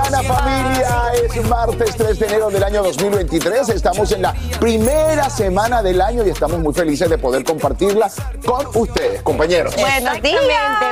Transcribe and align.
mañana 0.00 0.22
familia, 0.22 1.12
es 1.24 1.44
martes 1.48 1.96
3 1.96 2.18
de 2.18 2.26
enero 2.26 2.50
del 2.50 2.62
año 2.64 2.82
2023, 2.82 3.68
estamos 3.70 4.10
en 4.12 4.22
la 4.22 4.34
primera 4.58 5.28
semana 5.28 5.82
del 5.82 6.00
año 6.00 6.24
y 6.26 6.30
estamos 6.30 6.58
muy 6.58 6.72
felices 6.72 7.08
de 7.08 7.18
poder 7.18 7.44
compartirla 7.44 8.10
con 8.44 8.66
ustedes, 8.74 9.22
compañeros. 9.22 9.74
Buenos 9.76 10.22
días. 10.22 10.40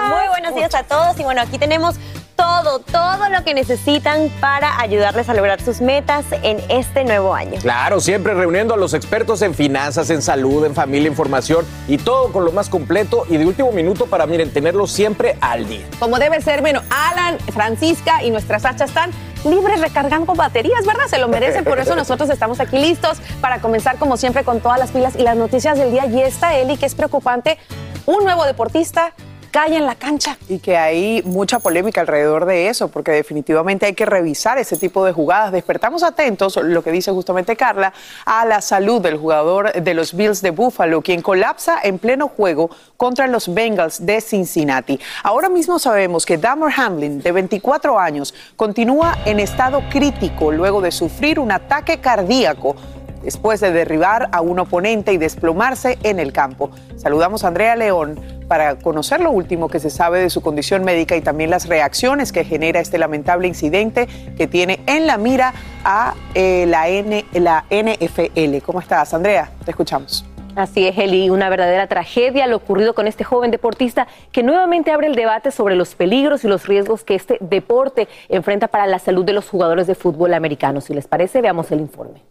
Muy 0.09 0.29
buenos 0.29 0.55
días 0.55 0.75
a 0.75 0.83
todos. 0.83 1.19
Y 1.19 1.23
bueno, 1.23 1.43
aquí 1.43 1.59
tenemos 1.59 1.97
todo, 2.39 2.79
todo 2.79 3.29
lo 3.31 3.43
que 3.43 3.53
necesitan 3.53 4.31
para 4.41 4.81
ayudarles 4.81 5.29
a 5.29 5.35
lograr 5.35 5.61
sus 5.61 5.81
metas 5.81 6.25
en 6.31 6.63
este 6.69 7.03
nuevo 7.03 7.35
año. 7.35 7.61
Claro, 7.61 8.01
siempre 8.01 8.33
reuniendo 8.33 8.75
a 8.75 8.77
los 8.77 8.95
expertos 8.95 9.43
en 9.43 9.55
finanzas, 9.55 10.09
en 10.11 10.23
salud, 10.23 10.65
en 10.65 10.73
familia, 10.73 11.09
en 11.09 11.17
formación 11.17 11.67
y 11.89 11.99
todo 11.99 12.31
con 12.31 12.45
lo 12.45 12.53
más 12.53 12.69
completo 12.69 13.25
y 13.29 13.39
de 13.39 13.45
último 13.45 13.73
minuto 13.73 14.07
para, 14.07 14.25
miren, 14.27 14.53
tenerlos 14.53 14.93
siempre 14.93 15.37
al 15.41 15.69
día. 15.69 15.85
Como 15.99 16.21
debe 16.21 16.41
ser, 16.41 16.61
bueno, 16.61 16.81
Alan, 16.91 17.39
Francisca 17.53 18.23
y 18.23 18.31
nuestras 18.31 18.65
hachas 18.65 18.91
están 18.91 19.11
libres 19.45 19.81
recargando 19.81 20.35
baterías, 20.35 20.87
¿verdad? 20.87 21.09
Se 21.09 21.19
lo 21.19 21.27
merecen, 21.27 21.65
por 21.65 21.81
eso 21.81 21.97
nosotros 21.97 22.31
estamos 22.31 22.61
aquí 22.61 22.79
listos 22.79 23.19
para 23.41 23.61
comenzar 23.61 23.97
como 23.97 24.17
siempre 24.17 24.45
con 24.45 24.61
todas 24.61 24.79
las 24.79 24.93
pilas 24.93 25.17
y 25.17 25.23
las 25.23 25.37
noticias 25.37 25.77
del 25.77 25.91
día. 25.91 26.07
Y 26.07 26.23
esta, 26.23 26.57
Eli, 26.57 26.77
que 26.77 26.87
es 26.87 26.95
preocupante, 26.95 27.59
un 28.07 28.23
nuevo 28.23 28.45
deportista 28.45 29.13
cae 29.51 29.77
en 29.77 29.87
la 29.87 29.95
cancha. 29.95 30.37
Y 30.49 30.59
que 30.59 30.77
hay 30.77 31.23
mucha 31.25 31.59
polémica 31.59 32.01
alrededor 32.01 32.47
de 32.47 32.69
eso, 32.69 32.89
porque 32.89 33.11
definitivamente 33.11 33.87
hay 33.87 33.95
que 33.95 34.07
revisar 34.07 34.59
ese 34.59 34.77
tipo 34.77 35.05
de 35.05 35.13
jugadas. 35.13 35.53
Despertamos 35.53 36.03
atentos, 36.03 36.57
lo 36.57 36.83
que 36.83 36.93
dice 36.93 37.11
justamente 37.13 37.57
Carla, 37.57 37.93
a 38.25 38.45
la 38.45 38.61
salud 38.61 39.01
del 39.01 39.17
jugador 39.17 39.73
de 39.73 39.95
los 39.95 40.15
Bills 40.15 40.43
de 40.43 40.51
Buffalo, 40.51 41.03
quien 41.03 41.23
colapsa 41.23 41.79
en 41.83 41.99
pleno 41.99 42.29
juego 42.29 42.71
contra 42.97 43.27
los 43.27 43.53
Bengals 43.53 44.05
de 44.05 44.21
Cincinnati. 44.21 44.99
Ahora 45.23 45.49
mismo 45.49 45.79
sabemos 45.79 46.27
que 46.27 46.39
Damar 46.39 46.73
Hamlin, 46.77 47.21
de 47.21 47.33
24 47.33 47.99
años, 47.99 48.35
continúa 48.57 49.19
en 49.25 49.41
estado 49.41 49.83
crítico 49.91 50.53
luego 50.53 50.81
de 50.81 50.91
sufrir 50.91 51.39
un 51.39 51.53
ataque 51.53 52.01
cardíaco 52.01 52.77
después 53.23 53.61
de 53.61 53.73
derribar 53.73 54.29
a 54.33 54.41
un 54.41 54.59
oponente 54.59 55.13
y 55.13 55.17
desplomarse 55.17 55.99
en 56.03 56.19
el 56.19 56.33
campo. 56.33 56.71
Saludamos 56.97 57.45
a 57.45 57.49
Andrea 57.49 57.77
León 57.77 58.21
para 58.49 58.79
conocer 58.79 59.21
lo 59.21 59.31
último 59.31 59.69
que 59.69 59.79
se 59.79 59.91
sabe 59.91 60.21
de 60.21 60.31
su 60.31 60.41
condición 60.41 60.83
médica 60.85 61.17
y 61.17 61.21
también 61.21 61.51
las 61.51 61.69
reacciones 61.69 62.33
que 62.33 62.45
genera 62.45 62.81
este 62.81 62.99
lamentable 62.99 63.47
incidente 63.47 64.09
que 64.37 64.47
tiene 64.47 64.81
en 64.87 65.07
la 65.07 65.19
mira 65.19 65.53
a 65.85 66.15
eh, 66.35 66.65
la, 66.67 66.89
N, 66.89 67.25
la 67.35 67.65
NFL. 67.71 68.59
¿Cómo 68.65 68.81
estás, 68.81 69.13
Andrea? 69.15 69.51
Te 69.65 69.71
escuchamos. 69.71 70.25
Así 70.57 70.89
es, 70.89 70.99
Eli, 70.99 71.31
una 71.31 71.49
verdadera 71.51 71.87
tragedia 71.87 72.49
lo 72.49 72.57
ocurrido 72.57 72.93
con 72.93 73.07
este 73.07 73.23
joven 73.23 73.53
deportista 73.53 74.09
que 74.33 74.43
nuevamente 74.43 74.91
abre 74.91 75.07
el 75.07 75.15
debate 75.15 75.53
sobre 75.53 75.77
los 75.77 75.95
peligros 75.95 76.43
y 76.43 76.49
los 76.49 76.67
riesgos 76.67 77.05
que 77.05 77.15
este 77.15 77.39
deporte 77.41 78.09
enfrenta 78.29 78.67
para 78.67 78.89
la 78.89 78.99
salud 78.99 79.25
de 79.25 79.35
los 79.35 79.49
jugadores 79.49 79.87
de 79.87 79.95
fútbol 79.95 80.35
americanos. 80.35 80.85
Si 80.85 80.95
les 80.95 81.07
parece, 81.07 81.43
veamos 81.43 81.71
el 81.71 81.79
informe. 81.79 82.23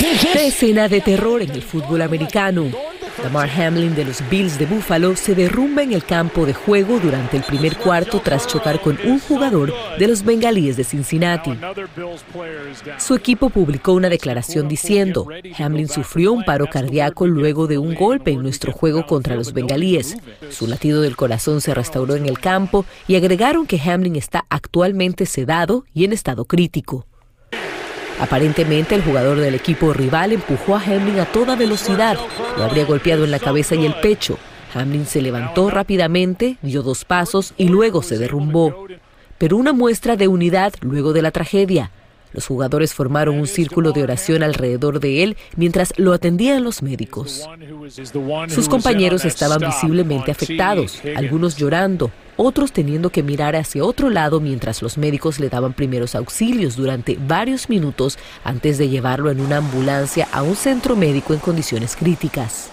Escena 0.00 0.88
de 0.88 1.00
terror 1.00 1.42
en 1.42 1.50
el 1.50 1.62
fútbol 1.62 2.02
americano. 2.02 2.70
Damar 3.22 3.50
Hamlin 3.50 3.96
de 3.96 4.04
los 4.04 4.22
Bills 4.30 4.58
de 4.58 4.66
Buffalo 4.66 5.16
se 5.16 5.34
derrumba 5.34 5.82
en 5.82 5.92
el 5.92 6.04
campo 6.04 6.46
de 6.46 6.54
juego 6.54 7.00
durante 7.00 7.36
el 7.36 7.42
primer 7.42 7.76
cuarto 7.76 8.20
tras 8.20 8.46
chocar 8.46 8.80
con 8.80 8.96
un 9.04 9.18
jugador 9.18 9.74
de 9.98 10.06
los 10.06 10.24
Bengalíes 10.24 10.76
de 10.76 10.84
Cincinnati. 10.84 11.50
Su 12.98 13.16
equipo 13.16 13.50
publicó 13.50 13.92
una 13.92 14.08
declaración 14.08 14.68
diciendo, 14.68 15.26
Hamlin 15.58 15.88
sufrió 15.88 16.32
un 16.32 16.44
paro 16.44 16.68
cardíaco 16.70 17.26
luego 17.26 17.66
de 17.66 17.78
un 17.78 17.94
golpe 17.94 18.30
en 18.30 18.42
nuestro 18.42 18.72
juego 18.72 19.04
contra 19.04 19.34
los 19.34 19.52
Bengalíes. 19.52 20.16
Su 20.50 20.68
latido 20.68 21.02
del 21.02 21.16
corazón 21.16 21.60
se 21.60 21.74
restauró 21.74 22.14
en 22.14 22.26
el 22.26 22.38
campo 22.38 22.84
y 23.08 23.16
agregaron 23.16 23.66
que 23.66 23.80
Hamlin 23.80 24.16
está 24.16 24.46
actualmente 24.48 25.26
sedado 25.26 25.84
y 25.92 26.04
en 26.04 26.12
estado 26.12 26.44
crítico. 26.44 27.04
Aparentemente 28.20 28.94
el 28.94 29.02
jugador 29.02 29.38
del 29.38 29.54
equipo 29.54 29.92
rival 29.92 30.32
empujó 30.32 30.74
a 30.74 30.82
Hamlin 30.82 31.20
a 31.20 31.26
toda 31.26 31.54
velocidad, 31.54 32.18
lo 32.56 32.64
habría 32.64 32.84
golpeado 32.84 33.24
en 33.24 33.30
la 33.30 33.38
cabeza 33.38 33.76
y 33.76 33.86
el 33.86 33.94
pecho. 33.94 34.38
Hamlin 34.74 35.06
se 35.06 35.22
levantó 35.22 35.70
rápidamente, 35.70 36.58
dio 36.62 36.82
dos 36.82 37.04
pasos 37.04 37.54
y 37.56 37.68
luego 37.68 38.02
se 38.02 38.18
derrumbó. 38.18 38.86
Pero 39.38 39.56
una 39.56 39.72
muestra 39.72 40.16
de 40.16 40.26
unidad 40.26 40.74
luego 40.80 41.12
de 41.12 41.22
la 41.22 41.30
tragedia. 41.30 41.90
Los 42.38 42.46
jugadores 42.46 42.94
formaron 42.94 43.36
un 43.36 43.48
círculo 43.48 43.90
de 43.90 44.04
oración 44.04 44.44
alrededor 44.44 45.00
de 45.00 45.24
él 45.24 45.36
mientras 45.56 45.92
lo 45.96 46.12
atendían 46.12 46.62
los 46.62 46.84
médicos. 46.84 47.48
Sus 48.46 48.68
compañeros 48.68 49.24
estaban 49.24 49.58
visiblemente 49.58 50.30
afectados, 50.30 51.02
algunos 51.16 51.56
llorando, 51.56 52.12
otros 52.36 52.70
teniendo 52.70 53.10
que 53.10 53.24
mirar 53.24 53.56
hacia 53.56 53.84
otro 53.84 54.08
lado 54.08 54.38
mientras 54.38 54.82
los 54.82 54.98
médicos 54.98 55.40
le 55.40 55.48
daban 55.48 55.72
primeros 55.72 56.14
auxilios 56.14 56.76
durante 56.76 57.18
varios 57.26 57.68
minutos 57.68 58.20
antes 58.44 58.78
de 58.78 58.88
llevarlo 58.88 59.32
en 59.32 59.40
una 59.40 59.56
ambulancia 59.56 60.28
a 60.30 60.42
un 60.42 60.54
centro 60.54 60.94
médico 60.94 61.34
en 61.34 61.40
condiciones 61.40 61.96
críticas. 61.96 62.70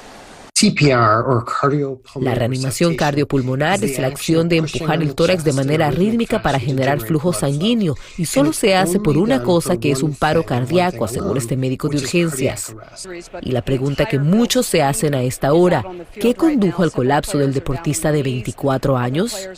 La 2.21 2.33
reanimación 2.33 2.95
cardiopulmonar 2.95 3.83
es 3.83 3.99
la 3.99 4.07
acción 4.07 4.47
de 4.47 4.55
empujar 4.57 5.01
el 5.01 5.13
tórax 5.13 5.43
de 5.43 5.51
manera 5.51 5.91
rítmica 5.91 6.41
para 6.41 6.59
generar 6.59 7.01
flujo 7.01 7.33
sanguíneo 7.33 7.95
y 8.17 8.25
solo 8.25 8.53
se 8.53 8.73
hace 8.73 9.01
por 9.01 9.17
una 9.17 9.43
cosa 9.43 9.77
que 9.77 9.91
es 9.91 10.01
un 10.01 10.15
paro 10.15 10.43
cardíaco, 10.43 11.03
asegura 11.03 11.39
este 11.39 11.57
médico 11.57 11.89
de 11.89 11.97
urgencias. 11.97 12.73
Y 13.41 13.51
la 13.51 13.63
pregunta 13.63 14.05
que 14.05 14.17
muchos 14.17 14.65
se 14.65 14.81
hacen 14.81 15.13
a 15.13 15.23
esta 15.23 15.53
hora, 15.53 15.83
¿qué 16.13 16.35
condujo 16.35 16.83
al 16.83 16.93
colapso 16.93 17.37
del 17.37 17.53
deportista 17.53 18.13
de 18.13 18.23
24 18.23 18.95
años? 18.95 19.49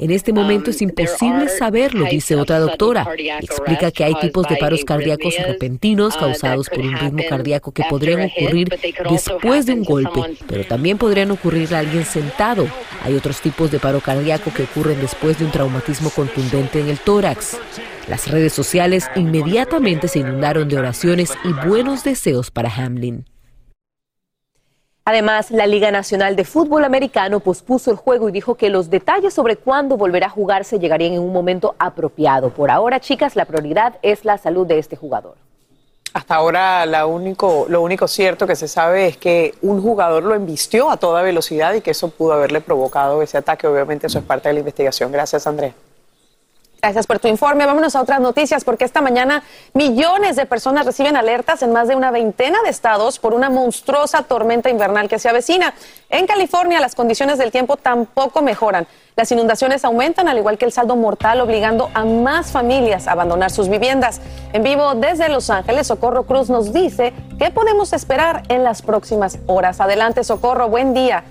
En 0.00 0.10
este 0.10 0.32
momento 0.32 0.70
es 0.70 0.82
imposible 0.82 1.48
saberlo, 1.48 2.06
dice 2.06 2.34
otra 2.34 2.58
doctora. 2.58 3.06
Explica 3.40 3.92
que 3.92 4.02
hay 4.02 4.14
tipos 4.16 4.48
de 4.48 4.56
paros 4.56 4.84
cardíacos 4.84 5.34
repentinos 5.46 6.16
causados 6.16 6.68
por 6.68 6.80
un 6.80 6.96
ritmo 6.96 7.22
cardíaco 7.28 7.70
que 7.70 7.84
podrían 7.88 8.16
ocurrir 8.26 8.68
después 9.10 9.66
de 9.66 9.74
un 9.74 9.84
golpe, 9.84 10.36
pero 10.46 10.64
también 10.64 10.98
podrían 10.98 11.30
ocurrir 11.30 11.74
a 11.74 11.80
alguien 11.80 12.04
sentado. 12.04 12.66
Hay 13.02 13.14
otros 13.14 13.40
tipos 13.40 13.70
de 13.70 13.78
paro 13.78 14.00
cardíaco 14.00 14.52
que 14.52 14.64
ocurren 14.64 15.00
después 15.00 15.38
de 15.38 15.44
un 15.44 15.50
traumatismo 15.50 16.10
contundente 16.10 16.80
en 16.80 16.88
el 16.88 16.98
tórax. 16.98 17.58
Las 18.08 18.28
redes 18.30 18.52
sociales 18.52 19.10
inmediatamente 19.16 20.08
se 20.08 20.20
inundaron 20.20 20.68
de 20.68 20.78
oraciones 20.78 21.32
y 21.44 21.52
buenos 21.66 22.04
deseos 22.04 22.50
para 22.50 22.70
Hamlin. 22.70 23.24
Además, 25.08 25.52
la 25.52 25.68
Liga 25.68 25.92
Nacional 25.92 26.34
de 26.34 26.44
Fútbol 26.44 26.84
Americano 26.84 27.38
pospuso 27.38 27.92
el 27.92 27.96
juego 27.96 28.28
y 28.28 28.32
dijo 28.32 28.56
que 28.56 28.70
los 28.70 28.90
detalles 28.90 29.34
sobre 29.34 29.54
cuándo 29.54 29.96
volverá 29.96 30.26
a 30.26 30.30
jugarse 30.30 30.80
llegarían 30.80 31.12
en 31.12 31.20
un 31.20 31.32
momento 31.32 31.76
apropiado. 31.78 32.50
Por 32.50 32.72
ahora, 32.72 32.98
chicas, 32.98 33.36
la 33.36 33.44
prioridad 33.44 34.00
es 34.02 34.24
la 34.24 34.36
salud 34.36 34.66
de 34.66 34.80
este 34.80 34.96
jugador. 34.96 35.36
Hasta 36.16 36.36
ahora 36.36 36.86
la 36.86 37.04
único, 37.04 37.66
lo 37.68 37.82
único 37.82 38.08
cierto 38.08 38.46
que 38.46 38.56
se 38.56 38.68
sabe 38.68 39.06
es 39.06 39.18
que 39.18 39.54
un 39.60 39.82
jugador 39.82 40.22
lo 40.22 40.34
embistió 40.34 40.88
a 40.88 40.96
toda 40.96 41.20
velocidad 41.20 41.74
y 41.74 41.82
que 41.82 41.90
eso 41.90 42.08
pudo 42.08 42.32
haberle 42.32 42.62
provocado 42.62 43.20
ese 43.20 43.36
ataque. 43.36 43.66
Obviamente 43.66 44.06
eso 44.06 44.20
es 44.20 44.24
parte 44.24 44.48
de 44.48 44.54
la 44.54 44.60
investigación. 44.60 45.12
Gracias, 45.12 45.46
Andrés. 45.46 45.74
Gracias 46.86 47.08
por 47.08 47.18
tu 47.18 47.26
informe. 47.26 47.66
Vámonos 47.66 47.96
a 47.96 48.00
otras 48.00 48.20
noticias 48.20 48.62
porque 48.62 48.84
esta 48.84 49.00
mañana 49.00 49.42
millones 49.74 50.36
de 50.36 50.46
personas 50.46 50.86
reciben 50.86 51.16
alertas 51.16 51.60
en 51.62 51.72
más 51.72 51.88
de 51.88 51.96
una 51.96 52.12
veintena 52.12 52.62
de 52.62 52.70
estados 52.70 53.18
por 53.18 53.34
una 53.34 53.50
monstruosa 53.50 54.22
tormenta 54.22 54.70
invernal 54.70 55.08
que 55.08 55.18
se 55.18 55.28
avecina. 55.28 55.74
En 56.10 56.28
California 56.28 56.78
las 56.78 56.94
condiciones 56.94 57.38
del 57.38 57.50
tiempo 57.50 57.76
tampoco 57.76 58.40
mejoran. 58.40 58.86
Las 59.16 59.32
inundaciones 59.32 59.84
aumentan 59.84 60.28
al 60.28 60.38
igual 60.38 60.58
que 60.58 60.64
el 60.64 60.70
saldo 60.70 60.94
mortal 60.94 61.40
obligando 61.40 61.90
a 61.92 62.04
más 62.04 62.52
familias 62.52 63.08
a 63.08 63.12
abandonar 63.12 63.50
sus 63.50 63.68
viviendas. 63.68 64.20
En 64.52 64.62
vivo 64.62 64.94
desde 64.94 65.28
Los 65.28 65.50
Ángeles, 65.50 65.88
Socorro 65.88 66.22
Cruz 66.22 66.50
nos 66.50 66.72
dice 66.72 67.12
qué 67.36 67.50
podemos 67.50 67.94
esperar 67.94 68.44
en 68.48 68.62
las 68.62 68.82
próximas 68.82 69.40
horas. 69.48 69.80
Adelante, 69.80 70.22
Socorro. 70.22 70.68
Buen 70.68 70.94
día. 70.94 71.24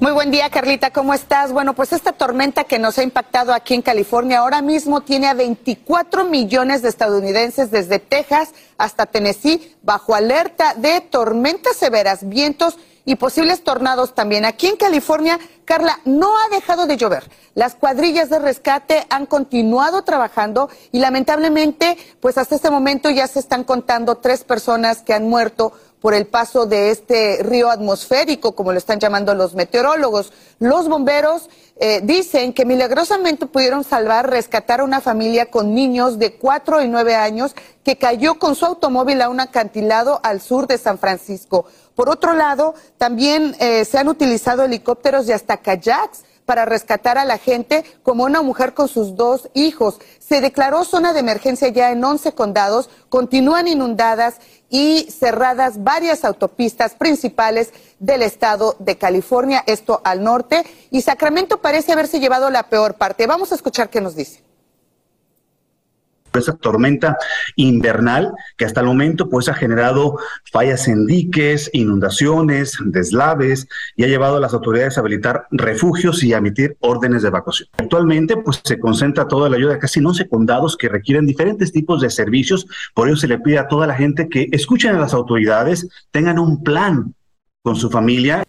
Muy 0.00 0.12
buen 0.12 0.30
día, 0.30 0.48
Carlita, 0.48 0.92
¿cómo 0.92 1.12
estás? 1.12 1.52
Bueno, 1.52 1.74
pues 1.74 1.92
esta 1.92 2.12
tormenta 2.12 2.62
que 2.62 2.78
nos 2.78 2.98
ha 2.98 3.02
impactado 3.02 3.52
aquí 3.52 3.74
en 3.74 3.82
California 3.82 4.38
ahora 4.38 4.62
mismo 4.62 5.00
tiene 5.00 5.26
a 5.26 5.34
24 5.34 6.22
millones 6.22 6.82
de 6.82 6.88
estadounidenses 6.88 7.72
desde 7.72 7.98
Texas 7.98 8.50
hasta 8.78 9.06
Tennessee 9.06 9.74
bajo 9.82 10.14
alerta 10.14 10.74
de 10.74 11.00
tormentas 11.00 11.76
severas, 11.76 12.28
vientos 12.28 12.78
y 13.08 13.16
posibles 13.16 13.64
tornados 13.64 14.14
también. 14.14 14.44
Aquí 14.44 14.68
en 14.68 14.76
California, 14.76 15.40
Carla, 15.64 15.98
no 16.04 16.28
ha 16.28 16.54
dejado 16.54 16.86
de 16.86 16.96
llover. 16.96 17.24
Las 17.54 17.74
cuadrillas 17.74 18.30
de 18.30 18.38
rescate 18.38 19.04
han 19.10 19.26
continuado 19.26 20.02
trabajando 20.02 20.70
y 20.92 21.00
lamentablemente, 21.00 21.96
pues 22.20 22.38
hasta 22.38 22.54
este 22.54 22.70
momento 22.70 23.10
ya 23.10 23.26
se 23.26 23.40
están 23.40 23.64
contando 23.64 24.18
tres 24.18 24.44
personas 24.44 25.02
que 25.02 25.14
han 25.14 25.28
muerto 25.28 25.72
por 26.00 26.14
el 26.14 26.26
paso 26.26 26.66
de 26.66 26.90
este 26.90 27.42
río 27.42 27.70
atmosférico, 27.70 28.54
como 28.54 28.72
lo 28.72 28.78
están 28.78 29.00
llamando 29.00 29.34
los 29.34 29.54
meteorólogos. 29.54 30.32
Los 30.58 30.88
bomberos 30.88 31.48
eh, 31.76 32.00
dicen 32.02 32.52
que 32.52 32.64
milagrosamente 32.64 33.46
pudieron 33.46 33.84
salvar, 33.84 34.30
rescatar 34.30 34.80
a 34.80 34.84
una 34.84 35.00
familia 35.00 35.50
con 35.50 35.74
niños 35.74 36.18
de 36.18 36.34
cuatro 36.34 36.82
y 36.82 36.88
nueve 36.88 37.14
años 37.14 37.54
que 37.84 37.96
cayó 37.96 38.38
con 38.38 38.54
su 38.54 38.66
automóvil 38.66 39.22
a 39.22 39.28
un 39.28 39.40
acantilado 39.40 40.20
al 40.22 40.40
sur 40.40 40.66
de 40.66 40.78
San 40.78 40.98
Francisco. 40.98 41.66
Por 41.94 42.10
otro 42.10 42.32
lado, 42.32 42.74
también 42.96 43.56
eh, 43.58 43.84
se 43.84 43.98
han 43.98 44.08
utilizado 44.08 44.64
helicópteros 44.64 45.28
y 45.28 45.32
hasta 45.32 45.56
kayaks 45.56 46.22
para 46.48 46.64
rescatar 46.64 47.18
a 47.18 47.26
la 47.26 47.36
gente 47.36 47.84
como 48.02 48.24
una 48.24 48.40
mujer 48.40 48.72
con 48.72 48.88
sus 48.88 49.16
dos 49.16 49.50
hijos. 49.52 49.98
Se 50.18 50.40
declaró 50.40 50.82
zona 50.82 51.12
de 51.12 51.20
emergencia 51.20 51.68
ya 51.68 51.90
en 51.92 52.02
11 52.02 52.32
condados, 52.32 52.88
continúan 53.10 53.68
inundadas 53.68 54.36
y 54.70 55.10
cerradas 55.10 55.84
varias 55.84 56.24
autopistas 56.24 56.94
principales 56.94 57.74
del 57.98 58.22
estado 58.22 58.76
de 58.78 58.96
California, 58.96 59.62
esto 59.66 60.00
al 60.04 60.24
norte, 60.24 60.64
y 60.90 61.02
Sacramento 61.02 61.60
parece 61.60 61.92
haberse 61.92 62.18
llevado 62.18 62.48
la 62.48 62.70
peor 62.70 62.94
parte. 62.94 63.26
Vamos 63.26 63.52
a 63.52 63.54
escuchar 63.54 63.90
qué 63.90 64.00
nos 64.00 64.16
dice 64.16 64.47
esa 66.34 66.56
tormenta 66.56 67.16
invernal 67.56 68.32
que 68.56 68.64
hasta 68.64 68.80
el 68.80 68.86
momento 68.86 69.28
pues 69.28 69.48
ha 69.48 69.54
generado 69.54 70.18
fallas 70.52 70.88
en 70.88 71.06
diques, 71.06 71.70
inundaciones, 71.72 72.78
deslaves 72.84 73.68
y 73.96 74.04
ha 74.04 74.08
llevado 74.08 74.36
a 74.36 74.40
las 74.40 74.54
autoridades 74.54 74.96
a 74.96 75.00
habilitar 75.00 75.46
refugios 75.50 76.22
y 76.22 76.32
a 76.32 76.38
emitir 76.38 76.76
órdenes 76.80 77.22
de 77.22 77.28
evacuación. 77.28 77.68
Actualmente 77.78 78.36
pues 78.36 78.60
se 78.64 78.78
concentra 78.78 79.28
toda 79.28 79.48
la 79.48 79.56
ayuda 79.56 79.74
de 79.74 79.78
casi 79.78 80.00
11 80.00 80.28
condados 80.28 80.76
que 80.76 80.88
requieren 80.88 81.26
diferentes 81.26 81.72
tipos 81.72 82.00
de 82.00 82.10
servicios, 82.10 82.66
por 82.94 83.08
ello 83.08 83.16
se 83.16 83.28
le 83.28 83.38
pide 83.38 83.58
a 83.58 83.68
toda 83.68 83.86
la 83.86 83.94
gente 83.94 84.28
que 84.28 84.48
escuchen 84.52 84.94
a 84.94 85.00
las 85.00 85.14
autoridades, 85.14 85.88
tengan 86.10 86.38
un 86.38 86.62
plan 86.62 87.14
con 87.62 87.76
su 87.76 87.90
familia 87.90 88.44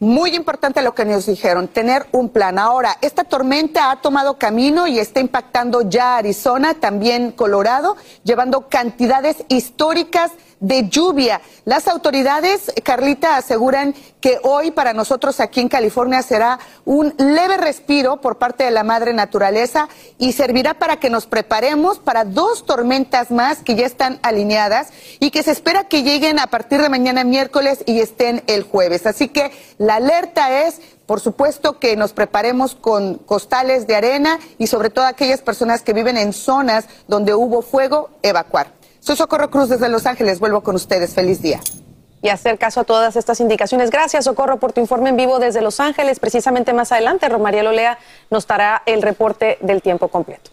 Muy 0.00 0.36
importante 0.36 0.80
lo 0.80 0.94
que 0.94 1.04
nos 1.04 1.26
dijeron, 1.26 1.66
tener 1.66 2.06
un 2.12 2.28
plan. 2.28 2.56
Ahora, 2.56 2.96
esta 3.00 3.24
tormenta 3.24 3.90
ha 3.90 4.00
tomado 4.00 4.38
camino 4.38 4.86
y 4.86 5.00
está 5.00 5.18
impactando 5.18 5.82
ya 5.82 6.18
Arizona, 6.18 6.74
también 6.74 7.32
Colorado, 7.32 7.96
llevando 8.22 8.68
cantidades 8.68 9.38
históricas 9.48 10.30
de 10.60 10.88
lluvia. 10.88 11.40
Las 11.64 11.88
autoridades, 11.88 12.72
Carlita, 12.82 13.36
aseguran 13.36 13.94
que 14.20 14.38
hoy 14.42 14.70
para 14.70 14.92
nosotros 14.92 15.40
aquí 15.40 15.60
en 15.60 15.68
California 15.68 16.22
será 16.22 16.58
un 16.84 17.14
leve 17.18 17.56
respiro 17.56 18.20
por 18.20 18.38
parte 18.38 18.64
de 18.64 18.70
la 18.70 18.82
madre 18.82 19.12
naturaleza 19.12 19.88
y 20.18 20.32
servirá 20.32 20.74
para 20.74 20.98
que 20.98 21.10
nos 21.10 21.26
preparemos 21.26 21.98
para 21.98 22.24
dos 22.24 22.66
tormentas 22.66 23.30
más 23.30 23.58
que 23.58 23.76
ya 23.76 23.86
están 23.86 24.18
alineadas 24.22 24.88
y 25.20 25.30
que 25.30 25.42
se 25.42 25.52
espera 25.52 25.84
que 25.84 26.02
lleguen 26.02 26.38
a 26.38 26.48
partir 26.48 26.82
de 26.82 26.88
mañana 26.88 27.24
miércoles 27.24 27.82
y 27.86 28.00
estén 28.00 28.42
el 28.46 28.64
jueves. 28.64 29.06
Así 29.06 29.28
que 29.28 29.52
la 29.78 29.96
alerta 29.96 30.66
es 30.66 30.80
por 31.06 31.20
supuesto 31.20 31.78
que 31.78 31.96
nos 31.96 32.12
preparemos 32.12 32.74
con 32.74 33.14
costales 33.14 33.86
de 33.86 33.96
arena 33.96 34.38
y 34.58 34.66
sobre 34.66 34.90
todo 34.90 35.06
aquellas 35.06 35.40
personas 35.40 35.80
que 35.80 35.94
viven 35.94 36.18
en 36.18 36.34
zonas 36.34 36.84
donde 37.06 37.32
hubo 37.32 37.62
fuego, 37.62 38.10
evacuar. 38.20 38.77
Soy 39.08 39.16
Socorro 39.16 39.48
Cruz 39.48 39.70
desde 39.70 39.88
Los 39.88 40.04
Ángeles. 40.04 40.38
Vuelvo 40.38 40.60
con 40.60 40.74
ustedes. 40.74 41.14
Feliz 41.14 41.40
día. 41.40 41.60
Y 42.20 42.28
hacer 42.28 42.58
caso 42.58 42.80
a 42.80 42.84
todas 42.84 43.16
estas 43.16 43.40
indicaciones. 43.40 43.88
Gracias, 43.88 44.26
Socorro, 44.26 44.58
por 44.58 44.74
tu 44.74 44.82
informe 44.82 45.08
en 45.08 45.16
vivo 45.16 45.38
desde 45.38 45.62
Los 45.62 45.80
Ángeles. 45.80 46.20
Precisamente 46.20 46.74
más 46.74 46.92
adelante, 46.92 47.26
Romaría 47.30 47.62
Lolea 47.62 47.98
nos 48.28 48.46
dará 48.46 48.82
el 48.84 49.00
reporte 49.00 49.56
del 49.62 49.80
tiempo 49.80 50.08
completo. 50.08 50.50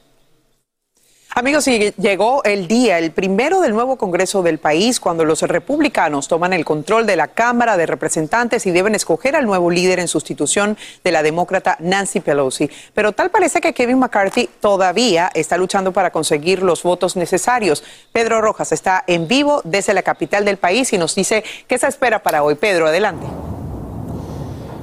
Amigos, 1.37 1.67
y 1.67 1.93
llegó 1.97 2.41
el 2.45 2.65
día, 2.69 2.97
el 2.97 3.11
primero 3.11 3.59
del 3.59 3.73
nuevo 3.73 3.97
Congreso 3.97 4.41
del 4.41 4.57
país, 4.57 5.01
cuando 5.01 5.25
los 5.25 5.41
republicanos 5.41 6.29
toman 6.29 6.53
el 6.53 6.63
control 6.63 7.05
de 7.05 7.17
la 7.17 7.27
Cámara 7.27 7.75
de 7.75 7.85
Representantes 7.85 8.65
y 8.65 8.71
deben 8.71 8.95
escoger 8.95 9.35
al 9.35 9.45
nuevo 9.45 9.69
líder 9.69 9.99
en 9.99 10.07
sustitución 10.07 10.77
de 11.03 11.11
la 11.11 11.23
demócrata 11.23 11.75
Nancy 11.81 12.21
Pelosi. 12.21 12.69
Pero 12.93 13.11
tal 13.11 13.31
parece 13.31 13.59
que 13.59 13.73
Kevin 13.73 13.99
McCarthy 13.99 14.49
todavía 14.61 15.29
está 15.33 15.57
luchando 15.57 15.91
para 15.91 16.11
conseguir 16.11 16.63
los 16.63 16.83
votos 16.83 17.17
necesarios. 17.17 17.83
Pedro 18.13 18.39
Rojas 18.39 18.71
está 18.71 19.03
en 19.05 19.27
vivo 19.27 19.59
desde 19.65 19.93
la 19.93 20.03
capital 20.03 20.45
del 20.45 20.55
país 20.55 20.93
y 20.93 20.97
nos 20.97 21.15
dice 21.15 21.43
qué 21.67 21.77
se 21.77 21.87
espera 21.87 22.23
para 22.23 22.43
hoy. 22.43 22.55
Pedro, 22.55 22.87
adelante. 22.87 23.25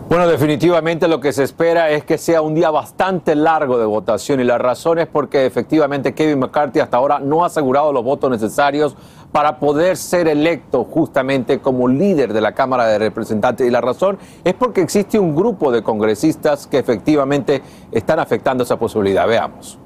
Bueno, 0.08 0.28
definitivamente 0.28 1.08
lo 1.08 1.20
que 1.20 1.32
se 1.32 1.42
espera 1.42 1.90
es 1.90 2.04
que 2.04 2.18
sea 2.18 2.42
un 2.42 2.54
día 2.54 2.70
bastante 2.70 3.34
largo 3.34 3.78
de 3.78 3.86
votación 3.86 4.40
y 4.40 4.44
la 4.44 4.58
razón 4.58 4.98
es 4.98 5.06
porque 5.06 5.46
efectivamente 5.46 6.12
Kevin 6.12 6.40
McCarthy 6.40 6.80
hasta 6.80 6.98
ahora 6.98 7.18
no 7.18 7.44
ha 7.44 7.46
asegurado 7.46 7.92
los 7.92 8.04
votos 8.04 8.30
necesarios 8.30 8.94
para 9.32 9.58
poder 9.58 9.96
ser 9.96 10.28
electo 10.28 10.84
justamente 10.84 11.60
como 11.60 11.88
líder 11.88 12.34
de 12.34 12.42
la 12.42 12.52
Cámara 12.52 12.86
de 12.86 12.98
Representantes. 12.98 13.66
Y 13.66 13.70
la 13.70 13.80
razón 13.80 14.18
es 14.44 14.52
porque 14.52 14.82
existe 14.82 15.18
un 15.18 15.34
grupo 15.34 15.72
de 15.72 15.82
congresistas 15.82 16.66
que 16.66 16.78
efectivamente 16.78 17.62
están 17.90 18.18
afectando 18.18 18.64
esa 18.64 18.78
posibilidad. 18.78 19.26
Veamos. 19.26 19.78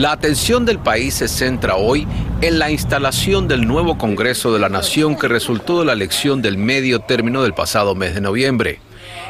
La 0.00 0.12
atención 0.12 0.64
del 0.64 0.78
país 0.78 1.12
se 1.12 1.28
centra 1.28 1.76
hoy 1.76 2.08
en 2.40 2.58
la 2.58 2.70
instalación 2.70 3.48
del 3.48 3.68
nuevo 3.68 3.98
Congreso 3.98 4.50
de 4.50 4.58
la 4.58 4.70
Nación 4.70 5.14
que 5.14 5.28
resultó 5.28 5.80
de 5.80 5.84
la 5.84 5.92
elección 5.92 6.40
del 6.40 6.56
medio 6.56 7.00
término 7.00 7.42
del 7.42 7.52
pasado 7.52 7.94
mes 7.94 8.14
de 8.14 8.22
noviembre. 8.22 8.80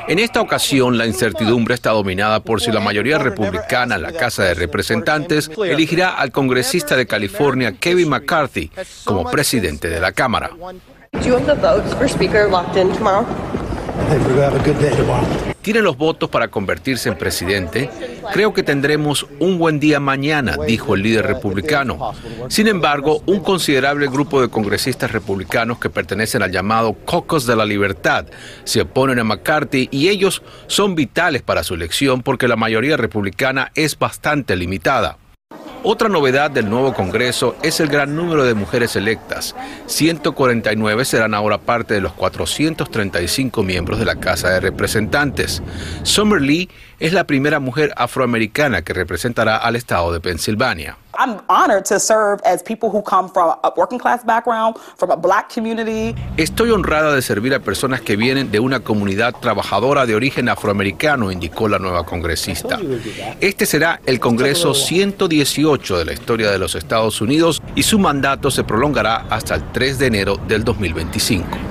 En 0.06 0.20
esta 0.20 0.40
ocasión, 0.40 0.96
la 0.96 1.06
incertidumbre 1.06 1.74
está 1.74 1.90
dominada 1.90 2.38
por 2.38 2.60
si 2.60 2.70
la 2.70 2.78
mayoría 2.78 3.18
republicana 3.18 3.96
en 3.96 4.02
la 4.02 4.12
Casa 4.12 4.44
de 4.44 4.54
Representantes 4.54 5.50
elegirá 5.58 6.10
al 6.10 6.30
congresista 6.30 6.94
de 6.96 7.08
California, 7.08 7.72
Kevin 7.72 8.08
McCarthy, 8.08 8.70
como 9.04 9.28
presidente 9.28 9.88
de 9.88 9.98
la 10.00 10.12
Cámara. 10.12 10.50
Tiene 15.62 15.80
los 15.82 15.96
votos 15.96 16.30
para 16.30 16.48
convertirse 16.48 17.08
en 17.08 17.18
presidente. 17.18 17.90
Creo 18.32 18.54
que 18.54 18.62
tendremos 18.62 19.26
un 19.38 19.58
buen 19.58 19.78
día 19.78 20.00
mañana, 20.00 20.56
dijo 20.66 20.94
el 20.94 21.02
líder 21.02 21.26
republicano. 21.26 22.12
Sin 22.48 22.66
embargo, 22.66 23.22
un 23.26 23.40
considerable 23.40 24.06
grupo 24.06 24.40
de 24.40 24.48
congresistas 24.48 25.12
republicanos 25.12 25.78
que 25.78 25.90
pertenecen 25.90 26.42
al 26.42 26.50
llamado 26.50 26.94
Caucus 27.06 27.46
de 27.46 27.56
la 27.56 27.64
Libertad 27.64 28.26
se 28.64 28.82
oponen 28.82 29.18
a 29.18 29.24
McCarthy 29.24 29.88
y 29.90 30.08
ellos 30.08 30.42
son 30.66 30.94
vitales 30.94 31.42
para 31.42 31.62
su 31.62 31.74
elección 31.74 32.22
porque 32.22 32.48
la 32.48 32.56
mayoría 32.56 32.96
republicana 32.96 33.70
es 33.74 33.98
bastante 33.98 34.56
limitada. 34.56 35.18
Otra 35.82 36.10
novedad 36.10 36.50
del 36.50 36.68
nuevo 36.68 36.92
Congreso 36.92 37.56
es 37.62 37.80
el 37.80 37.88
gran 37.88 38.14
número 38.14 38.44
de 38.44 38.52
mujeres 38.52 38.96
electas. 38.96 39.56
149 39.86 41.06
serán 41.06 41.32
ahora 41.32 41.56
parte 41.56 41.94
de 41.94 42.02
los 42.02 42.12
435 42.12 43.62
miembros 43.62 43.98
de 43.98 44.04
la 44.04 44.16
Casa 44.16 44.50
de 44.50 44.60
Representantes. 44.60 45.62
Summer 46.02 46.42
Lee 46.42 46.68
es 47.00 47.14
la 47.14 47.24
primera 47.24 47.58
mujer 47.60 47.92
afroamericana 47.96 48.82
que 48.82 48.92
representará 48.92 49.56
al 49.56 49.74
estado 49.74 50.12
de 50.12 50.20
Pensilvania. 50.20 50.98
I'm 51.18 51.40
honored 51.48 51.84
to 51.86 51.98
serve 51.98 52.40
as 52.44 52.62
people 52.62 52.88
who 52.88 53.02
come 53.02 53.28
from 53.28 53.58
a 53.62 53.72
working 53.76 53.98
class 53.98 54.24
background, 54.24 54.76
from 54.96 55.10
a 55.10 55.16
black 55.16 55.52
community. 55.52 56.14
Estoy 56.36 56.70
honrada 56.70 57.14
de 57.14 57.20
servir 57.20 57.52
a 57.54 57.60
personas 57.60 58.00
que 58.00 58.16
vienen 58.16 58.50
de 58.50 58.60
una 58.60 58.80
comunidad 58.80 59.34
trabajadora 59.34 60.06
de 60.06 60.14
origen 60.14 60.48
afroamericano, 60.48 61.30
indicó 61.30 61.68
la 61.68 61.78
nueva 61.78 62.04
congresista. 62.04 62.78
Este 63.40 63.66
será 63.66 64.00
el 64.06 64.20
Congreso 64.20 64.72
118 64.72 65.98
de 65.98 66.04
la 66.04 66.12
historia 66.12 66.50
de 66.50 66.58
los 66.58 66.74
Estados 66.74 67.20
Unidos 67.20 67.60
y 67.74 67.82
su 67.82 67.98
mandato 67.98 68.50
se 68.50 68.64
prolongará 68.64 69.26
hasta 69.30 69.56
el 69.56 69.72
3 69.72 69.98
de 69.98 70.06
enero 70.06 70.36
del 70.48 70.64
2025. 70.64 71.69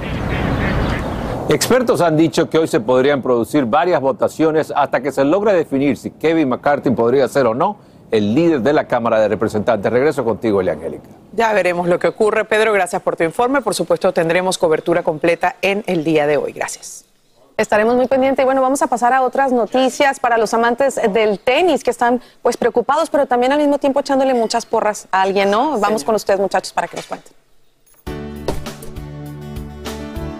Expertos 1.49 1.99
han 2.01 2.15
dicho 2.15 2.47
que 2.47 2.59
hoy 2.59 2.67
se 2.67 2.79
podrían 2.79 3.23
producir 3.23 3.65
varias 3.65 3.99
votaciones 3.99 4.71
hasta 4.75 5.01
que 5.01 5.11
se 5.11 5.25
logre 5.25 5.51
definir 5.51 5.97
si 5.97 6.11
Kevin 6.11 6.47
McCarthy 6.47 6.91
podría 6.91 7.27
ser 7.27 7.47
o 7.47 7.55
no 7.55 7.77
el 8.11 8.35
líder 8.35 8.61
de 8.61 8.71
la 8.71 8.87
Cámara 8.87 9.19
de 9.19 9.29
Representantes. 9.29 9.91
Regreso 9.91 10.23
contigo, 10.23 10.61
Elia 10.61 10.73
Angélica. 10.73 11.09
Ya 11.33 11.51
veremos 11.53 11.87
lo 11.87 11.97
que 11.97 12.07
ocurre. 12.07 12.45
Pedro, 12.45 12.71
gracias 12.71 13.01
por 13.01 13.15
tu 13.15 13.23
informe. 13.23 13.61
Por 13.63 13.73
supuesto, 13.73 14.13
tendremos 14.13 14.59
cobertura 14.59 15.01
completa 15.01 15.55
en 15.63 15.83
el 15.87 16.03
día 16.03 16.27
de 16.27 16.37
hoy. 16.37 16.51
Gracias. 16.51 17.05
Estaremos 17.57 17.95
muy 17.95 18.07
pendientes 18.07 18.43
y 18.43 18.45
bueno, 18.45 18.61
vamos 18.61 18.83
a 18.83 18.87
pasar 18.87 19.11
a 19.13 19.23
otras 19.23 19.51
noticias 19.51 20.19
para 20.19 20.37
los 20.37 20.53
amantes 20.53 21.01
del 21.11 21.39
tenis 21.39 21.83
que 21.83 21.89
están 21.89 22.21
pues 22.43 22.57
preocupados, 22.57 23.09
pero 23.09 23.25
también 23.25 23.53
al 23.53 23.57
mismo 23.57 23.79
tiempo 23.79 24.01
echándole 24.01 24.35
muchas 24.35 24.67
porras 24.67 25.07
a 25.11 25.23
alguien, 25.23 25.49
¿no? 25.49 25.79
Vamos 25.79 26.03
con 26.03 26.13
ustedes 26.13 26.39
muchachos 26.39 26.73
para 26.73 26.87
que 26.87 26.97
nos 26.97 27.07
cuenten. 27.07 27.38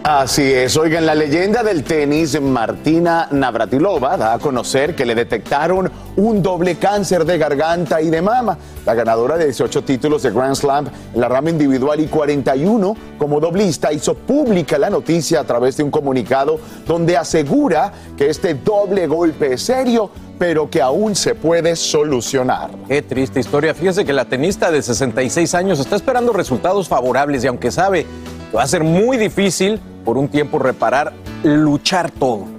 Así 0.01 0.43
es, 0.53 0.77
oigan, 0.77 1.05
la 1.05 1.13
leyenda 1.13 1.61
del 1.61 1.83
tenis, 1.83 2.39
Martina 2.39 3.27
Navratilova, 3.31 4.15
da 4.15 4.33
a 4.33 4.39
conocer 4.39 4.95
que 4.95 5.05
le 5.05 5.13
detectaron 5.13 5.91
un 6.15 6.41
doble 6.41 6.75
cáncer 6.77 7.25
de 7.25 7.37
garganta 7.37 8.01
y 8.01 8.09
de 8.09 8.21
mama. 8.21 8.57
La 8.85 8.93
ganadora 8.93 9.37
de 9.37 9.45
18 9.45 9.83
títulos 9.83 10.23
de 10.23 10.31
Grand 10.31 10.55
Slam 10.55 10.87
en 11.13 11.19
la 11.19 11.27
rama 11.27 11.49
individual 11.49 11.99
y 11.99 12.07
41 12.07 12.95
como 13.17 13.41
doblista 13.41 13.91
hizo 13.91 14.13
pública 14.13 14.77
la 14.77 14.89
noticia 14.89 15.41
a 15.41 15.43
través 15.43 15.75
de 15.75 15.83
un 15.83 15.91
comunicado 15.91 16.61
donde 16.87 17.17
asegura 17.17 17.91
que 18.17 18.29
este 18.29 18.53
doble 18.53 19.05
golpe 19.05 19.53
es 19.53 19.63
serio 19.63 20.09
pero 20.39 20.69
que 20.69 20.81
aún 20.81 21.17
se 21.17 21.35
puede 21.35 21.75
solucionar. 21.75 22.69
Qué 22.87 23.01
triste 23.01 23.41
historia. 23.41 23.73
Fíjese 23.75 24.05
que 24.05 24.13
la 24.13 24.23
tenista 24.23 24.71
de 24.71 24.81
66 24.81 25.53
años 25.53 25.81
está 25.81 25.97
esperando 25.97 26.31
resultados 26.31 26.87
favorables 26.87 27.43
y 27.43 27.47
aunque 27.47 27.71
sabe 27.71 28.05
va 28.55 28.63
a 28.63 28.67
ser 28.67 28.83
muy 28.83 29.17
difícil 29.17 29.79
por 30.05 30.17
un 30.17 30.27
tiempo 30.27 30.59
reparar, 30.59 31.13
luchar 31.43 32.11
todo. 32.11 32.58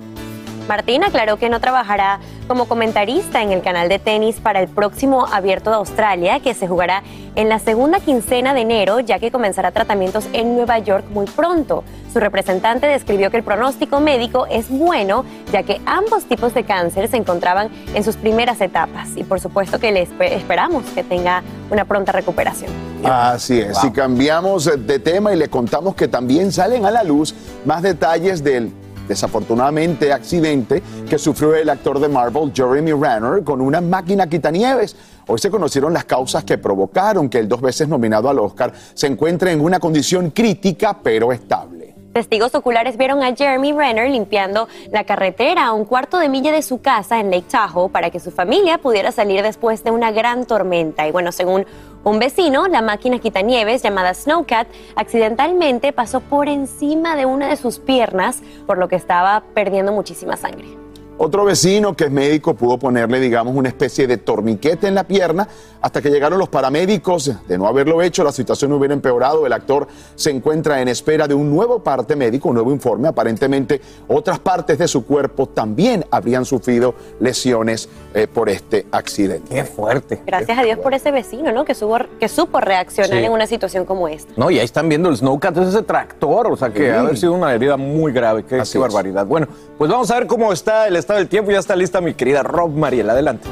Martín 0.70 1.02
aclaró 1.02 1.36
que 1.36 1.48
no 1.48 1.58
trabajará 1.58 2.20
como 2.46 2.66
comentarista 2.66 3.42
en 3.42 3.50
el 3.50 3.60
canal 3.60 3.88
de 3.88 3.98
tenis 3.98 4.36
para 4.36 4.60
el 4.60 4.68
próximo 4.68 5.26
Abierto 5.26 5.68
de 5.70 5.74
Australia, 5.74 6.38
que 6.38 6.54
se 6.54 6.68
jugará 6.68 7.02
en 7.34 7.48
la 7.48 7.58
segunda 7.58 7.98
quincena 7.98 8.54
de 8.54 8.60
enero, 8.60 9.00
ya 9.00 9.18
que 9.18 9.32
comenzará 9.32 9.72
tratamientos 9.72 10.28
en 10.32 10.54
Nueva 10.54 10.78
York 10.78 11.06
muy 11.10 11.26
pronto. 11.26 11.82
Su 12.12 12.20
representante 12.20 12.86
describió 12.86 13.32
que 13.32 13.38
el 13.38 13.42
pronóstico 13.42 13.98
médico 13.98 14.46
es 14.46 14.70
bueno, 14.70 15.24
ya 15.50 15.64
que 15.64 15.80
ambos 15.86 16.26
tipos 16.26 16.54
de 16.54 16.62
cáncer 16.62 17.08
se 17.08 17.16
encontraban 17.16 17.68
en 17.92 18.04
sus 18.04 18.14
primeras 18.14 18.60
etapas 18.60 19.08
y 19.16 19.24
por 19.24 19.40
supuesto 19.40 19.80
que 19.80 19.90
le 19.90 20.02
esperamos 20.20 20.84
que 20.94 21.02
tenga 21.02 21.42
una 21.68 21.84
pronta 21.84 22.12
recuperación. 22.12 22.70
Así 23.02 23.58
es, 23.58 23.76
si 23.78 23.90
cambiamos 23.90 24.70
de 24.86 24.98
tema 25.00 25.32
y 25.32 25.36
le 25.36 25.48
contamos 25.48 25.96
que 25.96 26.06
también 26.06 26.52
salen 26.52 26.86
a 26.86 26.92
la 26.92 27.02
luz 27.02 27.34
más 27.64 27.82
detalles 27.82 28.44
del 28.44 28.72
desafortunadamente 29.11 30.12
accidente 30.12 30.81
que 31.09 31.19
sufrió 31.19 31.57
el 31.57 31.69
actor 31.69 31.99
de 31.99 32.09
Marvel 32.09 32.52
Jeremy 32.55 32.93
Renner 32.93 33.43
con 33.43 33.61
una 33.61 33.81
máquina 33.81 34.29
quitanieves. 34.29 34.95
Hoy 35.26 35.40
se 35.40 35.50
conocieron 35.50 35.93
las 35.93 36.05
causas 36.05 36.45
que 36.45 36.59
provocaron 36.59 37.29
que 37.29 37.38
el 37.38 37.49
dos 37.49 37.61
veces 37.61 37.88
nominado 37.88 38.31
al 38.31 38.38
Oscar 38.38 38.73
se 38.95 39.09
encuentre 39.09 39.50
en 39.50 39.61
una 39.61 39.81
condición 39.81 40.31
crítica 40.31 40.97
pero 41.02 41.33
estable. 41.33 41.81
Testigos 42.12 42.55
oculares 42.55 42.97
vieron 42.97 43.23
a 43.23 43.35
Jeremy 43.35 43.73
Renner 43.73 44.11
limpiando 44.11 44.69
la 44.93 45.05
carretera 45.05 45.67
a 45.67 45.73
un 45.73 45.85
cuarto 45.85 46.19
de 46.19 46.29
milla 46.29 46.52
de 46.52 46.62
su 46.62 46.81
casa 46.81 47.19
en 47.19 47.31
Lake 47.31 47.47
Tahoe 47.50 47.88
para 47.88 48.11
que 48.11 48.21
su 48.21 48.31
familia 48.31 48.79
pudiera 48.79 49.11
salir 49.11 49.43
después 49.43 49.83
de 49.83 49.90
una 49.90 50.11
gran 50.12 50.45
tormenta. 50.45 51.07
Y 51.07 51.12
bueno, 51.12 51.31
según 51.31 51.67
un 52.02 52.19
vecino, 52.19 52.66
la 52.66 52.80
máquina 52.80 53.19
quitanieves 53.19 53.83
llamada 53.83 54.14
Snowcat 54.14 54.69
accidentalmente 54.97 55.92
pasó 55.92 56.21
por 56.21 56.49
encima 56.49 57.14
de 57.14 57.26
una 57.26 57.49
de 57.49 57.57
sus 57.57 57.78
piernas, 57.78 58.40
por 58.66 58.78
lo 58.78 58.88
que 58.88 58.97
estaba 58.97 59.42
perdiendo 59.54 59.92
muchísima 59.92 60.37
sangre. 60.38 60.80
Otro 61.23 61.45
vecino 61.45 61.95
que 61.95 62.04
es 62.04 62.11
médico 62.11 62.54
pudo 62.54 62.78
ponerle, 62.78 63.21
digamos, 63.21 63.54
una 63.54 63.69
especie 63.69 64.07
de 64.07 64.16
torniquete 64.16 64.88
en 64.88 64.95
la 64.95 65.04
pierna 65.04 65.47
hasta 65.83 66.00
que 66.00 66.09
llegaron 66.09 66.38
los 66.38 66.49
paramédicos. 66.49 67.30
De 67.47 67.59
no 67.59 67.66
haberlo 67.66 68.00
hecho, 68.00 68.25
la 68.25 68.33
situación 68.33 68.73
hubiera 68.73 68.95
empeorado. 68.95 69.45
El 69.45 69.52
actor 69.52 69.87
se 70.14 70.30
encuentra 70.30 70.80
en 70.80 70.88
espera 70.88 71.28
de 71.28 71.35
un 71.35 71.50
nuevo 71.54 71.85
parte 71.85 72.16
médico, 72.16 72.49
un 72.49 72.54
nuevo 72.54 72.73
informe. 72.73 73.07
Aparentemente, 73.07 73.83
otras 74.09 74.38
partes 74.38 74.78
de 74.78 74.88
su 74.88 75.04
cuerpo 75.04 75.47
también 75.47 76.07
habrían 76.11 76.47
sufrido 76.47 76.95
lesiones 77.21 77.90
eh, 78.14 78.26
por 78.26 78.49
este 78.49 78.87
accidente. 78.90 79.55
Qué 79.55 79.64
fuerte. 79.64 80.21
Gracias 80.26 80.59
a 80.59 80.62
Dios 80.62 80.79
por 80.81 80.95
ese 80.95 81.11
vecino, 81.12 81.52
¿no? 81.52 81.64
Que, 81.64 81.75
supo, 81.75 81.99
que 82.19 82.29
supo 82.29 82.61
reaccionar 82.61 83.19
Sí. 83.19 83.25
en 83.25 83.33
una 83.33 83.47
situación 83.47 83.85
como 83.85 84.09
esta. 84.09 84.33
No, 84.37 84.50
y 84.50 84.59
ahí 84.59 84.64
están 84.64 84.88
viendo 84.88 85.09
el 85.09 85.17
Snowcat, 85.17 85.57
es 85.59 85.69
ese 85.69 85.83
tractor, 85.83 86.49
o 86.50 86.57
sea 86.57 86.71
que 86.71 86.81
Sí. 86.81 86.88
ha 86.88 87.00
haber 87.00 87.17
sido 87.17 87.33
una 87.35 87.55
herida 87.55 87.76
muy 87.76 88.12
grave, 88.12 88.45
qué, 88.45 88.61
Así 88.61 88.73
qué 88.73 88.79
es. 88.79 88.83
barbaridad. 88.83 89.26
Bueno, 89.26 89.47
pues 89.79 89.90
vamos 89.90 90.11
a 90.11 90.14
ver 90.19 90.26
cómo 90.26 90.52
está 90.52 90.88
el 90.88 90.97
estado 90.97 91.19
del 91.19 91.29
tiempo, 91.29 91.50
ya 91.52 91.59
está 91.61 91.76
lista 91.76 92.00
mi 92.00 92.14
querida 92.14 92.43
Rob 92.43 92.71
Mariel, 92.71 93.09
adelante. 93.11 93.47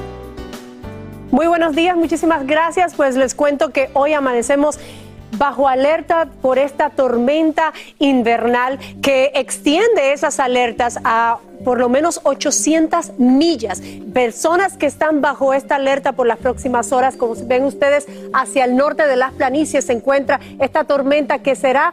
Muy 1.30 1.46
buenos 1.46 1.76
días, 1.76 1.96
muchísimas 1.96 2.46
gracias. 2.46 2.94
Pues 2.94 3.14
les 3.16 3.34
cuento 3.34 3.70
que 3.70 3.90
hoy 3.92 4.14
amanecemos 4.14 4.78
bajo 5.36 5.68
alerta 5.68 6.26
por 6.40 6.58
esta 6.58 6.88
tormenta 6.88 7.74
invernal 7.98 8.78
que 9.02 9.30
extiende 9.34 10.12
esas 10.14 10.40
alertas 10.40 10.98
a 11.04 11.38
por 11.64 11.78
lo 11.78 11.88
menos 11.88 12.20
800 12.22 13.18
millas. 13.18 13.80
Personas 14.12 14.76
que 14.76 14.86
están 14.86 15.20
bajo 15.20 15.52
esta 15.52 15.76
alerta 15.76 16.12
por 16.12 16.26
las 16.26 16.38
próximas 16.38 16.92
horas, 16.92 17.16
como 17.16 17.34
ven 17.34 17.64
ustedes, 17.64 18.06
hacia 18.32 18.64
el 18.64 18.76
norte 18.76 19.06
de 19.06 19.16
las 19.16 19.32
planicies 19.32 19.86
se 19.86 19.92
encuentra 19.92 20.40
esta 20.58 20.84
tormenta 20.84 21.40
que 21.40 21.54
será, 21.54 21.92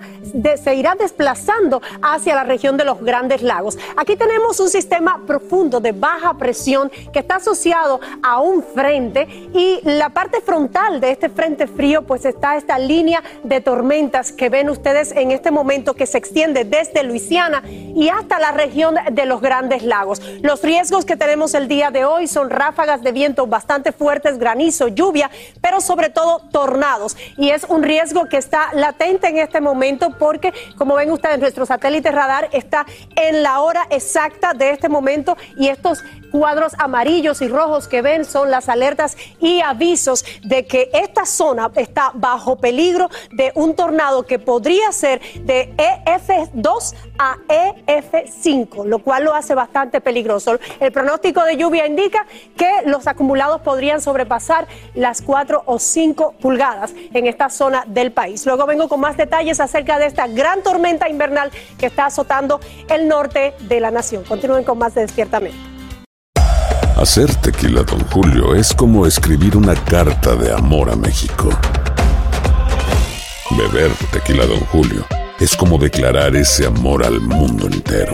se 0.64 0.76
irá 0.76 0.96
desplazando 0.96 1.82
hacia 2.02 2.36
la 2.36 2.44
región 2.44 2.78
de 2.78 2.86
los 2.86 3.02
Grandes 3.02 3.42
Lagos. 3.42 3.78
Aquí 3.98 4.16
tenemos 4.16 4.60
un 4.60 4.70
sistema 4.70 5.22
profundo 5.26 5.80
de 5.80 5.92
baja 5.92 6.38
presión 6.38 6.92
que 7.12 7.20
está 7.20 7.38
asociado 7.38 8.00
a 8.24 8.40
un 8.40 8.64
frente 8.64 9.28
y 9.54 9.80
la 9.84 10.10
parte 10.10 10.42
frontal 10.42 11.00
de 11.00 11.12
este 11.12 11.30
frente 11.30 11.68
frío 11.68 12.04
pues 12.04 12.26
está 12.26 12.58
esta 12.58 12.78
línea 12.78 13.24
de 13.44 13.62
tormentas 13.62 14.32
que 14.32 14.50
ven 14.50 14.70
ustedes 14.70 15.12
en 15.12 15.32
este 15.32 15.52
momento 15.52 15.94
que 15.94 16.06
se 16.06 16.18
extiende 16.18 16.66
desde 16.66 17.04
Luisiana 17.04 17.64
y 17.68 18.10
hasta 18.10 18.40
la 18.40 18.52
región 18.52 18.96
de 19.12 19.26
los 19.26 19.42
Grandes 19.42 19.55
Los 20.42 20.62
riesgos 20.62 21.06
que 21.06 21.16
tenemos 21.16 21.54
el 21.54 21.68
día 21.68 21.90
de 21.90 22.04
hoy 22.04 22.28
son 22.28 22.50
ráfagas 22.50 23.02
de 23.02 23.12
viento 23.12 23.48
bastante 23.48 23.92
fuertes, 23.94 24.38
granizo, 24.38 24.90
lluvia, 24.90 25.32
pero 25.62 25.80
sobre 25.80 26.10
todo 26.10 26.42
tornados. 26.52 27.16
Y 27.38 27.52
es 27.52 27.64
un 27.64 27.84
riesgo 27.84 28.26
que 28.26 28.38
está 28.38 28.74
latente 28.74 29.28
en 29.28 29.38
este 29.38 29.62
momento 29.62 30.10
porque, 30.20 30.54
como 30.78 30.96
ven 30.96 31.12
ustedes, 31.12 31.40
nuestro 31.40 31.66
satélite 31.66 32.12
radar 32.12 32.50
está 32.52 32.86
en 33.16 33.44
la 33.44 33.62
hora 33.62 33.88
exacta 33.90 34.54
de 34.54 34.72
este 34.72 34.90
momento 34.90 35.38
y 35.58 35.70
estos 35.70 36.04
cuadros 36.32 36.74
amarillos 36.80 37.42
y 37.42 37.48
rojos 37.48 37.88
que 37.88 38.02
ven 38.02 38.26
son 38.26 38.52
las 38.52 38.68
alertas 38.68 39.16
y 39.40 39.62
avisos 39.62 40.26
de 40.44 40.68
que 40.68 40.90
esta 40.94 41.26
zona 41.26 41.72
está 41.76 42.12
bajo 42.14 42.58
peligro 42.58 43.10
de 43.32 43.54
un 43.56 43.74
tornado 43.74 44.26
que 44.26 44.38
podría 44.38 44.92
ser 44.92 45.22
de 45.46 45.74
EF2 45.78 46.94
a 47.18 47.38
EF5, 47.48 48.84
lo 48.86 49.00
cual 49.00 49.24
lo 49.24 49.34
hace 49.34 49.45
bastante 49.54 50.02
peligroso. 50.02 50.60
El 50.80 50.92
pronóstico 50.92 51.44
de 51.44 51.58
lluvia 51.58 51.86
indica 51.86 52.26
que 52.58 52.70
los 52.86 53.08
acumulados 53.08 53.62
podrían 53.62 54.02
sobrepasar 54.02 54.68
las 54.94 55.22
4 55.22 55.64
o 55.66 55.80
5 55.80 56.36
pulgadas 56.42 56.94
en 57.14 57.28
esta 57.28 57.50
zona 57.50 57.84
del 57.88 58.12
país. 58.12 58.46
Luego 58.46 58.66
vengo 58.66 58.88
con 58.88 59.00
más 59.00 59.18
detalles 59.18 59.60
acerca 59.60 60.00
de 60.00 60.08
esta 60.08 60.28
gran 60.28 60.64
tormenta 60.64 61.10
invernal 61.10 61.52
que 61.78 61.86
está 61.86 62.08
azotando 62.08 62.60
el 62.90 63.08
norte 63.08 63.54
de 63.62 63.80
la 63.80 63.92
nación. 63.92 64.24
Continúen 64.24 64.64
con 64.64 64.78
más 64.78 64.96
de 64.96 65.02
Despiertamente. 65.02 65.58
Hacer 66.98 67.34
tequila, 67.36 67.84
Don 67.84 68.00
Julio, 68.08 68.56
es 68.56 68.74
como 68.74 69.06
escribir 69.06 69.58
una 69.58 69.76
carta 69.76 70.36
de 70.36 70.52
amor 70.54 70.90
a 70.90 70.96
México. 70.96 71.50
Beber 73.52 73.92
tequila, 74.12 74.46
Don 74.46 74.62
Julio, 74.62 75.06
es 75.40 75.56
como 75.56 75.78
declarar 75.78 76.36
ese 76.36 76.66
amor 76.66 77.06
al 77.06 77.20
mundo 77.20 77.68
entero. 77.68 78.14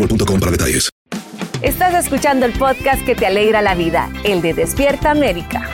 boostmobile.com 0.00 0.40
para 0.40 0.52
detalles. 0.52 0.88
Estás 1.62 1.94
escuchando 1.94 2.46
el 2.46 2.52
podcast 2.52 3.04
que 3.04 3.14
te 3.14 3.26
alegra 3.26 3.60
la 3.60 3.74
vida, 3.74 4.08
el 4.24 4.40
de 4.40 4.54
Despierta 4.54 5.10
América. 5.10 5.68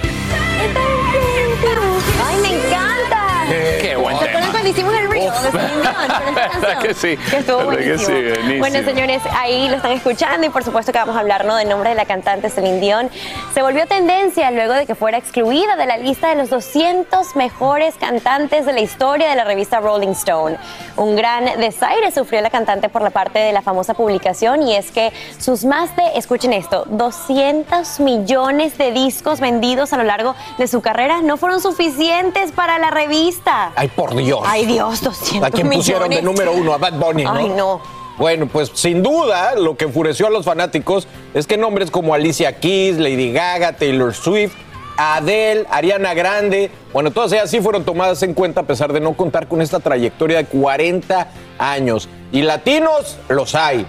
¡Ay, 2.25 2.37
me 2.43 2.49
encanta! 2.57 3.45
Qué 3.81 3.95
buen 3.97 4.19
¿Se 4.19 4.25
acuerdan 4.25 4.41
tema. 4.41 4.51
cuando 4.51 4.69
hicimos 4.71 4.95
el 4.95 5.09
reel 5.09 5.31
de 5.31 5.51
Celine 5.53 5.81
Dion 5.81 5.95
con 5.95 6.05
esta 6.29 6.59
¿Verdad 6.59 6.79
que 6.81 6.89
canción? 6.89 6.95
sí? 6.97 7.31
Que 7.31 7.37
estuvo 7.39 7.59
¿Verdad 7.59 7.79
que 7.79 7.85
buenísimo. 7.85 8.19
sí? 8.19 8.36
Buenísimo. 8.47 8.61
Bueno, 8.61 8.89
señores, 8.89 9.23
ahí 9.33 9.69
lo 9.69 9.77
están 9.77 9.93
escuchando 9.93 10.47
y 10.47 10.51
por 10.51 10.63
supuesto 10.63 10.93
que 10.93 10.99
vamos 10.99 11.17
a 11.17 11.21
hablar 11.21 11.45
¿no? 11.45 11.57
del 11.57 11.69
nombre 11.69 11.91
de 11.91 11.97
la 11.97 12.05
cantante 12.05 12.49
Celine 12.51 12.81
Dion. 12.81 13.11
Se 13.53 13.63
volvió 13.63 13.87
tendencia 13.87 14.51
luego 14.51 14.75
de 14.75 14.87
que 14.87 14.95
fuera 14.95 15.19
excluida 15.19 15.77
de 15.77 15.87
la 15.87 15.97
lista 15.97 16.29
de 16.29 16.37
los 16.37 16.51
200 16.51 17.37
mejores 17.37 17.95
cantantes 17.97 18.67
de 18.67 18.73
la 18.73 18.81
historia 18.81 19.29
de 19.29 19.37
la 19.37 19.45
revista 19.45 19.81
Rolling 19.81 20.11
Stone. 20.11 20.57
Un 20.97 21.17
gran 21.17 21.45
desaire 21.61 22.11
sufrió 22.13 22.41
la 22.41 22.51
cantante 22.51 22.89
por 22.89 23.03
la 23.03 23.11
parte 23.11 23.39
de 23.39 23.53
la 23.53 23.63
famosa 23.63 23.95
publicación 23.95 24.63
y 24.63 24.75
es 24.75 24.91
que 24.91 25.13
sus 25.39 25.65
más 25.65 25.95
de, 25.97 26.03
escuchen 26.17 26.53
esto, 26.53 26.85
200 26.87 28.01
millones 28.01 28.79
de 28.79 28.93
discos 28.93 29.41
vendidos 29.41 29.93
a 29.93 29.97
lo 29.97 30.05
largo 30.05 30.35
de 30.59 30.69
su 30.69 30.81
carrera 30.81 31.21
no 31.23 31.37
fueron 31.37 31.61
suficientes 31.61 32.53
para 32.53 32.79
la 32.79 32.91
revista. 32.91 33.73
Ay, 33.77 33.89
por 33.89 34.15
Dios. 34.15 34.41
Ay, 34.45 34.67
Dios, 34.67 35.03
200 35.03 35.49
¿A 35.49 35.51
quién 35.51 35.69
pusieron 35.71 36.09
de 36.09 36.21
millones. 36.21 36.25
número 36.25 36.53
uno? 36.53 36.73
A 36.73 36.79
Bad 36.79 36.95
Bunny, 36.95 37.25
¿no? 37.25 37.33
Ay, 37.33 37.49
no. 37.49 37.81
Bueno, 38.19 38.47
pues 38.47 38.71
sin 38.75 39.03
duda 39.03 39.55
lo 39.57 39.77
que 39.77 39.85
enfureció 39.85 40.27
a 40.27 40.31
los 40.31 40.45
fanáticos 40.45 41.07
es 41.35 41.47
que 41.47 41.57
nombres 41.57 41.91
como 41.91 42.15
Alicia 42.15 42.59
Keys, 42.59 42.97
Lady 42.97 43.33
Gaga, 43.33 43.75
Taylor 43.75 44.15
Swift, 44.15 44.55
Adele, 44.97 45.67
Ariana 45.71 46.15
Grande, 46.15 46.71
bueno, 46.93 47.11
todas 47.11 47.33
ellas 47.33 47.51
sí 47.51 47.61
fueron 47.61 47.85
tomadas 47.85 48.23
en 48.23 48.33
cuenta 48.33 48.63
a 48.63 48.65
pesar 48.65 48.93
de 48.93 49.01
no 49.01 49.13
contar 49.15 49.49
con 49.49 49.61
esta 49.61 49.81
trayectoria 49.81 50.39
de 50.39 50.47
40 50.47 51.29
años. 51.59 52.09
Y 52.33 52.43
latinos 52.43 53.19
los 53.29 53.55
hay. 53.55 53.87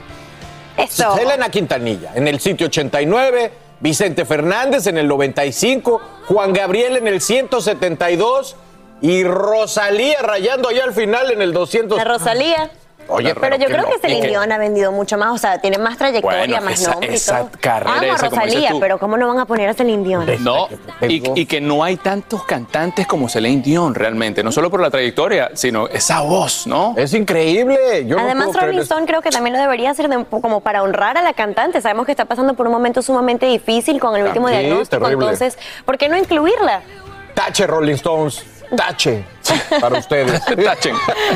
Eso. 0.76 1.16
Selena 1.16 1.50
Quintanilla 1.50 2.12
en 2.14 2.28
el 2.28 2.40
sitio 2.40 2.68
89, 2.68 3.52
Vicente 3.80 4.26
Fernández 4.26 4.88
en 4.88 4.98
el 4.98 5.08
95, 5.08 6.02
Juan 6.28 6.54
Gabriel 6.54 6.98
en 6.98 7.08
el 7.08 7.22
172 7.22 8.56
y 9.02 9.24
Rosalía 9.24 10.22
rayando 10.22 10.70
allá 10.70 10.84
al 10.84 10.94
final 10.94 11.32
en 11.32 11.42
el 11.42 11.54
200. 11.54 11.98
La 11.98 12.04
Rosalía. 12.04 12.70
Oye, 13.10 13.34
pero, 13.36 13.56
yo 13.58 13.68
creo 13.68 13.86
que 13.86 14.00
Celine 14.00 14.20
y 14.20 14.22
que- 14.22 14.28
Dion 14.30 14.52
ha 14.52 14.58
vendido 14.58 14.92
mucho 14.92 15.18
más, 15.18 15.32
o 15.34 15.38
sea, 15.38 15.60
tiene 15.60 15.78
más 15.78 15.98
trayectoria, 15.98 16.40
Bueno, 16.40 16.62
más 16.62 16.80
esa- 16.82 16.92
nombre 16.92 17.12
y 17.12 17.16
esa 17.16 17.40
todo. 17.40 17.50
carrera 17.60 17.92
Amo 18.00 18.02
a 18.12 18.16
esa, 18.16 18.30
como 18.30 18.42
dices 18.42 18.54
Rosalía, 18.56 18.70
tú. 18.72 18.80
pero 18.80 18.98
¿cómo 19.00 19.18
no 19.18 19.28
van 19.28 19.40
a 19.40 19.46
poner 19.46 19.70
a 19.70 19.74
Celine 19.74 20.04
Dion? 20.04 20.26
No, 20.44 20.68
y, 21.02 21.40
y 21.40 21.46
que 21.46 21.62
no 21.62 21.84
hay 21.84 21.98
tantos 21.98 22.44
cantantes 22.46 23.08
como 23.08 23.30
Celine 23.30 23.62
Dion 23.62 23.96
realmente, 23.96 24.44
no 24.44 24.52
solo 24.52 24.70
por 24.70 24.82
la 24.82 24.90
trayectoria, 24.90 25.52
sino 25.54 25.88
esa 25.88 26.22
voz, 26.22 26.68
¿no? 26.68 26.94
Es 26.98 27.14
increíble. 27.14 28.06
Yo 28.06 28.20
Además, 28.20 28.50
Rolling 28.54 28.80
Stone 28.80 29.06
creo 29.06 29.22
que 29.22 29.30
también 29.30 29.56
lo 29.56 29.62
debería 29.62 29.92
hacer 29.92 30.10
de 30.10 30.26
como 30.26 30.62
para 30.62 30.84
honrar 30.84 31.18
a 31.18 31.22
la 31.22 31.34
cantante. 31.34 31.82
Sabemos 31.82 32.06
que 32.06 32.12
está 32.12 32.26
pasando 32.26 32.54
por 32.56 32.68
un 32.68 32.74
momento 32.74 33.02
sumamente 33.02 33.46
difícil 33.46 34.00
con 34.00 34.16
el 34.16 34.24
último 34.26 34.50
diagnóstico, 34.50 35.04
terrible. 35.06 35.26
entonces, 35.26 35.58
¿por 35.86 35.98
qué 35.98 36.10
no 36.10 36.18
incluirla? 36.18 36.82
Tache 37.34 37.68
Rolling 37.68 37.94
Stones. 37.96 38.44
Tache 38.76 39.24
para 39.80 39.98
ustedes. 40.00 40.44
Tachen. 40.64 40.96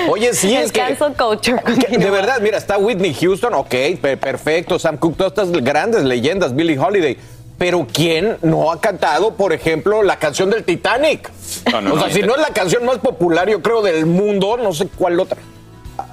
Oye, 0.10 0.34
sí, 0.34 0.56
es 0.56 0.72
que, 0.72 0.80
cancel 0.82 1.14
culture. 1.14 1.62
que 1.64 1.98
de 1.98 2.10
verdad, 2.10 2.40
mira, 2.42 2.58
está 2.58 2.78
Whitney 2.78 3.14
Houston, 3.14 3.54
ok, 3.54 3.70
pe- 4.02 4.18
perfecto, 4.18 4.78
Sam 4.80 4.98
Cooke, 4.98 5.18
todas 5.18 5.34
estas 5.34 5.64
grandes 5.64 6.04
leyendas, 6.04 6.56
Billie 6.56 6.78
Holiday. 6.78 7.18
Pero 7.58 7.86
¿quién 7.94 8.38
no 8.42 8.72
ha 8.72 8.82
cantado, 8.82 9.36
por 9.36 9.54
ejemplo, 9.54 10.02
la 10.02 10.18
canción 10.18 10.50
del 10.50 10.64
Titanic? 10.64 11.30
No, 11.72 11.80
no, 11.82 11.94
o 11.94 11.98
sea, 11.98 12.08
no, 12.08 12.14
si 12.14 12.20
este- 12.22 12.26
no 12.28 12.36
es 12.36 12.42
la 12.42 12.50
canción 12.50 12.84
más 12.86 12.98
popular, 12.98 13.48
yo 13.50 13.62
creo, 13.62 13.82
del 13.84 14.08
mundo, 14.08 14.58
no 14.58 14.74
sé 14.74 14.88
cuál 14.98 15.20
otra. 15.20 15.38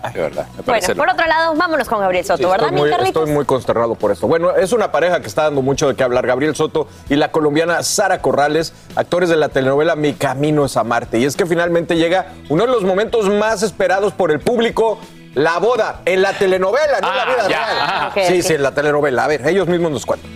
De 0.15 0.21
verdad, 0.21 0.47
me 0.47 0.53
Bueno, 0.53 0.63
parece 0.65 0.95
por 0.95 1.09
otro 1.11 1.27
lado, 1.27 1.55
vámonos 1.55 1.89
con 1.89 2.01
Gabriel 2.01 2.25
Soto, 2.25 2.39
Sí, 2.39 2.45
¿verdad, 2.45 2.69
estoy, 2.73 2.83
mi 2.83 2.91
muy, 2.97 3.09
estoy 3.09 3.31
muy 3.33 3.45
consternado 3.45 3.95
por 3.95 4.13
esto. 4.13 4.27
Bueno, 4.27 4.55
es 4.55 4.73
una 4.73 4.91
pareja 4.93 5.21
que 5.21 5.27
está 5.27 5.45
dando 5.45 5.63
mucho 5.63 5.89
de 5.89 5.95
qué 5.97 6.03
hablar. 6.05 6.27
Gabriel 6.27 6.55
Soto 6.57 6.89
y 7.09 7.17
la 7.17 7.31
colombiana 7.31 7.83
Sara 7.83 8.21
Corrales, 8.21 8.73
actores 8.97 9.29
de 9.29 9.37
la 9.37 9.49
telenovela 9.49 9.97
Mi 9.97 10.15
Camino 10.15 10.65
es 10.65 10.77
a 10.77 10.85
Marte. 10.85 11.19
Y 11.19 11.25
es 11.25 11.37
que 11.37 11.47
finalmente 11.47 11.97
llega 11.97 12.33
uno 12.49 12.65
de 12.67 12.73
los 12.73 12.85
momentos 12.85 13.29
más 13.29 13.63
esperados 13.63 14.13
por 14.13 14.31
el 14.31 14.41
público. 14.41 14.99
La 15.35 15.59
boda 15.59 16.01
en 16.05 16.23
la 16.23 16.33
telenovela, 16.33 17.01
no 17.01 17.11
en 17.11 17.17
la 17.17 17.23
Ah, 17.23 17.27
vida 17.27 17.43
ya, 17.43 17.47
real. 17.67 17.77
ah. 17.81 18.13
Sí, 18.27 18.43
sí, 18.43 18.55
en 18.55 18.63
la 18.63 18.73
telenovela. 18.73 19.25
A 19.25 19.29
ver, 19.29 19.47
ellos 19.47 19.69
mismos 19.69 19.93
nos 19.93 20.07
cuentan. 20.07 20.31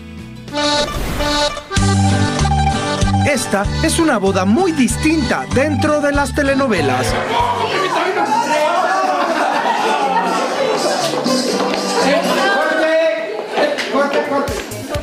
Esta 3.26 3.64
es 3.82 3.98
una 3.98 4.18
boda 4.18 4.44
muy 4.44 4.72
distinta 4.72 5.44
dentro 5.54 6.00
de 6.00 6.12
las 6.12 6.34
telenovelas. 6.34 7.06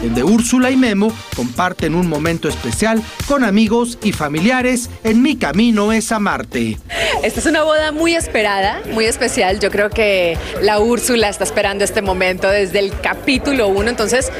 Donde 0.01 0.23
Úrsula 0.23 0.71
y 0.71 0.77
Memo 0.77 1.11
comparten 1.35 1.93
un 1.93 2.07
momento 2.07 2.47
especial 2.47 3.01
con 3.27 3.43
amigos 3.43 3.97
y 4.01 4.13
familiares 4.13 4.89
en 5.03 5.21
Mi 5.21 5.35
Camino 5.35 5.91
es 5.91 6.11
a 6.11 6.19
Marte. 6.19 6.77
Esta 7.23 7.39
es 7.39 7.45
una 7.45 7.63
boda 7.63 7.91
muy 7.91 8.15
esperada, 8.15 8.81
muy 8.93 9.05
especial. 9.05 9.59
Yo 9.59 9.69
creo 9.71 9.89
que 9.89 10.37
la 10.61 10.79
Úrsula 10.79 11.27
está 11.27 11.43
esperando 11.43 11.83
este 11.83 12.01
momento 12.01 12.49
desde 12.49 12.79
el 12.79 12.97
capítulo 13.01 13.67
1. 13.67 13.89
Entonces, 13.89 14.31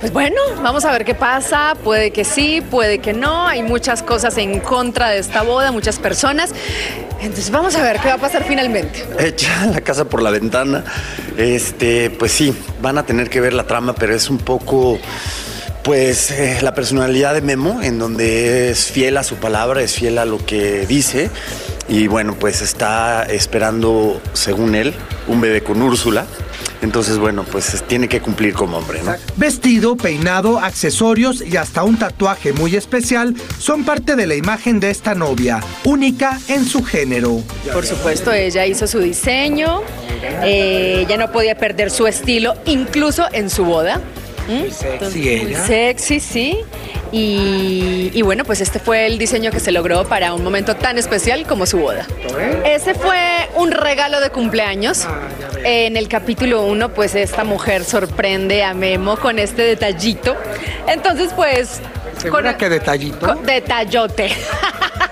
pues 0.00 0.12
bueno, 0.12 0.36
vamos 0.62 0.84
a 0.84 0.92
ver 0.92 1.04
qué 1.04 1.14
pasa. 1.14 1.74
Puede 1.82 2.12
que 2.12 2.24
sí, 2.24 2.60
puede 2.60 2.98
que 3.00 3.12
no. 3.12 3.46
Hay 3.46 3.62
muchas 3.62 4.02
cosas 4.02 4.38
en 4.38 4.60
contra 4.60 5.10
de 5.10 5.18
esta 5.18 5.42
boda, 5.42 5.72
muchas 5.72 5.98
personas. 5.98 6.52
Entonces, 7.20 7.50
vamos 7.50 7.74
a 7.74 7.82
ver 7.82 7.98
qué 8.00 8.08
va 8.08 8.14
a 8.14 8.18
pasar 8.18 8.44
finalmente. 8.44 9.04
Echa 9.18 9.66
la 9.72 9.80
casa 9.80 10.04
por 10.04 10.22
la 10.22 10.30
ventana. 10.30 10.84
Este, 11.36 12.10
pues 12.10 12.32
sí, 12.32 12.56
van 12.80 12.98
a 12.98 13.04
tener 13.06 13.28
que 13.28 13.40
ver 13.40 13.52
la 13.52 13.64
trama, 13.66 13.94
pero 13.94 14.14
es 14.14 14.30
un 14.30 14.38
poco, 14.38 14.98
pues, 15.82 16.30
eh, 16.30 16.58
la 16.62 16.74
personalidad 16.74 17.34
de 17.34 17.40
Memo, 17.40 17.82
en 17.82 17.98
donde 17.98 18.70
es 18.70 18.86
fiel 18.86 19.16
a 19.16 19.24
su 19.24 19.36
palabra, 19.36 19.82
es 19.82 19.94
fiel 19.94 20.18
a 20.18 20.24
lo 20.24 20.44
que 20.44 20.86
dice. 20.86 21.30
y 21.88 22.06
bueno, 22.06 22.36
pues 22.38 22.60
está 22.60 23.24
esperando, 23.24 24.20
según 24.34 24.74
él, 24.74 24.94
un 25.26 25.40
bebé 25.40 25.62
con 25.62 25.82
Úrsula. 25.82 26.26
Entonces, 26.80 27.18
bueno, 27.18 27.44
pues 27.44 27.82
tiene 27.88 28.08
que 28.08 28.20
cumplir 28.20 28.54
como 28.54 28.78
hombre, 28.78 29.02
¿no? 29.02 29.14
Vestido, 29.36 29.96
peinado, 29.96 30.58
accesorios 30.60 31.42
y 31.42 31.56
hasta 31.56 31.82
un 31.82 31.98
tatuaje 31.98 32.52
muy 32.52 32.76
especial 32.76 33.34
son 33.58 33.84
parte 33.84 34.14
de 34.14 34.26
la 34.26 34.34
imagen 34.34 34.78
de 34.78 34.90
esta 34.90 35.14
novia, 35.14 35.60
única 35.84 36.38
en 36.48 36.64
su 36.64 36.84
género. 36.84 37.42
Por 37.72 37.84
supuesto, 37.84 38.32
ella 38.32 38.64
hizo 38.66 38.86
su 38.86 39.00
diseño, 39.00 39.82
eh, 40.44 41.04
ella 41.06 41.16
no 41.16 41.32
podía 41.32 41.56
perder 41.58 41.90
su 41.90 42.06
estilo, 42.06 42.54
incluso 42.66 43.26
en 43.32 43.50
su 43.50 43.64
boda. 43.64 44.00
¿Mm? 44.48 44.70
sexy 44.70 45.18
Muy 45.18 45.28
ella. 45.28 45.66
sexy, 45.66 46.20
sí. 46.20 46.58
Y, 47.12 48.10
y 48.12 48.22
bueno, 48.22 48.44
pues 48.44 48.60
este 48.60 48.78
fue 48.78 49.06
el 49.06 49.18
diseño 49.18 49.50
que 49.50 49.60
se 49.60 49.72
logró 49.72 50.04
para 50.06 50.34
un 50.34 50.44
momento 50.44 50.76
tan 50.76 50.98
especial 50.98 51.46
como 51.46 51.66
su 51.66 51.78
boda. 51.78 52.06
Ese 52.64 52.94
fue 52.94 53.18
un 53.56 53.70
regalo 53.70 54.20
de 54.20 54.30
cumpleaños. 54.30 55.06
En 55.64 55.96
el 55.96 56.08
capítulo 56.08 56.62
1, 56.64 56.90
pues 56.90 57.14
esta 57.14 57.44
mujer 57.44 57.84
sorprende 57.84 58.62
a 58.62 58.74
Memo 58.74 59.16
con 59.16 59.38
este 59.38 59.62
detallito. 59.62 60.36
Entonces, 60.86 61.30
pues... 61.34 61.80
¿Segura 62.18 62.56
que 62.56 62.68
detallito? 62.68 63.26
con- 63.26 63.44
detallote. 63.46 64.30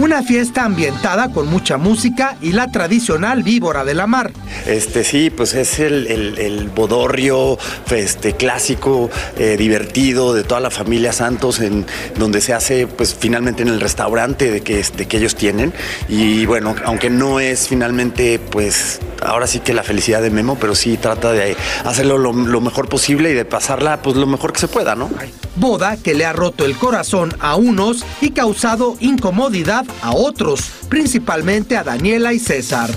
Una 0.00 0.22
fiesta 0.22 0.64
ambientada 0.64 1.30
con 1.30 1.46
mucha 1.48 1.76
música 1.76 2.36
y 2.40 2.52
la 2.52 2.72
tradicional 2.72 3.42
víbora 3.42 3.84
de 3.84 3.92
la 3.92 4.06
mar. 4.06 4.32
Este 4.66 5.04
sí, 5.04 5.28
pues 5.28 5.52
es 5.52 5.78
el, 5.78 6.06
el- 6.06 6.38
el 6.38 6.68
bodorrio 6.70 7.58
este, 7.90 8.32
clásico, 8.34 9.10
eh, 9.38 9.56
divertido 9.58 10.32
de 10.32 10.42
toda 10.42 10.60
la 10.60 10.70
familia 10.70 11.12
Santos, 11.12 11.60
en 11.60 11.84
donde 12.18 12.40
se 12.40 12.54
hace 12.54 12.86
pues 12.86 13.14
finalmente 13.14 13.60
en 13.62 13.68
el 13.68 13.78
restaurante 13.78 14.50
de 14.50 14.62
que, 14.62 14.80
este, 14.80 15.06
que 15.06 15.18
ellos 15.18 15.34
tienen. 15.36 15.74
Y 16.08 16.46
bueno, 16.46 16.74
aunque 16.86 17.10
no 17.10 17.38
es 17.38 17.68
finalmente 17.68 18.38
pues 18.38 19.00
ahora 19.22 19.46
sí 19.46 19.60
que 19.60 19.74
la 19.74 19.82
felicidad 19.82 20.22
de 20.22 20.30
Memo, 20.30 20.56
pero 20.58 20.74
sí 20.74 20.96
trata 20.96 21.30
de 21.32 21.54
hacerlo 21.84 22.16
lo, 22.16 22.32
lo 22.32 22.60
mejor 22.62 22.88
posible 22.88 23.32
y 23.32 23.34
de 23.34 23.44
pasarla 23.44 24.00
pues 24.00 24.16
lo 24.16 24.26
mejor 24.26 24.54
que 24.54 24.60
se 24.60 24.68
pueda, 24.68 24.94
¿no? 24.94 25.10
Boda 25.56 25.98
que 25.98 26.14
le 26.14 26.24
ha 26.24 26.32
roto 26.32 26.64
el 26.64 26.76
corazón 26.76 27.34
a 27.40 27.56
unos 27.56 28.02
y 28.22 28.30
causado 28.30 28.96
incomodidad 29.00 29.84
a 30.02 30.12
otros, 30.12 30.70
principalmente 30.88 31.76
a 31.76 31.84
Daniela 31.84 32.32
y 32.32 32.38
César. 32.38 32.90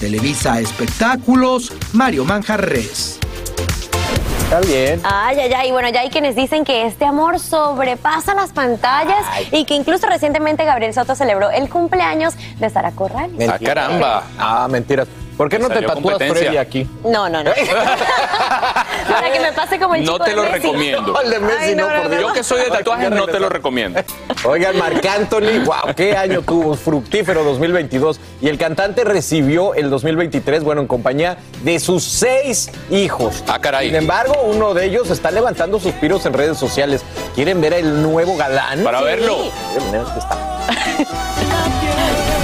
Televisa 0.00 0.60
Espectáculos, 0.60 1.72
Mario 1.92 2.24
Manjarres. 2.24 3.18
Está 4.44 4.60
bien. 4.60 5.00
Ay, 5.04 5.40
ay, 5.40 5.52
ay. 5.52 5.72
Bueno, 5.72 5.88
ya 5.88 6.00
hay 6.00 6.10
quienes 6.10 6.36
dicen 6.36 6.64
que 6.64 6.86
este 6.86 7.06
amor 7.06 7.40
sobrepasa 7.40 8.34
las 8.34 8.52
pantallas 8.52 9.24
y 9.50 9.64
que 9.64 9.74
incluso 9.74 10.06
recientemente 10.06 10.64
Gabriel 10.64 10.92
Soto 10.92 11.14
celebró 11.14 11.50
el 11.50 11.68
cumpleaños 11.68 12.34
de 12.58 12.68
Sara 12.68 12.92
Corral. 12.92 13.30
Ah, 13.48 13.58
caramba. 13.58 14.24
Ah, 14.38 14.68
mentiras. 14.70 15.08
¿Por 15.36 15.48
qué 15.48 15.58
no 15.58 15.68
te 15.68 15.82
tatúas. 15.82 16.18
Freddy 16.18 16.56
aquí? 16.58 16.88
No, 17.04 17.28
no, 17.28 17.42
no. 17.42 17.50
Para 19.08 19.32
que 19.32 19.40
me 19.40 19.52
pase 19.52 19.78
como 19.78 19.94
el 19.94 20.04
No 20.04 20.12
chico 20.14 20.24
te 20.24 20.30
de 20.30 20.36
lo 20.36 20.42
Messi. 20.42 20.54
recomiendo. 20.54 21.20
El 21.20 21.30
de 21.30 21.38
Messi, 21.40 21.58
Ay, 21.60 21.74
no, 21.74 21.88
no, 21.90 21.94
por 22.02 22.02
no, 22.04 22.08
Dios. 22.16 22.20
Yo 22.22 22.32
que 22.32 22.44
soy 22.44 22.60
de 22.62 22.70
tatuajes 22.70 23.10
no 23.10 23.26
te 23.26 23.38
lo 23.40 23.48
recomiendo. 23.48 24.00
Oigan, 24.44 24.78
Marc 24.78 25.04
Anthony, 25.06 25.64
wow, 25.64 25.94
qué 25.96 26.16
año 26.16 26.42
tuvo, 26.42 26.74
fructífero 26.74 27.44
2022. 27.44 28.20
Y 28.40 28.48
el 28.48 28.58
cantante 28.58 29.04
recibió 29.04 29.74
el 29.74 29.90
2023, 29.90 30.64
bueno, 30.64 30.80
en 30.82 30.86
compañía 30.86 31.38
de 31.62 31.78
sus 31.80 32.02
seis 32.04 32.70
hijos. 32.90 33.42
Ah, 33.48 33.58
caray. 33.60 33.86
Sin 33.88 33.96
embargo, 33.96 34.34
uno 34.44 34.74
de 34.74 34.86
ellos 34.86 35.10
está 35.10 35.30
levantando 35.30 35.78
suspiros 35.80 36.24
en 36.26 36.32
redes 36.34 36.58
sociales. 36.58 37.02
¿Quieren 37.34 37.60
ver 37.60 37.74
el 37.74 38.02
nuevo 38.02 38.36
galán? 38.36 38.82
Para 38.84 38.98
Sí. 38.98 39.04
verlo. 39.04 39.36
Está. 40.16 40.53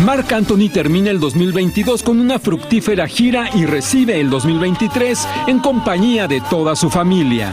Marc 0.05 0.33
Anthony 0.33 0.71
termina 0.73 1.11
el 1.11 1.21
2022 1.21 2.03
con 2.03 2.21
una 2.21 2.39
fructífera 2.39 3.07
gira 3.07 3.51
y 3.55 3.67
recibe 3.67 4.19
el 4.19 4.31
2023 4.31 5.29
en 5.47 5.59
compañía 5.59 6.27
de 6.27 6.41
toda 6.41 6.75
su 6.75 6.89
familia. 6.89 7.53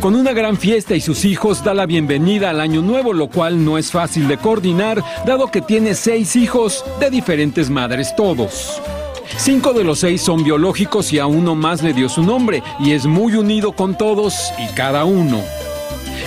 Con 0.00 0.14
una 0.14 0.32
gran 0.32 0.58
fiesta 0.58 0.94
y 0.94 1.00
sus 1.00 1.24
hijos 1.24 1.64
da 1.64 1.72
la 1.72 1.86
bienvenida 1.86 2.50
al 2.50 2.60
año 2.60 2.82
nuevo, 2.82 3.14
lo 3.14 3.28
cual 3.28 3.64
no 3.64 3.78
es 3.78 3.90
fácil 3.90 4.28
de 4.28 4.36
coordinar, 4.36 5.02
dado 5.26 5.50
que 5.50 5.62
tiene 5.62 5.94
seis 5.94 6.36
hijos 6.36 6.84
de 7.00 7.10
diferentes 7.10 7.70
madres 7.70 8.14
todos. 8.14 8.80
Cinco 9.36 9.72
de 9.72 9.84
los 9.84 10.00
seis 10.00 10.20
son 10.22 10.42
biológicos 10.42 11.12
y 11.12 11.18
a 11.18 11.26
uno 11.26 11.54
más 11.54 11.82
le 11.82 11.92
dio 11.92 12.08
su 12.08 12.22
nombre, 12.22 12.62
y 12.80 12.92
es 12.92 13.06
muy 13.06 13.34
unido 13.34 13.72
con 13.72 13.96
todos 13.96 14.52
y 14.58 14.66
cada 14.74 15.04
uno. 15.04 15.42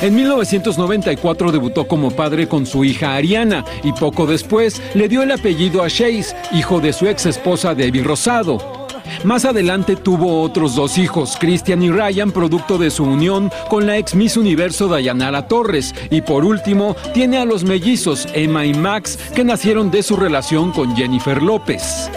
En 0.02 0.16
1994 0.16 1.52
debutó 1.52 1.88
como 1.88 2.10
padre 2.12 2.48
con 2.48 2.66
su 2.66 2.84
hija 2.84 3.16
Ariana 3.16 3.64
y 3.84 3.92
poco 3.92 4.26
después 4.26 4.82
le 4.96 5.08
dio 5.08 5.22
el 5.22 5.32
apellido 5.32 5.84
a 5.84 5.90
Chase, 5.90 6.36
hijo 6.54 6.80
de 6.80 6.92
su 6.92 7.08
ex 7.08 7.28
esposa 7.28 7.76
Debbie 7.76 8.04
Rosado. 8.04 8.82
Más 9.24 9.46
adelante 9.46 9.96
tuvo 9.96 10.42
otros 10.42 10.76
dos 10.76 10.98
hijos, 10.98 11.38
Christian 11.40 11.84
y 11.84 11.92
Ryan, 11.92 12.32
producto 12.32 12.80
de 12.80 12.90
su 12.90 13.04
unión 13.04 13.52
con 13.70 13.86
la 13.86 13.98
ex 13.98 14.16
Miss 14.16 14.38
Universo 14.38 14.88
Dayanara 14.88 15.48
Torres. 15.48 15.94
Y 16.10 16.22
por 16.22 16.46
último, 16.46 16.96
tiene 17.14 17.38
a 17.38 17.46
los 17.46 17.64
mellizos 17.64 18.28
Emma 18.34 18.66
y 18.66 18.74
Max, 18.74 19.20
que 19.36 19.44
nacieron 19.44 19.92
de 19.92 20.02
su 20.02 20.16
relación 20.16 20.72
con 20.72 20.96
Jennifer 20.96 21.44
López. 21.44 22.10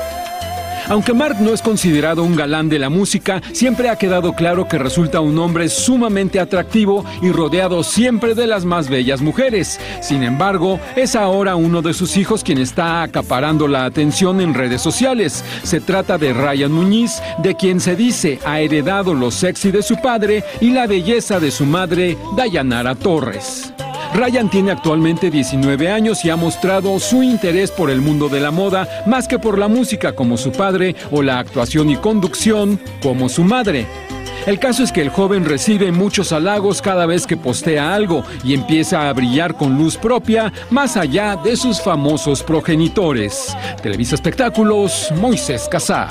Aunque 0.89 1.15
Mark 1.15 1.37
no 1.41 1.55
es 1.55 1.63
considerado 1.63 2.23
un 2.23 2.37
galán 2.37 2.69
de 2.69 2.79
la 2.79 2.91
música, 2.91 3.41
siempre 3.53 3.89
ha 3.89 3.97
quedado 3.97 4.35
claro 4.35 4.69
que 4.69 4.79
resulta 4.79 5.21
un 5.21 5.39
hombre 5.39 5.69
sumamente 5.69 6.41
atractivo 6.41 7.05
y 7.23 7.31
rodeado 7.31 7.83
siempre 7.83 8.35
de 8.35 8.47
las 8.47 8.65
más 8.65 8.89
bellas 8.89 9.23
mujeres. 9.23 9.81
Sin 10.03 10.23
embargo, 10.23 10.79
es 10.97 11.17
ahora 11.17 11.57
uno 11.57 11.81
de 11.83 11.95
sus 11.95 12.17
hijos 12.17 12.45
quien 12.45 12.59
está 12.59 13.03
acaparando 13.03 13.67
la 13.67 13.85
atención 13.85 14.41
en 14.41 14.55
redes 14.55 14.83
sociales. 14.83 15.45
Se 15.63 15.81
trata 15.81 16.19
de 16.19 16.33
Ryan 16.33 16.73
Muñiz, 16.73 17.23
de 17.39 17.55
quien 17.55 17.81
se 17.81 17.97
dice 17.97 18.39
ha 18.45 18.61
heredado 18.61 19.15
lo 19.15 19.31
sexy 19.31 19.71
de 19.71 19.83
su 19.83 19.97
padre 19.97 20.45
y 20.61 20.71
la 20.71 20.87
belleza 20.87 21.41
de 21.41 21.51
su 21.51 21.65
madre, 21.65 22.17
Dayanara 22.37 22.95
Torres. 22.95 23.73
Ryan 24.15 24.49
tiene 24.49 24.71
actualmente 24.71 25.29
19 25.29 25.91
años 25.91 26.25
y 26.25 26.31
ha 26.31 26.37
mostrado 26.37 27.01
su 27.01 27.25
interés 27.25 27.73
por 27.73 27.91
el 27.91 28.01
mundo 28.01 28.29
de 28.29 28.39
la 28.39 28.53
moda 28.53 28.89
más 29.07 29.27
que 29.27 29.41
por 29.41 29.59
la 29.59 29.67
música 29.67 30.15
como 30.15 30.37
su 30.37 30.53
padre 30.53 30.95
o 31.11 31.21
la 31.21 31.41
actuación 31.41 31.91
y 31.91 31.97
conducción 31.97 32.79
como 33.03 33.29
su 33.29 33.43
madre. 33.43 33.89
El 34.47 34.61
caso 34.61 34.85
es 34.85 34.93
que 34.93 35.01
el 35.01 35.09
joven 35.09 35.45
recibe 35.45 35.91
muchos 35.91 36.33
halagos 36.33 36.81
cada 36.81 37.07
vez 37.07 37.27
que 37.27 37.37
postea 37.37 37.93
algo 37.93 38.23
y 38.45 38.55
empieza 38.55 39.09
a 39.09 39.13
brillar 39.13 39.57
con 39.57 39.77
luz 39.77 39.97
propia 39.97 40.53
más 40.71 40.97
allá 40.97 41.37
de 41.37 41.57
sus 41.57 41.81
famosos 41.81 42.43
progenitores. 42.45 43.57
Televisa 43.83 44.15
Espectáculos, 44.15 45.13
Moisés 45.17 45.67
Casá. 45.69 46.09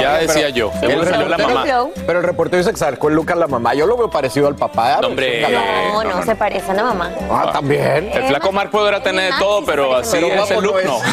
Ya 0.00 0.14
decía 0.18 0.48
yo, 0.50 0.70
El 0.80 0.90
seguro 0.90 1.10
salió 1.10 1.28
la 1.28 1.38
mamá. 1.38 1.64
Pero 2.06 2.18
el 2.20 2.24
reportero 2.24 2.62
se 2.62 2.70
exarcó 2.70 3.08
el 3.08 3.14
look 3.14 3.30
a 3.32 3.34
la 3.34 3.46
mamá. 3.46 3.74
Yo 3.74 3.86
lo 3.86 3.96
veo 3.96 4.10
parecido 4.10 4.48
al 4.48 4.56
papá. 4.56 4.98
No, 5.00 5.08
hombre. 5.08 5.46
No, 5.92 6.04
no, 6.04 6.22
se 6.24 6.34
parece 6.34 6.70
a 6.70 6.74
la 6.74 6.84
mamá. 6.84 7.10
Ah, 7.30 7.50
también. 7.52 8.10
El 8.12 8.24
flaco 8.24 8.52
Mark 8.52 8.70
podrá 8.70 9.02
tener 9.02 9.32
de 9.32 9.38
todo, 9.38 9.64
pero 9.64 9.96
así 9.96 10.16
Pero 10.20 10.42
es 10.42 10.50
el 10.50 10.60
look, 10.62 10.76
no. 10.84 10.98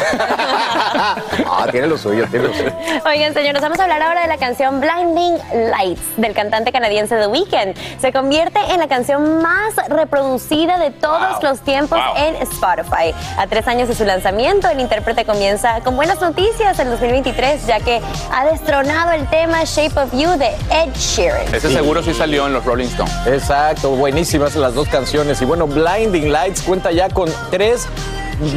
Ah, 1.52 1.66
tiene 1.70 1.86
lo 1.86 1.98
suyo, 1.98 2.26
tiene 2.30 2.48
lo 2.48 2.54
suyo. 2.54 2.72
Oigan, 3.06 3.34
señores, 3.34 3.60
vamos 3.60 3.78
a 3.80 3.82
hablar 3.84 4.02
ahora 4.02 4.22
de 4.22 4.28
la 4.28 4.38
canción 4.38 4.80
Blinding 4.80 5.38
Lights 5.70 6.02
del 6.16 6.32
cantante 6.34 6.72
canadiense 6.72 7.16
The 7.16 7.26
Weeknd. 7.26 7.74
Se 8.00 8.12
convierte 8.12 8.58
en 8.70 8.78
la 8.80 8.88
canción 8.88 9.42
más 9.42 9.74
reproducida 9.88 10.78
de 10.78 10.90
todos 10.90 11.20
Wow. 11.20 11.42
los 11.42 11.60
tiempos 11.60 11.98
Wow. 11.98 12.16
en 12.24 12.36
Spotify. 12.36 13.14
A 13.36 13.46
tres 13.46 13.66
años 13.68 13.88
de 13.88 13.94
su 13.94 14.04
lanzamiento, 14.04 14.68
el 14.68 14.80
intérprete 14.80 15.24
comienza 15.24 15.80
con 15.80 15.96
buenas 15.96 16.20
noticias 16.20 16.78
en 16.78 16.90
2023, 16.90 17.66
ya 17.66 17.80
que 17.80 18.00
ha 18.32 18.44
el 18.72 19.28
tema 19.30 19.64
Shape 19.64 19.98
of 19.98 20.12
You 20.12 20.38
de 20.38 20.46
Ed 20.70 20.94
Sheeran. 20.94 21.52
Ese 21.52 21.72
seguro 21.72 22.04
sí 22.04 22.14
salió 22.14 22.46
en 22.46 22.52
los 22.52 22.64
Rolling 22.64 22.86
Stones. 22.86 23.12
Exacto, 23.26 23.90
buenísimas 23.90 24.54
las 24.54 24.74
dos 24.74 24.86
canciones. 24.88 25.42
Y 25.42 25.44
bueno, 25.44 25.66
Blinding 25.66 26.30
Lights 26.30 26.62
cuenta 26.62 26.92
ya 26.92 27.08
con 27.08 27.28
3 27.50 27.88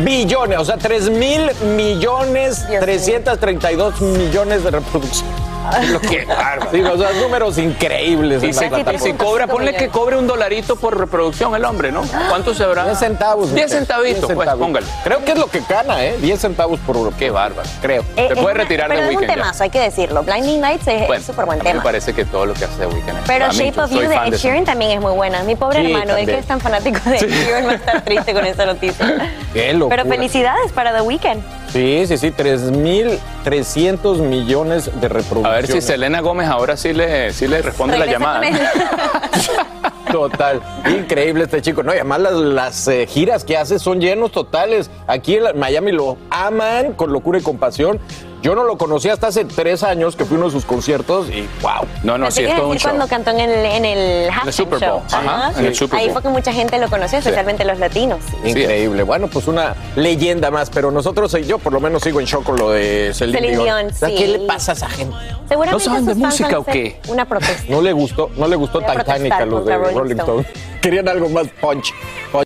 billones, 0.05 0.59
o 0.59 0.65
sea, 0.65 0.77
3 0.77 1.09
mil 1.09 1.49
millones, 1.75 2.63
332 2.79 4.01
millones 4.01 4.63
de 4.63 4.71
reproducciones. 4.71 5.42
Lo 5.91 5.99
que 6.01 6.25
Sí, 6.71 6.81
o 6.81 6.97
sea, 6.97 7.11
números 7.21 7.57
increíbles. 7.57 8.43
Y 8.43 8.47
en 8.47 8.53
si, 8.53 9.09
y 9.09 9.13
cobra, 9.13 9.47
ponle 9.47 9.75
que 9.75 9.89
cobre 9.89 10.17
un 10.17 10.27
dolarito 10.27 10.75
por 10.75 10.97
reproducción 10.97 11.55
el 11.55 11.65
hombre, 11.65 11.91
¿no? 11.91 12.01
¿Cuánto 12.29 12.53
se 12.53 12.63
habrá? 12.63 12.85
10 12.85 12.97
centavos. 12.97 13.53
10 13.53 13.53
mujer, 13.53 13.69
centavitos, 13.69 14.27
10 14.27 14.33
pues, 14.35 14.49
póngale. 14.55 14.87
Creo 15.03 15.23
que 15.23 15.31
es 15.31 15.37
lo 15.37 15.47
que 15.47 15.61
gana, 15.67 16.03
¿eh? 16.03 16.15
10 16.19 16.39
centavos 16.39 16.79
por 16.79 16.93
Qué 17.17 17.29
bárbaro. 17.29 17.67
Creo. 17.81 18.01
Eh, 18.15 18.27
Se 18.27 18.33
es 18.33 18.39
puede 18.39 18.55
una- 18.55 18.63
retirar 18.63 18.87
pero 18.87 19.01
de 19.01 19.05
es 19.07 19.09
un 19.11 19.17
Weekend 19.17 19.37
ya. 19.37 19.43
temazo, 19.43 19.63
hay 19.63 19.69
que 19.69 19.79
decirlo. 19.79 20.23
Blinding 20.23 20.61
Lights 20.61 20.87
es 20.87 21.07
Bueno, 21.07 21.23
súper 21.23 21.45
buen 21.45 21.59
a 21.59 21.63
mí 21.63 21.67
me 21.67 21.71
tema. 21.71 21.83
parece 21.83 22.13
que 22.13 22.25
todo 22.25 22.45
lo 22.45 22.53
que 22.53 22.65
hace 22.65 22.85
Weekend 22.87 23.17
es 23.19 23.23
Pero 23.27 23.51
Shape 23.51 23.79
of 23.81 23.91
You 23.91 23.99
de 23.99 24.15
Ed 24.15 24.31
de. 24.31 24.37
Sheeran 24.37 24.63
también 24.65 24.91
es 24.91 25.01
muy 25.01 25.11
buena. 25.13 25.43
Mi 25.43 25.55
pobre 25.55 25.81
Sí, 25.81 25.87
hermano, 25.91 26.11
él 26.13 26.25
que 26.25 26.31
también. 26.33 26.39
es 26.39 26.45
tan 26.45 26.59
fanático 26.61 26.99
de 27.09 27.17
Ed 27.17 27.29
Sheeran 27.29 27.67
va 27.67 27.71
a 27.71 27.75
estar 27.75 28.01
triste 28.03 28.33
con 28.33 28.45
esa 28.45 28.65
noticia. 28.65 29.29
Qué 29.53 29.73
locura. 29.73 29.97
Pero 30.03 30.09
felicidades 30.09 30.71
para 30.71 30.93
The 30.95 31.01
Weeknd. 31.01 31.41
Sí, 31.73 32.05
sí, 32.07 32.17
sí, 32.19 32.31
3.300 32.31 34.19
millones 34.19 34.91
de 35.01 35.09
reproducciones. 35.09 35.45
A 35.51 35.55
ver 35.55 35.65
si 35.67 35.81
Selena 35.81 36.21
Gómez 36.21 36.47
ahora 36.47 36.77
sí 36.77 36.93
le, 36.93 37.33
sí 37.33 37.47
le 37.47 37.63
responde 37.63 37.97
la 37.97 38.05
llamada. 38.05 38.41
Total, 40.11 40.61
increíble 40.95 41.45
este 41.45 41.63
chico. 41.63 41.81
No, 41.81 41.91
y 41.91 41.95
además 41.95 42.19
las, 42.19 42.33
las, 42.33 42.87
eh, 42.87 43.07
giras 43.07 43.43
que 43.43 43.57
hace 43.57 43.79
son 43.79 43.99
llenos 43.99 44.31
totales. 44.31 44.91
Aquí 45.07 45.37
en 45.37 45.43
la- 45.45 45.53
Miami 45.53 45.91
lo 45.91 46.17
aman 46.29 46.93
con 46.93 47.11
locura 47.11 47.39
y 47.39 47.41
compasión. 47.41 47.99
Yo 48.43 48.55
no 48.55 48.65
lo 48.65 48.77
conocí 48.77 49.07
hasta 49.07 49.27
hace 49.27 49.45
tres 49.45 49.83
años 49.83 50.17
que 50.17 50.25
fui 50.25 50.35
a 50.35 50.39
uno 50.39 50.47
de 50.47 50.51
sus 50.51 50.65
conciertos 50.65 51.29
y 51.29 51.47
wow. 51.61 51.87
No, 52.03 52.17
no, 52.17 52.25
Pensé 52.25 52.41
que 52.41 52.49
iba 52.49 52.57
a 52.57 52.67
decir 52.67 52.81
cuando 52.81 53.07
cantó 53.07 53.31
en 53.31 53.39
el, 53.39 53.49
en 53.65 53.85
el 53.85 54.29
halftime 54.29 54.51
Super 54.51 54.79
Bowl. 54.79 55.01
show. 55.09 55.19
Ajá, 55.19 55.53
en 55.57 55.65
el 55.65 55.73
Super 55.73 55.97
Ahí 55.97 56.05
Bowl. 56.07 56.13
fue 56.15 56.21
que 56.23 56.27
mucha 56.27 56.51
gente 56.51 56.77
lo 56.77 56.89
conoció, 56.89 57.19
especialmente 57.19 57.63
los 57.63 57.79
latinos. 57.79 58.19
Increíble. 58.43 59.03
Bueno, 59.03 59.29
pues 59.29 59.47
una 59.47 59.75
leyenda 59.95 60.51
más, 60.51 60.69
pero 60.69 60.91
nosotros, 60.91 61.31
yo 61.47 61.57
por 61.57 61.71
lo 61.71 61.79
menos 61.79 62.03
sigo 62.03 62.19
en 62.19 62.25
shock 62.25 62.43
con 62.43 62.57
lo 62.57 62.71
de 62.71 63.13
Celine, 63.13 63.39
Celine 63.39 63.63
Dion. 63.63 63.65
Dion, 63.65 63.87
O 63.87 63.93
sea, 63.95 64.09
sí. 64.09 64.15
¿Qué 64.15 64.27
le 64.27 64.39
pasa 64.39 64.73
a 64.73 64.75
esa 64.75 64.89
gente? 64.89 65.15
Seguramente 65.47 65.71
¿No 65.71 65.79
saben 65.79 66.05
de 66.05 66.15
música 66.15 66.59
o 66.59 66.65
qué? 66.65 66.99
Una 67.07 67.23
protesta. 67.23 67.63
No 67.69 67.81
le 67.81 67.93
gustó, 67.93 68.29
no 68.35 68.47
le 68.49 68.57
gustó 68.57 68.81
Titanic 68.81 69.31
a 69.31 69.45
los 69.45 69.65
de 69.65 69.77
Rolling 69.77 69.95
Rolling 69.95 70.15
Stone. 70.19 70.41
Stone. 70.41 70.63
Querían 70.81 71.07
algo 71.07 71.29
más 71.29 71.47
punch. 71.61 71.93
punch. 72.29 72.42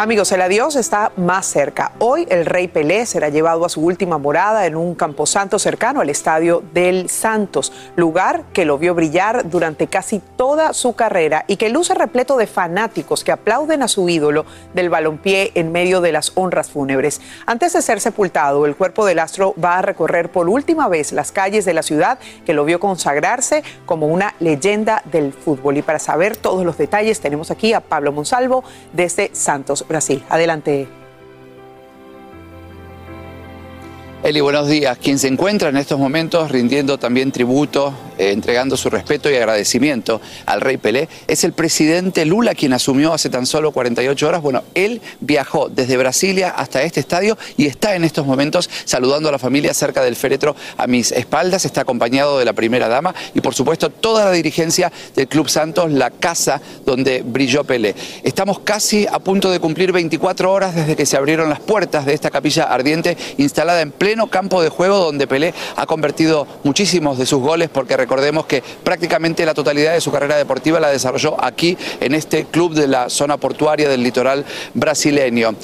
Amigos, 0.00 0.32
el 0.32 0.40
adiós 0.40 0.76
está 0.76 1.12
más 1.18 1.44
cerca. 1.44 1.92
Hoy 1.98 2.26
el 2.30 2.46
rey 2.46 2.68
Pelé 2.68 3.04
será 3.04 3.28
llevado 3.28 3.66
a 3.66 3.68
su 3.68 3.82
última 3.82 4.16
morada 4.16 4.64
en 4.64 4.74
un 4.74 4.94
camposanto 4.94 5.58
cercano 5.58 6.00
al 6.00 6.08
estadio 6.08 6.62
del 6.72 7.10
Santos, 7.10 7.70
lugar 7.96 8.44
que 8.54 8.64
lo 8.64 8.78
vio 8.78 8.94
brillar 8.94 9.50
durante 9.50 9.88
casi 9.88 10.22
toda 10.38 10.72
su 10.72 10.94
carrera 10.94 11.44
y 11.48 11.56
que 11.56 11.68
luce 11.68 11.92
repleto 11.92 12.38
de 12.38 12.46
fanáticos 12.46 13.24
que 13.24 13.32
aplauden 13.32 13.82
a 13.82 13.88
su 13.88 14.08
ídolo 14.08 14.46
del 14.72 14.88
balompié 14.88 15.52
en 15.54 15.70
medio 15.70 16.00
de 16.00 16.12
las 16.12 16.32
honras 16.34 16.70
fúnebres. 16.70 17.20
Antes 17.44 17.74
de 17.74 17.82
ser 17.82 18.00
sepultado, 18.00 18.64
el 18.64 18.76
cuerpo 18.76 19.04
del 19.04 19.18
astro 19.18 19.54
va 19.62 19.76
a 19.76 19.82
recorrer 19.82 20.32
por 20.32 20.48
última 20.48 20.88
vez 20.88 21.12
las 21.12 21.30
calles 21.30 21.66
de 21.66 21.74
la 21.74 21.82
ciudad 21.82 22.18
que 22.46 22.54
lo 22.54 22.64
vio 22.64 22.80
consagrarse 22.80 23.62
como 23.84 24.06
una 24.06 24.34
leyenda 24.40 25.02
del 25.12 25.34
fútbol. 25.34 25.76
Y 25.76 25.82
para 25.82 25.98
saber 25.98 26.38
todos 26.38 26.64
los 26.64 26.78
detalles 26.78 27.20
tenemos 27.20 27.50
aquí 27.50 27.74
a 27.74 27.80
Pablo 27.82 28.12
Monsalvo 28.12 28.64
desde 28.94 29.28
Santos, 29.34 29.84
Brasil. 29.90 30.22
Adelante. 30.30 30.99
Eli, 34.22 34.42
buenos 34.42 34.68
días. 34.68 34.98
Quien 34.98 35.18
se 35.18 35.28
encuentra 35.28 35.70
en 35.70 35.78
estos 35.78 35.98
momentos 35.98 36.50
rindiendo 36.50 36.98
también 36.98 37.32
tributo, 37.32 37.94
eh, 38.18 38.32
entregando 38.32 38.76
su 38.76 38.90
respeto 38.90 39.30
y 39.30 39.34
agradecimiento 39.34 40.20
al 40.44 40.60
rey 40.60 40.76
Pelé, 40.76 41.08
es 41.26 41.42
el 41.42 41.54
presidente 41.54 42.26
Lula, 42.26 42.54
quien 42.54 42.74
asumió 42.74 43.14
hace 43.14 43.30
tan 43.30 43.46
solo 43.46 43.72
48 43.72 44.28
horas. 44.28 44.42
Bueno, 44.42 44.62
él 44.74 45.00
viajó 45.20 45.70
desde 45.70 45.96
Brasilia 45.96 46.50
hasta 46.50 46.82
este 46.82 47.00
estadio 47.00 47.38
y 47.56 47.64
está 47.64 47.94
en 47.94 48.04
estos 48.04 48.26
momentos 48.26 48.68
saludando 48.84 49.30
a 49.30 49.32
la 49.32 49.38
familia 49.38 49.72
cerca 49.72 50.02
del 50.02 50.16
féretro 50.16 50.54
a 50.76 50.86
mis 50.86 51.12
espaldas. 51.12 51.64
Está 51.64 51.80
acompañado 51.80 52.38
de 52.38 52.44
la 52.44 52.52
primera 52.52 52.88
dama 52.88 53.14
y, 53.34 53.40
por 53.40 53.54
supuesto, 53.54 53.88
toda 53.88 54.26
la 54.26 54.32
dirigencia 54.32 54.92
del 55.16 55.28
Club 55.28 55.48
Santos, 55.48 55.90
la 55.90 56.10
casa 56.10 56.60
donde 56.84 57.22
brilló 57.24 57.64
Pelé. 57.64 57.94
Estamos 58.22 58.58
casi 58.58 59.06
a 59.06 59.18
punto 59.18 59.50
de 59.50 59.60
cumplir 59.60 59.92
24 59.92 60.52
horas 60.52 60.74
desde 60.74 60.94
que 60.94 61.06
se 61.06 61.16
abrieron 61.16 61.48
las 61.48 61.60
puertas 61.60 62.04
de 62.04 62.12
esta 62.12 62.30
capilla 62.30 62.64
ardiente 62.64 63.16
instalada 63.38 63.80
en 63.80 63.92
pleno 63.92 64.09
campo 64.30 64.62
de 64.62 64.68
juego 64.68 64.98
donde 64.98 65.26
Pelé 65.26 65.54
ha 65.76 65.86
convertido 65.86 66.46
muchísimos 66.64 67.18
de 67.18 67.26
sus 67.26 67.40
goles 67.40 67.68
porque 67.68 67.96
recordemos 67.96 68.46
que 68.46 68.62
prácticamente 68.82 69.44
la 69.46 69.54
totalidad 69.54 69.94
de 69.94 70.00
su 70.00 70.10
carrera 70.10 70.36
deportiva 70.36 70.80
la 70.80 70.90
desarrolló 70.90 71.42
aquí 71.42 71.76
en 72.00 72.14
este 72.14 72.44
club 72.44 72.74
de 72.74 72.88
la 72.88 73.10
zona 73.10 73.36
portuaria 73.36 73.88
del 73.88 74.02
litoral 74.02 74.44
brasileño. 74.74 75.54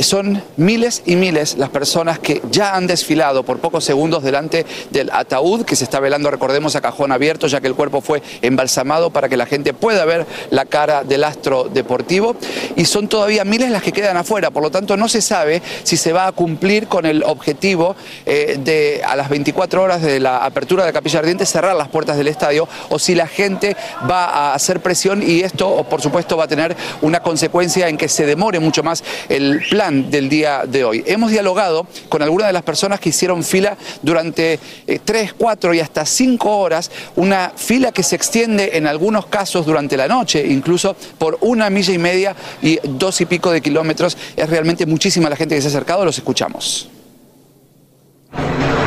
Son 0.00 0.42
miles 0.56 1.02
y 1.04 1.16
miles 1.16 1.58
las 1.58 1.68
personas 1.68 2.18
que 2.18 2.40
ya 2.50 2.74
han 2.74 2.86
desfilado 2.86 3.42
por 3.42 3.58
pocos 3.58 3.84
segundos 3.84 4.22
delante 4.22 4.64
del 4.90 5.10
ataúd 5.12 5.64
que 5.64 5.76
se 5.76 5.84
está 5.84 6.00
velando, 6.00 6.30
recordemos, 6.30 6.74
a 6.74 6.80
cajón 6.80 7.12
abierto, 7.12 7.46
ya 7.46 7.60
que 7.60 7.66
el 7.66 7.74
cuerpo 7.74 8.00
fue 8.00 8.22
embalsamado 8.40 9.10
para 9.10 9.28
que 9.28 9.36
la 9.36 9.44
gente 9.44 9.74
pueda 9.74 10.06
ver 10.06 10.26
la 10.50 10.64
cara 10.64 11.04
del 11.04 11.22
astro 11.22 11.64
deportivo. 11.64 12.34
Y 12.76 12.86
son 12.86 13.08
todavía 13.08 13.44
miles 13.44 13.70
las 13.70 13.82
que 13.82 13.92
quedan 13.92 14.16
afuera, 14.16 14.50
por 14.50 14.62
lo 14.62 14.70
tanto 14.70 14.96
no 14.96 15.08
se 15.08 15.20
sabe 15.20 15.60
si 15.82 15.96
se 15.98 16.12
va 16.12 16.26
a 16.26 16.32
cumplir 16.32 16.86
con 16.86 17.04
el 17.04 17.22
objetivo 17.22 17.94
eh, 18.24 18.58
de 18.58 19.02
a 19.06 19.16
las 19.16 19.28
24 19.28 19.82
horas 19.82 20.00
de 20.00 20.18
la 20.18 20.44
apertura 20.44 20.86
de 20.86 20.92
Capilla 20.92 21.18
Ardiente 21.18 21.44
cerrar 21.44 21.76
las 21.76 21.88
puertas 21.88 22.16
del 22.16 22.28
estadio 22.28 22.66
o 22.88 22.98
si 22.98 23.14
la 23.14 23.26
gente 23.26 23.76
va 24.10 24.24
a 24.24 24.54
hacer 24.54 24.80
presión 24.80 25.22
y 25.22 25.40
esto, 25.40 25.84
por 25.90 26.00
supuesto, 26.00 26.36
va 26.36 26.44
a 26.44 26.48
tener 26.48 26.74
una 27.02 27.20
consecuencia 27.20 27.88
en 27.88 27.98
que 27.98 28.08
se 28.08 28.24
demore 28.24 28.60
mucho 28.60 28.82
más 28.82 29.04
el 29.28 29.60
plan 29.68 29.89
del 29.90 30.28
día 30.28 30.64
de 30.66 30.84
hoy. 30.84 31.02
Hemos 31.06 31.30
dialogado 31.30 31.86
con 32.08 32.22
algunas 32.22 32.48
de 32.48 32.52
las 32.52 32.62
personas 32.62 33.00
que 33.00 33.08
hicieron 33.08 33.42
fila 33.42 33.76
durante 34.02 34.58
eh, 34.86 35.00
tres, 35.04 35.32
cuatro 35.34 35.74
y 35.74 35.80
hasta 35.80 36.06
cinco 36.06 36.58
horas, 36.58 36.90
una 37.16 37.52
fila 37.56 37.92
que 37.92 38.02
se 38.02 38.16
extiende 38.16 38.70
en 38.74 38.86
algunos 38.86 39.26
casos 39.26 39.66
durante 39.66 39.96
la 39.96 40.08
noche, 40.08 40.46
incluso 40.46 40.94
por 41.18 41.38
una 41.40 41.68
milla 41.70 41.92
y 41.92 41.98
media 41.98 42.36
y 42.62 42.78
dos 42.84 43.20
y 43.20 43.26
pico 43.26 43.50
de 43.50 43.60
kilómetros. 43.60 44.16
Es 44.36 44.48
realmente 44.48 44.86
muchísima 44.86 45.28
la 45.28 45.36
gente 45.36 45.54
que 45.54 45.60
se 45.60 45.68
ha 45.68 45.70
acercado, 45.70 46.04
los 46.04 46.16
escuchamos. 46.16 46.88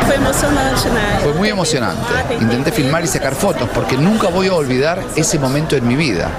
Foi 0.06 0.15
emocionante? 0.15 1.23
Fue 1.23 1.34
muy 1.34 1.49
emocionante. 1.49 2.13
Intenté 2.39 2.71
filmar 2.71 3.03
y 3.03 3.08
sacar 3.08 3.34
fotos 3.36 3.69
porque 3.73 3.97
nunca 3.97 4.27
voy 4.27 4.47
a 4.47 4.53
olvidar 4.53 4.99
ese 5.15 5.39
momento 5.39 5.75
en 5.75 5.88
mi 5.88 5.95
vida. 5.95 6.29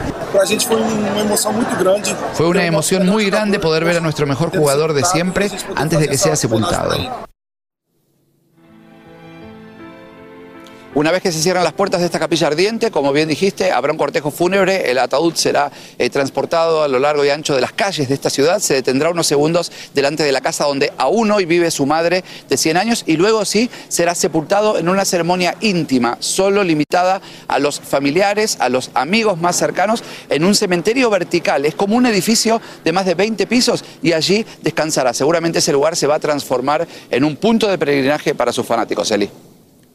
Fue 2.35 2.47
una 2.47 2.64
emoción 2.64 3.07
muy 3.07 3.27
grande 3.27 3.59
poder 3.59 3.85
ver 3.85 3.97
a 3.99 4.01
nuestro 4.01 4.27
mejor 4.27 4.51
jugador 4.51 4.93
de 4.93 5.05
siempre 5.05 5.51
antes 5.77 6.01
de 6.01 6.09
que 6.09 6.19
sea 6.19 6.37
sepultado. 6.37 6.95
Una 10.96 11.11
vez 11.11 11.22
que 11.22 11.33
se 11.33 11.42
cierran 11.42 11.64
las 11.64 11.72
puertas 11.72 11.98
de 11.98 12.07
esta 12.07 12.20
capilla 12.20 12.46
ardiente, 12.46 12.92
como 12.92 13.12
bien 13.12 13.28
dijiste, 13.28 13.72
habrá 13.72 13.90
un 13.90 13.98
cortejo 13.98 14.30
fúnebre, 14.30 14.92
el 14.92 14.98
ataúd 14.98 15.35
será 15.35 15.72
eh, 15.98 16.09
transportado 16.09 16.85
a 16.85 16.88
lo 16.88 17.00
largo 17.00 17.24
y 17.24 17.30
ancho 17.30 17.52
de 17.52 17.61
las 17.61 17.72
calles 17.72 18.07
de 18.07 18.14
esta 18.14 18.30
ciudad, 18.30 18.61
se 18.61 18.74
detendrá 18.74 19.11
unos 19.11 19.26
segundos 19.26 19.72
delante 19.92 20.22
de 20.22 20.30
la 20.30 20.40
casa 20.40 20.66
donde 20.66 20.92
aún 20.96 21.33
hoy 21.33 21.46
vive 21.46 21.72
su 21.72 21.85
madre 21.85 22.22
de 22.48 22.57
100 22.57 22.76
años 22.76 23.02
y 23.09 23.16
luego 23.16 23.44
sí 23.44 23.68
será 23.88 24.14
sepultado 24.14 24.78
en 24.78 24.88
una 24.88 25.04
ceremonia 25.04 25.57
íntima, 25.61 26.16
solo 26.20 26.62
limitada 26.62 27.20
a 27.48 27.59
los 27.59 27.80
familiares, 27.80 28.57
a 28.61 28.68
los 28.68 28.92
amigos 28.94 29.40
más 29.40 29.57
cercanos, 29.57 30.04
en 30.28 30.44
un 30.44 30.54
cementerio 30.54 31.11
vertical. 31.11 31.66
Es 31.66 31.74
como 31.74 31.96
un 31.96 32.07
edificio 32.07 32.61
de 32.85 32.92
más 32.92 33.04
de 33.04 33.16
20 33.16 33.48
pisos 33.48 33.85
y 34.00 34.12
allí 34.12 34.46
descansará. 34.62 35.12
Seguramente 35.12 35.59
ese 35.59 35.72
lugar 35.72 35.96
se 35.96 36.07
va 36.07 36.14
a 36.14 36.20
transformar 36.20 36.87
en 37.11 37.24
un 37.24 37.35
punto 37.35 37.66
de 37.66 37.78
peregrinaje 37.78 38.37
para 38.37 38.52
sus 38.52 38.64
fanáticos, 38.64 39.11
Eli. 39.11 39.28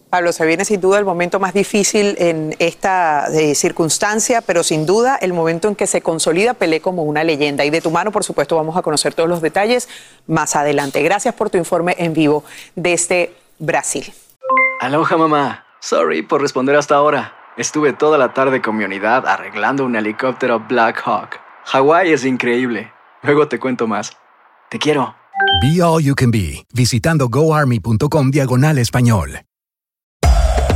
Pablo, 0.09 0.31
se 0.31 0.43
viene 0.45 0.65
sin 0.65 0.81
duda 0.81 0.97
el 0.97 1.05
momento 1.05 1.39
más 1.39 1.53
difícil 1.53 2.15
en 2.17 2.55
esta 2.57 3.27
eh, 3.27 3.53
circunstancia, 3.53 4.41
pero 4.41 4.63
sin 4.63 4.87
duda 4.87 5.17
el 5.17 5.33
momento 5.33 5.67
en 5.67 5.75
que 5.75 5.85
se 5.85 6.01
consolida 6.01 6.55
Pelé 6.55 6.81
como 6.81 7.03
una 7.03 7.23
leyenda. 7.23 7.63
Y 7.63 7.69
de 7.69 7.79
tu 7.79 7.91
mano, 7.91 8.11
por 8.11 8.23
supuesto, 8.23 8.55
vamos 8.55 8.75
a 8.75 8.81
conocer 8.81 9.13
todos 9.13 9.29
los 9.29 9.41
detalles 9.41 9.87
más 10.25 10.55
adelante. 10.55 11.03
Gracias 11.03 11.35
por 11.35 11.51
tu 11.51 11.59
informe 11.59 11.95
en 11.99 12.13
vivo 12.13 12.43
desde 12.75 13.33
Brasil. 13.59 14.11
Aloha 14.79 15.15
mamá. 15.15 15.65
Sorry 15.79 16.23
por 16.23 16.41
responder 16.41 16.75
hasta 16.75 16.95
ahora. 16.95 17.35
Estuve 17.55 17.93
toda 17.93 18.17
la 18.17 18.33
tarde 18.33 18.61
con 18.61 18.77
mi 18.77 18.85
unidad 18.85 19.27
arreglando 19.27 19.85
un 19.85 19.95
helicóptero 19.95 20.59
Black 20.67 21.01
Hawk. 21.05 21.39
Hawái 21.65 22.11
es 22.11 22.25
increíble. 22.25 22.91
Luego 23.21 23.47
te 23.47 23.59
cuento 23.59 23.85
más. 23.85 24.17
Te 24.69 24.79
quiero. 24.79 25.15
Be 25.61 25.81
All 25.83 26.03
You 26.03 26.15
Can 26.15 26.31
Be, 26.31 26.65
visitando 26.73 27.27
goarmy.com 27.27 28.31
diagonal 28.31 28.77
español. 28.77 29.41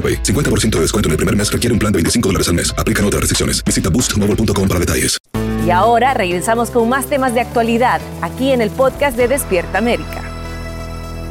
AroPay. 0.00 0.22
50% 0.22 0.70
de 0.76 0.80
descuento 0.80 1.08
en 1.08 1.12
el 1.12 1.16
primer 1.18 1.36
mes 1.36 1.52
requiere 1.52 1.74
un 1.74 1.78
plan 1.78 1.92
de 1.92 1.98
25 1.98 2.28
dólares 2.30 2.48
al 2.48 2.54
mes. 2.54 2.72
Aplican 2.78 3.04
otras 3.04 3.20
restricciones. 3.20 3.62
Visita 3.64 3.90
boostmobile.com 3.90 4.66
para 4.66 4.80
detalles. 4.80 5.18
Y 5.66 5.70
ahora 5.70 6.14
regresamos 6.14 6.70
con 6.70 6.88
más 6.88 7.06
temas 7.06 7.34
de 7.34 7.40
actualidad 7.40 8.00
aquí 8.22 8.50
en 8.52 8.62
el 8.62 8.70
podcast 8.70 9.16
de 9.16 9.28
Despierta 9.28 9.76
América. 9.76 10.29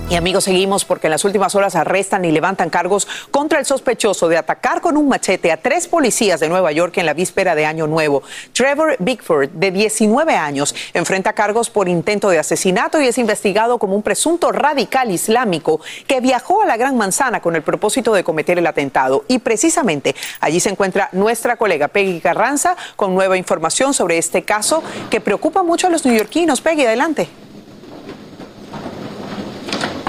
Y 0.10 0.16
amigos, 0.16 0.46
seguimos 0.46 0.86
porque 0.86 1.06
en 1.06 1.12
las 1.12 1.24
últimas 1.24 1.54
horas 1.54 1.76
arrestan 1.76 2.26
y 2.26 2.32
levantan 2.32 2.72
cargos 2.72 3.08
contra 3.30 3.60
el 3.60 3.66
sospechoso 3.68 4.28
de 4.28 4.38
atacar 4.38 4.82
con 4.82 4.98
un 4.98 5.08
machete 5.08 5.52
a 5.52 5.58
tres 5.58 5.88
policías 5.88 6.40
de 6.40 6.50
Nueva 6.50 6.72
York 6.72 6.98
en 6.98 7.06
la 7.06 7.14
víspera 7.14 7.54
de 7.54 7.68
Año 7.68 7.86
Nuevo. 7.86 8.24
Trevor 8.52 8.96
Bickford, 8.98 9.50
de 9.52 9.70
19 9.70 10.34
años, 10.34 10.74
enfrenta 10.96 11.34
cargos 11.34 11.70
por 11.70 11.88
intento 11.88 12.30
de 12.30 12.40
asesinato 12.40 13.00
y 13.00 13.06
es 13.06 13.20
investigado 13.20 13.78
como 13.78 13.96
un 13.96 14.02
presunto 14.02 14.52
radical 14.52 15.12
islámico 15.12 15.80
que 16.08 16.22
viajó 16.22 16.64
a 16.64 16.66
la 16.66 16.76
Gran 16.76 16.98
Manzana 16.98 17.40
con 17.40 17.56
el 17.56 17.62
propósito 17.62 18.12
de 18.12 18.24
cometer 18.24 18.58
el 18.58 18.66
atentado. 18.66 19.26
Y 19.28 19.38
precisamente 19.38 20.16
allí 20.40 20.60
se 20.60 20.70
encuentra 20.70 21.10
nuestra 21.12 21.56
colega 21.56 21.88
Peggy 21.88 22.20
Carranza 22.20 22.76
con 22.96 23.14
nueva 23.14 23.38
información 23.38 23.94
sobre 23.94 24.18
este 24.18 24.42
caso 24.42 24.82
que 25.12 25.22
preocupa 25.22 25.62
mucho 25.62 25.86
a 25.86 25.92
los 25.92 26.04
neoyorquinos. 26.04 26.62
Peggy, 26.62 26.88
adelante. 26.88 27.30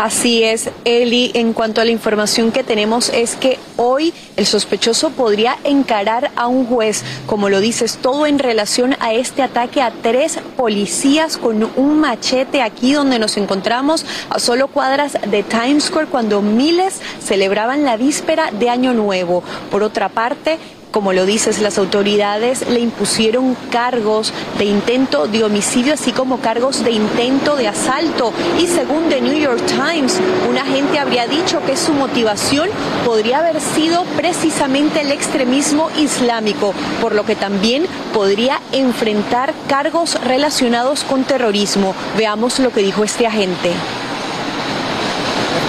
Así 0.01 0.43
es, 0.45 0.71
Eli. 0.87 1.31
En 1.35 1.53
cuanto 1.53 1.83
a 1.83 1.85
la 1.85 1.91
información 1.91 2.53
que 2.53 2.65
tenemos 2.65 3.11
es 3.11 3.37
que 3.37 3.59
hoy 3.77 4.15
el 4.39 4.47
sospechoso 4.47 5.11
podría 5.11 5.59
encarar 5.63 6.31
a 6.37 6.47
un 6.47 6.65
juez, 6.65 7.05
como 7.27 7.51
lo 7.51 7.61
dices, 7.61 7.99
todo 8.01 8.25
en 8.25 8.39
relación 8.39 8.97
a 9.01 9.13
este 9.13 9.43
ataque 9.43 9.83
a 9.83 9.91
tres 9.91 10.39
policías 10.57 11.37
con 11.37 11.71
un 11.77 12.01
machete 12.01 12.63
aquí 12.63 12.95
donde 12.95 13.19
nos 13.19 13.37
encontramos 13.37 14.07
a 14.31 14.39
solo 14.39 14.69
cuadras 14.69 15.19
de 15.31 15.43
Times 15.43 15.85
Square 15.85 16.07
cuando 16.07 16.41
miles 16.41 16.99
celebraban 17.23 17.85
la 17.85 17.99
víspera 17.99 18.53
de 18.53 18.71
Año 18.71 18.95
Nuevo. 18.95 19.43
Por 19.71 19.83
otra 19.83 20.09
parte, 20.09 20.59
como 20.91 21.13
lo 21.13 21.27
dices, 21.27 21.61
las 21.61 21.79
autoridades 21.79 22.69
le 22.69 22.81
impusieron 22.81 23.57
cargos 23.71 24.33
de 24.59 24.65
intento 24.65 25.27
de 25.27 25.45
homicidio, 25.45 25.95
así 25.95 26.13
como 26.13 26.41
cargos 26.41 26.85
de 26.85 26.91
intento 26.91 27.57
de 27.57 27.69
asalto. 27.69 28.33
Y 28.59 28.67
según 28.67 29.09
The 29.09 29.21
New 29.21 29.39
York 29.39 29.63
Times, 29.67 30.21
un 30.49 30.59
agente 30.59 30.99
habría 30.99 31.27
dicho 31.27 31.61
que 31.65 31.77
su 31.77 31.93
motivación 31.93 32.69
podría 33.05 33.39
haber 33.39 33.61
sido 33.61 34.05
precisamente 34.17 35.03
el 35.03 35.13
extremismo 35.13 35.89
islámico, 35.99 36.75
por 37.01 37.15
lo 37.15 37.25
que 37.25 37.37
también 37.37 37.87
podría 38.13 38.61
enfrentar 38.73 39.55
cargos 39.69 40.21
relacionados 40.25 41.05
con 41.05 41.25
terrorismo. 41.25 41.95
Veamos 42.17 42.59
lo 42.59 42.71
que 42.71 42.83
dijo 42.83 43.05
este 43.05 43.27
agente. 43.27 43.71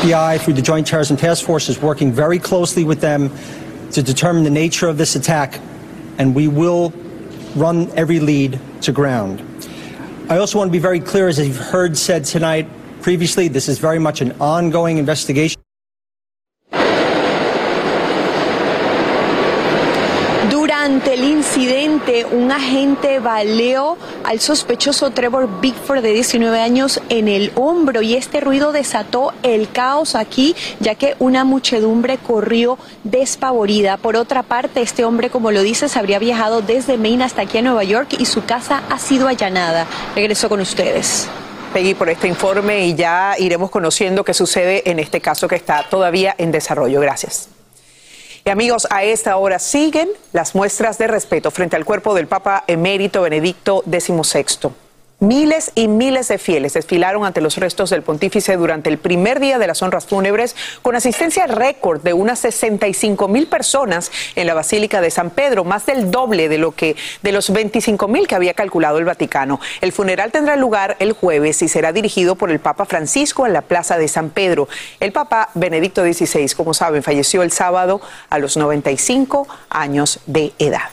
FBI, 0.01 0.39
through 0.39 0.55
the 0.55 0.63
Joint 0.63 0.87
Terrorism 0.87 1.15
Task 1.15 1.45
Force, 1.45 1.69
is 1.69 1.79
working 1.79 2.11
very 2.11 2.39
closely 2.39 2.83
with 2.83 3.01
them 3.01 3.29
to 3.93 4.03
determine 4.03 4.43
the 4.43 4.49
nature 4.49 4.87
of 4.87 4.97
this 4.97 5.15
attack, 5.15 5.59
and 6.17 6.35
we 6.35 6.47
will 6.47 6.93
run 7.55 7.91
every 7.97 8.19
lead 8.19 8.59
to 8.81 8.91
ground. 8.91 9.41
I 10.29 10.37
also 10.37 10.57
want 10.57 10.69
to 10.69 10.71
be 10.71 10.79
very 10.79 10.99
clear, 10.99 11.27
as 11.27 11.39
you've 11.39 11.57
heard 11.57 11.97
said 11.97 12.25
tonight 12.25 12.69
previously, 13.01 13.47
this 13.47 13.67
is 13.67 13.79
very 13.79 13.99
much 13.99 14.21
an 14.21 14.31
ongoing 14.39 14.97
investigation. 14.97 15.61
El 21.09 21.25
incidente, 21.25 22.25
un 22.25 22.53
agente 22.53 23.19
baleó 23.19 23.97
al 24.23 24.39
sospechoso 24.39 25.09
Trevor 25.09 25.59
Bickford 25.59 26.01
de 26.01 26.13
19 26.13 26.61
años 26.61 27.01
en 27.09 27.27
el 27.27 27.51
hombro 27.55 28.01
y 28.01 28.13
este 28.13 28.39
ruido 28.39 28.71
desató 28.71 29.33
el 29.43 29.69
caos 29.69 30.15
aquí, 30.15 30.55
ya 30.79 30.95
que 30.95 31.17
una 31.19 31.43
muchedumbre 31.43 32.17
corrió 32.17 32.77
despavorida. 33.03 33.97
Por 33.97 34.15
otra 34.15 34.41
parte, 34.41 34.81
este 34.81 35.03
hombre, 35.03 35.29
como 35.29 35.51
lo 35.51 35.63
dices, 35.63 35.97
habría 35.97 36.17
viajado 36.17 36.61
desde 36.61 36.97
Maine 36.97 37.25
hasta 37.25 37.41
aquí 37.41 37.57
a 37.57 37.61
Nueva 37.61 37.83
York 37.83 38.15
y 38.17 38.25
su 38.25 38.45
casa 38.45 38.81
ha 38.89 38.97
sido 38.97 39.27
allanada. 39.27 39.87
Regreso 40.15 40.47
con 40.47 40.61
ustedes. 40.61 41.27
Peggy, 41.73 41.93
por 41.93 42.09
este 42.09 42.29
informe 42.29 42.87
y 42.87 42.95
ya 42.95 43.35
iremos 43.37 43.69
conociendo 43.69 44.23
qué 44.23 44.33
sucede 44.33 44.89
en 44.89 44.97
este 44.99 45.19
caso 45.19 45.49
que 45.49 45.55
está 45.55 45.89
todavía 45.89 46.33
en 46.37 46.53
desarrollo. 46.53 47.01
Gracias. 47.01 47.49
Y 48.43 48.49
amigos, 48.49 48.87
a 48.89 49.03
esta 49.03 49.37
hora 49.37 49.59
siguen 49.59 50.09
las 50.33 50.55
muestras 50.55 50.97
de 50.97 51.07
respeto 51.07 51.51
frente 51.51 51.75
al 51.75 51.85
cuerpo 51.85 52.15
del 52.15 52.27
Papa 52.27 52.63
emérito 52.65 53.21
Benedicto 53.21 53.83
XVI. 53.85 54.71
Miles 55.23 55.71
y 55.75 55.87
miles 55.87 56.29
de 56.29 56.39
fieles 56.39 56.73
desfilaron 56.73 57.25
ante 57.25 57.41
los 57.41 57.57
restos 57.57 57.91
del 57.91 58.01
pontífice 58.01 58.57
durante 58.57 58.89
el 58.89 58.97
primer 58.97 59.39
día 59.39 59.59
de 59.59 59.67
las 59.67 59.83
honras 59.83 60.07
fúnebres 60.07 60.55
con 60.81 60.95
asistencia 60.95 61.45
récord 61.45 62.01
de 62.01 62.13
unas 62.13 62.39
65 62.39 63.27
mil 63.27 63.45
personas 63.45 64.11
en 64.35 64.47
la 64.47 64.55
Basílica 64.55 64.99
de 64.99 65.11
San 65.11 65.29
Pedro, 65.29 65.63
más 65.63 65.85
del 65.85 66.09
doble 66.09 66.49
de 66.49 66.57
lo 66.57 66.71
que 66.71 66.95
de 67.21 67.31
los 67.31 67.53
25 67.53 68.07
mil 68.07 68.27
que 68.27 68.33
había 68.33 68.55
calculado 68.55 68.97
el 68.97 69.05
Vaticano. 69.05 69.59
El 69.81 69.91
funeral 69.91 70.31
tendrá 70.31 70.55
lugar 70.55 70.95
el 70.97 71.11
jueves 71.11 71.61
y 71.61 71.67
será 71.67 71.93
dirigido 71.93 72.33
por 72.33 72.49
el 72.49 72.59
Papa 72.59 72.85
Francisco 72.85 73.45
en 73.45 73.53
la 73.53 73.61
Plaza 73.61 73.99
de 73.99 74.07
San 74.07 74.31
Pedro. 74.31 74.69
El 74.99 75.11
Papa 75.11 75.51
Benedicto 75.53 76.01
XVI, 76.01 76.49
como 76.57 76.73
saben, 76.73 77.03
falleció 77.03 77.43
el 77.43 77.51
sábado 77.51 78.01
a 78.31 78.39
los 78.39 78.57
95 78.57 79.47
años 79.69 80.19
de 80.25 80.53
edad 80.57 80.89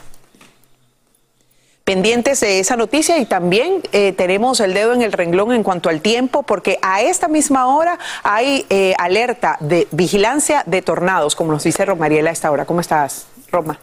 pendientes 1.88 2.40
de 2.40 2.60
esa 2.60 2.76
noticia 2.76 3.16
y 3.16 3.24
también 3.24 3.80
eh, 3.92 4.12
tenemos 4.12 4.60
el 4.60 4.74
dedo 4.74 4.92
en 4.92 5.00
el 5.00 5.10
renglón 5.10 5.52
en 5.52 5.62
cuanto 5.62 5.88
al 5.88 6.02
tiempo 6.02 6.42
porque 6.42 6.78
a 6.82 7.00
esta 7.00 7.28
misma 7.28 7.74
hora 7.74 7.98
hay 8.22 8.66
eh, 8.68 8.92
alerta 8.98 9.56
de 9.60 9.88
vigilancia 9.90 10.64
de 10.66 10.82
tornados, 10.82 11.34
como 11.34 11.50
nos 11.50 11.64
dice 11.64 11.86
Romariela 11.86 12.28
a 12.28 12.34
esta 12.34 12.50
hora. 12.50 12.66
¿Cómo 12.66 12.82
estás, 12.82 13.26
Roma? 13.50 13.78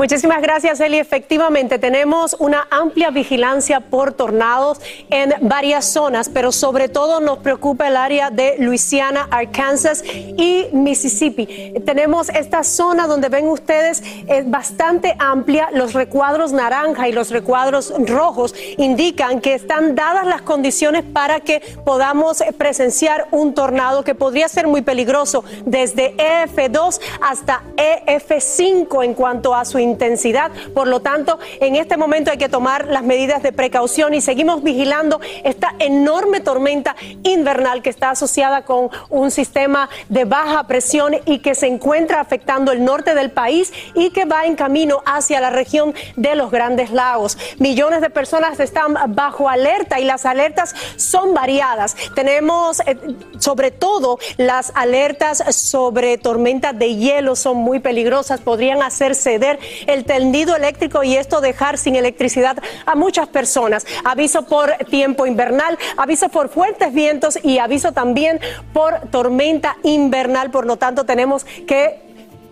Muchísimas 0.00 0.40
gracias, 0.40 0.80
Eli. 0.80 0.96
Efectivamente, 0.96 1.78
tenemos 1.78 2.34
una 2.38 2.66
amplia 2.70 3.10
vigilancia 3.10 3.80
por 3.80 4.14
tornados 4.14 4.80
en 5.10 5.34
varias 5.42 5.92
zonas, 5.92 6.30
pero 6.30 6.52
sobre 6.52 6.88
todo 6.88 7.20
nos 7.20 7.40
preocupa 7.40 7.86
el 7.86 7.98
área 7.98 8.30
de 8.30 8.56
Luisiana, 8.60 9.28
Arkansas 9.30 10.02
y 10.06 10.68
Mississippi. 10.72 11.74
Tenemos 11.84 12.30
esta 12.30 12.64
zona 12.64 13.06
donde 13.06 13.28
ven 13.28 13.46
ustedes 13.46 14.02
es 14.26 14.48
bastante 14.48 15.16
amplia. 15.18 15.68
Los 15.74 15.92
recuadros 15.92 16.52
naranja 16.52 17.06
y 17.06 17.12
los 17.12 17.30
recuadros 17.30 17.92
rojos 18.06 18.54
indican 18.78 19.42
que 19.42 19.52
están 19.52 19.96
dadas 19.96 20.26
las 20.26 20.40
condiciones 20.40 21.04
para 21.04 21.40
que 21.40 21.60
podamos 21.84 22.42
presenciar 22.56 23.28
un 23.32 23.52
tornado 23.52 24.02
que 24.02 24.14
podría 24.14 24.48
ser 24.48 24.66
muy 24.66 24.80
peligroso 24.80 25.44
desde 25.66 26.16
EF2 26.16 26.98
hasta 27.20 27.64
EF5 27.76 29.04
en 29.04 29.12
cuanto 29.12 29.54
a 29.54 29.66
su 29.66 29.89
intensidad. 29.90 30.50
Por 30.74 30.88
lo 30.88 31.00
tanto, 31.00 31.38
en 31.60 31.76
este 31.76 31.96
momento 31.96 32.30
hay 32.30 32.38
que 32.38 32.48
tomar 32.48 32.86
las 32.86 33.02
medidas 33.02 33.42
de 33.42 33.52
precaución 33.52 34.14
y 34.14 34.20
seguimos 34.20 34.62
vigilando 34.62 35.20
esta 35.44 35.74
enorme 35.78 36.40
tormenta 36.40 36.96
invernal 37.22 37.82
que 37.82 37.90
está 37.90 38.10
asociada 38.10 38.64
con 38.64 38.90
un 39.08 39.30
sistema 39.30 39.88
de 40.08 40.24
baja 40.24 40.66
presión 40.66 41.16
y 41.26 41.40
que 41.40 41.54
se 41.54 41.66
encuentra 41.66 42.20
afectando 42.20 42.72
el 42.72 42.84
norte 42.84 43.14
del 43.14 43.30
país 43.30 43.72
y 43.94 44.10
que 44.10 44.24
va 44.24 44.44
en 44.44 44.56
camino 44.56 45.02
hacia 45.04 45.40
la 45.40 45.50
región 45.50 45.94
de 46.16 46.34
los 46.34 46.50
Grandes 46.50 46.90
Lagos. 46.90 47.36
Millones 47.58 48.00
de 48.00 48.10
personas 48.10 48.58
están 48.60 48.94
bajo 49.08 49.48
alerta 49.48 50.00
y 50.00 50.04
las 50.04 50.26
alertas 50.26 50.74
son 50.96 51.34
variadas. 51.34 51.96
Tenemos 52.14 52.80
eh, 52.86 52.96
sobre 53.38 53.70
todo 53.70 54.18
las 54.36 54.72
alertas 54.74 55.42
sobre 55.54 56.18
tormentas 56.18 56.78
de 56.78 56.96
hielo 56.96 57.36
son 57.36 57.56
muy 57.56 57.80
peligrosas, 57.80 58.40
podrían 58.40 58.82
hacer 58.82 59.14
ceder 59.14 59.58
el 59.86 60.04
tendido 60.04 60.56
eléctrico 60.56 61.02
y 61.02 61.16
esto 61.16 61.40
dejar 61.40 61.78
sin 61.78 61.96
electricidad 61.96 62.56
a 62.86 62.94
muchas 62.94 63.28
personas. 63.28 63.86
Aviso 64.04 64.46
por 64.46 64.72
tiempo 64.90 65.26
invernal, 65.26 65.78
aviso 65.96 66.28
por 66.28 66.48
fuertes 66.48 66.92
vientos 66.92 67.38
y 67.42 67.58
aviso 67.58 67.92
también 67.92 68.40
por 68.72 69.08
tormenta 69.10 69.76
invernal. 69.82 70.50
Por 70.50 70.66
lo 70.66 70.76
tanto, 70.76 71.04
tenemos 71.04 71.44
que 71.44 72.09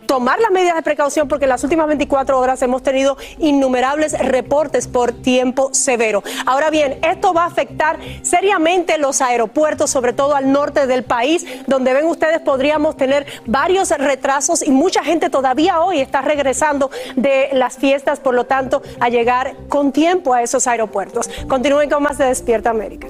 tomar 0.09 0.41
las 0.41 0.51
medidas 0.51 0.75
de 0.75 0.83
precaución 0.83 1.29
porque 1.29 1.45
en 1.45 1.51
las 1.51 1.63
últimas 1.63 1.87
24 1.87 2.41
horas 2.41 2.63
hemos 2.63 2.83
tenido 2.83 3.19
innumerables 3.37 4.19
reportes 4.19 4.89
por 4.89 5.13
tiempo 5.13 5.69
severo. 5.75 6.25
Ahora 6.47 6.71
bien, 6.71 6.99
esto 7.03 7.35
va 7.35 7.43
a 7.45 7.47
afectar 7.47 7.99
seriamente 8.23 8.97
los 8.97 9.21
aeropuertos, 9.21 9.91
sobre 9.91 10.15
todo 10.15 10.35
al 10.35 10.51
norte 10.51 10.87
del 10.87 11.05
país, 11.05 11.45
donde 11.67 11.93
ven 11.93 12.07
ustedes 12.07 12.41
podríamos 12.41 12.97
tener 12.97 13.27
varios 13.45 13.91
retrasos 13.91 14.67
y 14.67 14.71
mucha 14.71 15.05
gente 15.05 15.29
todavía 15.29 15.81
hoy 15.81 16.01
está 16.01 16.23
regresando 16.23 16.91
de 17.15 17.51
las 17.53 17.77
fiestas, 17.77 18.19
por 18.19 18.35
lo 18.35 18.47
tanto, 18.47 18.81
a 19.01 19.11
llegar 19.11 19.55
con 19.69 19.93
tiempo 19.93 20.33
a 20.33 20.43
esos 20.43 20.67
aeropuertos. 20.67 21.29
Continúen 21.49 21.91
con 21.91 22.03
más 22.03 22.17
de 22.17 22.25
Despierta 22.25 22.71
América. 22.71 23.09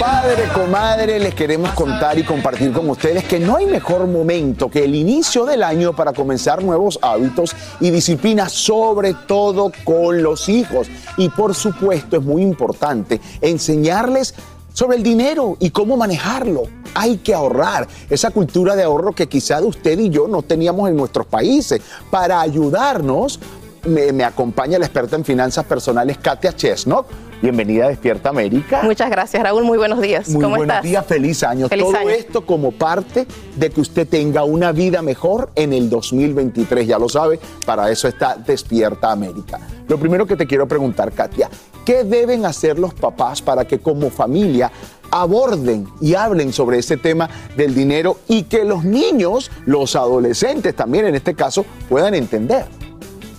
Padre, 0.00 0.48
comadre, 0.52 1.18
les 1.18 1.34
queremos 1.34 1.70
contar 1.70 2.18
y 2.18 2.22
compartir 2.22 2.70
con 2.70 2.90
ustedes 2.90 3.24
que 3.24 3.40
no 3.40 3.56
hay 3.56 3.64
mejor 3.64 4.06
momento 4.06 4.70
que 4.70 4.84
el 4.84 4.94
inicio 4.94 5.46
del 5.46 5.62
año 5.62 5.96
para 5.96 6.12
comenzar 6.12 6.62
nuevos 6.62 6.98
hábitos 7.00 7.56
y 7.80 7.90
disciplinas, 7.90 8.52
sobre 8.52 9.14
todo 9.14 9.72
con 9.84 10.22
los 10.22 10.50
hijos. 10.50 10.88
Y 11.16 11.30
por 11.30 11.54
supuesto 11.54 12.18
es 12.18 12.22
muy 12.22 12.42
importante 12.42 13.22
enseñarles 13.40 14.34
sobre 14.74 14.98
el 14.98 15.02
dinero 15.02 15.56
y 15.60 15.70
cómo 15.70 15.96
manejarlo. 15.96 16.64
Hay 16.94 17.16
que 17.16 17.32
ahorrar 17.32 17.88
esa 18.10 18.30
cultura 18.30 18.76
de 18.76 18.82
ahorro 18.82 19.12
que 19.12 19.28
quizá 19.28 19.62
usted 19.62 19.98
y 19.98 20.10
yo 20.10 20.28
no 20.28 20.42
teníamos 20.42 20.90
en 20.90 20.96
nuestros 20.96 21.26
países. 21.26 21.80
Para 22.10 22.42
ayudarnos, 22.42 23.40
me, 23.86 24.12
me 24.12 24.24
acompaña 24.24 24.78
la 24.78 24.84
experta 24.84 25.16
en 25.16 25.24
finanzas 25.24 25.64
personales, 25.64 26.18
Katia 26.18 26.54
Chesnok 26.54 27.06
Bienvenida 27.42 27.84
a 27.84 27.88
Despierta 27.88 28.30
América. 28.30 28.80
Muchas 28.82 29.10
gracias, 29.10 29.42
Raúl. 29.42 29.64
Muy 29.64 29.76
buenos 29.78 30.00
días. 30.00 30.28
Muy 30.28 30.42
¿Cómo 30.42 30.56
buenos 30.56 30.74
estás? 30.76 30.84
días, 30.84 31.06
feliz 31.06 31.42
año. 31.42 31.68
Feliz 31.68 31.84
Todo 31.86 31.96
año. 31.96 32.10
esto 32.10 32.46
como 32.46 32.72
parte 32.72 33.26
de 33.56 33.70
que 33.70 33.80
usted 33.80 34.08
tenga 34.08 34.44
una 34.44 34.72
vida 34.72 35.02
mejor 35.02 35.50
en 35.54 35.72
el 35.72 35.90
2023. 35.90 36.86
Ya 36.86 36.98
lo 36.98 37.08
sabe, 37.08 37.38
para 37.64 37.90
eso 37.90 38.08
está 38.08 38.36
Despierta 38.36 39.12
América. 39.12 39.60
Lo 39.86 39.98
primero 39.98 40.26
que 40.26 40.36
te 40.36 40.46
quiero 40.46 40.66
preguntar, 40.66 41.12
Katia, 41.12 41.50
¿qué 41.84 42.04
deben 42.04 42.46
hacer 42.46 42.78
los 42.78 42.94
papás 42.94 43.42
para 43.42 43.66
que 43.66 43.78
como 43.78 44.10
familia 44.10 44.72
aborden 45.10 45.86
y 46.00 46.14
hablen 46.14 46.52
sobre 46.52 46.78
ese 46.78 46.96
tema 46.96 47.28
del 47.56 47.74
dinero 47.74 48.18
y 48.28 48.44
que 48.44 48.64
los 48.64 48.84
niños, 48.84 49.50
los 49.66 49.94
adolescentes 49.94 50.74
también 50.74 51.06
en 51.06 51.14
este 51.14 51.34
caso, 51.34 51.64
puedan 51.88 52.14
entender? 52.14 52.64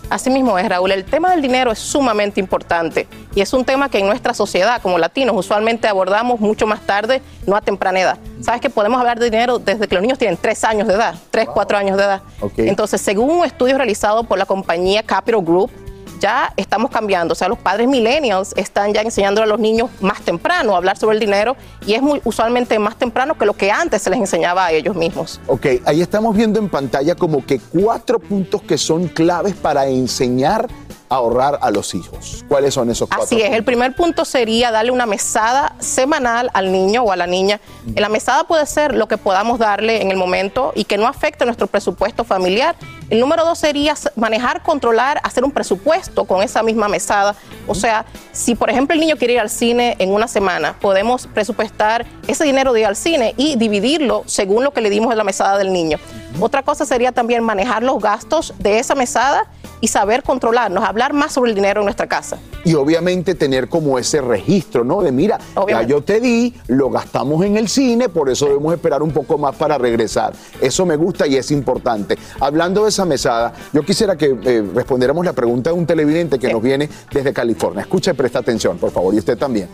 Así 0.09 0.29
mismo 0.29 0.57
es, 0.57 0.67
Raúl. 0.69 0.91
El 0.91 1.03
tema 1.03 1.31
del 1.31 1.41
dinero 1.41 1.71
es 1.71 1.79
sumamente 1.79 2.39
importante 2.39 3.07
y 3.35 3.41
es 3.41 3.51
un 3.51 3.65
tema 3.65 3.89
que 3.89 3.99
en 3.99 4.07
nuestra 4.07 4.33
sociedad, 4.33 4.81
como 4.81 4.97
latinos, 4.97 5.35
usualmente 5.35 5.87
abordamos 5.87 6.39
mucho 6.39 6.65
más 6.65 6.81
tarde, 6.81 7.21
no 7.45 7.57
a 7.57 7.61
temprana 7.61 7.99
edad. 7.99 8.17
Sabes 8.41 8.61
que 8.61 8.69
podemos 8.69 8.99
hablar 8.99 9.19
de 9.19 9.29
dinero 9.29 9.59
desde 9.59 9.87
que 9.87 9.95
los 9.95 10.01
niños 10.01 10.17
tienen 10.17 10.37
tres 10.37 10.63
años 10.63 10.87
de 10.87 10.93
edad, 10.93 11.15
tres, 11.29 11.47
cuatro 11.53 11.77
años 11.77 11.97
de 11.97 12.03
edad. 12.03 12.21
Ok. 12.39 12.53
Entonces, 12.59 13.01
según 13.01 13.29
un 13.31 13.45
estudio 13.45 13.77
realizado 13.77 14.23
por 14.23 14.37
la 14.37 14.45
compañía 14.45 15.03
Capital 15.03 15.41
Group, 15.43 15.71
ya 16.19 16.53
estamos 16.57 16.91
cambiando. 16.91 17.33
O 17.33 17.35
sea, 17.35 17.47
los 17.47 17.57
padres 17.57 17.87
millennials 17.87 18.53
están 18.55 18.93
ya 18.93 19.01
enseñando 19.01 19.41
a 19.41 19.45
los 19.45 19.59
niños 19.59 19.89
más 20.01 20.21
temprano 20.21 20.73
a 20.73 20.77
hablar 20.77 20.97
sobre 20.97 21.15
el 21.15 21.19
dinero 21.19 21.55
y 21.85 21.93
es 21.93 22.01
muy 22.01 22.21
usualmente 22.23 22.77
más 22.79 22.95
temprano 22.95 23.37
que 23.37 23.45
lo 23.45 23.53
que 23.53 23.71
antes 23.71 24.01
se 24.01 24.09
les 24.09 24.19
enseñaba 24.19 24.65
a 24.65 24.71
ellos 24.71 24.95
mismos. 24.95 25.39
Ok, 25.47 25.65
ahí 25.85 26.01
estamos 26.01 26.35
viendo 26.35 26.59
en 26.59 26.69
pantalla 26.69 27.15
como 27.15 27.45
que 27.45 27.59
cuatro 27.59 28.19
puntos 28.19 28.61
que 28.61 28.77
son 28.77 29.07
claves 29.07 29.55
para 29.55 29.87
enseñar 29.87 30.67
ahorrar 31.09 31.59
a 31.61 31.71
los 31.71 31.95
hijos. 31.95 32.43
¿Cuáles 32.47 32.73
son 32.73 32.89
esos 32.89 33.07
cuatro? 33.07 33.25
Así 33.25 33.41
es, 33.41 33.53
el 33.53 33.63
primer 33.63 33.95
punto 33.95 34.25
sería 34.25 34.71
darle 34.71 34.91
una 34.91 35.05
mesada 35.05 35.75
semanal 35.79 36.49
al 36.53 36.71
niño 36.71 37.03
o 37.03 37.11
a 37.11 37.15
la 37.15 37.27
niña. 37.27 37.59
La 37.95 38.09
mesada 38.09 38.45
puede 38.45 38.65
ser 38.65 38.93
lo 38.93 39.07
que 39.07 39.17
podamos 39.17 39.59
darle 39.59 40.01
en 40.01 40.11
el 40.11 40.17
momento 40.17 40.71
y 40.75 40.83
que 40.83 40.97
no 40.97 41.07
afecte 41.07 41.45
nuestro 41.45 41.67
presupuesto 41.67 42.23
familiar. 42.23 42.75
El 43.09 43.21
número 43.21 43.45
dos 43.45 43.59
sería 43.59 43.95
manejar, 44.15 44.63
controlar, 44.63 45.21
hacer 45.23 45.45
un 45.45 45.51
presupuesto 45.51 46.25
con 46.25 46.43
esa 46.43 46.61
misma 46.61 46.89
mesada. 46.89 47.35
O 47.65 47.75
sea, 47.75 48.05
si 48.33 48.55
por 48.55 48.69
ejemplo 48.69 48.93
el 48.93 48.99
niño 48.99 49.15
quiere 49.15 49.35
ir 49.35 49.39
al 49.39 49.49
cine 49.49 49.95
en 49.99 50.13
una 50.13 50.27
semana, 50.27 50.77
podemos 50.79 51.27
presupuestar 51.27 52.05
ese 52.27 52.43
dinero 52.43 52.73
de 52.73 52.81
ir 52.81 52.85
al 52.85 52.97
cine 52.97 53.33
y 53.37 53.55
dividirlo 53.55 54.23
según 54.25 54.63
lo 54.63 54.73
que 54.73 54.81
le 54.81 54.89
dimos 54.89 55.11
en 55.11 55.17
la 55.17 55.23
mesada 55.23 55.57
del 55.57 55.71
niño. 55.71 55.99
Otra 56.39 56.63
cosa 56.63 56.85
sería 56.85 57.11
también 57.13 57.43
manejar 57.43 57.81
los 57.81 58.01
gastos 58.01 58.53
de 58.59 58.79
esa 58.79 58.93
mesada 58.93 59.47
y 59.81 59.87
saber 59.87 60.23
controlarnos, 60.23 60.83
hablar 60.83 61.13
más 61.13 61.33
sobre 61.33 61.51
el 61.51 61.55
dinero 61.55 61.81
en 61.81 61.85
nuestra 61.85 62.07
casa. 62.07 62.37
Y 62.63 62.73
obviamente 62.73 63.35
tener 63.35 63.69
como 63.69 63.97
ese 63.99 64.21
registro, 64.21 64.83
¿no? 64.83 65.01
De 65.01 65.11
mira, 65.11 65.39
ya 65.67 65.83
yo 65.83 66.01
te 66.01 66.19
di, 66.19 66.53
lo 66.67 66.89
gastamos 66.89 67.45
en 67.45 67.57
el 67.57 67.69
cine, 67.69 68.09
por 68.09 68.29
eso 68.29 68.47
debemos 68.47 68.73
esperar 68.73 69.01
un 69.01 69.11
poco 69.11 69.37
más 69.37 69.55
para 69.55 69.77
regresar. 69.77 70.33
Eso 70.59 70.85
me 70.85 70.95
gusta 70.95 71.27
y 71.27 71.35
es 71.35 71.51
importante. 71.51 72.17
Hablando 72.39 72.83
de 72.83 72.89
esa 72.89 73.05
mesada, 73.05 73.53
yo 73.73 73.83
quisiera 73.83 74.15
que 74.15 74.37
eh, 74.43 74.63
respondiéramos 74.73 75.25
la 75.25 75.33
pregunta 75.33 75.69
de 75.69 75.75
un 75.75 75.85
televidente 75.85 76.39
que 76.39 76.51
nos 76.51 76.61
viene 76.61 76.89
desde 77.11 77.33
California. 77.33 77.81
Escucha 77.81 78.11
y 78.11 78.13
presta 78.15 78.39
atención, 78.39 78.77
por 78.77 78.91
favor, 78.91 79.13
y 79.13 79.19
usted 79.19 79.37
también. 79.37 79.69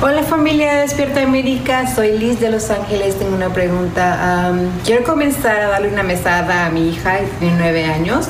Hola 0.00 0.22
familia 0.22 0.74
de 0.74 0.80
Despierta 0.82 1.20
América, 1.22 1.92
soy 1.92 2.16
Liz 2.16 2.38
de 2.38 2.52
Los 2.52 2.70
Ángeles, 2.70 3.18
tengo 3.18 3.34
una 3.34 3.52
pregunta. 3.52 4.52
Quiero 4.84 5.02
comenzar 5.02 5.58
a 5.58 5.68
darle 5.70 5.88
una 5.88 6.04
mesada 6.04 6.66
a 6.66 6.70
mi 6.70 6.90
hija 6.90 7.16
de 7.40 7.50
nueve 7.50 7.84
años. 7.84 8.28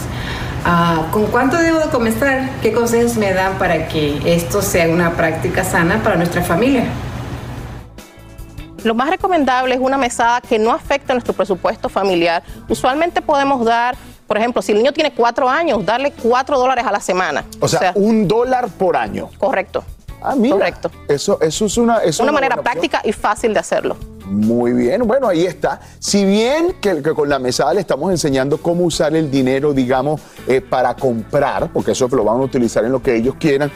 Ah, 0.64 1.08
¿Con 1.10 1.26
cuánto 1.26 1.58
debo 1.58 1.78
de 1.78 1.90
comenzar? 1.90 2.48
¿Qué 2.62 2.72
consejos 2.72 3.18
me 3.18 3.34
dan 3.34 3.58
para 3.58 3.86
que 3.86 4.18
esto 4.24 4.62
sea 4.62 4.88
una 4.88 5.12
práctica 5.12 5.62
sana 5.62 6.02
para 6.02 6.16
nuestra 6.16 6.42
familia? 6.42 6.84
Lo 8.82 8.94
más 8.94 9.10
recomendable 9.10 9.74
es 9.74 9.80
una 9.80 9.98
mesada 9.98 10.40
que 10.40 10.58
no 10.58 10.72
afecte 10.72 11.12
nuestro 11.12 11.34
presupuesto 11.34 11.90
familiar. 11.90 12.42
Usualmente 12.66 13.20
podemos 13.20 13.62
dar, 13.62 13.94
por 14.26 14.38
ejemplo, 14.38 14.62
si 14.62 14.72
el 14.72 14.78
niño 14.78 14.94
tiene 14.94 15.12
cuatro 15.12 15.50
años, 15.50 15.84
darle 15.84 16.12
cuatro 16.12 16.58
dólares 16.58 16.86
a 16.86 16.92
la 16.92 17.00
semana. 17.00 17.44
O 17.60 17.68
sea, 17.68 17.92
un 17.94 18.26
dólar 18.26 18.68
por 18.70 18.96
año. 18.96 19.28
Correcto. 19.36 19.84
Ah, 20.22 20.34
mira. 20.36 20.56
Correcto. 20.56 20.90
Eso, 21.08 21.40
eso 21.40 21.66
es 21.66 21.76
una, 21.78 21.98
eso 21.98 22.08
es 22.08 22.20
una 22.20 22.32
manera 22.32 22.56
práctica 22.56 23.00
y 23.04 23.12
fácil 23.12 23.52
de 23.54 23.60
hacerlo. 23.60 23.96
Muy 24.26 24.72
bien, 24.72 25.06
bueno, 25.06 25.28
ahí 25.28 25.46
está. 25.46 25.80
Si 25.98 26.24
bien 26.24 26.74
que, 26.82 27.02
que 27.02 27.14
con 27.14 27.28
la 27.28 27.38
mesada 27.38 27.72
le 27.72 27.80
estamos 27.80 28.10
enseñando 28.10 28.58
cómo 28.58 28.84
usar 28.84 29.16
el 29.16 29.30
dinero, 29.30 29.72
digamos, 29.72 30.20
eh, 30.46 30.60
para 30.60 30.94
comprar, 30.94 31.70
porque 31.72 31.92
eso 31.92 32.08
lo 32.08 32.24
van 32.24 32.36
a 32.40 32.42
utilizar 32.42 32.84
en 32.84 32.92
lo 32.92 33.02
que 33.02 33.16
ellos 33.16 33.36
quieran, 33.40 33.70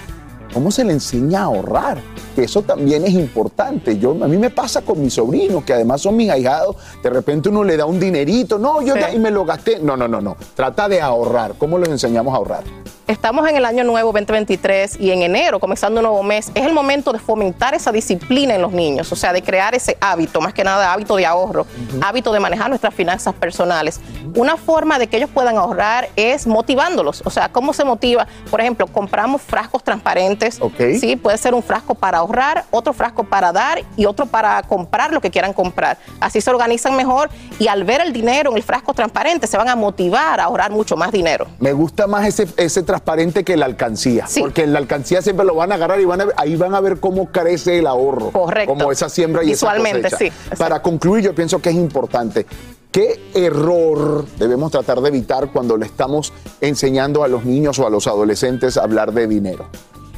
¿cómo 0.53 0.71
se 0.71 0.85
le 0.85 0.93
enseña 0.93 1.41
a 1.41 1.45
ahorrar? 1.45 1.99
Que 2.37 2.45
eso 2.45 2.61
también 2.61 3.05
es 3.05 3.13
importante. 3.13 3.99
Yo, 3.99 4.11
a 4.11 4.29
mí 4.29 4.37
me 4.37 4.51
pasa 4.51 4.83
con 4.83 5.01
mis 5.01 5.15
sobrinos, 5.15 5.65
que 5.65 5.73
además 5.73 6.03
son 6.03 6.17
mis 6.17 6.29
ahijados, 6.29 6.77
de 7.03 7.09
repente 7.09 7.49
uno 7.49 7.65
le 7.65 7.79
da 7.79 7.87
un 7.87 7.99
dinerito, 7.99 8.59
no, 8.59 8.83
yo 8.83 8.93
Sí. 8.95 9.01
ya 9.01 9.11
y 9.11 9.19
me 9.19 9.31
lo 9.31 9.47
gasté. 9.47 9.79
No, 9.81 9.97
no, 9.97 10.07
no, 10.07 10.21
no. 10.21 10.37
Trata 10.55 10.87
de 10.89 11.01
ahorrar. 11.01 11.55
¿Cómo 11.57 11.79
les 11.79 11.89
enseñamos 11.89 12.35
a 12.35 12.37
ahorrar? 12.37 12.65
Estamos 13.13 13.47
en 13.47 13.57
el 13.57 13.67
año 13.67 13.85
nuevo 13.85 14.11
2023 14.11 14.99
y 14.99 15.11
en 15.11 15.21
enero, 15.21 15.61
comenzando 15.61 16.01
un 16.01 16.05
nuevo 16.05 16.23
mes, 16.23 16.51
es 16.55 16.65
el 16.65 16.73
momento 16.73 17.13
de 17.13 17.19
fomentar 17.19 17.75
esa 17.75 17.93
disciplina 17.93 18.55
en 18.55 18.63
los 18.63 18.73
niños, 18.73 19.13
o 19.13 19.17
sea, 19.17 19.35
de 19.35 19.43
crear 19.43 19.75
ese 19.75 19.99
hábito, 20.01 20.41
más 20.41 20.55
que 20.55 20.65
nada 20.65 20.91
hábito 20.91 21.17
de 21.17 21.27
ahorro, 21.27 21.67
hábito 22.01 22.33
de 22.33 22.41
manejar 22.41 22.71
nuestras 22.71 22.95
finanzas 22.95 23.35
personales. 23.35 24.01
Una 24.35 24.57
forma 24.57 24.99
de 24.99 25.09
que 25.09 25.19
ellos 25.19 25.29
puedan 25.29 25.59
ahorrar 25.59 26.09
es 26.17 26.47
motivándolos, 26.47 27.23
o 27.27 27.29
sea, 27.29 27.51
¿cómo 27.51 27.75
se 27.75 27.85
motiva? 27.85 28.27
Por 28.51 28.63
ejemplo, 28.63 28.87
compramos 28.87 29.43
frascos 29.43 29.85
transparentes, 29.85 30.59
sí, 30.99 31.17
puede 31.17 31.37
ser 31.37 31.53
un 31.53 31.63
frasco 31.63 31.95
para 31.95 32.17
ahorrar, 32.17 32.65
otro 32.71 32.95
frasco 32.95 33.25
para 33.25 33.53
dar 33.53 33.85
y 33.95 34.07
otro 34.07 34.25
para 34.25 34.63
comprar 34.63 35.13
lo 35.13 35.21
que 35.21 35.31
quieran 35.31 35.53
comprar. 35.53 35.99
Así 36.19 36.41
se 36.41 36.49
organizan 36.49 36.97
mejor 36.97 37.29
y 37.59 37.69
al 37.69 37.85
ver 37.85 38.01
el 38.01 38.15
dinero 38.15 38.53
en 38.53 38.57
el 38.57 38.63
frasco 38.63 38.95
transparente 38.95 39.47
se 39.47 39.59
van 39.59 39.69
a 39.69 39.77
motivar 39.77 40.41
a 40.41 40.45
ahorrar 40.45 40.71
mucho 40.71 40.97
más 40.97 41.13
dinero. 41.13 41.47
Me 41.61 41.75
gusta 41.75 42.07
más 42.07 42.27
ese, 42.27 42.49
ese 42.57 42.83
transparente 42.83 43.02
que 43.45 43.57
la 43.57 43.67
alcancía. 43.67 44.27
Porque 44.39 44.63
en 44.65 44.73
la 44.73 44.79
alcancía 44.79 45.23
siempre 45.23 45.45
lo 45.45 45.55
van 45.55 45.73
a 45.73 45.77
agarrar 45.77 46.01
y 46.01 46.05
van 46.05 46.21
a 46.21 46.25
ver- 46.27 46.35
ahí 46.39 46.57
van 46.57 46.75
a 46.75 46.81
ver 46.81 46.99
cómo 47.01 47.27
crece 47.31 47.79
el 47.79 47.87
ahorro. 47.87 48.31
Correcto. 48.31 48.75
Como 48.75 48.93
esa 48.93 49.09
siembra 49.09 49.43
y 49.45 49.49
Visualmente, 49.49 50.09
esa 50.09 50.17
sí, 50.19 50.31
cosecha. 50.31 50.57
Para 50.57 50.83
concluir, 50.83 51.25
yo 51.25 51.35
pienso 51.35 51.61
que 51.61 51.71
es 51.71 51.75
importante. 51.77 52.47
¿Qué 52.91 53.21
error 53.35 54.27
debemos 54.39 54.71
tratar 54.71 55.01
de 55.01 55.09
evitar 55.09 55.51
cuando 55.51 55.77
le 55.79 55.87
estamos 55.87 56.33
enseñando 56.61 57.25
a 57.25 57.29
los 57.29 57.45
niños 57.45 57.79
o 57.79 57.87
a 57.87 57.91
los 57.91 58.07
adolescentes 58.07 58.77
a 58.77 58.83
hablar 58.83 59.13
de 59.13 59.27
dinero? 59.27 59.67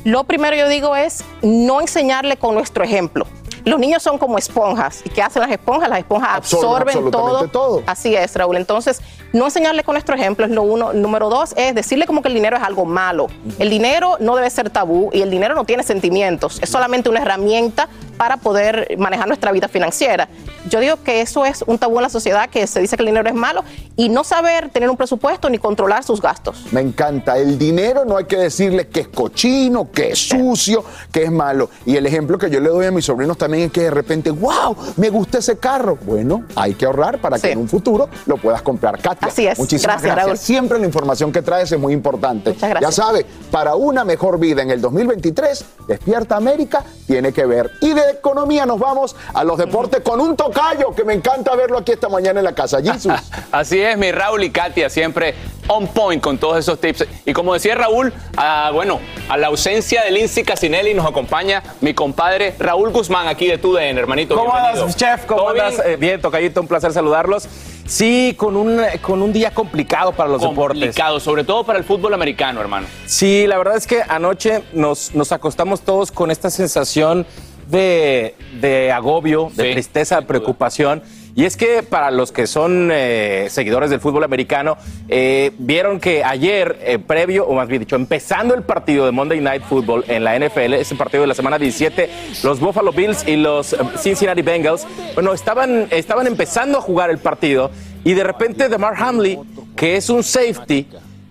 Lo 0.05 0.25
primero 0.25 0.55
yo 0.57 0.69
digo 0.69 0.95
es 0.97 1.25
no 1.43 1.81
enseñarle 1.81 2.37
con 2.37 2.55
nuestro 2.55 2.85
ejemplo. 2.85 3.27
Los 3.65 3.79
niños 3.79 4.03
son 4.03 4.19
como 4.19 4.39
esponjas. 4.39 5.01
¿Y 5.05 5.11
qué 5.11 5.23
hacen 5.23 5.43
las 5.43 5.51
esponjas? 5.51 5.89
Las 5.89 5.99
esponjas 6.01 6.31
Absorben 6.37 6.89
absorben, 6.89 7.11
todo. 7.11 7.49
todo. 7.49 7.83
Así 7.87 8.15
es, 8.15 8.35
Raúl. 8.35 8.57
Entonces, 8.57 9.01
no 9.33 9.47
enseñarle 9.47 9.83
con 9.83 9.95
nuestro 9.95 10.15
ejemplo 10.15 10.45
es 10.45 10.53
lo 10.53 10.63
uno. 10.63 10.93
Número 10.93 11.29
dos 11.29 11.55
es 11.57 11.75
decirle 11.75 12.07
como 12.07 12.23
que 12.23 12.29
el 12.29 12.35
dinero 12.35 12.57
es 12.57 12.63
algo 12.63 12.85
malo. 12.85 13.29
El 13.59 13.71
dinero 13.71 14.17
no 14.21 14.37
debe 14.37 14.51
ser 14.51 14.71
tabú 14.71 15.11
y 15.13 15.23
el 15.23 15.31
dinero 15.31 15.55
no 15.55 15.65
tiene 15.65 15.83
sentimientos. 15.83 16.59
Es 16.63 16.69
solamente 16.69 17.09
una 17.09 17.21
herramienta 17.23 17.89
para 18.17 18.37
poder 18.37 18.97
manejar 18.97 19.27
nuestra 19.27 19.51
vida 19.51 19.69
financiera. 19.69 20.29
Yo 20.71 20.81
digo 20.81 21.03
que 21.03 21.21
eso 21.21 21.45
es 21.45 21.63
un 21.67 21.79
tabú 21.79 21.97
en 21.97 22.05
la 22.05 22.09
sociedad, 22.09 22.49
que 22.49 22.67
se 22.67 22.81
dice 22.81 22.97
que 22.97 23.03
el 23.03 23.09
dinero 23.09 23.29
es 23.29 23.35
malo 23.35 23.65
y 23.97 24.09
no 24.09 24.25
saber 24.25 24.71
tener 24.71 24.89
un 24.89 24.97
presupuesto 24.97 25.51
ni 25.51 25.59
controlar 25.59 26.05
sus 26.05 26.23
gastos. 26.23 26.67
Me 26.73 26.81
encanta. 26.81 27.37
El 27.37 27.59
dinero 27.59 28.05
no 28.05 28.17
hay 28.17 28.25
que 28.25 28.37
decirle 28.37 28.89
que 28.89 29.01
es 29.01 29.09
cochino, 29.09 29.91
que 29.91 30.11
es 30.11 30.19
sucio, 30.19 30.85
que 31.13 31.25
es 31.25 31.31
malo. 31.31 31.71
Y 31.85 31.97
el 31.97 32.07
ejemplo 32.07 32.39
que 32.39 32.51
yo 32.51 32.61
le 32.61 32.69
doy 32.69 32.87
a 32.87 32.91
mis 32.91 33.05
sobrinos 33.05 33.37
también 33.37 33.54
también 33.55 33.67
es 33.67 33.73
que 33.73 33.83
de 33.83 33.91
repente, 33.91 34.31
wow, 34.33 34.77
me 34.97 35.11
gusta 35.11 35.39
ese 35.39 35.59
carro. 35.59 35.97
Bueno, 36.03 36.43
hay 36.57 36.75
que 36.75 36.87
ahorrar 36.87 37.21
para 37.21 37.39
que 37.39 37.53
en 37.53 37.61
un 37.61 37.69
futuro 37.69 38.09
lo 38.27 38.37
puedas 38.37 38.63
comprar. 38.63 38.99
Katia, 39.01 39.29
Así 39.29 39.47
es. 39.47 39.57
muchísimas 39.61 40.03
Gracias, 40.03 40.13
gracias. 40.13 40.27
Raúl. 40.27 40.39
Siempre 40.39 40.79
la 40.81 40.87
información 40.87 41.31
que 41.31 41.41
traes 41.41 41.71
es 41.71 41.79
muy 41.79 41.93
importante. 41.93 42.51
Muchas 42.51 42.71
gracias. 42.71 42.97
Ya 42.97 43.03
sabe, 43.05 43.25
para 43.53 43.77
una 43.77 44.05
mejor 44.05 44.41
vida 44.41 44.63
en 44.63 44.73
el 44.73 44.81
2023, 44.81 45.65
Despierta 45.87 46.37
América 46.37 46.83
tiene 47.07 47.33
que 47.33 47.47
ver. 47.47 47.71
Y 47.81 47.93
de 47.93 48.11
economía 48.11 48.67
nos 48.67 48.81
vamos 48.81 49.15
a 49.33 49.45
los 49.45 49.57
deportes 49.57 50.01
con 50.01 50.21
un 50.21 50.35
tocayo 50.35 50.93
que 50.93 51.05
me 51.05 51.15
encanta 51.15 51.55
verlo 51.55 51.79
aquí 51.79 51.93
esta 51.93 52.09
mañana 52.09 52.41
en 52.41 52.45
la 52.45 52.57
casa. 52.57 52.83
Jesus. 52.83 53.13
Así 53.53 53.81
es, 53.81 53.97
mi 53.97 54.11
Raúl 54.11 54.43
y 54.43 54.51
Katia, 54.51 54.91
siempre 54.91 55.37
on 55.69 55.87
point 55.89 56.23
con 56.23 56.39
todos 56.39 56.59
esos 56.59 56.81
tips. 56.81 57.07
Y 57.25 57.33
como 57.33 57.55
decía 57.55 57.75
Raúl, 57.75 58.13
ah, 58.37 58.71
bueno, 58.73 59.01
a 59.29 59.37
la 59.37 59.49
ausencia 59.49 60.03
de 60.05 60.11
Lindsay 60.11 60.45
Casinelli 60.45 60.95
nos 60.95 61.07
acompaña 61.07 61.63
mi 61.81 61.95
compadre 61.95 62.55
Raúl 62.59 62.91
Guzmán 62.91 63.29
aquí 63.29 63.44
de 63.49 63.59
TUDN, 63.59 63.99
hermanito. 63.99 64.35
¿Cómo 64.37 64.55
andas, 64.55 64.97
chef? 64.97 65.25
¿Cómo 65.27 65.41
¿Todo 65.41 65.51
andas? 65.51 65.77
bien? 65.77 65.91
Eh, 65.93 65.97
Bien, 65.97 66.21
tocayito, 66.21 66.61
un 66.61 66.69
placer 66.69 66.93
saludarlos. 66.93 67.49
Sí, 67.87 68.35
con 68.39 68.57
un, 68.57 68.81
con 69.03 69.21
un 69.21 69.33
día 69.33 69.53
complicado 69.53 70.13
para 70.13 70.31
los 70.31 70.41
deportes. 70.41 70.81
Complicado, 70.81 71.21
sobre 71.21 71.45
todo 71.45 71.65
para 71.65 71.79
el 71.79 71.85
fútbol 71.85 72.15
americano, 72.15 72.61
hermano. 72.61 72.87
Sí, 73.07 73.47
la 73.47 73.59
verdad 73.59 73.77
es 73.77 73.87
que 73.87 74.03
anoche 74.09 74.63
nos, 74.73 75.15
nos 75.15 75.33
acostamos 75.33 75.83
todos 75.83 76.11
con 76.11 76.31
esta 76.31 76.49
sensación 76.51 77.27
de, 77.69 78.35
de 78.61 78.91
agobio, 78.91 79.51
de 79.55 79.73
tristeza, 79.73 80.17
de 80.21 80.27
preocupación. 80.27 81.03
Y 81.37 81.45
es 81.47 81.57
que 81.57 81.83
para 81.83 82.13
los 82.13 82.31
que 82.31 82.47
son 82.47 82.91
eh, 82.93 83.49
seguidores 83.51 83.91
del 83.91 83.99
fútbol 83.99 84.23
americano, 84.23 84.77
eh, 85.09 85.51
vieron 85.59 85.99
que 85.99 86.23
ayer, 86.23 86.79
eh, 86.83 87.01
previo, 87.01 87.45
o 87.45 87.55
más 87.55 87.67
bien 87.67 87.81
dicho, 87.81 87.97
empezando 87.97 88.55
el 88.55 88.63
partido 88.63 89.05
de 89.05 89.11
Monday 89.11 89.41
Night 89.41 89.65
Football 89.65 90.05
en 90.07 90.23
la 90.23 90.39
NFL, 90.39 90.75
ese 90.75 90.95
partido 90.95 91.23
de 91.23 91.27
la 91.27 91.35
semana 91.35 91.59
17, 91.59 92.09
los 92.45 92.61
Buffalo 92.61 92.93
Bills 92.93 93.27
y 93.27 93.35
los 93.35 93.75
Cincinnati 93.99 94.43
Bengals, 94.43 94.87
bueno, 95.15 95.33
estaban, 95.35 95.89
estaban 95.91 96.29
empezando 96.29 96.79
a 96.79 96.81
jugar 96.81 97.11
el 97.11 97.19
partido 97.19 97.73
y 98.05 98.15
de 98.15 98.23
repente 98.23 98.69
DeMar 98.69 98.95
Hamley, 98.97 99.41
que 99.75 99.97
es 99.97 100.11
un 100.11 100.23
safety 100.23 100.87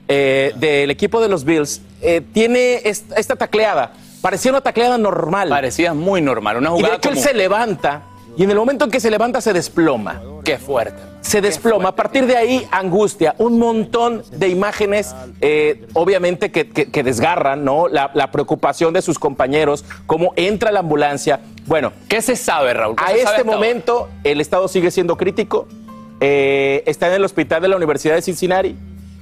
del 0.07 0.91
equipo 0.91 1.21
de 1.21 1.29
los 1.29 1.45
Bills, 1.45 1.81
tiene 2.33 2.81
esta, 2.83 3.15
esta 3.15 3.35
tacleada. 3.35 3.93
Parecía 4.21 4.51
una 4.51 4.61
tacleada 4.61 4.97
normal. 4.97 5.49
Parecía 5.49 5.93
muy 5.93 6.21
normal, 6.21 6.57
una 6.57 6.69
Y 6.69 6.71
de 6.71 6.77
jugada 6.77 6.95
hecho 6.97 7.09
él 7.09 7.17
se 7.17 7.33
levanta 7.33 8.03
y 8.35 8.43
en 8.43 8.51
el 8.51 8.57
momento 8.57 8.85
en 8.85 8.91
que 8.91 8.99
se 8.99 9.11
levanta 9.11 9.41
se 9.41 9.53
desploma. 9.53 10.21
Qué 10.43 10.57
fuerte. 10.57 11.01
Se 11.21 11.39
desploma. 11.39 11.89
A 11.89 11.95
partir 11.95 12.25
de 12.25 12.35
ahí, 12.35 12.67
angustia. 12.71 13.33
Un 13.37 13.57
montón 13.59 14.23
de 14.31 14.49
imágenes, 14.49 15.15
eh, 15.39 15.85
obviamente, 15.93 16.51
que, 16.51 16.69
que- 16.69 16.91
que 16.91 17.01
desgarran, 17.03 17.63
¿no? 17.63 17.87
La, 17.87 18.11
la 18.13 18.29
preocupación 18.31 18.93
de 18.93 19.01
sus 19.01 19.19
compañeros, 19.19 19.85
cómo 20.05 20.33
entra 20.35 20.71
la 20.71 20.79
ambulancia. 20.81 21.39
Bueno. 21.65 21.93
¿Qué 22.09 22.21
se 22.21 22.35
sabe, 22.35 22.73
Raúl? 22.73 22.95
¿Qué 22.97 23.03
A 23.03 23.07
sabe 23.07 23.19
este 23.21 23.37
ahora? 23.37 23.43
momento, 23.45 24.09
el 24.25 24.41
estado 24.41 24.67
sigue 24.67 24.91
siendo 24.91 25.15
crítico. 25.15 25.67
Eh, 26.19 26.83
está 26.87 27.07
en 27.07 27.13
el 27.13 27.23
hospital 27.25 27.61
de 27.61 27.69
la 27.69 27.77
Universidad 27.77 28.15
de 28.15 28.21
Cincinnati, 28.21 28.75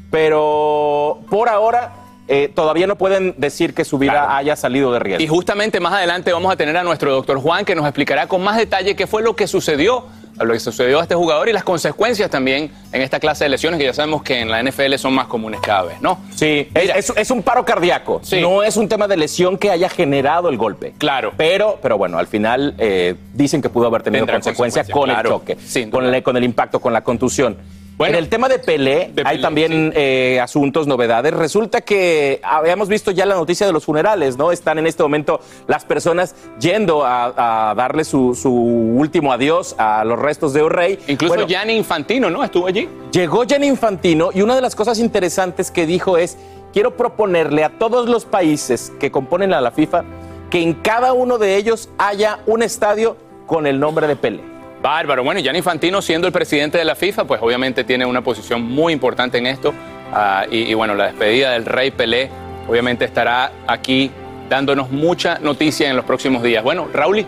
pero 0.09 1.19
por 1.29 1.49
ahora 1.49 1.93
eh, 2.27 2.51
todavía 2.53 2.87
no 2.87 2.97
pueden 2.97 3.35
decir 3.37 3.73
que 3.73 3.83
su 3.83 3.97
vida 3.97 4.35
haya 4.37 4.55
salido 4.55 4.91
de 4.93 4.99
riesgo. 4.99 5.23
Y 5.23 5.27
justamente 5.27 5.79
más 5.79 5.93
adelante 5.93 6.31
vamos 6.31 6.51
a 6.51 6.55
tener 6.55 6.77
a 6.77 6.83
nuestro 6.83 7.11
doctor 7.11 7.39
Juan 7.39 7.65
que 7.65 7.75
nos 7.75 7.85
explicará 7.85 8.27
con 8.27 8.41
más 8.41 8.57
detalle 8.57 8.95
qué 8.95 9.07
fue 9.07 9.21
lo 9.21 9.35
que 9.35 9.47
sucedió, 9.47 10.05
lo 10.39 10.53
que 10.53 10.59
sucedió 10.59 10.99
a 10.99 11.03
este 11.03 11.15
jugador 11.15 11.49
y 11.49 11.53
las 11.53 11.63
consecuencias 11.63 12.29
también 12.29 12.71
en 12.91 13.01
esta 13.01 13.19
clase 13.19 13.45
de 13.45 13.49
lesiones 13.49 13.79
que 13.79 13.85
ya 13.85 13.93
sabemos 13.93 14.23
que 14.23 14.39
en 14.39 14.49
la 14.49 14.63
NFL 14.63 14.95
son 14.95 15.13
más 15.13 15.27
comunes 15.27 15.59
cada 15.61 15.83
vez, 15.83 16.01
¿no? 16.01 16.19
Sí, 16.33 16.69
es, 16.73 17.31
un 17.31 17.43
paro 17.43 17.65
cardíaco. 17.65 18.21
No 18.39 18.63
es 18.63 18.77
un 18.77 18.87
tema 18.87 19.07
de 19.07 19.17
lesión 19.17 19.57
que 19.57 19.69
haya 19.69 19.89
generado 19.89 20.49
el 20.49 20.57
golpe. 20.57 20.93
Claro. 20.97 21.33
Pero, 21.37 21.79
pero 21.81 21.97
bueno, 21.97 22.17
al 22.17 22.27
final 22.27 22.75
eh, 22.77 23.15
dicen 23.33 23.61
que 23.61 23.69
pudo 23.69 23.87
haber 23.87 24.03
tenido 24.03 24.25
consecuencia 24.25 24.83
consecuencias, 24.83 24.89
con 24.89 25.09
claro. 25.09 25.29
el 25.29 25.57
choque, 25.57 25.89
con, 25.89 26.05
el, 26.05 26.23
con 26.23 26.37
el 26.37 26.43
impacto, 26.43 26.79
con 26.79 26.93
la 26.93 27.01
contusión. 27.03 27.57
Bueno, 28.01 28.17
en 28.17 28.23
el 28.23 28.29
tema 28.29 28.49
de 28.49 28.59
Pelé, 28.59 29.11
de 29.13 29.21
hay 29.23 29.37
Pelé, 29.37 29.41
también 29.41 29.93
eh, 29.95 30.39
asuntos, 30.41 30.87
novedades. 30.87 31.33
Resulta 31.33 31.81
que 31.81 32.39
habíamos 32.43 32.87
visto 32.87 33.11
ya 33.11 33.25
la 33.25 33.35
noticia 33.35 33.67
de 33.67 33.73
los 33.73 33.85
funerales, 33.85 34.37
¿no? 34.37 34.51
Están 34.51 34.79
en 34.79 34.87
este 34.87 35.03
momento 35.03 35.39
las 35.67 35.85
personas 35.85 36.35
yendo 36.59 37.05
a, 37.05 37.69
a 37.69 37.75
darle 37.75 38.03
su, 38.03 38.33
su 38.33 38.51
último 38.51 39.31
adiós 39.31 39.75
a 39.77 40.03
los 40.03 40.17
restos 40.17 40.53
de 40.53 40.63
un 40.63 40.71
rey. 40.71 40.97
Incluso 41.07 41.35
Bueno, 41.35 41.47
Gianni 41.47 41.73
Infantino, 41.73 42.29
¿no? 42.29 42.43
Estuvo 42.43 42.65
allí. 42.65 42.89
Llegó 43.11 43.43
Gianni 43.43 43.67
Infantino 43.67 44.31
y 44.33 44.41
una 44.41 44.55
de 44.55 44.61
las 44.61 44.75
cosas 44.75 44.97
interesantes 44.97 45.69
que 45.69 45.85
dijo 45.85 46.17
es, 46.17 46.37
quiero 46.73 46.97
proponerle 46.97 47.63
a 47.63 47.77
todos 47.77 48.09
los 48.09 48.25
países 48.25 48.91
que 48.99 49.11
componen 49.11 49.53
a 49.53 49.61
la 49.61 49.71
FIFA 49.71 50.03
que 50.49 50.61
en 50.61 50.73
cada 50.73 51.13
uno 51.13 51.37
de 51.37 51.55
ellos 51.55 51.89
haya 51.97 52.39
un 52.47 52.63
estadio 52.63 53.15
con 53.45 53.67
el 53.67 53.79
nombre 53.79 54.07
de 54.07 54.15
Pelé. 54.15 54.50
Bárbaro. 54.81 55.23
Bueno, 55.23 55.39
y 55.39 55.43
Gianni 55.43 55.59
Infantino, 55.59 56.01
siendo 56.01 56.27
el 56.27 56.33
presidente 56.33 56.77
de 56.77 56.85
la 56.85 56.95
FIFA, 56.95 57.25
pues 57.25 57.41
obviamente 57.41 57.83
tiene 57.83 58.05
una 58.05 58.21
posición 58.21 58.63
muy 58.63 58.93
importante 58.93 59.37
en 59.37 59.47
esto. 59.47 59.73
Ah, 60.13 60.45
y, 60.49 60.63
y 60.63 60.73
bueno, 60.73 60.95
la 60.95 61.05
despedida 61.05 61.51
del 61.51 61.65
rey 61.65 61.91
Pelé 61.91 62.29
obviamente 62.67 63.05
estará 63.05 63.51
aquí 63.67 64.11
dándonos 64.49 64.91
mucha 64.91 65.39
noticia 65.39 65.89
en 65.89 65.95
los 65.95 66.05
próximos 66.05 66.43
días. 66.43 66.63
Bueno, 66.63 66.87
Raúl, 66.91 67.25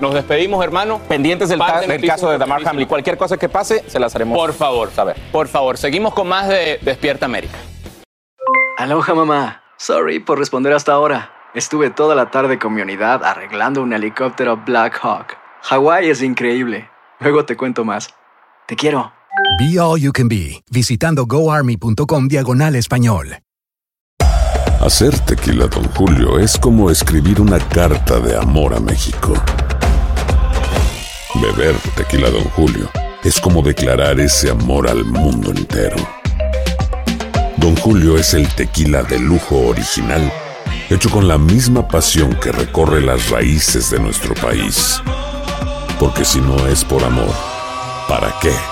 nos 0.00 0.14
despedimos, 0.14 0.64
hermano. 0.64 1.00
Pendientes 1.08 1.48
del, 1.48 1.58
de 1.58 2.06
caso 2.06 2.30
de 2.30 2.38
Damar. 2.38 2.62
Hamlin. 2.66 2.88
Cualquier 2.88 3.16
cosa 3.16 3.36
que 3.36 3.48
pase, 3.48 3.84
se 3.86 4.00
las 4.00 4.14
haremos 4.16 4.36
Por 4.36 4.52
favor, 4.52 4.90
saber. 4.90 5.16
Por 5.30 5.48
favor, 5.48 5.76
seguimos 5.76 6.14
con 6.14 6.28
más 6.28 6.48
de 6.48 6.78
Despierta 6.82 7.26
América. 7.26 7.58
Aloha 8.78 9.14
mamá. 9.14 9.62
Sorry 9.76 10.18
por 10.18 10.38
responder 10.38 10.72
hasta 10.72 10.92
ahora. 10.92 11.30
Estuve 11.54 11.90
toda 11.90 12.14
la 12.14 12.30
tarde 12.30 12.58
con 12.58 12.72
mi 12.72 12.80
unidad 12.80 13.22
arreglando 13.24 13.82
un 13.82 13.92
helicóptero 13.92 14.56
Black 14.56 14.98
Hawk. 15.02 15.36
Hawái 15.62 16.08
es 16.08 16.22
increíble. 16.22 16.88
Luego 17.22 17.44
te 17.44 17.56
cuento 17.56 17.84
más. 17.84 18.08
Te 18.66 18.74
quiero. 18.74 19.12
Be 19.58 19.78
All 19.78 20.00
You 20.00 20.12
Can 20.12 20.28
Be, 20.28 20.62
visitando 20.70 21.24
goarmy.com 21.26 22.26
diagonal 22.26 22.74
español. 22.74 23.38
Hacer 24.80 25.16
tequila, 25.20 25.68
Don 25.68 25.84
Julio, 25.92 26.40
es 26.40 26.58
como 26.58 26.90
escribir 26.90 27.40
una 27.40 27.60
carta 27.60 28.18
de 28.18 28.36
amor 28.36 28.74
a 28.74 28.80
México. 28.80 29.34
Beber 31.40 31.76
tequila, 31.96 32.28
Don 32.30 32.44
Julio, 32.44 32.90
es 33.22 33.40
como 33.40 33.62
declarar 33.62 34.18
ese 34.18 34.50
amor 34.50 34.88
al 34.88 35.04
mundo 35.04 35.52
entero. 35.52 35.96
Don 37.58 37.76
Julio 37.76 38.18
es 38.18 38.34
el 38.34 38.48
tequila 38.48 39.04
de 39.04 39.20
lujo 39.20 39.68
original, 39.68 40.32
hecho 40.90 41.08
con 41.08 41.28
la 41.28 41.38
misma 41.38 41.86
pasión 41.86 42.34
que 42.42 42.50
recorre 42.50 43.00
las 43.00 43.30
raíces 43.30 43.90
de 43.90 44.00
nuestro 44.00 44.34
país. 44.34 45.00
Porque 46.02 46.24
si 46.24 46.40
no 46.40 46.66
es 46.66 46.84
por 46.84 47.04
amor, 47.04 47.32
¿para 48.08 48.34
qué? 48.40 48.71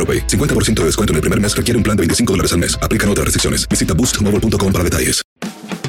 AroPay. 0.00 0.26
50% 0.26 0.80
de 0.80 0.84
descuento 0.86 1.12
en 1.12 1.16
el 1.16 1.20
primer 1.20 1.38
mes 1.38 1.54
requiere 1.54 1.76
un 1.76 1.84
plan 1.84 1.96
de 1.96 2.00
25 2.02 2.32
dólares 2.32 2.52
al 2.54 2.60
mes. 2.60 2.78
Aplican 2.80 3.08
otras 3.10 3.26
restricciones. 3.26 3.68
Visita 3.68 3.92
boostmobile.com 3.92 4.72
para 4.72 4.82
detalles. 4.82 5.22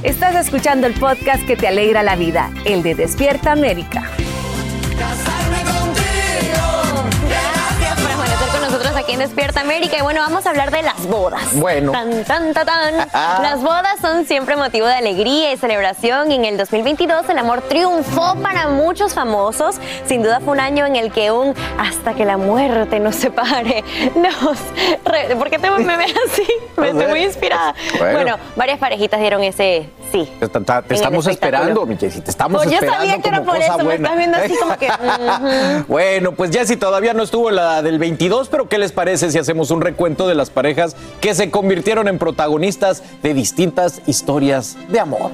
Estás 0.03 0.36
escuchando 0.36 0.88
el 0.88 0.93
podcast 0.93 1.45
que 1.45 1.55
te 1.55 1.68
alegra 1.68 2.01
la 2.01 2.16
vida, 2.16 2.51
el 2.66 2.82
de 2.82 2.95
Despierta 2.95 3.51
América. 3.51 4.09
Aquí 9.12 9.14
en 9.14 9.20
Despierta 9.20 9.62
América. 9.62 9.97
Y 9.97 10.01
bueno, 10.01 10.22
vamos 10.22 10.45
a 10.45 10.49
hablar 10.49 10.72
de 10.72 10.84
las 10.84 11.05
bodas. 11.07 11.53
Bueno. 11.53 11.91
Tan, 11.91 12.24
tan, 12.24 12.53
tan, 12.53 12.66
tan. 12.66 12.95
Las 13.41 13.62
bodas 13.62 13.99
son 14.01 14.26
siempre 14.26 14.55
motivo 14.55 14.88
de 14.88 14.93
alegría 14.93 15.51
y 15.53 15.57
celebración. 15.57 16.32
Y 16.32 16.36
en 16.36 16.45
el 16.45 16.57
2022 16.57 17.28
el 17.30 17.38
amor 17.38 17.62
triunfó 17.62 18.36
para 18.41 18.70
muchos 18.70 19.14
famosos. 19.14 19.76
Sin 20.05 20.24
duda 20.24 20.39
fue 20.39 20.53
un 20.53 20.59
año 20.59 20.86
en 20.86 20.95
el 20.95 21.12
que 21.12 21.32
un 21.32 21.53
hasta 21.78 22.14
que 22.14 22.26
la 22.26 22.38
muerte 22.38 22.99
nos 22.99 23.16
separe 23.16 23.84
nos... 24.16 24.57
re- 25.05 25.36
¿Por 25.36 25.49
qué 25.49 25.59
te, 25.59 25.70
me 25.70 25.97
ves 25.97 26.14
así? 26.32 26.47
Me 26.78 26.89
estoy 26.89 27.07
muy 27.07 27.24
inspirada. 27.24 27.76
Bueno. 27.97 28.14
Bueno. 28.22 28.38
varias 28.55 28.80
parejitas 28.80 29.20
dieron 29.20 29.43
ese 29.43 29.89
sí. 30.12 30.30
Te, 30.39 30.95
estamos 30.95 31.28
esperando, 31.28 31.86
mi 31.86 31.95
Jessy, 31.95 32.22
te 32.22 32.32
estamos 32.32 32.64
Pues 32.64 32.70
yo 32.72 32.76
esperando 32.76 33.05
sabía 33.05 33.22
que 33.22 33.30
era 33.30 33.43
por 33.43 33.55
eso, 33.57 33.78
me 33.78 33.95
estás 33.95 34.18
viendo 34.18 34.38
así 34.38 34.55
como 34.57 34.78
que... 34.78 34.89
Bueno, 35.88 36.32
pues 36.34 36.51
Jessy 36.51 36.76
todavía 36.76 37.14
no 37.14 37.24
estuvo 37.24 37.49
en 37.49 37.55
la 37.55 37.82
del 37.82 37.99
22, 37.99 38.49
pero 38.49 38.68
¿qué 38.68 38.78
les 38.78 38.91
parece 38.91 39.01
si 39.02 39.39
hacemos 39.39 39.72
un 39.72 39.82
recuento 39.82 40.28
de 40.28 40.36
las 40.36 40.52
parejas 40.52 40.95
que 41.22 41.34
se 41.34 41.49
convirtieron 41.49 42.08
en 42.08 42.20
protagonistas 42.20 43.02
de 43.24 43.34
distintas 43.34 43.99
historias 44.06 44.78
de 44.89 44.99
amor? 44.99 45.32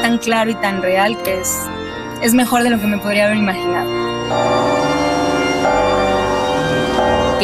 tan 0.00 0.18
claro 0.18 0.50
y 0.50 0.54
tan 0.54 0.82
real 0.82 1.16
que 1.22 1.40
es, 1.40 1.60
es 2.22 2.32
mejor 2.32 2.62
de 2.62 2.70
lo 2.70 2.80
que 2.80 2.86
me 2.86 2.98
podría 2.98 3.26
haber 3.26 3.36
imaginado. 3.36 4.83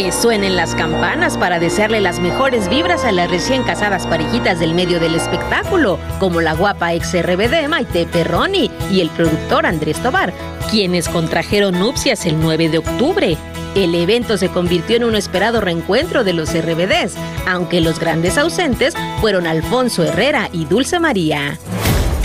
Que 0.01 0.13
suenen 0.13 0.57
las 0.57 0.75
campanas 0.75 1.37
para 1.37 1.59
desearle 1.59 2.01
las 2.01 2.21
mejores 2.21 2.71
vibras 2.71 3.05
a 3.05 3.13
las 3.13 3.31
recién 3.31 3.63
casadas 3.65 4.07
parejitas 4.07 4.59
del 4.59 4.73
medio 4.73 4.99
del 4.99 5.15
espectáculo, 5.15 5.99
como 6.19 6.41
la 6.41 6.55
guapa 6.55 6.95
ex 6.95 7.13
RBD 7.13 7.69
Maite 7.69 8.07
Perroni 8.07 8.71
y 8.91 9.03
el 9.03 9.11
productor 9.11 9.67
Andrés 9.67 10.03
Tobar, 10.03 10.33
quienes 10.71 11.07
contrajeron 11.07 11.79
nupcias 11.79 12.25
el 12.25 12.41
9 12.41 12.71
de 12.71 12.79
octubre. 12.79 13.37
El 13.75 13.95
evento 13.95 14.39
se 14.39 14.49
convirtió 14.49 14.97
en 14.97 15.05
un 15.05 15.17
esperado 15.17 15.61
reencuentro 15.61 16.25
de 16.25 16.33
los 16.33 16.49
RBDs, 16.59 17.15
aunque 17.47 17.83
los 17.83 18.01
grandes 18.01 18.39
ausentes 18.39 18.95
fueron 19.21 19.47
Alfonso 19.47 20.03
Herrera 20.03 20.49
y 20.51 20.65
Dulce 20.65 20.99
María. 20.99 21.59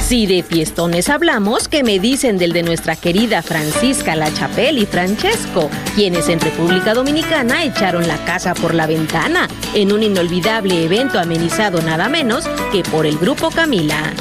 Si 0.07 0.27
de 0.27 0.43
fiestones 0.43 1.09
hablamos, 1.09 1.67
¿qué 1.67 1.83
me 1.83 1.97
dicen 1.97 2.37
del 2.37 2.53
de 2.53 2.61
nuestra 2.61 2.95
querida 2.95 3.41
Francisca 3.41 4.15
La 4.15 4.31
Chapelle 4.31 4.81
y 4.81 4.85
Francesco, 4.85 5.71
quienes 5.95 6.29
en 6.29 6.39
República 6.39 6.93
Dominicana 6.93 7.63
echaron 7.63 8.07
la 8.07 8.23
casa 8.23 8.53
por 8.53 8.75
la 8.75 8.85
ventana 8.85 9.47
en 9.73 9.91
un 9.91 10.03
inolvidable 10.03 10.83
evento 10.83 11.17
amenizado 11.17 11.81
nada 11.81 12.07
menos 12.07 12.45
que 12.71 12.83
por 12.83 13.07
el 13.07 13.17
grupo 13.17 13.49
Camila? 13.49 14.13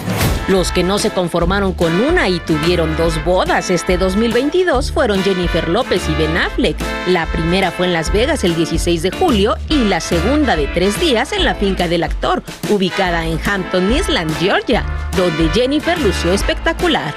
Los 0.46 0.72
que 0.72 0.82
no 0.82 0.98
se 0.98 1.10
conformaron 1.10 1.72
con 1.72 2.02
una 2.02 2.28
y 2.28 2.38
tuvieron 2.38 2.98
dos 2.98 3.24
bodas 3.24 3.70
este 3.70 3.96
2022 3.96 4.92
fueron 4.92 5.22
Jennifer 5.22 5.66
López 5.68 6.02
y 6.10 6.14
Ben 6.14 6.36
Affleck. 6.36 6.76
La 7.06 7.24
primera 7.24 7.70
fue 7.70 7.86
en 7.86 7.94
Las 7.94 8.12
Vegas 8.12 8.44
el 8.44 8.54
16 8.54 9.00
de 9.00 9.10
julio 9.10 9.56
y 9.70 9.84
la 9.84 10.00
segunda 10.00 10.54
de 10.54 10.66
tres 10.66 11.00
días 11.00 11.32
en 11.32 11.46
la 11.46 11.54
finca 11.54 11.88
del 11.88 12.02
actor, 12.02 12.42
ubicada 12.68 13.26
en 13.26 13.40
Hampton 13.42 13.90
Island, 13.90 14.36
Georgia, 14.38 14.84
donde 15.16 15.48
Jennifer 15.54 15.98
lució 15.98 16.34
espectacular. 16.34 17.14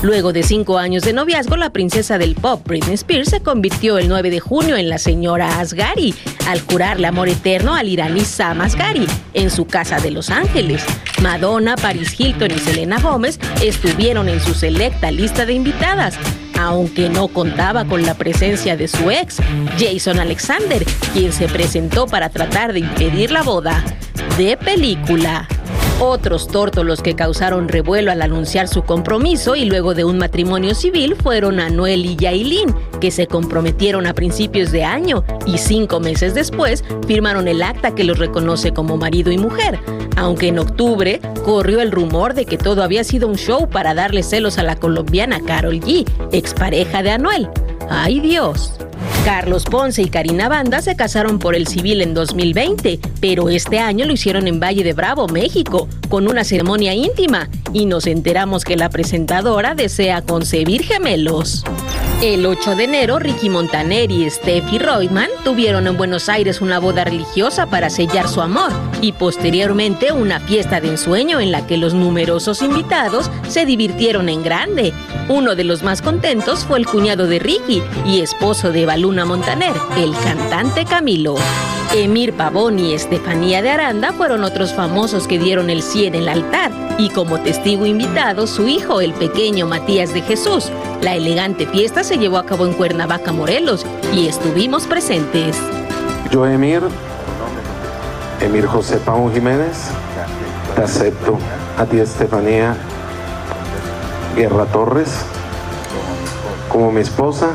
Luego 0.00 0.32
de 0.32 0.44
cinco 0.44 0.78
años 0.78 1.02
de 1.02 1.12
noviazgo, 1.12 1.56
la 1.56 1.70
princesa 1.70 2.18
del 2.18 2.36
pop 2.36 2.64
Britney 2.64 2.94
Spears 2.94 3.30
se 3.30 3.40
convirtió 3.40 3.98
el 3.98 4.08
9 4.08 4.30
de 4.30 4.38
junio 4.38 4.76
en 4.76 4.88
la 4.88 4.98
señora 4.98 5.58
Asghari 5.58 6.14
al 6.46 6.60
jurarle 6.60 7.08
amor 7.08 7.28
eterno 7.28 7.74
al 7.74 7.88
iraní 7.88 8.20
Sam 8.20 8.60
Asghari 8.60 9.06
en 9.34 9.50
su 9.50 9.66
casa 9.66 9.98
de 9.98 10.12
Los 10.12 10.30
Ángeles. 10.30 10.84
Madonna, 11.20 11.74
Paris 11.74 12.18
Hilton 12.18 12.52
y 12.52 12.58
Selena 12.60 13.00
Gómez 13.00 13.40
estuvieron 13.60 14.28
en 14.28 14.40
su 14.40 14.54
selecta 14.54 15.10
lista 15.10 15.46
de 15.46 15.54
invitadas, 15.54 16.14
aunque 16.56 17.08
no 17.08 17.26
contaba 17.26 17.84
con 17.84 18.06
la 18.06 18.14
presencia 18.14 18.76
de 18.76 18.86
su 18.86 19.10
ex, 19.10 19.38
Jason 19.80 20.20
Alexander, 20.20 20.84
quien 21.12 21.32
se 21.32 21.48
presentó 21.48 22.06
para 22.06 22.28
tratar 22.28 22.72
de 22.72 22.80
impedir 22.80 23.32
la 23.32 23.42
boda. 23.42 23.84
De 24.36 24.56
película. 24.56 25.48
Otros 26.00 26.46
tórtolos 26.46 27.02
que 27.02 27.16
causaron 27.16 27.66
revuelo 27.66 28.12
al 28.12 28.22
anunciar 28.22 28.68
su 28.68 28.84
compromiso 28.84 29.56
y 29.56 29.64
luego 29.64 29.94
de 29.94 30.04
un 30.04 30.16
matrimonio 30.16 30.76
civil 30.76 31.16
fueron 31.16 31.58
Anuel 31.58 32.06
y 32.06 32.14
Yailin, 32.14 32.72
que 33.00 33.10
se 33.10 33.26
comprometieron 33.26 34.06
a 34.06 34.14
principios 34.14 34.70
de 34.70 34.84
año 34.84 35.24
y 35.44 35.58
cinco 35.58 35.98
meses 35.98 36.34
después 36.34 36.84
firmaron 37.08 37.48
el 37.48 37.62
acta 37.62 37.96
que 37.96 38.04
los 38.04 38.20
reconoce 38.20 38.72
como 38.72 38.96
marido 38.96 39.32
y 39.32 39.38
mujer. 39.38 39.80
Aunque 40.16 40.48
en 40.48 40.60
octubre 40.60 41.20
corrió 41.44 41.80
el 41.80 41.90
rumor 41.90 42.34
de 42.34 42.46
que 42.46 42.58
todo 42.58 42.84
había 42.84 43.02
sido 43.02 43.26
un 43.26 43.36
show 43.36 43.68
para 43.68 43.92
darle 43.92 44.22
celos 44.22 44.58
a 44.58 44.62
la 44.62 44.76
colombiana 44.76 45.40
Carol 45.44 45.80
G, 45.80 46.08
expareja 46.30 47.02
de 47.02 47.10
Anuel. 47.10 47.48
¡Ay 47.90 48.20
Dios! 48.20 48.78
Carlos 49.28 49.66
Ponce 49.66 50.00
y 50.00 50.08
Karina 50.08 50.48
Banda 50.48 50.80
se 50.80 50.96
casaron 50.96 51.38
por 51.38 51.54
el 51.54 51.66
civil 51.66 52.00
en 52.00 52.14
2020, 52.14 52.98
pero 53.20 53.50
este 53.50 53.78
año 53.78 54.06
lo 54.06 54.14
hicieron 54.14 54.48
en 54.48 54.58
Valle 54.58 54.82
de 54.82 54.94
Bravo, 54.94 55.28
México, 55.28 55.86
con 56.08 56.28
una 56.28 56.44
ceremonia 56.44 56.94
íntima, 56.94 57.50
y 57.74 57.84
nos 57.84 58.06
enteramos 58.06 58.64
que 58.64 58.78
la 58.78 58.88
presentadora 58.88 59.74
desea 59.74 60.22
concebir 60.22 60.82
gemelos. 60.82 61.62
El 62.20 62.44
8 62.46 62.74
de 62.74 62.82
enero, 62.82 63.20
Ricky 63.20 63.48
Montaner 63.48 64.10
y 64.10 64.28
Steffi 64.28 64.78
Reutemann 64.78 65.30
tuvieron 65.44 65.86
en 65.86 65.96
Buenos 65.96 66.28
Aires 66.28 66.60
una 66.60 66.80
boda 66.80 67.04
religiosa 67.04 67.66
para 67.66 67.90
sellar 67.90 68.26
su 68.26 68.40
amor 68.40 68.72
y 69.00 69.12
posteriormente 69.12 70.10
una 70.10 70.40
fiesta 70.40 70.80
de 70.80 70.88
ensueño 70.88 71.38
en 71.38 71.52
la 71.52 71.64
que 71.68 71.76
los 71.76 71.94
numerosos 71.94 72.60
invitados 72.60 73.30
se 73.48 73.66
divirtieron 73.66 74.28
en 74.28 74.42
grande. 74.42 74.92
Uno 75.28 75.54
de 75.54 75.62
los 75.62 75.84
más 75.84 76.02
contentos 76.02 76.64
fue 76.64 76.80
el 76.80 76.86
cuñado 76.86 77.28
de 77.28 77.38
Ricky 77.38 77.84
y 78.04 78.18
esposo 78.18 78.72
de 78.72 78.84
Baluna 78.84 79.24
Montaner, 79.24 79.74
el 79.96 80.12
cantante 80.14 80.84
Camilo. 80.86 81.36
Emir 81.94 82.34
Pavón 82.34 82.78
y 82.78 82.94
Estefanía 82.94 83.62
de 83.62 83.70
Aranda 83.70 84.12
fueron 84.12 84.44
otros 84.44 84.74
famosos 84.74 85.26
que 85.26 85.38
dieron 85.38 85.70
el 85.70 85.82
sí 85.82 86.04
en 86.04 86.16
el 86.16 86.28
altar 86.28 86.70
y 86.98 87.08
como 87.10 87.40
testigo 87.40 87.86
invitado 87.86 88.46
su 88.46 88.68
hijo, 88.68 89.00
el 89.00 89.14
pequeño 89.14 89.66
Matías 89.66 90.12
de 90.12 90.20
Jesús. 90.20 90.70
La 91.00 91.14
elegante 91.14 91.66
fiesta 91.66 92.02
se 92.08 92.16
llevó 92.16 92.38
a 92.38 92.46
cabo 92.46 92.64
en 92.64 92.72
Cuernavaca, 92.72 93.32
Morelos 93.32 93.84
y 94.14 94.28
estuvimos 94.28 94.86
presentes. 94.86 95.54
Yo, 96.30 96.46
Emir, 96.46 96.80
Emir 98.40 98.64
José 98.66 98.96
Pavón 98.96 99.30
Jiménez, 99.34 99.90
te 100.74 100.82
acepto 100.82 101.38
a 101.76 101.84
ti, 101.84 101.98
Estefanía 101.98 102.74
Guerra 104.34 104.64
Torres, 104.72 105.10
como 106.70 106.90
mi 106.90 107.02
esposa 107.02 107.50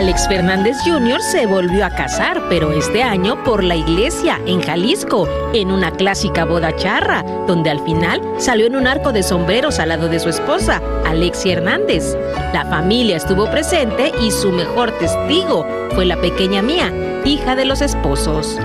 Alex 0.00 0.28
Fernández 0.28 0.78
Jr. 0.82 1.20
se 1.20 1.44
volvió 1.44 1.84
a 1.84 1.90
casar, 1.90 2.48
pero 2.48 2.72
este 2.72 3.02
año 3.02 3.44
por 3.44 3.62
la 3.62 3.76
iglesia 3.76 4.40
en 4.46 4.62
Jalisco, 4.62 5.28
en 5.52 5.70
una 5.70 5.90
clásica 5.90 6.46
boda 6.46 6.74
charra, 6.74 7.22
donde 7.46 7.68
al 7.68 7.84
final 7.84 8.22
salió 8.38 8.66
en 8.66 8.76
un 8.76 8.86
arco 8.86 9.12
de 9.12 9.22
sombreros 9.22 9.78
al 9.78 9.90
lado 9.90 10.08
de 10.08 10.18
su 10.18 10.30
esposa, 10.30 10.80
Alexia 11.04 11.52
Hernández. 11.52 12.16
La 12.54 12.64
familia 12.64 13.18
estuvo 13.18 13.50
presente 13.50 14.10
y 14.22 14.30
su 14.30 14.50
mejor 14.52 14.90
testigo 14.92 15.66
fue 15.90 16.06
la 16.06 16.18
pequeña 16.18 16.62
Mía, 16.62 16.90
hija 17.26 17.54
de 17.54 17.66
los 17.66 17.82
esposos. 17.82 18.58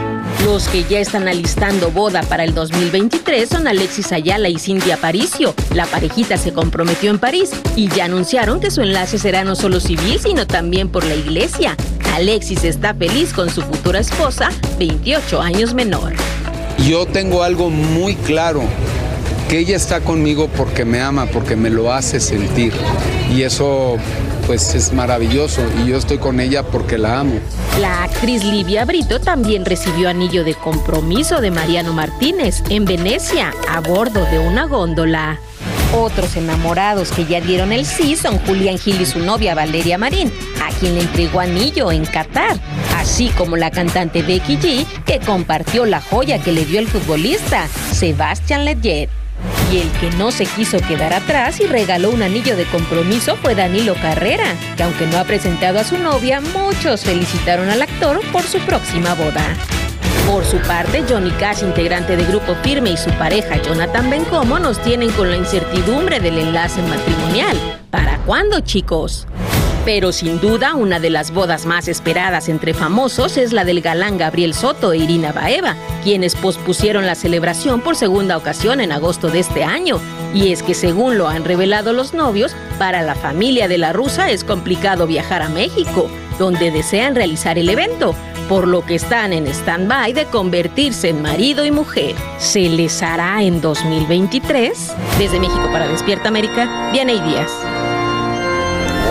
Los 0.46 0.68
que 0.68 0.84
ya 0.84 1.00
están 1.00 1.28
alistando 1.28 1.89
boda 1.89 2.22
para 2.22 2.43
el 2.43 2.54
2023 2.54 3.50
son 3.50 3.68
Alexis 3.68 4.12
Ayala 4.12 4.48
y 4.48 4.60
Cintia 4.60 4.93
Aparicio. 4.93 5.56
La 5.74 5.88
parejita 5.88 6.38
se 6.38 6.54
comprometió 6.54 7.10
en 7.10 7.18
París 7.18 7.50
y 7.76 7.89
ya 7.89 8.06
anunciaron 8.06 8.60
que 8.60 8.70
su 8.70 8.84
enlace 8.84 9.18
será 9.18 9.43
no 9.43 9.56
solo 9.56 9.80
civil, 9.80 10.20
sino 10.20 10.46
también 10.46 10.89
por 10.89 11.04
la 11.04 11.16
iglesia. 11.16 11.76
Alexis 12.14 12.64
está 12.64 12.93
feliz 12.93 13.34
con 13.34 13.50
su 13.50 13.64
futura 13.64 13.98
esposa, 13.98 14.50
28 14.78 15.41
años 15.41 15.74
menor. 15.74 16.14
Yo 16.88 17.08
tengo 17.08 17.41
algo 17.41 17.72
muy 17.72 18.14
claro, 18.14 18.62
que 19.50 19.58
ella 19.58 19.76
está 19.76 20.02
conmigo 20.02 20.48
porque 20.56 20.86
me 20.86 21.02
ama, 21.02 21.26
porque 21.26 21.56
me 21.56 21.72
lo 21.72 21.91
hace 21.91 22.20
sentir. 22.20 22.72
Y 23.36 23.41
eso 23.41 23.98
pues 24.46 24.76
es 24.76 24.93
maravilloso 24.93 25.62
y 25.84 25.89
yo 25.89 25.98
estoy 25.98 26.18
con 26.18 26.39
ella 26.39 26.64
porque 26.64 26.98
la 26.98 27.20
amo. 27.20 27.39
La 27.80 28.04
actriz 28.04 28.43
Livia 28.43 28.86
Brito 28.86 29.20
también 29.20 29.66
recibió 29.66 30.10
anillo 30.10 30.43
de 30.43 30.54
compromiso 30.54 31.41
de 31.41 31.52
Mariano 31.52 31.93
Martínez 31.93 32.64
en 32.70 32.86
Venecia 32.86 33.54
a 33.70 33.80
bordo 33.80 34.26
de 34.26 34.39
una 34.39 34.66
góndola. 34.66 35.39
Otros 35.93 36.36
enamorados 36.36 37.12
que 37.12 37.26
ya 37.26 37.41
dieron 37.41 37.72
el 37.72 37.86
sí 37.86 38.16
son 38.16 38.38
Julián 38.39 38.78
Gil 38.78 39.00
y 39.02 39.06
su 39.06 39.20
novia 39.20 39.56
Valeria 39.56 39.98
Marín, 39.98 40.32
a 40.64 40.70
quien 40.78 40.96
le 40.96 41.02
entregó 41.02 41.39
anillo 41.39 41.91
en 41.91 42.06
Qatar, 42.06 42.58
así 42.98 43.30
como 43.30 43.56
la 43.56 43.72
cantante 43.72 44.22
Becky 44.22 44.58
G, 44.58 44.86
que 45.06 45.20
compartió 45.20 45.86
la 45.86 46.02
joya 46.02 46.41
que 46.41 46.52
le 46.52 46.66
dio 46.66 46.80
el 46.80 46.88
futbolista 46.88 47.68
Sebastián 47.91 48.66
Ledger. 48.66 49.25
Y 49.72 49.80
el 49.80 49.91
que 49.93 50.11
no 50.11 50.32
se 50.32 50.45
quiso 50.45 50.80
quedar 50.80 51.13
atrás 51.13 51.59
y 51.59 51.66
regaló 51.66 52.11
un 52.11 52.22
anillo 52.22 52.55
de 52.55 52.66
compromiso 52.66 53.36
fue 53.38 53.55
Danilo 53.55 53.95
Carrera, 53.95 54.55
que 54.78 54.84
aunque 54.84 55.07
no 55.07 55.18
ha 55.18 55.24
presentado 55.24 55.80
a 55.80 55.84
su 55.84 55.97
novia, 55.97 56.39
muchos 56.39 57.03
felicitaron 57.03 57.70
al 57.70 57.82
actor 57.82 58.22
por 58.32 58.43
su 58.43 58.59
próxima 58.59 59.13
boda. 59.16 59.43
Por 60.28 60.43
su 60.45 60.57
parte, 60.59 61.03
Johnny 61.07 61.32
Cash, 61.32 61.63
integrante 61.63 62.16
de 62.16 62.26
Grupo 62.26 62.55
Firme, 62.63 62.91
y 62.91 62.97
su 62.97 63.09
pareja 63.11 63.61
Jonathan 63.61 64.09
Bencomo 64.09 64.59
nos 64.59 64.82
tienen 64.82 65.11
con 65.11 65.30
la 65.30 65.38
incertidumbre 65.38 66.20
del 66.20 66.39
enlace 66.39 66.82
matrimonial. 66.82 67.57
¿Para 67.91 68.18
cuándo, 68.20 68.59
chicos? 68.61 69.28
Pero 69.86 70.12
sin 70.12 70.42
duda, 70.42 70.74
una 70.74 71.00
de 71.00 71.12
las 71.12 71.32
bodas 71.32 71.68
más 71.68 71.88
esperadas 71.88 72.50
entre 72.50 72.74
famosos 72.74 73.38
es 73.38 73.54
la 73.54 73.64
del 73.64 73.82
galán 73.82 74.18
Gabriel 74.18 74.56
Soto 74.56 74.94
e 74.94 74.98
Irina 74.98 75.32
Baeva, 75.32 75.76
quienes 76.04 76.36
pospusieron 76.36 77.06
la 77.06 77.14
celebración 77.14 77.82
por 77.82 77.96
segunda 77.96 78.36
ocasión 78.36 78.82
en 78.82 78.92
agosto 78.92 79.30
de 79.30 79.40
este 79.40 79.64
año. 79.64 80.02
Y 80.34 80.52
es 80.52 80.64
que 80.64 80.74
según 80.74 81.20
lo 81.20 81.28
han 81.28 81.46
revelado 81.46 81.94
los 81.94 82.16
novios, 82.16 82.56
para 82.80 83.04
la 83.04 83.14
familia 83.14 83.68
de 83.68 83.78
la 83.78 83.94
rusa 83.94 84.32
es 84.32 84.44
complicado 84.44 85.06
viajar 85.06 85.44
a 85.44 85.50
México, 85.50 86.10
donde 86.40 86.72
desean 86.72 87.14
realizar 87.14 87.60
el 87.60 87.70
evento, 87.70 88.16
por 88.50 88.68
lo 88.68 88.84
que 88.84 88.96
están 88.96 89.34
en 89.34 89.46
stand-by 89.46 90.14
de 90.14 90.26
convertirse 90.26 91.10
en 91.10 91.22
marido 91.22 91.64
y 91.64 91.70
mujer. 91.70 92.16
¿Se 92.40 92.62
les 92.70 93.04
hará 93.04 93.44
en 93.44 93.62
2023? 93.62 94.96
Desde 95.20 95.40
México 95.40 95.70
para 95.72 95.88
Despierta 95.88 96.30
América, 96.30 96.90
Vianey 96.92 97.20
Díaz. 97.22 97.52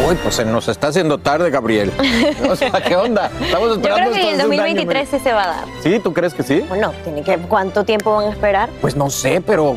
Uy, 0.07 0.17
pues 0.23 0.35
se 0.35 0.45
nos 0.45 0.69
está 0.69 0.89
haciendo 0.89 1.17
tarde, 1.19 1.49
Gabriel. 1.51 1.91
O 2.51 2.55
sea, 2.57 2.71
¿qué 2.73 2.95
onda? 2.95 3.31
Estamos 3.41 3.69
Yo 3.69 3.75
esperando 3.77 4.11
creo 4.11 4.13
que 4.13 4.31
esto 4.31 4.35
el 4.35 4.41
hace 4.41 4.47
un 4.47 4.53
año, 4.53 4.75
2023 4.75 5.09
sí 5.09 5.19
se 5.19 5.33
va 5.33 5.45
a 5.45 5.47
dar. 5.47 5.65
¿Sí? 5.83 5.99
¿Tú 5.99 6.13
crees 6.13 6.35
que 6.35 6.43
sí? 6.43 6.61
Bueno, 6.69 6.93
tiene 7.05 7.23
que, 7.23 7.39
¿cuánto 7.39 7.85
tiempo 7.85 8.15
van 8.17 8.27
a 8.27 8.31
esperar? 8.31 8.69
Pues 8.81 8.97
no 8.97 9.09
sé, 9.09 9.41
pero 9.41 9.77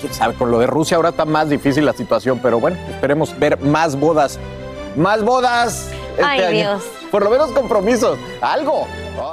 quién 0.00 0.12
sabe, 0.14 0.34
con 0.34 0.50
lo 0.50 0.58
de 0.58 0.66
Rusia 0.66 0.96
ahora 0.96 1.10
está 1.10 1.26
más 1.26 1.50
difícil 1.50 1.84
la 1.84 1.92
situación, 1.92 2.40
pero 2.42 2.58
bueno, 2.60 2.78
esperemos 2.88 3.38
ver 3.38 3.60
más 3.60 3.98
bodas. 3.98 4.38
Más 4.96 5.22
bodas. 5.22 5.90
este 6.12 6.24
Ay, 6.24 6.40
año. 6.40 6.50
Dios. 6.50 6.84
Por 7.10 7.22
lo 7.22 7.30
menos 7.30 7.50
compromisos. 7.50 8.18
Algo. 8.40 8.86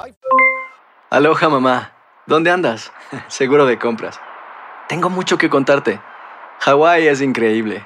Ay. 0.03 0.13
Aloha, 1.11 1.47
mamá. 1.49 1.93
¿Dónde 2.25 2.51
andas? 2.51 2.91
Seguro 3.27 3.65
de 3.65 3.79
compras. 3.79 4.19
Tengo 4.89 5.09
mucho 5.09 5.37
que 5.37 5.49
contarte. 5.49 5.99
Hawái 6.59 7.07
es 7.07 7.21
increíble. 7.21 7.85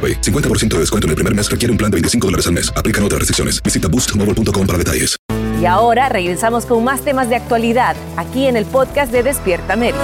AroPay. 0.01 0.21
50% 0.21 0.69
de 0.69 0.79
descuento 0.79 1.05
en 1.05 1.09
el 1.09 1.15
primer 1.15 1.35
mes 1.35 1.51
requiere 1.51 1.71
un 1.71 1.77
plan 1.77 1.91
de 1.91 1.95
25 1.95 2.27
dólares 2.27 2.47
al 2.47 2.53
mes. 2.53 2.73
Aplican 2.75 3.03
otras 3.03 3.19
restricciones. 3.19 3.61
Visita 3.61 3.87
boostmobile.com 3.87 4.65
para 4.65 4.77
detalles. 4.79 5.15
Y 5.61 5.65
ahora 5.67 6.09
regresamos 6.09 6.65
con 6.65 6.83
más 6.83 7.01
temas 7.01 7.29
de 7.29 7.35
actualidad 7.35 7.95
aquí 8.17 8.47
en 8.47 8.57
el 8.57 8.65
podcast 8.65 9.11
de 9.11 9.21
Despierta 9.21 9.73
América. 9.73 9.99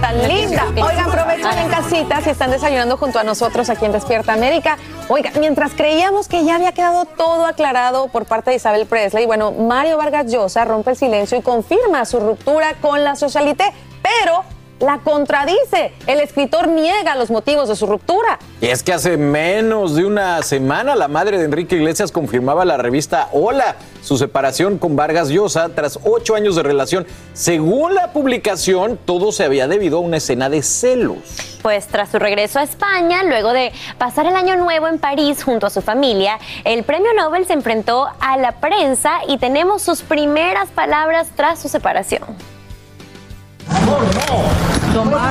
Tan 0.00 0.28
linda. 0.28 0.66
Oigan, 0.76 1.08
aprovechen 1.08 1.58
en 1.58 1.68
casita 1.68 2.20
si 2.20 2.30
están 2.30 2.50
desayunando 2.50 2.98
junto 2.98 3.18
a 3.18 3.24
nosotros 3.24 3.70
aquí 3.70 3.86
en 3.86 3.92
Despierta 3.92 4.34
América. 4.34 4.76
Oiga, 5.08 5.32
mientras 5.40 5.72
creíamos 5.72 6.28
que 6.28 6.44
ya 6.44 6.56
había 6.56 6.72
quedado 6.72 7.06
todo 7.06 7.46
aclarado 7.46 8.08
por 8.08 8.26
parte 8.26 8.50
de 8.50 8.56
Isabel 8.56 8.86
Presley, 8.86 9.24
bueno, 9.24 9.52
Mario 9.52 9.96
Vargas 9.96 10.30
Llosa 10.30 10.64
rompe 10.64 10.90
el 10.90 10.96
silencio 10.96 11.38
y 11.38 11.42
confirma 11.42 12.04
su 12.04 12.20
ruptura 12.20 12.74
con 12.80 13.04
la 13.04 13.16
socialité, 13.16 13.64
pero 14.02 14.44
la 14.80 14.98
contradice. 14.98 15.92
El 16.06 16.20
escritor 16.20 16.68
niega 16.68 17.16
los 17.16 17.30
motivos 17.30 17.68
de 17.68 17.76
su 17.76 17.86
ruptura. 17.86 18.38
Y 18.60 18.66
es 18.66 18.82
que 18.82 18.92
hace 18.92 19.16
menos 19.16 19.94
de 19.94 20.04
una 20.04 20.42
semana 20.42 20.94
la 20.94 21.08
madre 21.08 21.38
de 21.38 21.44
Enrique 21.44 21.76
Iglesias 21.76 22.12
confirmaba 22.12 22.62
a 22.62 22.64
la 22.64 22.76
revista 22.76 23.28
Hola 23.32 23.76
su 24.02 24.16
separación 24.16 24.78
con 24.78 24.96
Vargas 24.96 25.28
Llosa 25.28 25.68
tras 25.70 25.98
ocho 26.04 26.34
años 26.34 26.56
de 26.56 26.62
relación. 26.62 27.06
Según 27.32 27.94
la 27.94 28.12
publicación, 28.12 28.98
todo 29.04 29.32
se 29.32 29.44
había 29.44 29.66
debido 29.66 29.98
a 29.98 30.00
una 30.00 30.18
escena 30.18 30.48
de 30.48 30.62
celos. 30.62 31.18
Pues 31.62 31.86
tras 31.88 32.10
su 32.10 32.18
regreso 32.18 32.60
a 32.60 32.62
España, 32.62 33.24
luego 33.24 33.52
de 33.52 33.72
pasar 33.98 34.26
el 34.26 34.36
año 34.36 34.56
nuevo 34.56 34.86
en 34.86 34.98
París 34.98 35.42
junto 35.42 35.66
a 35.66 35.70
su 35.70 35.82
familia, 35.82 36.38
el 36.64 36.84
premio 36.84 37.12
Nobel 37.14 37.46
se 37.46 37.54
enfrentó 37.54 38.06
a 38.20 38.36
la 38.36 38.52
prensa 38.52 39.18
y 39.28 39.38
tenemos 39.38 39.82
sus 39.82 40.02
primeras 40.02 40.68
palabras 40.68 41.28
tras 41.34 41.60
su 41.60 41.68
separación. 41.68 42.55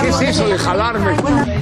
¿Qué 0.01 0.09
es 0.09 0.21
eso 0.21 0.47
de 0.47 0.57
jalarme? 0.57 1.11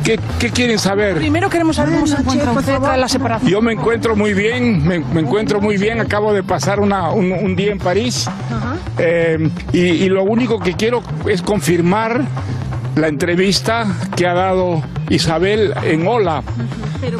¿Qué, 0.03 0.19
qué 0.39 0.49
quieren 0.49 0.77
saber? 0.79 1.15
Primero 1.17 1.49
queremos 1.49 1.75
saber 1.75 1.93
cómo 1.95 2.07
se 2.07 2.15
encuentra 2.17 2.51
usted 2.51 2.77
tras 2.79 2.97
la 2.97 3.07
separación. 3.07 3.49
Yo 3.51 3.61
me 3.61 3.73
encuentro 3.73 4.15
muy 4.15 4.33
bien, 4.33 4.85
me, 4.85 4.99
me 4.99 5.21
encuentro 5.21 5.61
muy 5.61 5.77
bien. 5.77 5.99
Acabo 6.01 6.33
de 6.33 6.43
pasar 6.43 6.79
una- 6.79 7.11
un, 7.11 7.31
un 7.31 7.55
día 7.55 7.71
en 7.71 7.77
París 7.79 8.29
eh, 8.97 9.49
y, 9.71 9.79
y 9.79 10.09
lo 10.09 10.23
único 10.23 10.59
que 10.59 10.73
quiero 10.73 11.01
es 11.27 11.41
confirmar 11.41 12.21
la 12.95 13.07
entrevista 13.07 13.85
que 14.15 14.27
ha 14.27 14.33
dado 14.33 14.83
Isabel 15.09 15.73
en 15.83 16.07
Hola. 16.07 16.43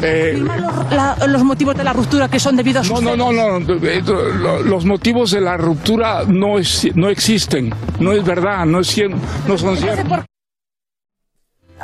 Eh, 0.02 0.42
La- 0.90 1.16
los 1.26 1.44
motivos 1.44 1.76
de 1.76 1.84
la 1.84 1.92
ruptura 1.92 2.28
que 2.28 2.40
son 2.40 2.56
debidos 2.56 2.86
a 2.86 2.90
no, 2.90 2.96
sus 2.96 3.04
no, 3.04 3.16
no, 3.32 3.60
no, 3.60 3.74
eh, 3.86 4.02
lo- 4.06 4.62
Los 4.62 4.84
motivos 4.86 5.30
de 5.32 5.40
la 5.42 5.56
ruptura 5.56 6.22
no, 6.26 6.58
es, 6.58 6.88
no 6.94 7.08
existen. 7.10 7.72
No 8.00 8.12
es 8.12 8.24
verdad, 8.24 8.64
no, 8.64 8.80
es, 8.80 8.96
cien- 8.96 9.14
no 9.46 9.58
son 9.58 9.76
ciertos. 9.76 10.24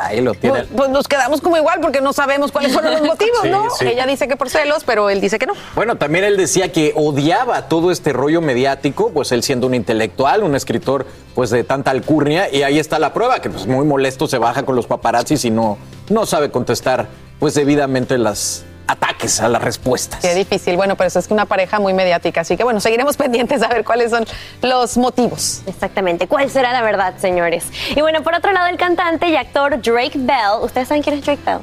Ahí 0.01 0.21
lo 0.21 0.35
tiene. 0.35 0.61
Pues, 0.61 0.69
pues 0.75 0.91
nos 0.91 1.07
quedamos 1.07 1.41
como 1.41 1.57
igual 1.57 1.81
porque 1.81 2.01
no 2.01 2.13
sabemos 2.13 2.53
cuáles 2.53 2.73
fueron 2.73 2.93
los 2.93 3.03
motivos, 3.03 3.39
Sí, 3.43 3.51
¿no? 3.51 3.71
sí. 3.71 3.87
Ella 3.87 4.07
dice 4.07 4.29
que 4.29 4.37
por 4.37 4.49
celos, 4.49 4.83
pero 4.85 5.11
él 5.11 5.21
dice 5.21 5.39
que 5.39 5.47
no. 5.47 5.53
Bueno, 5.75 5.97
también 5.97 6.25
él 6.25 6.37
decía 6.37 6.73
que 6.73 6.93
odiaba 6.97 7.69
todo 7.69 7.91
este 7.91 8.13
rollo 8.13 8.41
mediático, 8.41 9.11
pues 9.11 9.31
él 9.33 9.43
siendo 9.43 9.67
un 9.67 9.75
intelectual, 9.75 10.43
un 10.43 10.55
escritor 10.55 11.07
pues 11.35 11.51
de 11.51 11.65
tanta 11.65 11.91
alcurnia, 11.91 12.53
y 12.53 12.63
ahí 12.63 12.79
está 12.79 12.99
la 12.99 13.13
prueba, 13.13 13.41
que 13.41 13.51
pues 13.51 13.67
muy 13.67 13.85
molesto 13.85 14.27
se 14.27 14.39
baja 14.39 14.65
con 14.65 14.75
los 14.77 14.87
paparazzis 14.87 15.45
y 15.45 15.51
no, 15.51 15.79
no 16.09 16.27
sabe 16.27 16.51
contestar 16.51 17.09
pues 17.39 17.55
debidamente 17.55 18.19
las 18.19 18.65
ataques 18.91 19.41
a 19.41 19.49
las 19.49 19.63
respuestas. 19.63 20.21
Qué 20.21 20.35
difícil. 20.35 20.77
Bueno, 20.77 20.97
pero 20.97 21.09
eso 21.09 21.19
es 21.19 21.29
que 21.29 21.35
una 21.35 21.47
pareja 21.47 21.79
muy 21.79 21.95
mediática, 21.95 22.41
así 22.43 22.57
que 22.57 22.65
bueno, 22.65 22.81
seguiremos 22.81 23.17
pendientes 23.19 23.63
a 23.63 23.69
ver 23.69 23.85
cuáles 23.85 24.11
son 24.11 24.25
los 24.63 24.97
motivos. 24.97 25.63
Exactamente, 25.67 26.27
¿cuál 26.27 26.51
será 26.51 26.73
la 26.73 26.83
verdad, 26.83 27.15
señores? 27.19 27.65
Y 27.95 28.01
bueno, 28.01 28.23
por 28.23 28.35
otro 28.35 28.53
lado, 28.53 28.67
el 28.69 28.77
cantante 28.77 29.29
y 29.29 29.37
actor 29.37 29.81
Drake 29.81 30.13
Bell, 30.15 30.63
¿ustedes 30.63 30.89
saben 30.89 31.03
quién 31.03 31.19
es 31.19 31.25
Drake 31.25 31.43
Bell? 31.45 31.61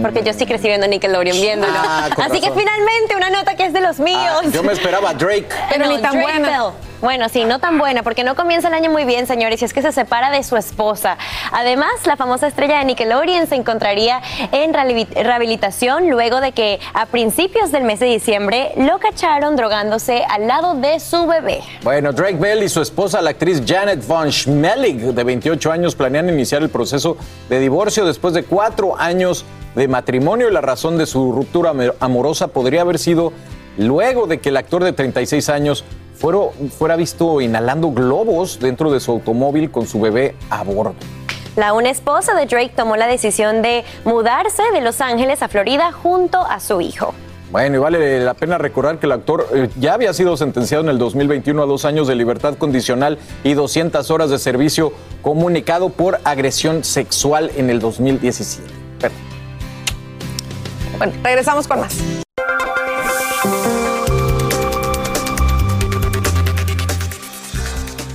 Porque 0.00 0.22
yo 0.22 0.32
sí 0.32 0.46
crecí 0.46 0.68
viendo 0.68 0.86
Nickelodeon 0.86 1.40
viéndolo. 1.40 1.72
Ah, 1.76 2.08
Así 2.24 2.40
que 2.40 2.52
finalmente 2.52 3.16
una 3.16 3.28
nota 3.28 3.56
que 3.56 3.66
es 3.66 3.72
de 3.72 3.80
los 3.80 3.98
míos. 3.98 4.42
Ah, 4.44 4.48
yo 4.52 4.62
me 4.62 4.72
esperaba 4.72 5.12
Drake. 5.14 5.48
Pero 5.68 5.88
ni 5.88 5.96
ni 5.96 6.02
tan 6.02 6.12
buena. 6.12 6.38
buena. 6.38 6.89
Bueno, 7.00 7.30
sí, 7.30 7.44
no 7.46 7.58
tan 7.60 7.78
buena, 7.78 8.02
porque 8.02 8.24
no 8.24 8.34
comienza 8.36 8.68
el 8.68 8.74
año 8.74 8.90
muy 8.90 9.06
bien, 9.06 9.26
señores, 9.26 9.62
y 9.62 9.64
es 9.64 9.72
que 9.72 9.80
se 9.80 9.90
separa 9.90 10.30
de 10.30 10.42
su 10.42 10.58
esposa. 10.58 11.16
Además, 11.50 11.90
la 12.06 12.16
famosa 12.16 12.46
estrella 12.46 12.78
de 12.78 12.84
Nickelodeon 12.84 13.46
se 13.46 13.54
encontraría 13.54 14.20
en 14.52 14.74
rehabi- 14.74 15.08
rehabilitación 15.14 16.10
luego 16.10 16.42
de 16.42 16.52
que 16.52 16.78
a 16.92 17.06
principios 17.06 17.72
del 17.72 17.84
mes 17.84 18.00
de 18.00 18.06
diciembre 18.06 18.72
lo 18.76 18.98
cacharon 18.98 19.56
drogándose 19.56 20.24
al 20.28 20.46
lado 20.46 20.74
de 20.74 21.00
su 21.00 21.26
bebé. 21.26 21.60
Bueno, 21.82 22.12
Drake 22.12 22.36
Bell 22.36 22.62
y 22.62 22.68
su 22.68 22.82
esposa, 22.82 23.22
la 23.22 23.30
actriz 23.30 23.62
Janet 23.66 24.06
Von 24.06 24.30
Schmeling, 24.30 25.14
de 25.14 25.24
28 25.24 25.72
años, 25.72 25.94
planean 25.94 26.28
iniciar 26.28 26.60
el 26.62 26.68
proceso 26.68 27.16
de 27.48 27.60
divorcio 27.60 28.04
después 28.04 28.34
de 28.34 28.44
cuatro 28.44 28.98
años 28.98 29.46
de 29.74 29.88
matrimonio 29.88 30.50
y 30.50 30.52
la 30.52 30.60
razón 30.60 30.98
de 30.98 31.06
su 31.06 31.32
ruptura 31.32 31.70
am- 31.70 31.92
amorosa 31.98 32.48
podría 32.48 32.82
haber 32.82 32.98
sido 32.98 33.32
luego 33.78 34.26
de 34.26 34.38
que 34.40 34.50
el 34.50 34.58
actor 34.58 34.84
de 34.84 34.92
36 34.92 35.48
años 35.48 35.84
fuera, 36.20 36.38
fuera 36.76 36.96
visto 36.96 37.40
inhalando 37.40 37.90
globos 37.90 38.58
dentro 38.60 38.90
de 38.92 39.00
su 39.00 39.10
automóvil 39.12 39.70
con 39.70 39.86
su 39.86 40.00
bebé 40.00 40.36
a 40.50 40.62
bordo. 40.62 40.94
La 41.56 41.72
una 41.72 41.90
esposa 41.90 42.34
de 42.34 42.46
Drake 42.46 42.72
tomó 42.76 42.96
la 42.96 43.06
decisión 43.08 43.62
de 43.62 43.84
mudarse 44.04 44.62
de 44.72 44.80
Los 44.80 45.00
Ángeles 45.00 45.42
a 45.42 45.48
Florida 45.48 45.90
junto 45.92 46.38
a 46.38 46.60
su 46.60 46.80
hijo. 46.80 47.12
Bueno, 47.50 47.76
y 47.76 47.78
vale 47.80 48.20
la 48.20 48.34
pena 48.34 48.58
recordar 48.58 49.00
que 49.00 49.06
el 49.06 49.12
actor 49.12 49.48
eh, 49.52 49.68
ya 49.80 49.94
había 49.94 50.14
sido 50.14 50.36
sentenciado 50.36 50.84
en 50.84 50.90
el 50.90 50.98
2021 50.98 51.60
a 51.60 51.66
dos 51.66 51.84
años 51.84 52.06
de 52.06 52.14
libertad 52.14 52.54
condicional 52.56 53.18
y 53.42 53.54
200 53.54 54.08
horas 54.12 54.30
de 54.30 54.38
servicio 54.38 54.92
comunicado 55.22 55.88
por 55.88 56.20
agresión 56.22 56.84
sexual 56.84 57.50
en 57.56 57.68
el 57.70 57.80
2017. 57.80 58.70
Pero- 59.00 59.14
Bueno, 60.98 61.12
regresamos 61.24 61.66
con 61.66 61.80
más. 61.80 61.96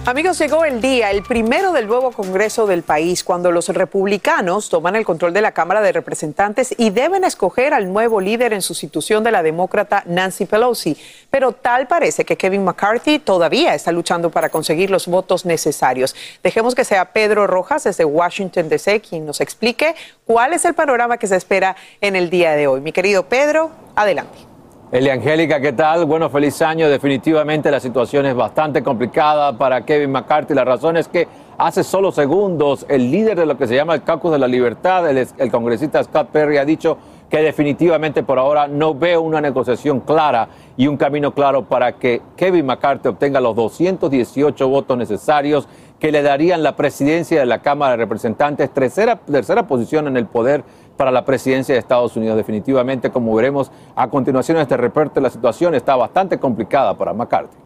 Amigos, 0.08 0.38
llegó 0.38 0.66
el 0.66 0.82
día, 0.82 1.10
el 1.10 1.24
primero 1.24 1.72
del 1.72 1.88
nuevo 1.88 2.12
Congreso 2.12 2.68
del 2.68 2.84
país, 2.84 3.24
cuando 3.24 3.52
los 3.52 3.70
republicanos 3.70 4.70
toman 4.70 4.96
el 4.96 5.04
control 5.04 5.34
de 5.34 5.42
la 5.42 5.52
Cámara 5.52 5.82
de 5.82 5.92
Representantes 5.92 6.76
y 6.78 6.92
deben 6.92 7.24
escoger 7.24 7.74
al 7.74 7.92
nuevo 7.92 8.22
líder 8.22 8.54
en 8.54 8.62
sustitución 8.62 9.24
de 9.24 9.32
la 9.32 9.42
demócrata 9.42 10.04
Nancy 10.06 10.46
Pelosi. 10.46 10.96
Pero 11.32 11.54
tal 11.54 11.88
parece 11.88 12.24
que 12.24 12.38
Kevin 12.38 12.64
McCarthy 12.64 13.18
todavía 13.18 13.74
está 13.74 13.92
luchando 13.92 14.30
para 14.30 14.50
conseguir 14.50 14.92
los 14.92 15.08
votos 15.08 15.44
necesarios. 15.44 16.16
Dejemos 16.44 16.76
que 16.76 16.86
sea 16.86 17.12
Pedro 17.12 17.48
Rojas 17.48 17.86
desde 17.86 18.06
Washington 18.06 18.70
DC 18.70 19.02
quien 19.02 19.26
nos 19.26 19.42
explique 19.42 19.96
cuál 20.24 20.54
es 20.54 20.66
el 20.66 20.76
panorama 20.76 21.18
que 21.18 21.26
se 21.26 21.36
espera 21.36 21.76
en 22.00 22.16
el 22.16 22.30
día 22.30 22.52
de 22.52 22.68
hoy. 22.68 22.80
Mi 22.80 22.92
querido 22.92 23.26
Pedro, 23.26 23.72
adelante. 23.96 24.55
Eli 24.96 25.10
Angélica, 25.10 25.60
¿qué 25.60 25.74
tal? 25.74 26.06
Bueno, 26.06 26.30
feliz 26.30 26.62
año. 26.62 26.88
Definitivamente 26.88 27.70
la 27.70 27.82
situación 27.82 28.26
es 28.28 28.34
bastante 28.34 28.82
complicada 28.82 29.58
para 29.58 29.82
Kevin 29.82 30.10
McCarthy. 30.10 30.54
La 30.54 30.64
razón 30.64 30.96
es 30.96 31.10
que 31.10 31.28
hace 31.58 31.84
solo 31.84 32.14
segundos 32.14 32.86
el 32.88 33.12
líder 33.12 33.38
de 33.38 33.46
lo 33.46 33.58
que 33.58 33.68
se 33.68 33.76
llama 33.76 33.94
el 33.94 34.04
Caucus 34.04 34.32
de 34.32 34.40
la 34.40 34.48
Libertad, 34.48 35.10
el, 35.10 35.28
el 35.38 35.52
congresista 35.52 36.02
Scott 36.02 36.30
Perry, 36.30 36.60
ha 36.60 36.64
dicho 36.64 36.98
que 37.30 37.40
definitivamente 37.40 38.24
por 38.24 38.40
ahora 38.40 38.70
no 38.70 38.96
veo 38.96 39.20
una 39.20 39.42
negociación 39.42 40.00
clara 40.00 40.48
y 40.78 40.88
un 40.88 40.96
camino 40.96 41.34
claro 41.34 41.66
para 41.66 41.92
que 41.98 42.22
Kevin 42.38 42.66
McCarthy 42.66 43.10
obtenga 43.10 43.42
los 43.42 43.54
218 43.54 44.70
votos 44.70 44.98
necesarios 44.98 45.68
que 46.00 46.12
le 46.12 46.22
darían 46.22 46.64
la 46.64 46.76
presidencia 46.76 47.40
de 47.40 47.46
la 47.46 47.62
Cámara 47.62 47.92
de 47.92 47.98
Representantes, 47.98 48.74
tercera, 48.74 49.18
tercera 49.18 49.68
posición 49.68 50.08
en 50.08 50.18
el 50.18 50.26
poder 50.28 50.64
para 50.98 51.12
la 51.12 51.26
presidencia 51.26 51.74
de 51.74 51.80
Estados 51.80 52.16
Unidos. 52.16 52.38
Definitivamente, 52.38 53.10
como 53.10 53.34
veremos 53.36 53.72
a 53.96 54.10
continuación 54.10 54.58
en 54.58 54.64
este 54.64 54.78
reporte, 54.78 55.22
la 55.22 55.30
situación 55.30 55.76
está 55.76 55.96
bastante 55.96 56.38
complicada 56.38 56.98
para 56.98 57.14
McCarthy. 57.14 57.58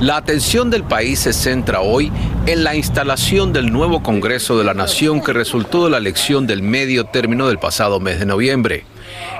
La 0.00 0.18
atención 0.18 0.68
del 0.68 0.84
país 0.84 1.20
se 1.20 1.32
centra 1.32 1.80
hoy 1.80 2.12
en 2.44 2.64
la 2.64 2.74
instalación 2.74 3.54
del 3.54 3.72
nuevo 3.72 4.02
Congreso 4.02 4.58
de 4.58 4.64
la 4.64 4.74
Nación 4.74 5.22
que 5.22 5.32
resultó 5.32 5.84
de 5.84 5.90
la 5.90 5.96
elección 5.96 6.46
del 6.46 6.62
medio 6.62 7.04
término 7.04 7.48
del 7.48 7.58
pasado 7.58 7.98
mes 7.98 8.18
de 8.18 8.26
noviembre. 8.26 8.84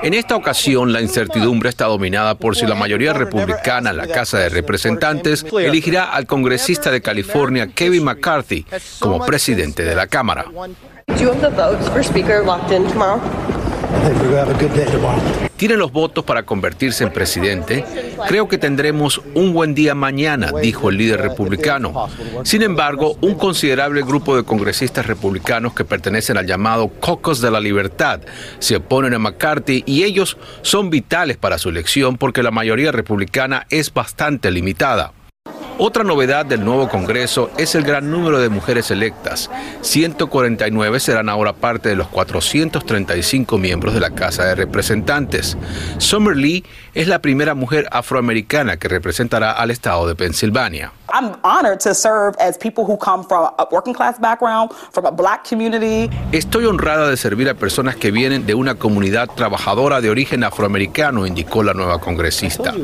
En 0.02 0.14
esta 0.14 0.36
ocasión, 0.36 0.92
la 0.92 1.00
incertidumbre 1.00 1.68
está 1.68 1.86
dominada 1.86 2.36
por 2.36 2.56
si 2.56 2.66
la 2.66 2.74
mayoría 2.74 3.12
republicana 3.12 3.90
en 3.90 3.96
la 3.96 4.06
Casa 4.06 4.38
de 4.38 4.48
Representantes 4.48 5.44
elegirá 5.58 6.04
al 6.04 6.26
congresista 6.26 6.90
de 6.90 7.00
California, 7.00 7.68
Kevin 7.68 8.04
McCarthy, 8.04 8.66
como 9.00 9.24
presidente 9.24 9.84
de 9.84 9.94
la 9.94 10.06
Cámara. 10.06 10.46
Tiene 15.56 15.76
los 15.76 15.90
votos 15.90 16.24
para 16.24 16.44
convertirse 16.44 17.04
en 17.04 17.12
presidente. 17.12 17.84
Creo 18.28 18.46
que 18.46 18.58
tendremos 18.58 19.22
un 19.34 19.52
buen 19.52 19.74
día 19.74 19.94
mañana, 19.94 20.52
dijo 20.60 20.90
el 20.90 20.98
líder 20.98 21.22
republicano. 21.22 22.08
Sin 22.44 22.62
embargo, 22.62 23.16
un 23.20 23.34
considerable 23.34 24.02
grupo 24.02 24.36
de 24.36 24.44
congresistas 24.44 25.06
republicanos 25.06 25.72
que 25.72 25.84
pertenecen 25.84 26.36
al 26.36 26.46
llamado 26.46 26.88
Cocos 26.88 27.40
de 27.40 27.50
la 27.50 27.60
Libertad 27.60 28.20
se 28.58 28.76
oponen 28.76 29.14
a 29.14 29.18
McCarthy 29.18 29.82
y 29.86 30.04
ellos 30.04 30.36
son 30.62 30.90
vitales 30.90 31.36
para 31.36 31.58
su 31.58 31.70
elección 31.70 32.16
porque 32.16 32.42
la 32.42 32.50
mayoría 32.50 32.92
republicana 32.92 33.66
es 33.70 33.92
bastante 33.92 34.50
limitada. 34.50 35.12
Otra 35.78 36.04
novedad 36.04 36.46
del 36.46 36.64
nuevo 36.64 36.88
Congreso 36.88 37.50
es 37.58 37.74
el 37.74 37.82
gran 37.82 38.10
número 38.10 38.40
de 38.40 38.48
mujeres 38.48 38.90
electas. 38.90 39.50
149 39.82 41.00
serán 41.00 41.28
ahora 41.28 41.52
parte 41.52 41.90
de 41.90 41.96
los 41.96 42.08
435 42.08 43.58
miembros 43.58 43.92
de 43.92 44.00
la 44.00 44.10
Casa 44.10 44.46
de 44.46 44.54
Representantes. 44.54 45.58
Summer 45.98 46.34
Lee 46.34 46.64
es 46.94 47.08
la 47.08 47.18
primera 47.18 47.54
mujer 47.54 47.88
afroamericana 47.92 48.78
que 48.78 48.88
representará 48.88 49.52
al 49.52 49.70
estado 49.70 50.08
de 50.08 50.14
Pensilvania. 50.14 50.92
Estoy 56.32 56.66
honrada 56.66 57.08
de 57.08 57.16
servir 57.16 57.48
a 57.48 57.54
personas 57.54 57.96
que 57.96 58.10
vienen 58.10 58.46
de 58.46 58.54
una 58.54 58.74
comunidad 58.74 59.28
trabajadora 59.28 60.00
de 60.00 60.10
origen 60.10 60.44
afroamericano, 60.44 61.26
indicó 61.26 61.62
la 61.62 61.74
nueva 61.74 62.00
congresista. 62.00 62.74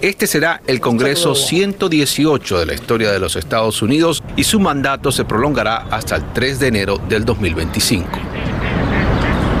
Este 0.00 0.26
será 0.26 0.60
el 0.66 0.80
Congreso 0.80 1.34
118 1.34 2.58
de 2.58 2.66
la 2.66 2.74
historia 2.74 3.10
de 3.10 3.18
los 3.18 3.36
Estados 3.36 3.82
Unidos 3.82 4.22
y 4.36 4.44
su 4.44 4.60
mandato 4.60 5.12
se 5.12 5.24
prolongará 5.24 5.86
hasta 5.90 6.16
el 6.16 6.32
3 6.32 6.58
de 6.58 6.66
enero 6.66 6.98
del 7.08 7.24
2025. 7.24 8.71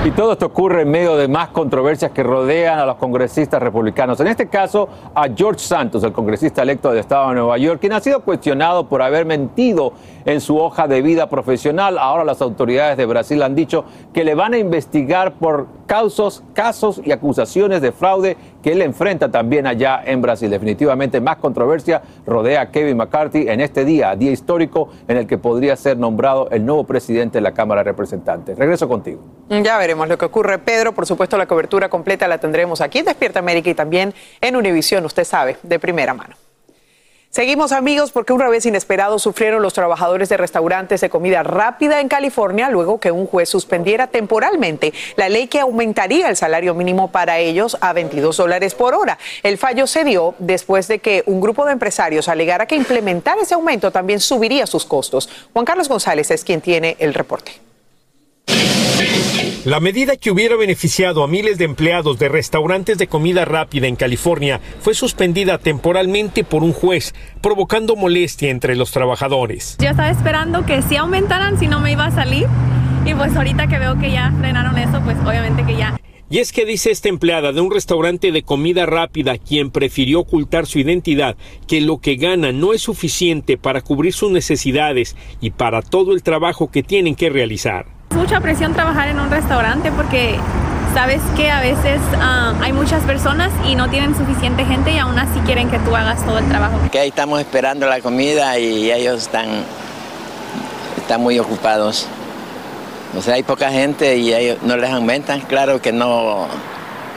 Y 0.04 0.10
todo 0.10 0.32
esto 0.32 0.46
ocurre 0.46 0.82
en 0.82 0.90
medio 0.90 1.16
de 1.16 1.28
más 1.28 1.50
controversias 1.50 2.10
que 2.10 2.24
rodean 2.24 2.76
a 2.76 2.84
los 2.84 2.96
congresistas 2.96 3.62
republicanos. 3.62 4.18
En 4.18 4.26
este 4.26 4.48
caso, 4.48 4.88
a 5.14 5.28
George 5.32 5.60
Santos, 5.60 6.02
el 6.02 6.12
congresista 6.12 6.62
electo 6.62 6.90
del 6.90 6.98
estado 6.98 7.28
de 7.28 7.36
Nueva 7.36 7.56
York, 7.56 7.78
quien 7.78 7.92
ha 7.92 8.00
sido 8.00 8.18
cuestionado 8.18 8.88
por 8.88 9.00
haber 9.00 9.24
mentido 9.26 9.92
en 10.24 10.40
su 10.40 10.58
hoja 10.58 10.88
de 10.88 11.02
vida 11.02 11.28
profesional. 11.28 11.98
Ahora 11.98 12.24
las 12.24 12.42
autoridades 12.42 12.96
de 12.96 13.06
Brasil 13.06 13.40
han 13.44 13.54
dicho 13.54 13.84
que 14.12 14.24
le 14.24 14.34
van 14.34 14.54
a 14.54 14.58
investigar 14.58 15.34
por 15.34 15.68
casos, 15.86 16.42
casos 16.52 17.00
y 17.04 17.12
acusaciones 17.12 17.80
de 17.80 17.92
fraude 17.92 18.36
que 18.62 18.72
él 18.72 18.82
enfrenta 18.82 19.30
también 19.30 19.66
allá 19.66 20.02
en 20.04 20.22
Brasil. 20.22 20.50
Definitivamente 20.50 21.20
más 21.20 21.36
controversia 21.36 22.02
rodea 22.26 22.62
a 22.62 22.70
Kevin 22.70 22.96
McCarthy 22.96 23.48
en 23.48 23.60
este 23.60 23.84
día, 23.84 24.14
día 24.16 24.30
histórico 24.30 24.88
en 25.08 25.16
el 25.16 25.26
que 25.26 25.38
podría 25.38 25.76
ser 25.76 25.98
nombrado 25.98 26.48
el 26.50 26.64
nuevo 26.64 26.84
presidente 26.84 27.38
de 27.38 27.42
la 27.42 27.52
Cámara 27.52 27.82
de 27.82 27.90
Representantes. 27.90 28.56
Regreso 28.56 28.88
contigo. 28.88 29.20
Ya 29.48 29.76
veremos 29.78 30.08
lo 30.08 30.16
que 30.16 30.24
ocurre, 30.24 30.58
Pedro. 30.58 30.92
Por 30.92 31.06
supuesto, 31.06 31.36
la 31.36 31.46
cobertura 31.46 31.88
completa 31.88 32.28
la 32.28 32.38
tendremos 32.38 32.80
aquí 32.80 33.00
en 33.00 33.04
Despierta 33.04 33.40
América 33.40 33.70
y 33.70 33.74
también 33.74 34.14
en 34.40 34.56
Univisión, 34.56 35.04
usted 35.04 35.24
sabe, 35.24 35.56
de 35.62 35.78
primera 35.78 36.14
mano. 36.14 36.36
Seguimos 37.34 37.72
amigos 37.72 38.12
porque 38.12 38.34
un 38.34 38.40
revés 38.40 38.66
inesperado 38.66 39.18
sufrieron 39.18 39.62
los 39.62 39.72
trabajadores 39.72 40.28
de 40.28 40.36
restaurantes 40.36 41.00
de 41.00 41.08
comida 41.08 41.42
rápida 41.42 42.02
en 42.02 42.08
California 42.08 42.68
luego 42.68 43.00
que 43.00 43.10
un 43.10 43.26
juez 43.26 43.48
suspendiera 43.48 44.08
temporalmente 44.08 44.92
la 45.16 45.30
ley 45.30 45.46
que 45.46 45.58
aumentaría 45.58 46.28
el 46.28 46.36
salario 46.36 46.74
mínimo 46.74 47.10
para 47.10 47.38
ellos 47.38 47.78
a 47.80 47.94
22 47.94 48.36
dólares 48.36 48.74
por 48.74 48.94
hora. 48.94 49.16
El 49.42 49.56
fallo 49.56 49.86
se 49.86 50.04
dio 50.04 50.34
después 50.40 50.88
de 50.88 50.98
que 50.98 51.22
un 51.24 51.40
grupo 51.40 51.64
de 51.64 51.72
empresarios 51.72 52.28
alegara 52.28 52.66
que 52.66 52.76
implementar 52.76 53.38
ese 53.38 53.54
aumento 53.54 53.90
también 53.90 54.20
subiría 54.20 54.66
sus 54.66 54.84
costos. 54.84 55.30
Juan 55.54 55.64
Carlos 55.64 55.88
González 55.88 56.30
es 56.30 56.44
quien 56.44 56.60
tiene 56.60 56.96
el 56.98 57.14
reporte. 57.14 57.71
La 59.64 59.78
medida 59.78 60.16
que 60.16 60.32
hubiera 60.32 60.56
beneficiado 60.56 61.22
a 61.22 61.28
miles 61.28 61.56
de 61.56 61.64
empleados 61.64 62.18
de 62.18 62.28
restaurantes 62.28 62.98
de 62.98 63.06
comida 63.06 63.44
rápida 63.44 63.86
en 63.86 63.94
California 63.94 64.60
fue 64.80 64.92
suspendida 64.94 65.58
temporalmente 65.58 66.42
por 66.42 66.64
un 66.64 66.72
juez, 66.72 67.14
provocando 67.40 67.94
molestia 67.94 68.50
entre 68.50 68.74
los 68.74 68.90
trabajadores. 68.90 69.76
Yo 69.78 69.90
estaba 69.90 70.10
esperando 70.10 70.66
que 70.66 70.82
si 70.82 70.96
aumentaran, 70.96 71.60
si 71.60 71.68
no 71.68 71.78
me 71.78 71.92
iba 71.92 72.06
a 72.06 72.10
salir. 72.10 72.48
Y 73.06 73.14
pues 73.14 73.36
ahorita 73.36 73.68
que 73.68 73.78
veo 73.78 73.98
que 73.98 74.10
ya 74.10 74.32
frenaron 74.40 74.78
eso, 74.78 75.00
pues 75.04 75.16
obviamente 75.24 75.64
que 75.64 75.76
ya. 75.76 75.96
Y 76.28 76.38
es 76.38 76.50
que 76.50 76.64
dice 76.64 76.90
esta 76.90 77.08
empleada 77.08 77.52
de 77.52 77.60
un 77.60 77.70
restaurante 77.70 78.32
de 78.32 78.42
comida 78.42 78.86
rápida, 78.86 79.38
quien 79.38 79.70
prefirió 79.70 80.20
ocultar 80.20 80.66
su 80.66 80.80
identidad, 80.80 81.36
que 81.68 81.80
lo 81.80 81.98
que 81.98 82.16
gana 82.16 82.50
no 82.50 82.72
es 82.72 82.82
suficiente 82.82 83.58
para 83.58 83.80
cubrir 83.80 84.12
sus 84.12 84.32
necesidades 84.32 85.14
y 85.40 85.50
para 85.50 85.82
todo 85.82 86.14
el 86.14 86.22
trabajo 86.22 86.70
que 86.70 86.82
tienen 86.82 87.14
que 87.14 87.30
realizar. 87.30 88.01
Es 88.12 88.18
mucha 88.18 88.40
presión 88.40 88.74
trabajar 88.74 89.08
en 89.08 89.18
un 89.18 89.30
restaurante 89.30 89.90
porque 89.90 90.38
sabes 90.92 91.22
que 91.34 91.50
a 91.50 91.62
veces 91.62 91.98
ah, 92.20 92.52
hay 92.60 92.74
muchas 92.74 93.02
personas 93.04 93.50
y 93.66 93.74
no 93.74 93.88
tienen 93.88 94.14
suficiente 94.14 94.66
gente 94.66 94.92
y 94.92 94.98
aún 94.98 95.18
así 95.18 95.40
quieren 95.46 95.70
que 95.70 95.78
tú 95.78 95.96
hagas 95.96 96.22
todo 96.26 96.36
el 96.36 96.46
trabajo. 96.46 96.78
Que 96.92 96.98
ahí 96.98 97.08
estamos 97.08 97.40
esperando 97.40 97.86
la 97.86 98.02
comida 98.02 98.58
y 98.58 98.92
ellos 98.92 99.22
están, 99.22 99.48
están 100.98 101.22
muy 101.22 101.38
ocupados. 101.38 102.06
O 103.16 103.22
sea, 103.22 103.36
hay 103.36 103.44
poca 103.44 103.70
gente 103.70 104.18
y 104.18 104.34
ellos 104.34 104.58
no 104.62 104.76
les 104.76 104.90
aumentan, 104.90 105.40
claro 105.40 105.80
que 105.80 105.92
no, 105.92 106.48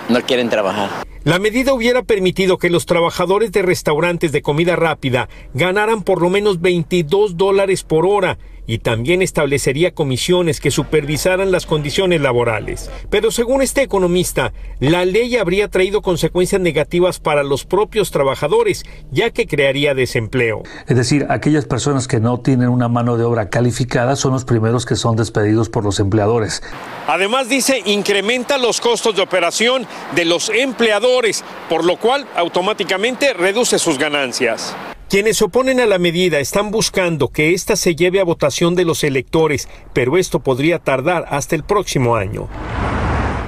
no 0.07 0.21
quieren 0.21 0.47
trabajar. 0.47 0.87
La 1.25 1.39
medida 1.39 1.73
hubiera 1.73 2.03
permitido 2.03 2.57
que 2.57 2.69
los 2.69 2.85
trabajadores 2.85 3.51
de 3.51 3.63
restaurantes 3.63 4.31
de 4.31 4.41
comida 4.41 4.77
rápida 4.77 5.27
ganaran 5.53 6.03
por 6.03 6.21
lo 6.21 6.29
menos 6.29 6.61
22 6.61 7.35
dólares 7.35 7.83
por 7.83 8.05
hora 8.05 8.37
y 8.67 8.79
también 8.79 9.21
establecería 9.21 9.93
comisiones 9.93 10.59
que 10.59 10.71
supervisaran 10.71 11.51
las 11.51 11.65
condiciones 11.65 12.21
laborales. 12.21 12.89
Pero 13.09 13.31
según 13.31 13.61
este 13.61 13.81
economista, 13.81 14.53
la 14.79 15.05
ley 15.05 15.37
habría 15.37 15.69
traído 15.69 16.01
consecuencias 16.01 16.61
negativas 16.61 17.19
para 17.19 17.43
los 17.43 17.65
propios 17.65 18.11
trabajadores, 18.11 18.85
ya 19.11 19.31
que 19.31 19.47
crearía 19.47 19.93
desempleo. 19.93 20.63
Es 20.87 20.97
decir, 20.97 21.25
aquellas 21.29 21.65
personas 21.65 22.07
que 22.07 22.19
no 22.19 22.39
tienen 22.39 22.69
una 22.69 22.87
mano 22.87 23.17
de 23.17 23.23
obra 23.23 23.49
calificada 23.49 24.15
son 24.15 24.33
los 24.33 24.45
primeros 24.45 24.85
que 24.85 24.95
son 24.95 25.15
despedidos 25.15 25.69
por 25.69 25.83
los 25.83 25.99
empleadores. 25.99 26.61
Además 27.07 27.49
dice, 27.49 27.81
incrementa 27.85 28.57
los 28.57 28.81
costos 28.81 29.15
de 29.15 29.21
operación 29.21 29.87
de 30.15 30.25
los 30.25 30.49
empleadores, 30.49 31.43
por 31.69 31.85
lo 31.85 31.97
cual 31.97 32.27
automáticamente 32.35 33.33
reduce 33.33 33.79
sus 33.79 33.97
ganancias. 33.97 34.75
Quienes 35.09 35.37
se 35.37 35.45
oponen 35.45 35.79
a 35.79 35.85
la 35.85 35.99
medida 35.99 36.39
están 36.39 36.71
buscando 36.71 37.27
que 37.27 37.53
ésta 37.53 37.75
se 37.75 37.95
lleve 37.95 38.19
a 38.19 38.23
votación 38.23 38.73
de 38.73 38.85
los 38.85 39.03
electores, 39.03 39.69
pero 39.93 40.17
esto 40.17 40.39
podría 40.39 40.79
tardar 40.79 41.25
hasta 41.29 41.55
el 41.55 41.63
próximo 41.63 42.15
año. 42.15 42.47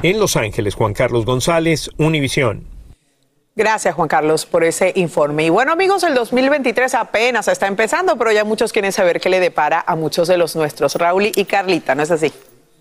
En 0.04 0.20
Los 0.20 0.36
Ángeles, 0.36 0.76
Juan 0.76 0.94
Carlos 0.94 1.26
González, 1.26 1.90
Univisión. 1.98 2.68
Gracias, 3.56 3.96
Juan 3.96 4.08
Carlos, 4.08 4.46
por 4.46 4.64
ese 4.64 4.94
informe. 4.96 5.46
Y 5.46 5.50
bueno, 5.50 5.72
amigos, 5.72 6.04
el 6.04 6.14
2023 6.14 6.94
apenas 6.94 7.48
está 7.48 7.66
empezando, 7.66 8.16
pero 8.16 8.32
ya 8.32 8.44
muchos 8.44 8.72
quieren 8.72 8.92
saber 8.92 9.20
qué 9.20 9.30
le 9.30 9.40
depara 9.40 9.84
a 9.86 9.96
muchos 9.96 10.28
de 10.28 10.38
los 10.38 10.56
nuestros. 10.56 10.94
Raúl 10.94 11.32
y 11.34 11.46
Carlita, 11.46 11.96
¿no 11.96 12.04
es 12.04 12.12
así? 12.12 12.32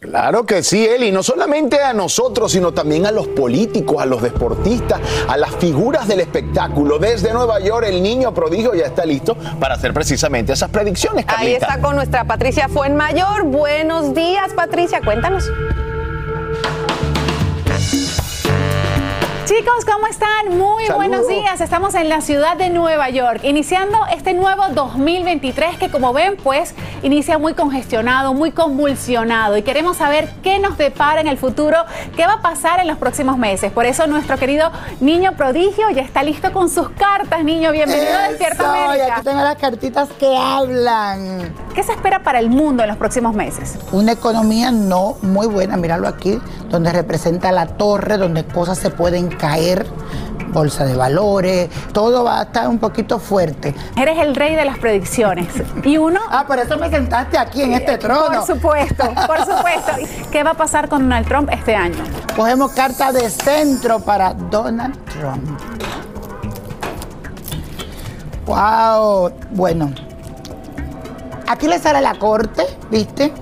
Claro 0.08 0.46
que 0.46 0.62
sí, 0.62 0.86
Eli, 0.86 1.10
no 1.10 1.22
solamente 1.22 1.80
a 1.82 1.92
nosotros, 1.92 2.52
sino 2.52 2.72
también 2.72 3.06
a 3.06 3.10
los 3.10 3.26
políticos, 3.26 4.00
a 4.00 4.06
los 4.06 4.22
deportistas, 4.22 5.00
a 5.28 5.36
las 5.36 5.56
figuras 5.56 6.06
del 6.06 6.20
espectáculo. 6.20 6.98
Desde 6.98 7.32
Nueva 7.32 7.58
York, 7.58 7.86
el 7.88 8.00
niño 8.00 8.32
prodigio 8.32 8.72
ya 8.74 8.86
está 8.86 9.04
listo 9.04 9.36
para 9.58 9.74
hacer 9.74 9.92
precisamente 9.92 10.52
esas 10.52 10.70
predicciones. 10.70 11.26
Carlita. 11.26 11.48
Ahí 11.48 11.54
está 11.54 11.80
con 11.80 11.96
nuestra 11.96 12.24
Patricia 12.24 12.68
Fuenmayor. 12.68 13.44
Buenos 13.44 14.14
días, 14.14 14.52
Patricia, 14.54 15.00
cuéntanos. 15.04 15.50
Chicos, 19.46 19.84
¿cómo 19.84 20.08
están? 20.08 20.58
Muy 20.58 20.86
Saludos. 20.86 20.96
buenos 20.96 21.28
días. 21.28 21.60
Estamos 21.60 21.94
en 21.94 22.08
la 22.08 22.20
ciudad 22.20 22.56
de 22.56 22.68
Nueva 22.68 23.10
York, 23.10 23.42
iniciando 23.44 23.96
este 24.12 24.34
nuevo 24.34 24.64
2023 24.74 25.78
que 25.78 25.88
como 25.88 26.12
ven, 26.12 26.36
pues 26.36 26.74
inicia 27.04 27.38
muy 27.38 27.54
congestionado, 27.54 28.34
muy 28.34 28.50
convulsionado 28.50 29.56
y 29.56 29.62
queremos 29.62 29.98
saber 29.98 30.28
qué 30.42 30.58
nos 30.58 30.76
depara 30.76 31.20
en 31.20 31.28
el 31.28 31.38
futuro, 31.38 31.76
qué 32.16 32.26
va 32.26 32.34
a 32.34 32.42
pasar 32.42 32.80
en 32.80 32.88
los 32.88 32.98
próximos 32.98 33.38
meses. 33.38 33.70
Por 33.70 33.86
eso 33.86 34.08
nuestro 34.08 34.36
querido 34.36 34.72
niño 34.98 35.36
prodigio 35.36 35.90
ya 35.90 36.02
está 36.02 36.24
listo 36.24 36.52
con 36.52 36.68
sus 36.68 36.88
cartas. 36.90 37.44
Niño, 37.44 37.70
bienvenido 37.70 38.18
a 38.18 38.28
Despierta 38.30 38.68
América. 38.68 39.14
aquí 39.14 39.24
tengo 39.26 39.42
las 39.42 39.56
cartitas 39.58 40.08
que 40.18 40.36
hablan. 40.36 41.54
¿Qué 41.72 41.84
se 41.84 41.92
espera 41.92 42.24
para 42.24 42.40
el 42.40 42.50
mundo 42.50 42.82
en 42.82 42.88
los 42.88 42.98
próximos 42.98 43.32
meses? 43.36 43.76
Una 43.92 44.10
economía 44.10 44.72
no 44.72 45.18
muy 45.22 45.46
buena, 45.46 45.76
míralo 45.76 46.08
aquí, 46.08 46.40
donde 46.68 46.90
representa 46.90 47.52
la 47.52 47.66
torre, 47.66 48.16
donde 48.16 48.44
cosas 48.44 48.78
se 48.78 48.90
pueden 48.90 49.35
caer, 49.36 49.86
bolsa 50.48 50.84
de 50.84 50.96
valores, 50.96 51.68
todo 51.92 52.24
va 52.24 52.40
a 52.40 52.42
estar 52.44 52.68
un 52.68 52.78
poquito 52.78 53.18
fuerte. 53.18 53.74
Eres 53.96 54.18
el 54.18 54.34
rey 54.34 54.54
de 54.54 54.64
las 54.64 54.78
predicciones. 54.78 55.48
Y 55.84 55.98
uno... 55.98 56.20
Ah, 56.30 56.44
por 56.46 56.58
eso 56.58 56.76
me 56.78 56.90
sentaste 56.90 57.36
aquí 57.36 57.62
en 57.62 57.74
este 57.74 57.98
trono. 57.98 58.26
Por 58.26 58.46
supuesto, 58.46 59.04
por 59.26 59.38
supuesto. 59.44 59.92
¿Qué 60.30 60.42
va 60.42 60.52
a 60.52 60.54
pasar 60.54 60.88
con 60.88 61.02
Donald 61.02 61.28
Trump 61.28 61.50
este 61.52 61.74
año? 61.74 62.02
Cogemos 62.34 62.72
carta 62.72 63.12
de 63.12 63.28
centro 63.28 64.00
para 64.00 64.32
Donald 64.32 64.96
Trump. 65.04 65.60
Wow, 68.46 69.32
bueno. 69.50 69.92
Aquí 71.48 71.68
le 71.68 71.78
sale 71.78 72.00
la 72.00 72.14
corte, 72.14 72.62
¿viste? 72.90 73.32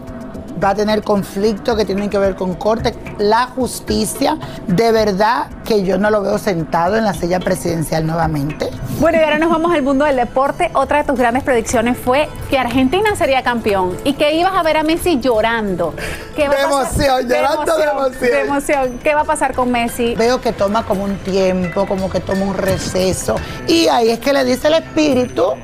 Va 0.62 0.70
a 0.70 0.74
tener 0.74 1.02
conflictos 1.02 1.76
que 1.76 1.84
tienen 1.84 2.08
que 2.08 2.18
ver 2.18 2.36
con 2.36 2.54
corte. 2.54 2.94
La 3.18 3.46
justicia, 3.48 4.38
de 4.66 4.92
verdad 4.92 5.46
que 5.64 5.82
yo 5.84 5.98
no 5.98 6.10
lo 6.10 6.22
veo 6.22 6.38
sentado 6.38 6.96
en 6.96 7.04
la 7.04 7.12
silla 7.12 7.40
presidencial 7.40 8.06
nuevamente. 8.06 8.70
Bueno, 9.00 9.18
y 9.18 9.22
ahora 9.22 9.38
nos 9.38 9.50
vamos 9.50 9.72
al 9.74 9.82
mundo 9.82 10.04
del 10.04 10.16
deporte. 10.16 10.70
Otra 10.74 10.98
de 10.98 11.04
tus 11.04 11.18
grandes 11.18 11.42
predicciones 11.42 11.98
fue 11.98 12.28
que 12.48 12.58
Argentina 12.58 13.14
sería 13.16 13.42
campeón 13.42 13.96
y 14.04 14.12
que 14.14 14.34
ibas 14.34 14.54
a 14.54 14.62
ver 14.62 14.76
a 14.76 14.82
Messi 14.84 15.18
llorando. 15.20 15.92
¿Qué 16.36 16.48
va 16.48 16.54
De 16.54 16.60
a 16.62 16.68
pasar? 16.68 17.04
emoción, 17.04 17.28
llorando 17.28 17.76
de 17.76 17.84
emoción. 17.84 18.20
De 18.30 18.40
emoción. 18.40 18.98
¿Qué 19.02 19.14
va 19.14 19.20
a 19.22 19.24
pasar 19.24 19.54
con 19.54 19.70
Messi? 19.70 20.14
Veo 20.14 20.40
que 20.40 20.52
toma 20.52 20.84
como 20.86 21.04
un 21.04 21.16
tiempo, 21.18 21.86
como 21.86 22.08
que 22.08 22.20
toma 22.20 22.44
un 22.44 22.54
receso. 22.54 23.36
Y 23.66 23.88
ahí 23.88 24.10
es 24.10 24.20
que 24.20 24.32
le 24.32 24.44
dice 24.44 24.68
el 24.68 24.74
espíritu 24.74 25.54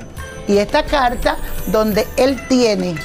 y 0.49 0.59
esta 0.59 0.83
carta 0.85 1.37
donde 1.69 2.07
él 2.17 2.41
tiene 2.49 2.97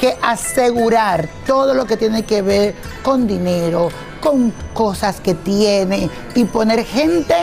que 0.00 0.16
asegurar 0.22 1.28
todo 1.46 1.74
lo 1.74 1.84
que 1.84 1.98
tiene 1.98 2.24
que 2.24 2.40
ver 2.40 2.74
con 3.02 3.26
dinero, 3.26 3.90
con 4.22 4.50
cosas 4.72 5.20
que 5.20 5.34
tiene 5.34 6.08
y 6.34 6.44
poner 6.46 6.86
gente 6.86 7.34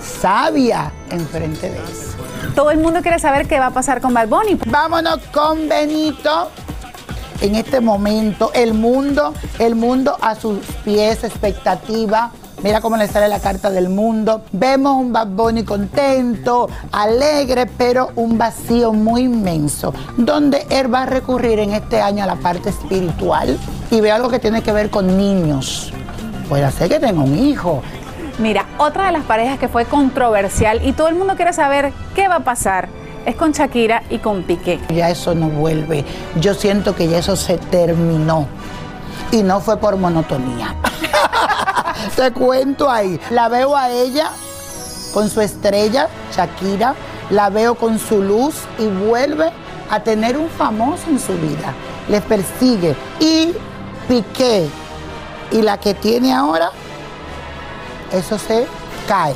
sabia 0.00 0.92
enfrente 1.10 1.68
de 1.68 1.78
eso. 1.78 2.16
Todo 2.54 2.70
el 2.70 2.78
mundo 2.78 3.02
quiere 3.02 3.18
saber 3.18 3.48
qué 3.48 3.58
va 3.58 3.66
a 3.66 3.70
pasar 3.72 4.00
con 4.00 4.14
Bad 4.14 4.28
Bunny. 4.28 4.56
Vámonos 4.66 5.18
con 5.32 5.68
Benito. 5.68 6.52
En 7.40 7.56
este 7.56 7.80
momento, 7.80 8.52
el 8.54 8.72
mundo, 8.72 9.34
el 9.58 9.74
mundo 9.74 10.16
a 10.20 10.36
sus 10.36 10.60
pies, 10.84 11.24
expectativa. 11.24 12.30
Mira 12.62 12.80
cómo 12.80 12.96
le 12.96 13.06
sale 13.06 13.28
la 13.28 13.38
carta 13.38 13.70
del 13.70 13.90
mundo. 13.90 14.42
Vemos 14.52 14.96
un 14.96 15.12
Bad 15.12 15.28
Bunny 15.28 15.62
contento, 15.64 16.68
alegre, 16.90 17.66
pero 17.66 18.10
un 18.16 18.38
vacío 18.38 18.92
muy 18.92 19.22
inmenso, 19.22 19.92
donde 20.16 20.66
él 20.70 20.92
va 20.92 21.02
a 21.02 21.06
recurrir 21.06 21.58
en 21.58 21.74
este 21.74 22.00
año 22.00 22.24
a 22.24 22.26
la 22.26 22.36
parte 22.36 22.70
espiritual 22.70 23.58
y 23.90 24.00
ve 24.00 24.10
algo 24.10 24.30
que 24.30 24.38
tiene 24.38 24.62
que 24.62 24.72
ver 24.72 24.88
con 24.88 25.18
niños. 25.18 25.92
Puede 26.48 26.70
ser 26.72 26.88
que 26.88 26.98
tenga 26.98 27.22
un 27.22 27.38
hijo. 27.38 27.82
Mira, 28.38 28.66
otra 28.78 29.06
de 29.06 29.12
las 29.12 29.24
parejas 29.24 29.58
que 29.58 29.68
fue 29.68 29.84
controversial 29.84 30.84
y 30.84 30.92
todo 30.92 31.08
el 31.08 31.14
mundo 31.14 31.36
quiere 31.36 31.52
saber 31.52 31.92
qué 32.14 32.26
va 32.26 32.36
a 32.36 32.44
pasar 32.44 32.88
es 33.26 33.34
con 33.34 33.52
Shakira 33.52 34.02
y 34.08 34.18
con 34.18 34.44
Piqué. 34.44 34.80
Ya 34.88 35.10
eso 35.10 35.34
no 35.34 35.48
vuelve. 35.48 36.04
Yo 36.40 36.54
siento 36.54 36.94
que 36.94 37.08
ya 37.08 37.18
eso 37.18 37.36
se 37.36 37.58
terminó. 37.58 38.46
Y 39.32 39.42
no 39.42 39.60
fue 39.60 39.76
por 39.78 39.96
monotonía. 39.96 40.74
Te 42.14 42.32
cuento 42.32 42.90
ahí. 42.90 43.20
La 43.30 43.48
veo 43.48 43.76
a 43.76 43.90
ella 43.90 44.30
con 45.12 45.28
su 45.28 45.40
estrella, 45.40 46.08
Shakira. 46.34 46.94
La 47.30 47.50
veo 47.50 47.74
con 47.74 47.98
su 47.98 48.22
luz 48.22 48.54
y 48.78 48.86
vuelve 48.86 49.50
a 49.90 50.00
tener 50.00 50.36
un 50.36 50.48
famoso 50.48 51.08
en 51.08 51.18
su 51.18 51.32
vida. 51.34 51.74
Les 52.08 52.22
persigue. 52.22 52.94
Y 53.18 53.52
Piqué 54.08 54.68
y 55.50 55.62
la 55.62 55.78
que 55.78 55.94
tiene 55.94 56.32
ahora, 56.32 56.70
eso 58.12 58.38
se 58.38 58.66
cae. 59.08 59.34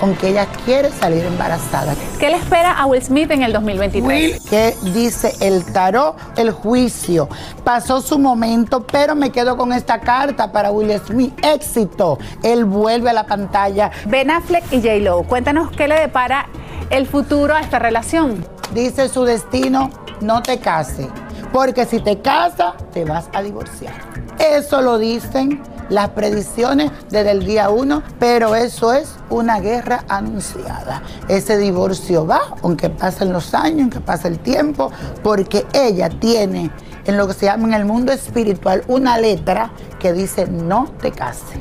Aunque 0.00 0.28
ella 0.28 0.46
quiere 0.64 0.90
salir 0.90 1.24
embarazada. 1.24 1.94
¿Qué 2.18 2.30
le 2.30 2.36
espera 2.36 2.78
a 2.78 2.86
Will 2.86 3.02
Smith 3.02 3.30
en 3.30 3.42
el 3.42 3.52
2023? 3.52 4.40
que 4.48 4.74
dice 4.94 5.34
el 5.40 5.64
tarot, 5.72 6.16
el 6.36 6.50
juicio. 6.52 7.28
Pasó 7.64 8.00
su 8.00 8.18
momento, 8.18 8.86
pero 8.86 9.14
me 9.14 9.30
quedo 9.30 9.56
con 9.56 9.72
esta 9.72 10.00
carta 10.00 10.52
para 10.52 10.70
Will 10.70 10.98
Smith. 11.06 11.34
Éxito. 11.44 12.18
Él 12.42 12.64
vuelve 12.64 13.10
a 13.10 13.12
la 13.12 13.26
pantalla. 13.26 13.90
Ben 14.06 14.30
Affleck 14.30 14.64
y 14.72 14.80
J-Lo, 14.80 15.22
cuéntanos 15.24 15.70
qué 15.72 15.88
le 15.88 15.98
depara 15.98 16.48
el 16.90 17.06
futuro 17.06 17.54
a 17.54 17.60
esta 17.60 17.78
relación. 17.78 18.44
Dice 18.72 19.08
su 19.08 19.24
destino, 19.24 19.90
no 20.20 20.42
te 20.42 20.58
cases. 20.58 21.08
Porque 21.52 21.86
si 21.86 22.00
te 22.00 22.20
casas, 22.20 22.74
te 22.92 23.04
vas 23.04 23.28
a 23.32 23.42
divorciar. 23.42 23.94
Eso 24.38 24.82
lo 24.82 24.98
dicen 24.98 25.62
las 25.88 26.10
predicciones 26.10 26.90
desde 27.10 27.30
el 27.30 27.44
día 27.44 27.70
uno, 27.70 28.02
pero 28.18 28.54
eso 28.54 28.92
es 28.92 29.16
una 29.30 29.60
guerra 29.60 30.04
anunciada. 30.08 31.02
Ese 31.28 31.56
divorcio 31.58 32.26
va, 32.26 32.40
aunque 32.62 32.90
pasen 32.90 33.32
los 33.32 33.54
años, 33.54 33.82
aunque 33.82 34.00
pase 34.00 34.28
el 34.28 34.38
tiempo, 34.38 34.90
porque 35.22 35.66
ella 35.72 36.08
tiene 36.08 36.70
en 37.06 37.16
lo 37.16 37.26
que 37.26 37.34
se 37.34 37.46
llama 37.46 37.68
en 37.68 37.74
el 37.74 37.84
mundo 37.84 38.12
espiritual 38.12 38.84
una 38.86 39.18
letra 39.18 39.70
que 39.98 40.12
dice 40.12 40.46
no 40.46 40.92
te 41.00 41.10
cases. 41.10 41.58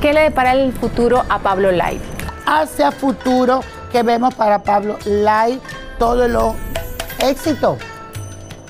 ¿Qué 0.00 0.12
le 0.12 0.22
depara 0.22 0.52
el 0.52 0.72
futuro 0.72 1.24
a 1.28 1.38
Pablo 1.38 1.72
Live? 1.72 2.00
Hacia 2.46 2.92
futuro 2.92 3.60
que 3.90 4.02
vemos 4.02 4.34
para 4.34 4.62
Pablo 4.62 4.98
Lai 5.06 5.60
todo 5.98 6.28
lo 6.28 6.54
éxito. 7.18 7.78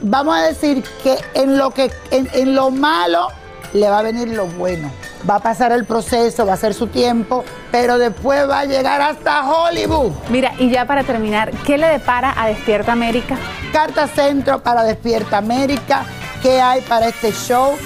Vamos 0.00 0.36
a 0.36 0.42
decir 0.42 0.84
que 1.02 1.18
en 1.34 1.58
lo 1.58 1.70
que 1.70 1.90
en, 2.10 2.28
en 2.32 2.54
lo 2.54 2.70
malo 2.70 3.28
le 3.72 3.88
va 3.88 3.98
a 3.98 4.02
venir 4.02 4.28
lo 4.28 4.46
bueno. 4.46 4.90
Va 5.28 5.36
a 5.36 5.40
pasar 5.40 5.72
el 5.72 5.84
proceso, 5.84 6.46
va 6.46 6.54
a 6.54 6.56
ser 6.56 6.74
su 6.74 6.86
tiempo, 6.86 7.44
pero 7.70 7.98
después 7.98 8.48
va 8.48 8.60
a 8.60 8.64
llegar 8.64 9.00
hasta 9.00 9.48
Hollywood. 9.48 10.12
Mira, 10.30 10.52
y 10.58 10.70
ya 10.70 10.86
para 10.86 11.04
terminar, 11.04 11.50
¿qué 11.66 11.78
le 11.78 11.88
depara 11.88 12.34
a 12.36 12.48
Despierta 12.48 12.92
América? 12.92 13.36
Carta 13.72 14.06
Centro 14.06 14.62
para 14.62 14.82
Despierta 14.84 15.38
América. 15.38 16.04
¿Qué 16.42 16.60
hay 16.60 16.80
para 16.82 17.08
este 17.08 17.32
show? 17.32 17.76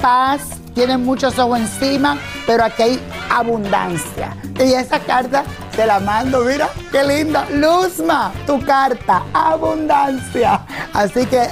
Paz, 0.00 0.42
tienen 0.74 1.04
muchos 1.04 1.38
ojos 1.38 1.58
encima, 1.58 2.18
pero 2.46 2.64
aquí 2.64 2.82
hay 2.82 3.00
abundancia. 3.30 4.36
Y 4.58 4.74
esa 4.74 4.98
carta 5.00 5.44
te 5.74 5.86
la 5.86 5.98
mando, 6.00 6.44
mira, 6.44 6.68
qué 6.92 7.02
linda. 7.02 7.46
Luzma, 7.50 8.32
tu 8.46 8.62
carta, 8.64 9.22
abundancia. 9.32 10.60
Así 10.92 11.24
que 11.26 11.48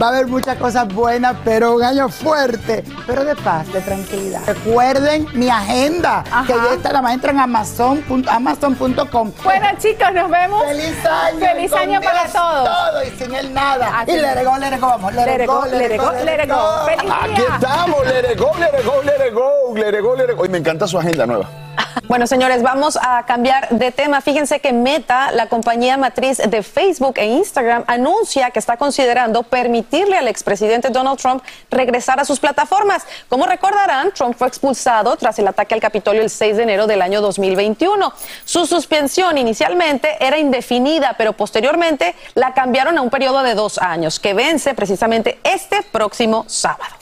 va 0.00 0.06
a 0.06 0.08
haber 0.10 0.26
muchas 0.26 0.56
cosas 0.56 0.88
buenas, 0.88 1.36
pero 1.44 1.74
un 1.74 1.82
año 1.82 2.08
fuerte, 2.08 2.84
pero 3.06 3.24
de 3.24 3.36
paz, 3.36 3.70
de 3.72 3.80
tranquilidad. 3.80 4.40
Recuerden 4.46 5.26
mi 5.34 5.48
agenda, 5.48 6.24
que 6.46 6.54
ya 6.54 6.74
está, 6.74 6.92
la 6.92 7.02
más 7.02 7.14
entran 7.14 7.36
en 7.36 7.42
Amazon, 7.42 8.04
amazon.com. 8.28 9.32
Bueno, 9.44 9.66
chicos, 9.78 10.12
nos 10.14 10.30
vemos. 10.30 10.64
Feliz 10.64 11.04
año. 11.04 11.38
Feliz 11.40 11.72
año 11.72 12.00
para 12.00 12.22
Dios 12.22 12.32
todos. 12.32 12.64
Todo 12.64 13.04
y 13.04 13.10
sin 13.10 13.34
él 13.34 13.52
nada. 13.52 14.00
Así 14.00 14.12
y 14.12 14.16
le 14.16 14.34
regó, 14.34 14.56
le 14.56 14.70
regó, 14.70 14.86
vamos. 14.86 15.14
Le 15.14 15.38
regó, 15.38 15.60
go, 15.60 15.66
let 15.66 15.94
it 15.94 16.00
go, 16.00 16.12
let 16.24 16.44
it 16.44 16.50
go. 16.50 16.84
¡Feliz 16.86 17.12
Aquí 17.22 17.42
estamos, 17.42 18.06
let 18.06 18.32
it 18.32 18.38
go, 18.38 18.52
let 18.58 18.78
it 18.78 18.84
go, 18.84 19.02
let 19.02 19.26
it 19.26 19.34
go, 19.34 19.74
let 19.74 19.98
it 19.98 20.02
go, 20.02 20.16
let 20.16 20.24
it 20.30 20.36
go. 20.36 20.42
Hoy 20.42 20.48
me 20.48 20.58
encanta 20.58 20.86
su 20.86 20.98
agenda 20.98 21.26
nueva. 21.26 21.48
Bueno, 22.08 22.26
señores, 22.26 22.62
vamos 22.62 22.98
a 23.00 23.24
cambiar 23.24 23.68
de 23.70 23.92
tema. 23.92 24.20
Fíjense 24.20 24.60
que 24.60 24.72
Meta, 24.72 25.30
la 25.32 25.46
compañía 25.46 25.96
matriz 25.96 26.38
de 26.38 26.62
Facebook 26.62 27.14
e 27.16 27.26
Instagram, 27.26 27.84
anuncia 27.86 28.50
que 28.50 28.58
está 28.58 28.76
considerando 28.76 29.42
permitirle 29.90 30.16
al 30.16 30.28
expresidente 30.28 30.90
Donald 30.90 31.18
Trump 31.18 31.42
regresar 31.70 32.20
a 32.20 32.24
sus 32.24 32.38
plataformas. 32.38 33.04
Como 33.28 33.46
recordarán, 33.46 34.12
Trump 34.12 34.36
fue 34.36 34.46
expulsado 34.46 35.16
tras 35.16 35.38
el 35.38 35.48
ataque 35.48 35.74
al 35.74 35.80
Capitolio 35.80 36.22
el 36.22 36.30
6 36.30 36.56
de 36.56 36.62
enero 36.62 36.86
del 36.86 37.02
año 37.02 37.20
2021. 37.20 38.12
Su 38.44 38.66
suspensión 38.66 39.36
inicialmente 39.36 40.16
era 40.20 40.38
indefinida, 40.38 41.14
pero 41.18 41.32
posteriormente 41.32 42.14
la 42.34 42.54
cambiaron 42.54 42.98
a 42.98 43.02
un 43.02 43.10
periodo 43.10 43.42
de 43.42 43.54
dos 43.54 43.78
años, 43.78 44.20
que 44.20 44.32
vence 44.32 44.74
precisamente 44.74 45.40
este 45.42 45.82
próximo 45.82 46.44
sábado. 46.46 46.99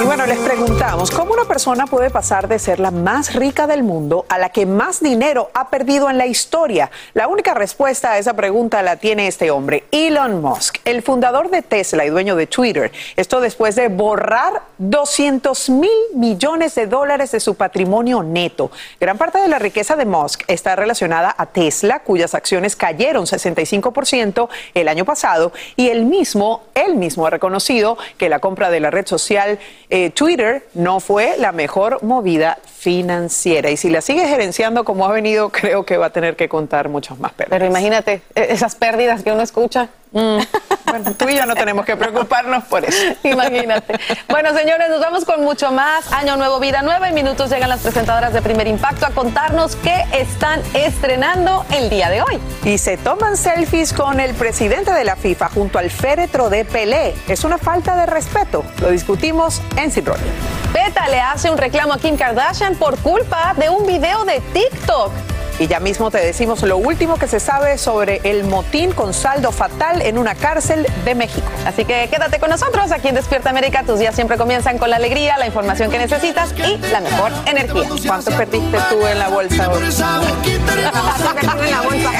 Y 0.00 0.02
bueno, 0.02 0.24
les 0.24 0.38
preguntamos, 0.38 1.10
¿cómo 1.10 1.34
una 1.34 1.44
persona 1.44 1.86
puede 1.86 2.08
pasar 2.08 2.48
de 2.48 2.58
ser 2.58 2.80
la 2.80 2.90
más 2.90 3.34
rica 3.34 3.66
del 3.66 3.82
mundo 3.82 4.24
a 4.30 4.38
la 4.38 4.48
que 4.48 4.64
más 4.64 5.02
dinero 5.02 5.50
ha 5.52 5.68
perdido 5.68 6.08
en 6.08 6.16
la 6.16 6.24
historia? 6.24 6.90
La 7.12 7.28
única 7.28 7.52
respuesta 7.52 8.12
a 8.12 8.18
esa 8.18 8.32
pregunta 8.32 8.82
la 8.82 8.96
tiene 8.96 9.26
este 9.26 9.50
hombre, 9.50 9.84
Elon 9.90 10.40
Musk, 10.40 10.78
el 10.86 11.02
fundador 11.02 11.50
de 11.50 11.60
Tesla 11.60 12.06
y 12.06 12.08
dueño 12.08 12.34
de 12.34 12.46
Twitter. 12.46 12.90
Esto 13.16 13.42
después 13.42 13.74
de 13.74 13.88
borrar 13.88 14.62
200 14.78 15.68
mil 15.68 15.90
millones 16.14 16.74
de 16.76 16.86
dólares 16.86 17.32
de 17.32 17.40
su 17.40 17.56
patrimonio 17.56 18.22
neto. 18.22 18.70
Gran 18.98 19.18
parte 19.18 19.38
de 19.38 19.48
la 19.48 19.58
riqueza 19.58 19.96
de 19.96 20.06
Musk 20.06 20.44
está 20.46 20.76
relacionada 20.76 21.34
a 21.36 21.44
Tesla, 21.44 21.98
cuyas 21.98 22.34
acciones 22.34 22.74
cayeron 22.74 23.26
65% 23.26 24.48
el 24.72 24.88
año 24.88 25.04
pasado, 25.04 25.52
y 25.76 25.90
él 25.90 26.06
mismo, 26.06 26.62
él 26.74 26.94
mismo 26.94 27.26
ha 27.26 27.30
reconocido 27.30 27.98
que 28.16 28.30
la 28.30 28.38
compra 28.38 28.70
de 28.70 28.80
la 28.80 28.90
red 29.00 29.08
social 29.08 29.58
eh, 29.88 30.10
Twitter 30.10 30.62
no 30.74 31.00
fue 31.00 31.36
la 31.38 31.52
mejor 31.52 32.02
movida 32.02 32.58
financiera. 32.80 33.70
Y 33.70 33.76
si 33.76 33.90
la 33.90 34.00
sigue 34.00 34.26
gerenciando 34.26 34.84
como 34.84 35.04
ha 35.04 35.12
venido, 35.12 35.48
creo 35.52 35.84
que 35.84 35.98
va 35.98 36.06
a 36.06 36.10
tener 36.10 36.34
que 36.34 36.48
contar 36.48 36.88
muchas 36.88 37.18
más 37.18 37.32
pérdidas. 37.32 37.58
Pero 37.58 37.66
imagínate 37.66 38.22
e-, 38.34 38.52
esas 38.52 38.74
pérdidas 38.74 39.22
que 39.22 39.30
uno 39.30 39.42
escucha. 39.42 39.90
Mm. 40.12 40.38
Bueno, 40.90 41.14
tú 41.14 41.28
y 41.28 41.36
yo 41.36 41.46
no 41.46 41.54
tenemos 41.54 41.84
que 41.84 41.96
preocuparnos 41.96 42.64
por 42.64 42.84
eso. 42.84 43.14
Imagínate. 43.22 43.94
Bueno, 44.28 44.52
señores, 44.52 44.88
nos 44.88 45.00
vamos 45.00 45.24
con 45.24 45.44
mucho 45.44 45.70
más. 45.70 46.12
Año 46.12 46.36
nuevo, 46.36 46.58
vida 46.58 46.82
nueva. 46.82 47.08
En 47.08 47.14
minutos 47.14 47.48
llegan 47.48 47.68
las 47.68 47.78
presentadoras 47.78 48.32
de 48.32 48.42
Primer 48.42 48.66
Impacto 48.66 49.06
a 49.06 49.10
contarnos 49.10 49.76
qué 49.76 50.04
están 50.12 50.60
estrenando 50.74 51.64
el 51.70 51.90
día 51.90 52.10
de 52.10 52.22
hoy. 52.22 52.40
Y 52.64 52.78
se 52.78 52.96
toman 52.96 53.36
selfies 53.36 53.92
con 53.92 54.18
el 54.18 54.34
presidente 54.34 54.92
de 54.92 55.04
la 55.04 55.14
FIFA 55.14 55.50
junto 55.50 55.78
al 55.78 55.90
féretro 55.90 56.50
de 56.50 56.64
Pelé. 56.64 57.14
Es 57.28 57.44
una 57.44 57.56
falta 57.56 57.94
de 57.94 58.06
respeto. 58.06 58.64
Lo 58.80 58.90
discutimos 58.90 59.62
en 59.76 59.92
Sin 59.92 60.06
Rollo. 60.06 60.24
Beta 60.72 61.08
le 61.08 61.20
hace 61.20 61.50
un 61.50 61.58
reclamo 61.58 61.92
a 61.92 61.98
Kim 61.98 62.16
Kardashian 62.16 62.69
por 62.76 62.98
culpa 62.98 63.54
de 63.56 63.68
un 63.68 63.86
video 63.86 64.24
de 64.24 64.40
TikTok. 64.52 65.12
Y 65.58 65.66
ya 65.66 65.78
mismo 65.78 66.10
te 66.10 66.18
decimos 66.18 66.62
lo 66.62 66.78
último 66.78 67.18
que 67.18 67.28
se 67.28 67.38
sabe 67.38 67.76
sobre 67.76 68.22
el 68.24 68.44
motín 68.44 68.92
con 68.92 69.12
saldo 69.12 69.52
fatal 69.52 70.00
en 70.00 70.16
una 70.16 70.34
cárcel 70.34 70.86
de 71.04 71.14
México. 71.14 71.46
Así 71.66 71.84
que 71.84 72.08
quédate 72.10 72.40
con 72.40 72.48
nosotros 72.48 72.90
aquí 72.92 73.08
en 73.08 73.14
Despierta 73.14 73.50
América. 73.50 73.82
Tus 73.84 73.98
días 73.98 74.14
siempre 74.14 74.38
comienzan 74.38 74.78
con 74.78 74.88
la 74.88 74.96
alegría, 74.96 75.36
la 75.36 75.46
información 75.46 75.90
que 75.90 75.98
necesitas 75.98 76.54
y 76.56 76.78
la 76.90 77.00
mejor 77.00 77.30
energía. 77.44 77.88
¿Cuánto 78.06 78.30
perdiste 78.30 78.78
tú 78.88 79.06
en 79.06 79.18
la 79.18 79.28
bolsa 79.28 79.70
hoy? 79.70 79.82
en 79.84 81.70
la 81.70 81.82
bolsa. 81.82 82.10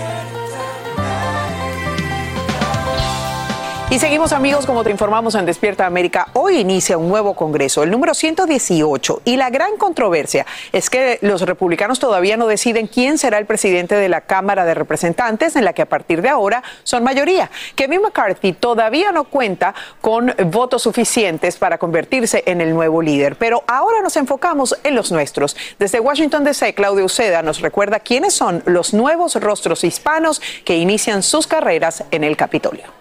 Y 3.89 3.99
seguimos 3.99 4.33
amigos, 4.33 4.65
como 4.65 4.83
te 4.83 4.91
informamos 4.91 5.33
en 5.35 5.45
Despierta 5.45 5.85
América, 5.85 6.27
hoy 6.33 6.57
inicia 6.57 6.97
un 6.97 7.07
nuevo 7.07 7.35
Congreso, 7.35 7.83
el 7.83 7.89
número 7.89 8.13
118, 8.13 9.21
y 9.23 9.37
la 9.37 9.49
gran 9.49 9.77
controversia 9.77 10.45
es 10.73 10.89
que 10.89 11.19
los 11.21 11.43
republicanos 11.43 11.97
todavía 11.97 12.35
no 12.35 12.47
deciden 12.47 12.87
quién 12.87 13.17
será 13.17 13.37
el 13.37 13.45
presidente 13.45 13.95
de 13.95 14.09
la 14.09 14.19
Cámara 14.19 14.65
de 14.65 14.73
Representantes, 14.73 15.55
en 15.55 15.63
la 15.63 15.71
que 15.71 15.83
a 15.83 15.85
partir 15.85 16.21
de 16.21 16.27
ahora 16.27 16.63
son 16.83 17.01
mayoría. 17.05 17.49
Kevin 17.75 18.01
McCarthy 18.01 18.51
todavía 18.51 19.13
no 19.13 19.23
cuenta 19.23 19.73
con 20.01 20.35
votos 20.47 20.81
suficientes 20.81 21.55
para 21.55 21.77
convertirse 21.77 22.43
en 22.45 22.59
el 22.59 22.73
nuevo 22.73 23.01
líder, 23.01 23.37
pero 23.37 23.63
ahora 23.67 24.01
nos 24.01 24.17
enfocamos 24.17 24.77
en 24.83 24.95
los 24.95 25.13
nuestros. 25.13 25.55
Desde 25.79 26.01
Washington 26.01 26.43
DC, 26.43 26.73
Claudio 26.73 27.05
Uceda 27.05 27.41
nos 27.41 27.61
recuerda 27.61 28.01
quiénes 28.01 28.33
son 28.33 28.63
los 28.65 28.93
nuevos 28.93 29.35
rostros 29.35 29.85
hispanos 29.85 30.41
que 30.65 30.75
inician 30.75 31.23
sus 31.23 31.47
carreras 31.47 32.03
en 32.11 32.25
el 32.25 32.35
Capitolio. 32.35 32.96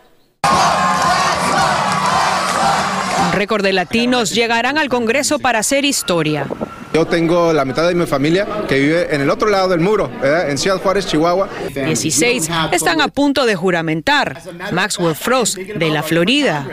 Récord 3.33 3.63
de 3.63 3.75
latinos 3.75 4.31
llegarán 4.31 4.79
al 4.79 4.89
Congreso 4.89 5.39
para 5.39 5.59
hacer 5.59 5.85
historia. 5.85 6.47
Yo 6.95 7.05
tengo 7.05 7.53
la 7.53 7.67
mitad 7.67 7.87
de 7.87 7.95
mi 7.95 8.07
familia 8.07 8.47
que 8.67 8.79
vive 8.79 9.15
en 9.15 9.21
el 9.21 9.29
otro 9.29 9.51
lado 9.51 9.69
del 9.69 9.81
muro, 9.81 10.11
¿verdad? 10.23 10.49
en 10.49 10.57
Ciudad 10.57 10.79
Juárez, 10.81 11.07
Chihuahua. 11.07 11.47
16 11.75 12.49
están 12.73 13.03
a 13.03 13.09
punto 13.09 13.45
de 13.45 13.55
juramentar. 13.55 14.41
Maxwell 14.73 15.15
Frost, 15.15 15.59
de 15.59 15.91
la 15.91 16.03
Florida. 16.03 16.67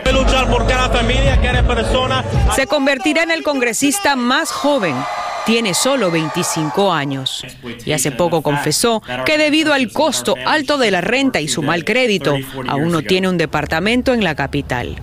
Se 2.56 2.68
convertirá 2.68 3.24
en 3.24 3.32
el 3.32 3.44
congresista 3.44 4.16
más 4.16 4.50
joven 4.50 4.96
tiene 5.46 5.74
solo 5.74 6.12
25 6.12 6.94
años 6.94 7.46
y 7.86 7.92
hace 7.92 8.12
poco 8.12 8.42
confesó 8.42 9.02
que 9.26 9.38
debido 9.38 9.74
al 9.74 9.92
costo 9.92 10.36
alto 10.46 10.78
de 10.78 10.92
la 10.92 11.02
renta 11.02 11.42
y 11.42 11.48
su 11.48 11.62
mal 11.62 11.86
crédito, 11.86 12.36
aún 12.68 12.92
no 12.92 13.02
tiene 13.02 13.30
un 13.30 13.38
departamento 13.38 14.14
en 14.14 14.24
la 14.24 14.36
capital. 14.36 15.02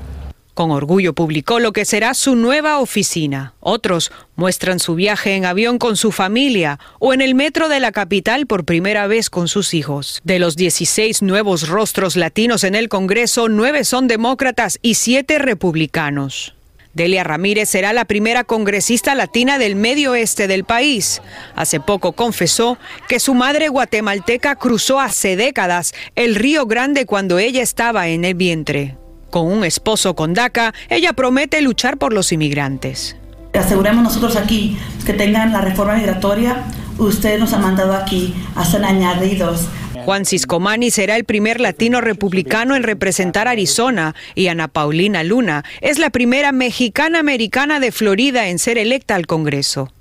Con 0.54 0.72
orgullo 0.72 1.14
publicó 1.14 1.58
lo 1.58 1.72
que 1.72 1.84
será 1.84 2.12
su 2.12 2.36
nueva 2.36 2.80
oficina. 2.80 3.54
Otros 3.60 4.12
muestran 4.36 4.78
su 4.78 4.94
viaje 4.94 5.36
en 5.36 5.46
avión 5.46 5.78
con 5.78 5.96
su 5.96 6.12
familia 6.12 6.78
o 6.98 7.14
en 7.14 7.20
el 7.20 7.34
metro 7.34 7.68
de 7.68 7.80
la 7.80 7.92
capital 7.92 8.46
por 8.46 8.64
primera 8.64 9.06
vez 9.06 9.30
con 9.30 9.48
sus 9.48 9.72
hijos. 9.74 10.20
De 10.22 10.38
los 10.38 10.56
16 10.56 11.22
nuevos 11.22 11.68
rostros 11.68 12.16
latinos 12.16 12.64
en 12.64 12.74
el 12.74 12.88
Congreso, 12.88 13.48
nueve 13.48 13.84
son 13.84 14.06
demócratas 14.06 14.78
y 14.82 14.94
siete 14.94 15.38
republicanos. 15.38 16.54
Delia 16.92 17.22
Ramírez 17.22 17.68
será 17.68 17.92
la 17.92 18.04
primera 18.04 18.42
congresista 18.42 19.14
latina 19.14 19.58
del 19.58 19.76
medio 19.76 20.12
oeste 20.12 20.48
del 20.48 20.64
país. 20.64 21.22
Hace 21.54 21.78
poco 21.78 22.12
confesó 22.12 22.78
que 23.08 23.20
su 23.20 23.34
madre 23.34 23.68
guatemalteca 23.68 24.56
cruzó 24.56 24.98
hace 24.98 25.36
décadas 25.36 25.94
el 26.16 26.34
Río 26.34 26.66
Grande 26.66 27.06
cuando 27.06 27.38
ella 27.38 27.62
estaba 27.62 28.08
en 28.08 28.24
el 28.24 28.34
vientre. 28.34 28.96
Con 29.30 29.46
un 29.46 29.64
esposo 29.64 30.16
con 30.16 30.34
DACA, 30.34 30.74
ella 30.88 31.12
promete 31.12 31.62
luchar 31.62 31.96
por 31.96 32.12
los 32.12 32.32
inmigrantes. 32.32 33.16
Aseguremos 33.54 34.02
nosotros 34.02 34.34
aquí 34.36 34.76
que 35.06 35.12
tengan 35.12 35.52
la 35.52 35.60
reforma 35.60 35.94
migratoria. 35.94 36.64
Usted 36.98 37.38
nos 37.38 37.52
ha 37.52 37.58
mandado 37.58 37.94
aquí, 37.94 38.34
hacen 38.56 38.84
añadidos 38.84 39.68
Juan 40.04 40.24
Ciscomani 40.24 40.90
será 40.90 41.16
el 41.16 41.24
primer 41.24 41.60
latino 41.60 42.00
republicano 42.00 42.74
en 42.74 42.82
representar 42.82 43.48
Arizona 43.48 44.14
y 44.34 44.48
Ana 44.48 44.68
Paulina 44.68 45.22
Luna 45.22 45.64
es 45.80 45.98
la 45.98 46.10
primera 46.10 46.52
mexicana 46.52 47.18
americana 47.18 47.80
de 47.80 47.92
Florida 47.92 48.48
en 48.48 48.58
ser 48.58 48.78
electa 48.78 49.14
al 49.14 49.26
Congreso. 49.26 49.92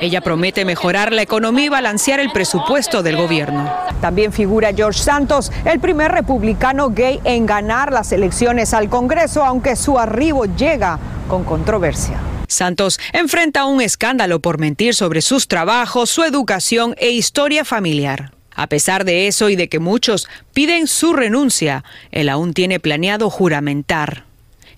Ella 0.00 0.20
promete 0.20 0.64
mejorar 0.64 1.12
la 1.12 1.22
economía 1.22 1.66
y 1.66 1.68
balancear 1.68 2.20
el 2.20 2.30
presupuesto 2.30 3.02
del 3.02 3.16
gobierno. 3.16 3.72
También 4.00 4.32
figura 4.32 4.72
George 4.74 5.00
Santos, 5.00 5.50
el 5.64 5.80
primer 5.80 6.12
republicano 6.12 6.90
gay 6.90 7.20
en 7.24 7.46
ganar 7.46 7.92
las 7.92 8.12
elecciones 8.12 8.74
al 8.74 8.88
Congreso, 8.88 9.44
aunque 9.44 9.76
su 9.76 9.98
arribo 9.98 10.44
llega 10.46 10.98
con 11.28 11.44
controversia. 11.44 12.33
Santos 12.48 13.00
enfrenta 13.12 13.64
un 13.64 13.80
escándalo 13.80 14.40
por 14.40 14.58
mentir 14.58 14.94
sobre 14.94 15.22
sus 15.22 15.48
trabajos, 15.48 16.10
su 16.10 16.22
educación 16.22 16.94
e 16.98 17.10
historia 17.10 17.64
familiar. 17.64 18.32
A 18.54 18.68
pesar 18.68 19.04
de 19.04 19.26
eso 19.26 19.48
y 19.48 19.56
de 19.56 19.68
que 19.68 19.80
muchos 19.80 20.28
piden 20.52 20.86
su 20.86 21.12
renuncia, 21.12 21.84
él 22.12 22.28
aún 22.28 22.54
tiene 22.54 22.78
planeado 22.78 23.30
juramentar. 23.30 24.24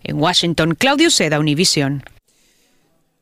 En 0.03 0.19
Washington, 0.19 0.75
Claudio 0.75 1.11
Seda, 1.11 1.39
Univision. 1.39 2.03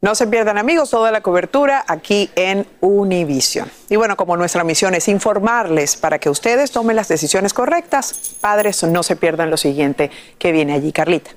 No 0.00 0.14
se 0.14 0.26
pierdan 0.26 0.58
amigos 0.58 0.90
toda 0.90 1.10
la 1.10 1.22
cobertura 1.22 1.82
aquí 1.88 2.30
en 2.36 2.66
Univision. 2.82 3.70
Y 3.88 3.96
bueno, 3.96 4.16
como 4.16 4.36
nuestra 4.36 4.62
misión 4.62 4.94
es 4.94 5.08
informarles 5.08 5.96
para 5.96 6.18
que 6.18 6.28
ustedes 6.28 6.72
tomen 6.72 6.94
las 6.94 7.08
decisiones 7.08 7.54
correctas, 7.54 8.36
padres 8.40 8.82
no 8.82 9.02
se 9.02 9.16
pierdan 9.16 9.50
lo 9.50 9.56
siguiente 9.56 10.10
que 10.38 10.52
viene 10.52 10.74
allí, 10.74 10.92
Carlita. 10.92 11.30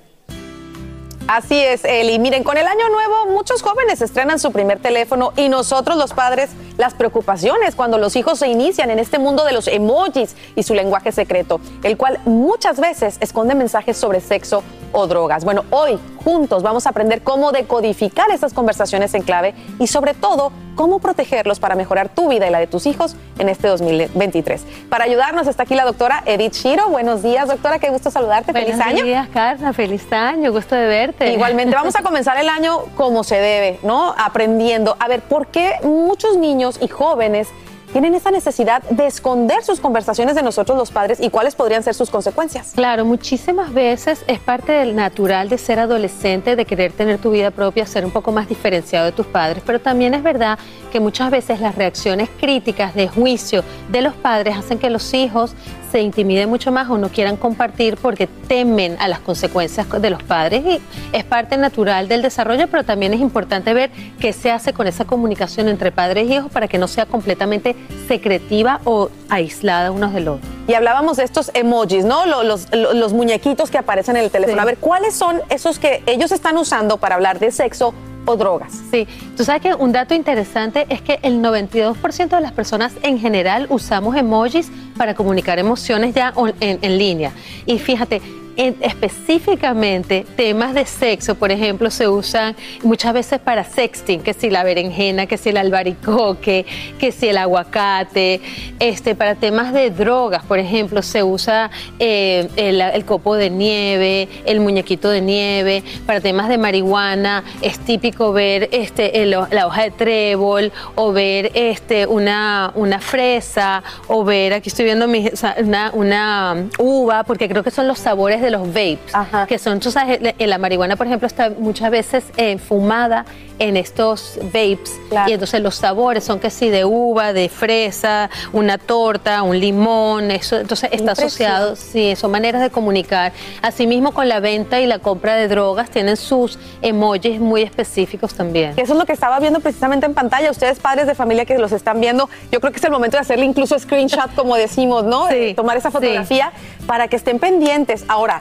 Así 1.27 1.61
es, 1.61 1.83
Eli. 1.83 2.19
Miren, 2.19 2.45
con 2.45 2.57
el 2.57 2.65
año 2.65 2.87
nuevo 2.87 3.25
muchos 3.33 3.61
jóvenes 3.61 4.01
estrenan 4.01 4.39
su 4.39 4.53
primer 4.53 4.79
teléfono 4.79 5.33
y 5.35 5.49
nosotros 5.49 5.97
los 5.97 6.13
padres 6.13 6.51
las 6.77 6.93
preocupaciones 6.93 7.75
cuando 7.75 7.97
los 7.97 8.15
hijos 8.15 8.39
se 8.39 8.47
inician 8.47 8.91
en 8.91 8.99
este 8.99 9.19
mundo 9.19 9.43
de 9.43 9.51
los 9.51 9.67
emojis 9.67 10.37
y 10.55 10.63
su 10.63 10.73
lenguaje 10.73 11.11
secreto, 11.11 11.59
el 11.83 11.97
cual 11.97 12.19
muchas 12.23 12.79
veces 12.79 13.17
esconde 13.19 13.55
mensajes 13.55 13.97
sobre 13.97 14.21
sexo 14.21 14.63
o 14.93 15.05
drogas. 15.05 15.43
Bueno, 15.43 15.65
hoy 15.69 15.99
juntos 16.23 16.63
vamos 16.63 16.85
a 16.85 16.91
aprender 16.91 17.21
cómo 17.21 17.51
decodificar 17.51 18.31
estas 18.31 18.53
conversaciones 18.53 19.13
en 19.13 19.23
clave 19.23 19.53
y 19.79 19.87
sobre 19.87 20.13
todo 20.13 20.53
cómo 20.77 20.99
protegerlos 20.99 21.59
para 21.59 21.75
mejorar 21.75 22.07
tu 22.07 22.29
vida 22.29 22.47
y 22.47 22.51
la 22.51 22.59
de 22.59 22.67
tus 22.67 22.85
hijos 22.85 23.17
en 23.39 23.49
este 23.49 23.67
2023. 23.67 24.63
Para 24.89 25.03
ayudarnos 25.03 25.47
está 25.47 25.63
aquí 25.63 25.75
la 25.75 25.83
doctora 25.83 26.23
Edith 26.25 26.53
Shiro. 26.53 26.87
Buenos 26.87 27.21
días, 27.21 27.49
doctora, 27.49 27.79
qué 27.79 27.89
gusto 27.89 28.09
saludarte. 28.09 28.53
Feliz 28.53 28.75
año. 28.75 28.83
Buenos 28.83 29.03
días, 29.03 29.27
Carla. 29.33 29.73
Feliz 29.73 30.13
año, 30.13 30.53
gusto 30.53 30.75
de 30.75 30.85
verte. 30.85 31.33
Igualmente, 31.33 31.75
vamos 31.75 31.95
a 31.97 32.03
comenzar 32.03 32.37
el 32.37 32.47
año 32.47 32.83
como 32.95 33.25
se 33.25 33.35
debe, 33.35 33.79
¿no? 33.83 34.13
Aprendiendo. 34.17 34.95
A 34.99 35.07
ver, 35.09 35.21
¿por 35.21 35.47
qué 35.47 35.73
muchos 35.83 36.37
niños 36.37 36.77
y 36.79 36.87
jóvenes 36.87 37.49
tienen 37.91 38.15
esa 38.15 38.31
necesidad 38.31 38.83
de 38.83 39.07
esconder 39.07 39.63
sus 39.63 39.79
conversaciones 39.79 40.35
de 40.35 40.43
nosotros 40.43 40.77
los 40.77 40.91
padres 40.91 41.19
y 41.21 41.29
cuáles 41.29 41.55
podrían 41.55 41.83
ser 41.83 41.93
sus 41.93 42.09
consecuencias? 42.09 42.73
Claro, 42.75 43.05
muchísimas 43.05 43.73
veces 43.73 44.23
es 44.27 44.39
parte 44.39 44.71
del 44.71 44.95
natural 44.95 45.49
de 45.49 45.57
ser 45.57 45.79
adolescente, 45.79 46.55
de 46.55 46.65
querer 46.65 46.91
tener 46.91 47.19
tu 47.19 47.31
vida 47.31 47.51
propia, 47.51 47.85
ser 47.85 48.05
un 48.05 48.11
poco 48.11 48.31
más 48.31 48.47
diferenciado 48.47 49.05
de 49.05 49.11
tus 49.11 49.25
padres, 49.25 49.63
pero 49.65 49.79
también 49.79 50.13
es 50.13 50.23
verdad 50.23 50.59
que 50.91 50.99
muchas 50.99 51.31
veces 51.31 51.59
las 51.59 51.75
reacciones 51.75 52.29
críticas 52.39 52.93
de 52.95 53.07
juicio 53.07 53.63
de 53.89 54.01
los 54.01 54.13
padres 54.13 54.57
hacen 54.57 54.79
que 54.79 54.89
los 54.89 55.13
hijos 55.13 55.53
se 55.91 56.01
intimiden 56.01 56.49
mucho 56.49 56.71
más 56.71 56.89
o 56.89 56.97
no 56.97 57.09
quieran 57.09 57.37
compartir 57.37 57.97
porque 57.97 58.27
temen 58.27 58.97
a 58.99 59.07
las 59.07 59.19
consecuencias 59.19 59.87
de 60.01 60.09
los 60.09 60.21
padres 60.23 60.63
y 60.65 60.81
es 61.13 61.23
parte 61.23 61.57
natural 61.57 62.07
del 62.07 62.21
desarrollo, 62.21 62.67
pero 62.67 62.83
también 62.83 63.13
es 63.13 63.19
importante 63.19 63.73
ver 63.73 63.91
qué 64.19 64.33
se 64.33 64.51
hace 64.51 64.73
con 64.73 64.87
esa 64.87 65.05
comunicación 65.05 65.67
entre 65.67 65.91
padres 65.91 66.29
y 66.29 66.35
hijos 66.35 66.51
para 66.51 66.67
que 66.67 66.77
no 66.77 66.87
sea 66.87 67.05
completamente 67.05 67.75
secretiva 68.07 68.81
o 68.83 69.09
aislada 69.29 69.91
unos 69.91 70.13
del 70.13 70.27
otro. 70.27 70.49
Y 70.67 70.73
hablábamos 70.73 71.17
de 71.17 71.23
estos 71.23 71.51
emojis, 71.53 72.03
¿no? 72.03 72.25
Los, 72.25 72.67
los, 72.73 72.95
los 72.95 73.13
muñequitos 73.13 73.71
que 73.71 73.77
aparecen 73.77 74.17
en 74.17 74.25
el 74.25 74.31
teléfono. 74.31 74.57
Sí. 74.57 74.61
A 74.61 74.65
ver, 74.65 74.77
¿cuáles 74.77 75.15
son 75.15 75.41
esos 75.49 75.79
que 75.79 76.03
ellos 76.05 76.31
están 76.33 76.57
usando 76.57 76.97
para 76.97 77.15
hablar 77.15 77.39
de 77.39 77.51
sexo 77.51 77.93
o 78.27 78.37
drogas? 78.37 78.83
Sí, 78.91 79.07
tú 79.35 79.43
sabes 79.43 79.61
que 79.63 79.73
un 79.73 79.91
dato 79.91 80.13
interesante 80.13 80.85
es 80.89 81.01
que 81.01 81.19
el 81.23 81.41
92% 81.41 82.29
de 82.29 82.41
las 82.41 82.51
personas 82.51 82.93
en 83.01 83.19
general 83.19 83.65
usamos 83.69 84.15
emojis 84.15 84.71
para 84.97 85.15
comunicar 85.15 85.57
emociones 85.57 86.13
ya 86.13 86.33
en 86.59 86.97
línea. 86.97 87.31
Y 87.65 87.79
fíjate, 87.79 88.21
en- 88.57 88.75
específicamente 88.81 90.25
temas 90.35 90.73
de 90.73 90.85
sexo, 90.85 91.35
por 91.35 91.51
ejemplo, 91.51 91.89
se 91.91 92.07
usan 92.07 92.55
muchas 92.83 93.13
veces 93.13 93.39
para 93.39 93.63
sexting, 93.63 94.21
que 94.21 94.33
si 94.33 94.49
la 94.49 94.63
berenjena, 94.63 95.25
que 95.27 95.37
si 95.37 95.49
el 95.49 95.57
albaricoque, 95.57 96.65
que 96.99 97.11
si 97.11 97.29
el 97.29 97.37
aguacate, 97.37 98.41
este, 98.79 99.15
para 99.15 99.35
temas 99.35 99.73
de 99.73 99.91
drogas, 99.91 100.43
por 100.43 100.59
ejemplo, 100.59 101.01
se 101.01 101.23
usa 101.23 101.69
eh, 101.99 102.47
el, 102.55 103.05
copo 103.05 103.35
de 103.35 103.49
nieve, 103.49 104.27
el 104.45 104.59
muñequito 104.59 105.09
de 105.09 105.21
nieve, 105.21 105.83
para 106.05 106.19
temas 106.19 106.49
de 106.49 106.57
marihuana 106.57 107.43
es 107.61 107.79
típico 107.79 108.33
ver 108.33 108.69
este, 108.71 109.21
el- 109.23 109.31
la 109.51 109.67
hoja 109.67 109.83
de 109.83 109.91
trébol 109.91 110.71
o 110.95 111.11
ver 111.11 111.51
este, 111.53 112.05
una, 112.07 112.71
una 112.75 112.99
fresa 112.99 113.83
o 114.07 114.23
ver, 114.23 114.53
aquí 114.53 114.69
estoy 114.69 114.85
viendo 114.85 115.07
mi- 115.07 115.29
una, 115.63 115.91
una 115.93 116.67
uva, 116.79 117.23
porque 117.23 117.47
creo 117.47 117.63
que 117.63 117.71
son 117.71 117.87
los 117.87 117.99
sabores 117.99 118.41
de 118.41 118.46
los 118.51 118.67
vapes, 118.67 119.13
que 119.47 119.57
son, 119.59 119.79
tú 119.79 119.91
sabes, 119.91 120.19
la- 120.37 120.57
marihuana, 120.57 120.95
por 120.95 121.07
ejemplo, 121.07 121.27
está 121.27 121.51
muchas 121.57 121.91
veces 121.91 122.23
eh, 122.37 122.57
fumada 122.57 123.25
en 123.59 123.75
estos 123.75 124.37
vapes 124.43 124.99
y 125.27 125.31
entonces 125.33 125.61
los 125.61 125.75
sabores 125.75 126.23
son 126.23 126.39
que 126.39 126.51
sí 126.51 126.69
de 126.69 126.85
uva, 126.85 127.33
de 127.33 127.49
fresa, 127.49 128.29
una 128.53 128.77
torta, 128.77 129.41
un 129.41 129.59
limón, 129.59 130.29
eso 130.31 130.57
entonces 130.57 130.89
está 130.93 131.13
asociado, 131.13 131.75
sí, 131.75 132.15
son 132.15 132.29
maneras 132.31 132.61
de 132.61 132.69
comunicar. 132.69 133.31
Asimismo 133.63 134.13
con 134.13 134.29
la 134.29 134.39
venta 134.39 134.79
y 134.79 134.85
la 134.85 134.99
compra 134.99 135.35
de 135.35 135.47
drogas 135.47 135.89
tienen 135.89 136.17
sus 136.17 136.59
emojis 136.83 137.39
muy 137.39 137.63
específicos 137.63 138.33
también. 138.35 138.73
Eso 138.77 138.93
es 138.93 138.99
lo 138.99 139.05
que 139.05 139.13
estaba 139.13 139.39
viendo 139.39 139.59
precisamente 139.59 140.05
en 140.05 140.13
pantalla. 140.13 140.51
Ustedes, 140.51 140.79
padres 140.79 141.07
de 141.07 141.15
familia 141.15 141.45
que 141.45 141.57
los 141.57 141.71
están 141.71 141.99
viendo, 141.99 142.29
yo 142.51 142.59
creo 142.59 142.71
que 142.71 142.77
es 142.77 142.83
el 142.83 142.91
momento 142.91 143.17
de 143.17 143.21
hacerle 143.21 143.45
incluso 143.45 143.77
screenshot, 143.79 144.33
como 144.35 144.55
decimos, 144.55 145.03
¿no? 145.03 145.25
De 145.37 145.53
tomar 145.55 145.77
esa 145.77 145.89
fotografía 145.91 146.51
para 146.85 147.07
que 147.07 147.15
estén 147.15 147.39
pendientes. 147.39 148.05
Ahora, 148.07 148.36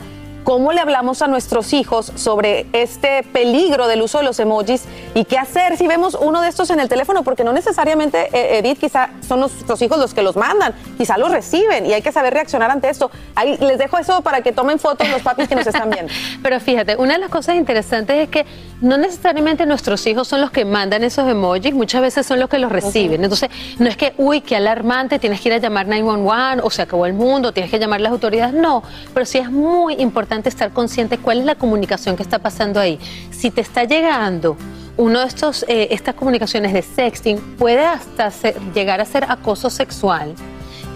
¿cómo 0.46 0.72
le 0.72 0.80
hablamos 0.80 1.22
a 1.22 1.26
nuestros 1.26 1.72
hijos 1.72 2.12
sobre 2.14 2.66
este 2.72 3.24
peligro 3.24 3.88
del 3.88 4.00
uso 4.00 4.18
de 4.18 4.24
los 4.24 4.38
emojis 4.38 4.84
y 5.12 5.24
qué 5.24 5.38
hacer 5.38 5.76
si 5.76 5.88
vemos 5.88 6.16
uno 6.18 6.40
de 6.40 6.48
estos 6.48 6.70
en 6.70 6.78
el 6.78 6.88
teléfono? 6.88 7.24
Porque 7.24 7.42
no 7.42 7.52
necesariamente, 7.52 8.28
eh, 8.32 8.58
Edith, 8.58 8.78
quizá 8.78 9.10
son 9.26 9.40
nuestros 9.40 9.82
hijos 9.82 9.98
los 9.98 10.14
que 10.14 10.22
los 10.22 10.36
mandan, 10.36 10.72
quizá 10.96 11.18
los 11.18 11.32
reciben 11.32 11.84
y 11.84 11.94
hay 11.94 12.00
que 12.00 12.12
saber 12.12 12.32
reaccionar 12.32 12.70
ante 12.70 12.88
esto. 12.88 13.10
Ahí 13.34 13.56
les 13.56 13.76
dejo 13.76 13.98
eso 13.98 14.20
para 14.20 14.42
que 14.42 14.52
tomen 14.52 14.78
fotos 14.78 15.08
los 15.08 15.20
papis 15.20 15.48
que 15.48 15.56
nos 15.56 15.66
están 15.66 15.90
viendo. 15.90 16.12
Pero 16.44 16.60
fíjate, 16.60 16.94
una 16.94 17.14
de 17.14 17.18
las 17.18 17.30
cosas 17.30 17.56
interesantes 17.56 18.16
es 18.16 18.28
que 18.28 18.46
no 18.80 18.98
necesariamente 18.98 19.66
nuestros 19.66 20.06
hijos 20.06 20.28
son 20.28 20.40
los 20.40 20.52
que 20.52 20.64
mandan 20.64 21.02
esos 21.02 21.28
emojis, 21.28 21.74
muchas 21.74 22.02
veces 22.02 22.24
son 22.24 22.38
los 22.38 22.48
que 22.48 22.60
los 22.60 22.70
reciben. 22.70 23.24
Entonces, 23.24 23.50
no 23.80 23.88
es 23.88 23.96
que, 23.96 24.14
uy, 24.16 24.42
qué 24.42 24.54
alarmante, 24.54 25.18
tienes 25.18 25.40
que 25.40 25.48
ir 25.48 25.54
a 25.54 25.58
llamar 25.58 25.88
911 25.88 26.62
o 26.62 26.70
se 26.70 26.82
acabó 26.82 27.06
el 27.06 27.14
mundo, 27.14 27.50
tienes 27.50 27.68
que 27.68 27.80
llamar 27.80 27.98
a 27.98 28.04
las 28.04 28.12
autoridades. 28.12 28.54
No, 28.54 28.84
pero 29.12 29.26
sí 29.26 29.38
es 29.38 29.50
muy 29.50 29.94
importante 29.94 30.35
estar 30.44 30.72
consciente 30.72 31.18
cuál 31.18 31.38
es 31.38 31.44
la 31.44 31.54
comunicación 31.54 32.16
que 32.16 32.22
está 32.22 32.38
pasando 32.38 32.80
ahí. 32.80 32.98
Si 33.30 33.50
te 33.50 33.60
está 33.60 33.84
llegando 33.84 34.56
uno 34.96 35.20
de 35.20 35.26
estos, 35.26 35.64
eh, 35.68 35.88
estas 35.90 36.14
comunicaciones 36.14 36.72
de 36.72 36.82
sexting, 36.82 37.38
puede 37.58 37.84
hasta 37.84 38.30
llegar 38.74 39.00
a 39.00 39.04
ser 39.04 39.24
acoso 39.24 39.68
sexual. 39.70 40.34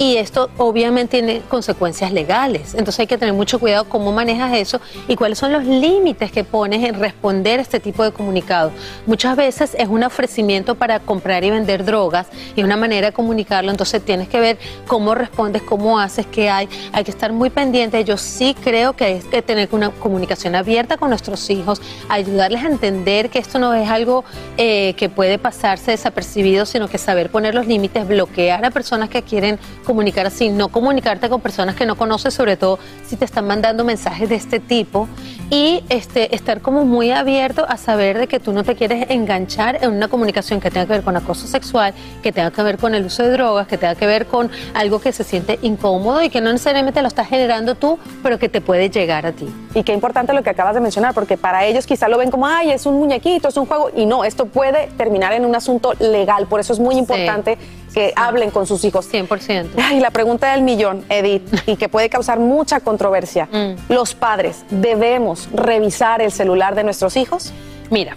Y 0.00 0.16
esto 0.16 0.48
obviamente 0.56 1.18
tiene 1.18 1.42
consecuencias 1.42 2.10
legales. 2.10 2.72
Entonces 2.72 3.00
hay 3.00 3.06
que 3.06 3.18
tener 3.18 3.34
mucho 3.34 3.58
cuidado 3.58 3.84
cómo 3.84 4.12
manejas 4.12 4.54
eso 4.54 4.80
y 5.06 5.14
cuáles 5.14 5.36
son 5.36 5.52
los 5.52 5.62
límites 5.64 6.32
que 6.32 6.42
pones 6.42 6.82
en 6.88 6.98
responder 6.98 7.60
este 7.60 7.80
tipo 7.80 8.02
de 8.02 8.10
comunicado. 8.10 8.72
Muchas 9.04 9.36
veces 9.36 9.76
es 9.78 9.88
un 9.88 10.02
ofrecimiento 10.02 10.74
para 10.74 11.00
comprar 11.00 11.44
y 11.44 11.50
vender 11.50 11.84
drogas 11.84 12.28
y 12.56 12.60
es 12.60 12.64
una 12.64 12.78
manera 12.78 13.08
de 13.08 13.12
comunicarlo. 13.12 13.70
Entonces 13.70 14.02
tienes 14.02 14.28
que 14.28 14.40
ver 14.40 14.58
cómo 14.86 15.14
respondes, 15.14 15.60
cómo 15.60 16.00
haces, 16.00 16.24
qué 16.24 16.48
hay. 16.48 16.66
Hay 16.92 17.04
que 17.04 17.10
estar 17.10 17.34
muy 17.34 17.50
pendiente. 17.50 18.02
Yo 18.02 18.16
sí 18.16 18.56
creo 18.64 18.94
que 18.94 19.04
hay 19.04 19.18
que 19.20 19.42
tener 19.42 19.68
una 19.72 19.90
comunicación 19.90 20.54
abierta 20.54 20.96
con 20.96 21.10
nuestros 21.10 21.50
hijos, 21.50 21.82
ayudarles 22.08 22.64
a 22.64 22.68
entender 22.68 23.28
que 23.28 23.38
esto 23.38 23.58
no 23.58 23.74
es 23.74 23.90
algo 23.90 24.24
eh, 24.56 24.94
que 24.96 25.10
puede 25.10 25.38
pasarse 25.38 25.90
desapercibido, 25.90 26.64
sino 26.64 26.88
que 26.88 26.96
saber 26.96 27.28
poner 27.28 27.54
los 27.54 27.66
límites, 27.66 28.08
bloquear 28.08 28.64
a 28.64 28.70
personas 28.70 29.10
que 29.10 29.20
quieren 29.20 29.58
comunicar 29.90 30.24
así, 30.24 30.50
no 30.50 30.68
comunicarte 30.68 31.28
con 31.28 31.40
personas 31.40 31.74
que 31.74 31.84
no 31.84 31.96
conoces, 31.96 32.32
sobre 32.32 32.56
todo 32.56 32.78
si 33.04 33.16
te 33.16 33.24
están 33.24 33.48
mandando 33.48 33.84
mensajes 33.84 34.28
de 34.28 34.36
este 34.36 34.60
tipo 34.60 35.08
y 35.50 35.82
este, 35.88 36.34
estar 36.34 36.60
como 36.60 36.84
muy 36.84 37.10
abierto 37.10 37.66
a 37.68 37.76
saber 37.76 38.18
de 38.18 38.28
que 38.28 38.38
tú 38.38 38.52
no 38.52 38.62
te 38.62 38.76
quieres 38.76 39.10
enganchar 39.10 39.82
en 39.82 39.92
una 39.92 40.06
comunicación 40.06 40.60
que 40.60 40.70
tenga 40.70 40.86
que 40.86 40.92
ver 40.92 41.02
con 41.02 41.16
acoso 41.16 41.48
sexual, 41.48 41.92
que 42.22 42.30
tenga 42.30 42.52
que 42.52 42.62
ver 42.62 42.78
con 42.78 42.94
el 42.94 43.04
uso 43.04 43.24
de 43.24 43.30
drogas, 43.30 43.66
que 43.66 43.76
tenga 43.76 43.96
que 43.96 44.06
ver 44.06 44.26
con 44.26 44.50
algo 44.74 45.00
que 45.00 45.12
se 45.12 45.24
siente 45.24 45.58
incómodo 45.62 46.22
y 46.22 46.30
que 46.30 46.40
no 46.40 46.52
necesariamente 46.52 47.02
lo 47.02 47.08
estás 47.08 47.28
generando 47.28 47.74
tú, 47.74 47.98
pero 48.22 48.38
que 48.38 48.48
te 48.48 48.60
puede 48.60 48.90
llegar 48.90 49.26
a 49.26 49.32
ti. 49.32 49.48
Y 49.74 49.82
qué 49.82 49.92
importante 49.92 50.32
lo 50.32 50.42
que 50.42 50.50
acabas 50.50 50.74
de 50.74 50.80
mencionar, 50.80 51.14
porque 51.14 51.36
para 51.36 51.64
ellos 51.64 51.86
quizá 51.86 52.08
lo 52.08 52.18
ven 52.18 52.30
como, 52.30 52.46
ay, 52.46 52.70
es 52.70 52.86
un 52.86 52.94
muñequito, 52.98 53.48
es 53.48 53.56
un 53.56 53.66
juego, 53.66 53.90
y 53.94 54.06
no, 54.06 54.24
esto 54.24 54.46
puede 54.46 54.88
terminar 54.96 55.32
en 55.32 55.44
un 55.44 55.56
asunto 55.56 55.94
legal, 55.98 56.46
por 56.46 56.60
eso 56.60 56.72
es 56.72 56.78
muy 56.78 56.96
importante 56.96 57.58
que 57.92 58.12
hablen 58.14 58.50
con 58.50 58.66
sus 58.66 58.84
hijos. 58.84 59.12
100%. 59.12 59.66
Y 59.92 60.00
la 60.00 60.10
pregunta 60.10 60.52
del 60.52 60.62
millón, 60.62 61.04
Edith, 61.08 61.42
y 61.66 61.76
que 61.76 61.88
puede 61.88 62.08
causar 62.08 62.38
mucha 62.38 62.80
controversia, 62.80 63.48
¿los 63.88 64.14
padres 64.14 64.64
debemos 64.70 65.39
revisar 65.52 66.20
el 66.22 66.30
celular 66.32 66.74
de 66.74 66.84
nuestros 66.84 67.16
hijos? 67.16 67.52
Mira, 67.90 68.14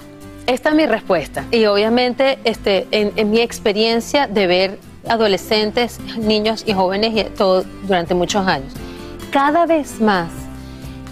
esta 0.48 0.70
es 0.70 0.76
mi 0.76 0.86
respuesta. 0.86 1.46
Y 1.52 1.66
obviamente, 1.66 2.38
este, 2.44 2.88
en, 2.92 3.30
mi 3.32 3.40
experiencia 3.40 4.28
de 4.28 4.48
ver 4.48 4.80
adolescentes, 5.08 6.00
niños 6.18 6.64
y 6.66 6.74
jóvenes 6.74 7.14
y 7.16 7.24
todo 7.36 7.64
durante 7.84 8.14
muchos 8.14 8.46
años, 8.48 8.74
cada 9.32 9.66
vez 9.66 10.00
más 10.02 10.30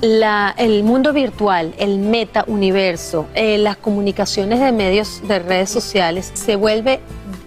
la- 0.02 0.54
el 0.58 0.84
mundo 0.84 1.14
virtual, 1.14 1.74
el 1.78 2.00
meta 2.00 2.44
universo, 2.48 3.28
eh, 3.36 3.58
las 3.58 3.78
comunicaciones 3.78 4.60
de 4.60 4.72
medios 4.72 5.22
de 5.28 5.40
redes 5.40 5.70
sociales 5.70 6.32
se 6.34 6.56
vuelve 6.56 7.00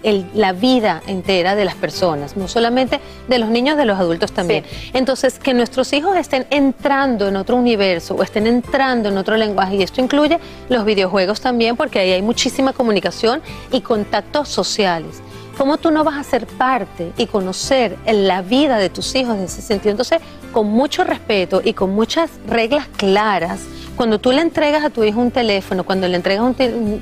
el- 0.03 0.25
la 0.33 0.53
vida 0.53 1.01
entera 1.07 1.55
de 1.55 1.65
las 1.65 1.75
personas, 1.75 2.37
no 2.37 2.47
solamente 2.47 2.99
de 3.27 3.39
los 3.39 3.49
niños, 3.49 3.77
de 3.77 3.85
los 3.85 3.99
adultos 3.99 4.31
también. 4.31 4.63
Entonces, 4.93 5.39
que 5.39 5.53
nuestros 5.53 5.91
hijos 5.93 6.15
estén 6.17 6.45
entrando 6.49 7.27
en 7.27 7.35
otro 7.35 7.55
universo 7.55 8.15
o 8.15 8.23
estén 8.23 8.47
entrando 8.47 9.09
en 9.09 9.17
otro 9.17 9.35
lenguaje, 9.37 9.75
y 9.75 9.83
esto 9.83 10.01
incluye 10.01 10.39
los 10.69 10.85
videojuegos 10.85 11.41
también, 11.41 11.75
porque 11.75 11.99
ahí 11.99 12.11
hay 12.11 12.21
muchísima 12.21 12.73
comunicación 12.73 13.41
y 13.71 13.81
contactos 13.81 14.49
sociales. 14.49 15.21
¿Cómo 15.57 15.77
tú 15.77 15.89
no 15.89 16.03
vas 16.03 16.17
a 16.17 16.23
ser 16.23 16.45
parte 16.47 17.13
y 17.17 17.27
conocer 17.27 17.95
en 18.05 18.27
la 18.27 18.41
vida 18.41 18.77
de 18.77 18.89
tus 18.89 19.15
hijos 19.15 19.37
en 19.37 19.45
ese 19.45 19.61
sentido? 19.61 19.91
Entonces, 19.91 20.19
con 20.55 20.67
mucho 20.67 21.03
respeto 21.03 21.61
y 21.61 21.73
con 21.73 21.89
muchas 21.89 22.29
reglas 22.47 22.87
claras, 22.95 23.59
cuando 23.97 24.19
tú 24.19 24.31
le 24.31 24.39
entregas 24.39 24.85
a 24.85 24.89
tu 24.89 25.03
hijo 25.03 25.19
un 25.19 25.29
teléfono, 25.29 25.83
cuando 25.83 26.07
le 26.07 26.15
entregas 26.15 26.45
a 26.45 26.53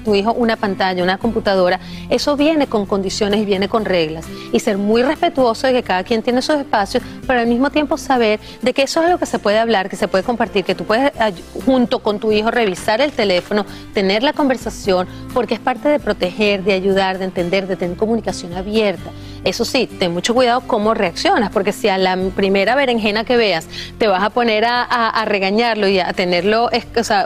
tu 0.03 0.15
hijo 0.15 0.33
una 0.33 0.55
pantalla, 0.55 1.03
una 1.03 1.19
computadora, 1.19 1.79
eso 2.09 2.35
viene 2.35 2.65
con 2.65 2.87
condiciones 2.87 3.41
y 3.41 3.45
viene 3.45 3.69
con 3.69 3.85
reglas. 3.85 4.25
Y 4.51 4.59
ser 4.59 4.79
muy 4.79 5.03
respetuoso 5.03 5.67
de 5.67 5.73
que 5.73 5.83
cada 5.83 6.03
quien 6.03 6.23
tiene 6.23 6.41
sus 6.41 6.55
espacios, 6.55 7.03
pero 7.27 7.41
al 7.41 7.47
mismo 7.47 7.69
tiempo 7.69 7.95
saber 7.95 8.39
de 8.63 8.73
que 8.73 8.81
eso 8.81 9.03
es 9.03 9.11
lo 9.11 9.19
que 9.19 9.27
se 9.27 9.37
puede 9.37 9.59
hablar, 9.59 9.87
que 9.87 9.97
se 9.97 10.07
puede 10.07 10.23
compartir, 10.23 10.65
que 10.65 10.73
tú 10.73 10.85
puedes 10.85 11.11
junto 11.63 11.99
con 11.99 12.17
tu 12.17 12.31
hijo 12.31 12.49
revisar 12.49 13.01
el 13.01 13.11
teléfono, 13.11 13.67
tener 13.93 14.23
la 14.23 14.33
conversación, 14.33 15.07
porque 15.31 15.53
es 15.53 15.59
parte 15.59 15.89
de 15.89 15.99
proteger, 15.99 16.63
de 16.63 16.73
ayudar, 16.73 17.19
de 17.19 17.25
entender, 17.25 17.67
de 17.67 17.75
tener 17.75 17.97
comunicación 17.97 18.53
abierta. 18.53 19.11
Eso 19.43 19.65
sí, 19.65 19.87
ten 19.87 20.13
mucho 20.13 20.33
cuidado 20.33 20.61
cómo 20.65 20.93
reaccionas, 20.93 21.51
porque 21.51 21.73
si 21.73 21.89
a 21.89 21.97
la 21.97 22.17
primera 22.35 22.75
berenjena 22.75 23.23
que 23.25 23.35
veas 23.35 23.67
te 23.97 24.07
vas 24.07 24.23
a 24.23 24.29
poner 24.29 24.65
a, 24.65 25.25
regañarlo 25.25 25.87
y 25.87 25.99
a 25.99 26.13
tenerlo 26.13 26.69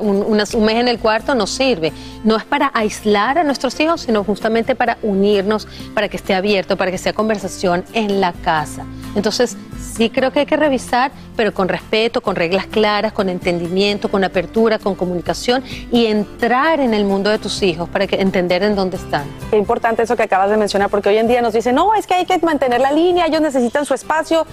un 0.01 0.65
mes 0.65 0.75
en 0.75 0.87
el 0.87 0.99
cuarto, 0.99 1.35
no 1.35 1.47
sirve. 1.47 1.91
No 2.23 2.35
es 2.35 2.43
para 2.43 2.71
aislar 2.73 3.37
a 3.37 3.43
nuestros 3.43 3.79
hijos, 3.79 4.01
sino 4.01 4.23
justamente 4.23 4.75
para 4.75 4.97
unirnos, 5.01 5.67
para 5.93 6.09
que 6.09 6.17
esté 6.17 6.33
abierto, 6.33 6.77
para 6.77 6.91
que 6.91 6.97
sea 6.97 7.13
conversación 7.13 7.83
en 7.93 8.19
la 8.19 8.33
casa. 8.33 8.85
Entonces, 9.15 9.57
sí 9.95 10.09
creo 10.09 10.31
que 10.31 10.41
hay 10.41 10.45
que 10.45 10.57
revisar, 10.57 11.11
pero 11.35 11.53
con 11.53 11.67
respeto, 11.69 12.21
con 12.21 12.35
reglas 12.35 12.65
claras, 12.67 13.13
con 13.13 13.29
entendimiento, 13.29 14.09
con 14.09 14.23
apertura, 14.23 14.79
con 14.79 14.95
comunicación 14.95 15.63
y 15.91 16.05
entrar 16.05 16.79
en 16.79 16.93
el 16.93 17.05
mundo 17.05 17.29
de 17.29 17.39
tus 17.39 17.61
hijos 17.63 17.87
para 17.89 18.07
que 18.07 18.17
entender 18.17 18.63
en 18.63 18.75
dónde 18.75 18.97
están. 18.97 19.25
Qué 19.49 19.57
importante 19.57 20.03
eso 20.03 20.15
que 20.15 20.23
acabas 20.23 20.49
de 20.49 20.57
mencionar, 20.57 20.89
porque 20.89 21.09
hoy 21.09 21.17
en 21.17 21.27
día 21.27 21.41
nos 21.41 21.53
dicen, 21.53 21.75
no, 21.75 21.93
es 21.93 22.06
que 22.07 22.15
hay 22.15 22.25
que 22.25 22.37
mantener 22.39 22.81
la 22.81 22.91
línea, 22.91 23.27
ellos 23.27 23.41
necesitan 23.41 23.85
su 23.85 23.93
espacio. 23.93 24.47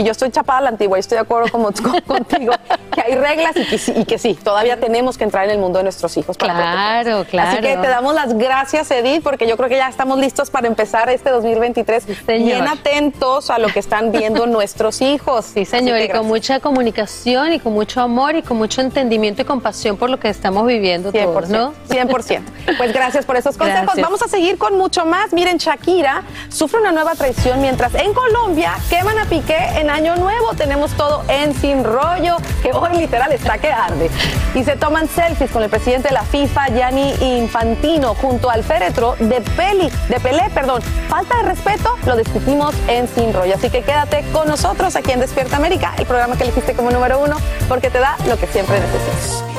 Y 0.00 0.04
yo 0.04 0.12
estoy 0.12 0.30
chapada 0.30 0.60
a 0.60 0.62
la 0.62 0.68
antigua 0.70 0.96
y 0.96 1.00
estoy 1.00 1.16
de 1.16 1.22
acuerdo 1.22 1.50
como, 1.52 1.70
con- 1.72 2.00
contigo, 2.06 2.54
que 2.94 3.02
hay 3.02 3.14
reglas 3.16 3.54
y 3.56 3.66
que, 3.66 3.76
sí, 3.76 3.92
y 3.96 4.04
que 4.06 4.18
sí, 4.18 4.34
todavía 4.34 4.78
tenemos 4.80 5.18
que 5.18 5.24
entrar 5.24 5.44
en 5.44 5.50
el 5.50 5.58
mundo 5.58 5.78
de 5.78 5.82
nuestros 5.82 6.16
hijos. 6.16 6.38
para 6.38 6.54
Claro, 6.54 6.70
protegerlos. 7.18 7.26
claro. 7.28 7.48
Así 7.50 7.60
que 7.60 7.76
te 7.76 7.88
damos 7.88 8.14
las 8.14 8.36
gracias, 8.38 8.90
Edith, 8.90 9.22
porque 9.22 9.46
yo 9.46 9.58
creo 9.58 9.68
que 9.68 9.76
ya 9.76 9.88
estamos 9.88 10.18
listos 10.18 10.48
para 10.48 10.68
empezar 10.68 11.10
este 11.10 11.28
2023 11.30 12.06
bien 12.28 12.66
atentos 12.66 13.50
a 13.50 13.58
lo 13.58 13.68
que 13.68 13.78
están 13.78 14.10
viendo 14.10 14.46
nuestros 14.46 15.02
hijos. 15.02 15.44
Sí, 15.52 15.66
señor, 15.66 16.00
y 16.00 16.08
con 16.08 16.26
mucha 16.26 16.60
comunicación 16.60 17.52
y 17.52 17.60
con 17.60 17.74
mucho 17.74 18.00
amor 18.00 18.36
y 18.36 18.42
con 18.42 18.56
mucho 18.56 18.80
entendimiento 18.80 19.42
y 19.42 19.44
compasión 19.44 19.98
por 19.98 20.08
lo 20.08 20.18
que 20.18 20.28
estamos 20.30 20.66
viviendo 20.66 21.12
todos, 21.12 21.48
¿no? 21.50 21.74
100%. 21.90 22.40
Pues 22.78 22.92
gracias 22.94 23.26
por 23.26 23.36
esos 23.36 23.56
consejos. 23.58 23.82
Gracias. 23.84 24.04
Vamos 24.06 24.22
a 24.22 24.28
seguir 24.28 24.56
con 24.56 24.78
mucho 24.78 25.04
más. 25.04 25.32
Miren, 25.34 25.58
Shakira 25.58 26.22
sufre 26.48 26.80
una 26.80 26.92
nueva 26.92 27.14
traición 27.16 27.60
mientras 27.60 27.94
en 27.94 28.14
Colombia 28.14 28.72
queman 28.88 29.18
a 29.18 29.24
Piqué 29.26 29.58
en 29.76 29.89
Año 29.90 30.16
Nuevo. 30.16 30.54
Tenemos 30.54 30.92
todo 30.92 31.24
en 31.28 31.54
sin 31.54 31.84
rollo, 31.84 32.36
que 32.62 32.72
hoy 32.72 32.96
literal 32.96 33.32
está 33.32 33.58
que 33.58 33.68
arde. 33.70 34.10
Y 34.54 34.64
se 34.64 34.76
toman 34.76 35.08
selfies 35.08 35.50
con 35.50 35.62
el 35.62 35.70
presidente 35.70 36.08
de 36.08 36.14
la 36.14 36.22
FIFA, 36.22 36.68
Gianni 36.68 37.14
Infantino, 37.20 38.14
junto 38.14 38.50
al 38.50 38.64
féretro 38.64 39.16
de 39.18 39.40
Peli, 39.40 39.90
de 40.08 40.20
Pelé, 40.20 40.50
perdón. 40.54 40.82
Falta 41.08 41.36
de 41.38 41.42
respeto, 41.42 41.96
lo 42.06 42.16
discutimos 42.16 42.74
en 42.88 43.08
sin 43.08 43.32
rollo. 43.32 43.54
Así 43.54 43.70
que 43.70 43.82
quédate 43.82 44.24
con 44.32 44.48
nosotros 44.48 44.96
aquí 44.96 45.12
en 45.12 45.20
Despierta 45.20 45.56
América, 45.56 45.94
el 45.98 46.06
programa 46.06 46.36
que 46.36 46.44
elegiste 46.44 46.74
como 46.74 46.90
número 46.90 47.20
uno, 47.20 47.36
porque 47.68 47.90
te 47.90 47.98
da 47.98 48.16
lo 48.26 48.38
que 48.38 48.46
siempre 48.46 48.78
necesitas. 48.80 49.49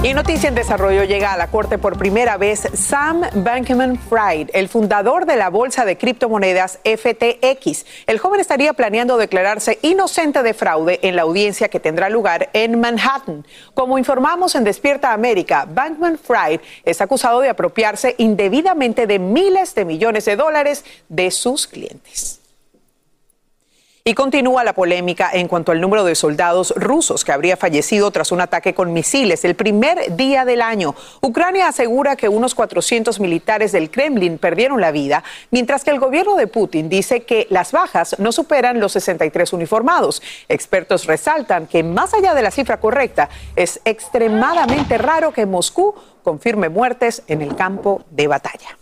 Y 0.00 0.14
noticia 0.14 0.48
en 0.48 0.54
desarrollo 0.54 1.02
llega 1.02 1.32
a 1.32 1.36
la 1.36 1.48
corte 1.48 1.76
por 1.76 1.98
primera 1.98 2.36
vez 2.36 2.68
Sam 2.72 3.22
Bankman-Fried, 3.34 4.50
el 4.52 4.68
fundador 4.68 5.26
de 5.26 5.34
la 5.34 5.50
bolsa 5.50 5.84
de 5.84 5.98
criptomonedas 5.98 6.78
FTX. 6.84 7.84
El 8.06 8.20
joven 8.20 8.38
estaría 8.38 8.74
planeando 8.74 9.16
declararse 9.16 9.80
inocente 9.82 10.44
de 10.44 10.54
fraude 10.54 11.00
en 11.02 11.16
la 11.16 11.22
audiencia 11.22 11.68
que 11.68 11.80
tendrá 11.80 12.10
lugar 12.10 12.48
en 12.52 12.78
Manhattan. 12.78 13.44
Como 13.74 13.98
informamos 13.98 14.54
en 14.54 14.62
Despierta 14.62 15.12
América, 15.12 15.66
Bankman-Fried 15.68 16.60
es 16.84 17.00
acusado 17.00 17.40
de 17.40 17.48
apropiarse 17.48 18.14
indebidamente 18.18 19.08
de 19.08 19.18
miles 19.18 19.74
de 19.74 19.84
millones 19.84 20.24
de 20.26 20.36
dólares 20.36 20.84
de 21.08 21.32
sus 21.32 21.66
clientes. 21.66 22.37
Y 24.08 24.14
continúa 24.14 24.64
la 24.64 24.72
polémica 24.72 25.28
en 25.34 25.48
cuanto 25.48 25.70
al 25.70 25.82
número 25.82 26.02
de 26.02 26.14
soldados 26.14 26.72
rusos 26.76 27.26
que 27.26 27.32
habría 27.32 27.58
fallecido 27.58 28.10
tras 28.10 28.32
un 28.32 28.40
ataque 28.40 28.72
con 28.72 28.94
misiles 28.94 29.44
el 29.44 29.54
primer 29.54 30.16
día 30.16 30.46
del 30.46 30.62
año. 30.62 30.94
Ucrania 31.20 31.68
asegura 31.68 32.16
que 32.16 32.30
unos 32.30 32.54
400 32.54 33.20
militares 33.20 33.70
del 33.70 33.90
Kremlin 33.90 34.38
perdieron 34.38 34.80
la 34.80 34.92
vida, 34.92 35.24
mientras 35.50 35.84
que 35.84 35.90
el 35.90 36.00
gobierno 36.00 36.36
de 36.36 36.46
Putin 36.46 36.88
dice 36.88 37.24
que 37.24 37.48
las 37.50 37.70
bajas 37.70 38.18
no 38.18 38.32
superan 38.32 38.80
los 38.80 38.92
63 38.92 39.52
uniformados. 39.52 40.22
Expertos 40.48 41.04
resaltan 41.04 41.66
que 41.66 41.82
más 41.82 42.14
allá 42.14 42.32
de 42.32 42.40
la 42.40 42.50
cifra 42.50 42.80
correcta, 42.80 43.28
es 43.56 43.78
extremadamente 43.84 44.96
raro 44.96 45.34
que 45.34 45.44
Moscú 45.44 45.94
confirme 46.22 46.70
muertes 46.70 47.24
en 47.26 47.42
el 47.42 47.54
campo 47.56 48.06
de 48.08 48.26
batalla. 48.26 48.78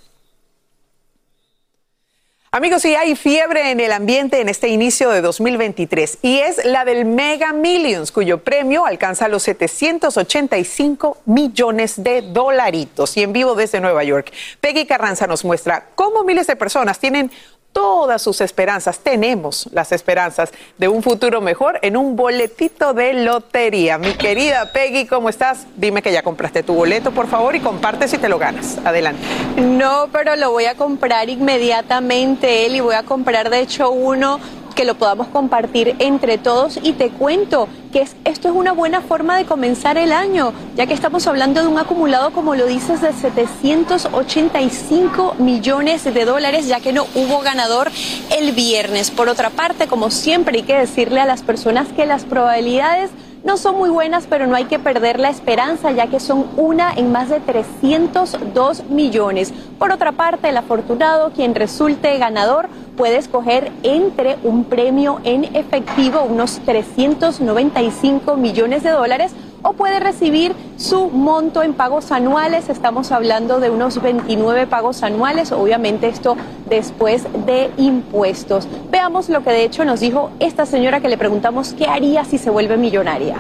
Amigos, 2.57 2.81
sí 2.81 2.95
hay 2.95 3.17
fiebre 3.17 3.71
en 3.71 3.81
el 3.81 3.93
ambiente 3.93 4.41
en 4.41 4.49
este 4.49 4.69
inicio 4.69 5.11
de 5.11 5.21
2023 5.21 6.21
y 6.23 6.39
es 6.39 6.65
la 6.65 6.87
del 6.87 7.05
Mega 7.05 7.53
Millions, 7.53 8.11
cuyo 8.11 8.39
premio 8.39 8.87
alcanza 8.87 9.29
los 9.29 9.43
785 9.43 11.19
millones 11.27 12.03
de 12.03 12.23
dolaritos. 12.23 13.15
Y 13.19 13.25
en 13.25 13.35
vivo 13.35 13.57
desde 13.57 13.79
Nueva 13.79 14.05
York, 14.05 14.33
Peggy 14.59 14.87
Carranza 14.87 15.27
nos 15.27 15.45
muestra 15.45 15.89
cómo 15.95 16.25
miles 16.25 16.47
de 16.47 16.57
personas 16.57 16.99
tienen 16.99 17.31
todas 17.77 18.23
sus 18.23 18.41
esperanzas, 18.41 19.01
tenemos 19.01 19.69
las 19.71 19.93
esperanzas 19.93 20.51
de 20.79 20.89
un 20.89 21.03
futuro 21.03 21.43
mejor 21.43 21.79
en 21.83 21.99
un 21.99 22.17
boletito 22.17 22.95
de 22.95 23.13
lotería. 23.13 23.99
Mi 23.99 24.15
querida 24.15 24.73
Peggy, 24.73 25.07
¿cómo 25.07 25.29
estás? 25.29 25.67
Dime 25.77 26.01
que 26.01 26.11
ya 26.11 26.23
compraste 26.23 26.63
tu 26.63 26.73
boleto, 26.73 27.11
por 27.11 27.27
favor, 27.27 27.55
y 27.55 27.61
comparte 27.61 28.09
si 28.09 28.17
te 28.17 28.31
lo 28.31 28.39
ganas. 28.39 28.79
Adelante. 28.83 29.21
No, 29.59 30.09
pero 30.11 30.37
lo 30.37 30.53
voy 30.53 30.65
a 30.65 30.75
comprar 30.75 31.29
inmediatamente 31.29 32.65
él 32.65 32.77
y 32.77 32.81
voy 32.81 32.95
a 32.95 33.03
comprar 33.03 33.51
de 33.51 33.61
hecho 33.61 33.91
uno 33.91 34.41
que 34.77 34.85
lo 34.85 34.95
podamos 34.95 35.27
compartir 35.29 35.97
entre 35.99 36.39
todos 36.39 36.79
y 36.81 36.93
te 36.93 37.09
cuento 37.09 37.67
que 37.93 38.03
es- 38.03 38.15
esto 38.25 38.49
es 38.49 38.55
una 38.55 38.73
buena 38.73 39.01
forma 39.01 39.37
de 39.37 39.47
comenzar 39.47 39.97
el 39.97 40.13
año, 40.13 40.53
ya 40.77 40.87
que 40.87 40.93
estamos 40.93 41.27
hablando 41.27 41.63
de 41.63 41.67
un 41.67 41.79
acumulado, 41.79 42.31
como 42.31 42.55
lo 42.55 42.67
dices, 42.67 43.01
de 43.01 43.13
785 43.13 45.35
millones 45.39 46.05
de 46.05 46.25
dólares, 46.25 46.69
ya 46.69 46.81
que 46.81 46.93
no 46.93 47.07
hubo 47.15 47.41
ganador 47.41 47.91
el 48.39 48.53
viernes. 48.53 49.11
Por 49.11 49.31
otra 49.31 49.49
parte, 49.51 49.87
como 49.89 50.11
siempre 50.11 50.59
hay 50.59 50.65
que 50.65 50.77
decirle 50.77 51.21
a 51.21 51.27
las 51.27 51.43
personas 51.43 51.89
que 51.89 52.05
las 52.05 52.25
probabilidades 52.25 53.11
no 53.45 53.57
son 53.57 53.79
muy 53.79 53.89
buenas, 53.91 54.27
pero 54.29 54.49
no 54.49 54.57
hay 54.57 54.65
que 54.65 54.81
perder 54.81 55.21
la 55.21 55.31
esperanza, 55.31 55.93
ya 55.93 56.09
que 56.09 56.19
son 56.19 56.47
una 56.57 56.93
en 56.93 57.13
más 57.13 57.29
de 57.29 57.39
302 57.39 58.83
millones. 58.91 59.53
Por 59.79 59.93
otra 59.93 60.11
parte, 60.11 60.49
el 60.49 60.57
afortunado, 60.57 61.31
quien 61.31 61.55
resulte 61.55 62.19
ganador, 62.19 62.69
puede 62.97 63.19
escoger 63.19 63.71
entre 63.83 64.39
un 64.43 64.65
premio 64.65 65.21
en 65.25 65.45
efectivo, 65.57 66.23
unos 66.23 66.61
395 66.65 68.37
millones 68.37 68.83
de 68.83 68.91
dólares, 68.91 69.33
o 69.63 69.73
puede 69.73 69.99
recibir 70.01 70.55
su 70.77 71.09
monto 71.09 71.63
en 71.63 71.75
pagos 71.75 72.13
anuales. 72.13 72.69
Estamos 72.69 73.11
hablando 73.13 73.59
de 73.61 73.71
unos 73.71 74.01
29 74.01 74.67
pagos 74.67 75.03
anuales, 75.03 75.53
obviamente 75.53 76.09
esto 76.09 76.37
después 76.69 77.25
de 77.47 77.71
impuestos. 77.77 78.69
Veamos 78.91 79.29
lo 79.29 79.43
que 79.43 79.51
de 79.51 79.65
hecho 79.65 79.85
nos 79.85 80.01
dijo 80.01 80.31
esta 80.39 80.67
señora 80.67 81.01
que 81.01 81.09
le 81.09 81.19
preguntamos 81.19 81.75
qué 81.75 81.87
haría 81.87 82.25
si 82.25 82.39
se 82.39 82.51
vuelve 82.51 82.77
millonaria. 82.77 83.37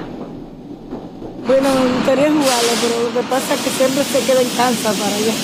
Bueno, 1.46 1.68
me 1.68 1.96
gustaría 1.96 2.28
jugarlo, 2.28 2.72
pero 2.82 3.02
lo 3.04 3.20
que 3.20 3.26
pasa 3.28 3.54
es 3.54 3.60
que 3.60 3.70
siempre 3.70 4.02
se 4.02 4.18
queda 4.26 4.42
en 4.42 4.48
casa 4.48 4.92
para 4.92 5.14
allá. 5.14 5.32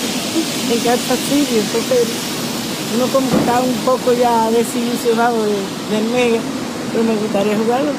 En 0.63 0.79
casa 0.79 1.15
sí, 1.29 1.45
entonces 1.51 2.32
uno 2.95 3.07
como 3.07 3.29
que 3.29 3.37
está 3.37 3.59
un 3.61 3.73
poco 3.85 4.13
ya 4.13 4.49
desilusionado 4.51 5.43
de- 5.43 5.95
del 5.95 6.05
mega, 6.11 6.39
pero 6.91 7.03
me 7.03 7.15
gustaría 7.15 7.57
jugarlo. 7.57 7.91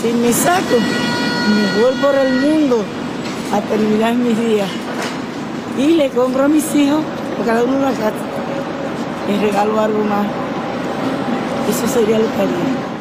Si 0.00 0.12
me 0.12 0.32
saco, 0.32 0.76
me 1.54 1.82
voy 1.82 1.94
por 2.02 2.14
el 2.14 2.34
mundo 2.40 2.82
a 3.52 3.60
terminar 3.60 4.14
mis 4.14 4.38
días. 4.38 4.68
Y 5.78 5.88
le 5.96 6.08
compro 6.10 6.44
a 6.44 6.48
mis 6.48 6.64
hijos, 6.74 7.00
a 7.40 7.44
cada 7.46 7.64
uno 7.64 7.76
una 7.78 7.90
casa. 7.92 8.24
Les 9.28 9.40
regalo 9.40 9.80
algo 9.80 10.04
más. 10.04 10.26
Eso 11.70 11.86
sería 11.92 12.18
lo 12.18 12.26
que 12.26 12.42
haría. 12.42 12.93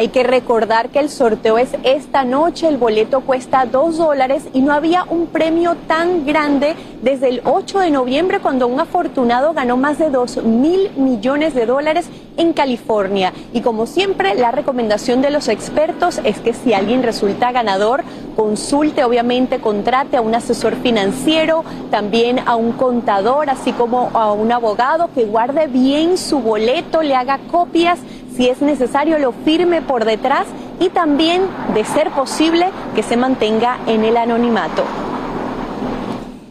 Hay 0.00 0.08
que 0.08 0.22
recordar 0.22 0.88
que 0.88 0.98
el 0.98 1.10
sorteo 1.10 1.58
es 1.58 1.76
esta 1.82 2.24
noche, 2.24 2.66
el 2.66 2.78
boleto 2.78 3.20
cuesta 3.20 3.66
2 3.66 3.98
dólares 3.98 4.44
y 4.54 4.62
no 4.62 4.72
había 4.72 5.04
un 5.04 5.26
premio 5.26 5.76
tan 5.86 6.24
grande 6.24 6.74
desde 7.02 7.28
el 7.28 7.42
8 7.44 7.80
de 7.80 7.90
noviembre 7.90 8.40
cuando 8.40 8.66
un 8.66 8.80
afortunado 8.80 9.52
ganó 9.52 9.76
más 9.76 9.98
de 9.98 10.08
2 10.08 10.44
mil 10.44 10.90
millones 10.96 11.52
de 11.52 11.66
dólares 11.66 12.08
en 12.38 12.54
California. 12.54 13.34
Y 13.52 13.60
como 13.60 13.84
siempre, 13.84 14.34
la 14.36 14.50
recomendación 14.50 15.20
de 15.20 15.30
los 15.30 15.48
expertos 15.48 16.18
es 16.24 16.38
que 16.38 16.54
si 16.54 16.72
alguien 16.72 17.02
resulta 17.02 17.52
ganador, 17.52 18.02
consulte, 18.36 19.04
obviamente, 19.04 19.60
contrate 19.60 20.16
a 20.16 20.22
un 20.22 20.34
asesor 20.34 20.76
financiero, 20.76 21.62
también 21.90 22.38
a 22.46 22.56
un 22.56 22.72
contador, 22.72 23.50
así 23.50 23.72
como 23.72 24.10
a 24.14 24.32
un 24.32 24.50
abogado 24.50 25.10
que 25.14 25.26
guarde 25.26 25.66
bien 25.66 26.16
su 26.16 26.38
boleto, 26.38 27.02
le 27.02 27.14
haga 27.14 27.38
copias 27.50 27.98
si 28.40 28.48
es 28.48 28.62
necesario 28.62 29.18
lo 29.18 29.32
firme 29.32 29.82
por 29.82 30.06
detrás 30.06 30.46
y 30.78 30.88
también, 30.88 31.42
de 31.74 31.84
ser 31.84 32.08
posible, 32.10 32.70
que 32.94 33.02
se 33.02 33.18
mantenga 33.18 33.78
en 33.86 34.02
el 34.02 34.16
anonimato. 34.16 34.82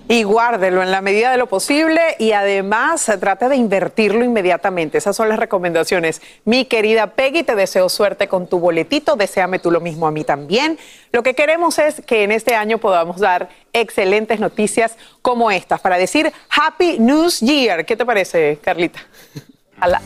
Y 0.08 0.22
guárdelo 0.22 0.84
en 0.84 0.92
la 0.92 1.02
medida 1.02 1.32
de 1.32 1.38
lo 1.38 1.48
posible 1.48 2.00
y 2.20 2.34
además 2.34 3.12
trate 3.20 3.50
de 3.50 3.56
invertirlo 3.56 4.24
inmediatamente. 4.24 5.00
Esas 5.00 5.16
son 5.16 5.30
las 5.30 5.40
recomendaciones. 5.40 6.22
Mi 6.46 6.66
querida 6.66 7.08
Peggy, 7.08 7.42
te 7.42 7.56
deseo 7.56 7.90
suerte 7.90 8.28
con 8.28 8.46
tu 8.46 8.60
boletito. 8.60 9.16
Deseame 9.16 9.58
tú 9.58 9.72
lo 9.72 9.80
mismo 9.80 10.06
a 10.06 10.12
mí 10.12 10.24
también. 10.24 10.78
Lo 11.12 11.24
que 11.24 11.34
queremos 11.34 11.80
es 11.80 12.04
que 12.06 12.22
en 12.22 12.32
este 12.32 12.54
año 12.54 12.78
podamos 12.78 13.20
dar 13.20 13.50
excelentes 13.74 14.40
noticias 14.40 14.96
como 15.24 15.50
estas 15.50 15.82
para 15.82 15.98
decir 15.98 16.32
Happy 16.56 17.00
News 17.00 17.40
Year. 17.40 17.84
¿Qué 17.84 17.98
te 17.98 18.06
parece, 18.06 18.60
Carlita? 18.62 19.00
Ojalá. 19.78 20.02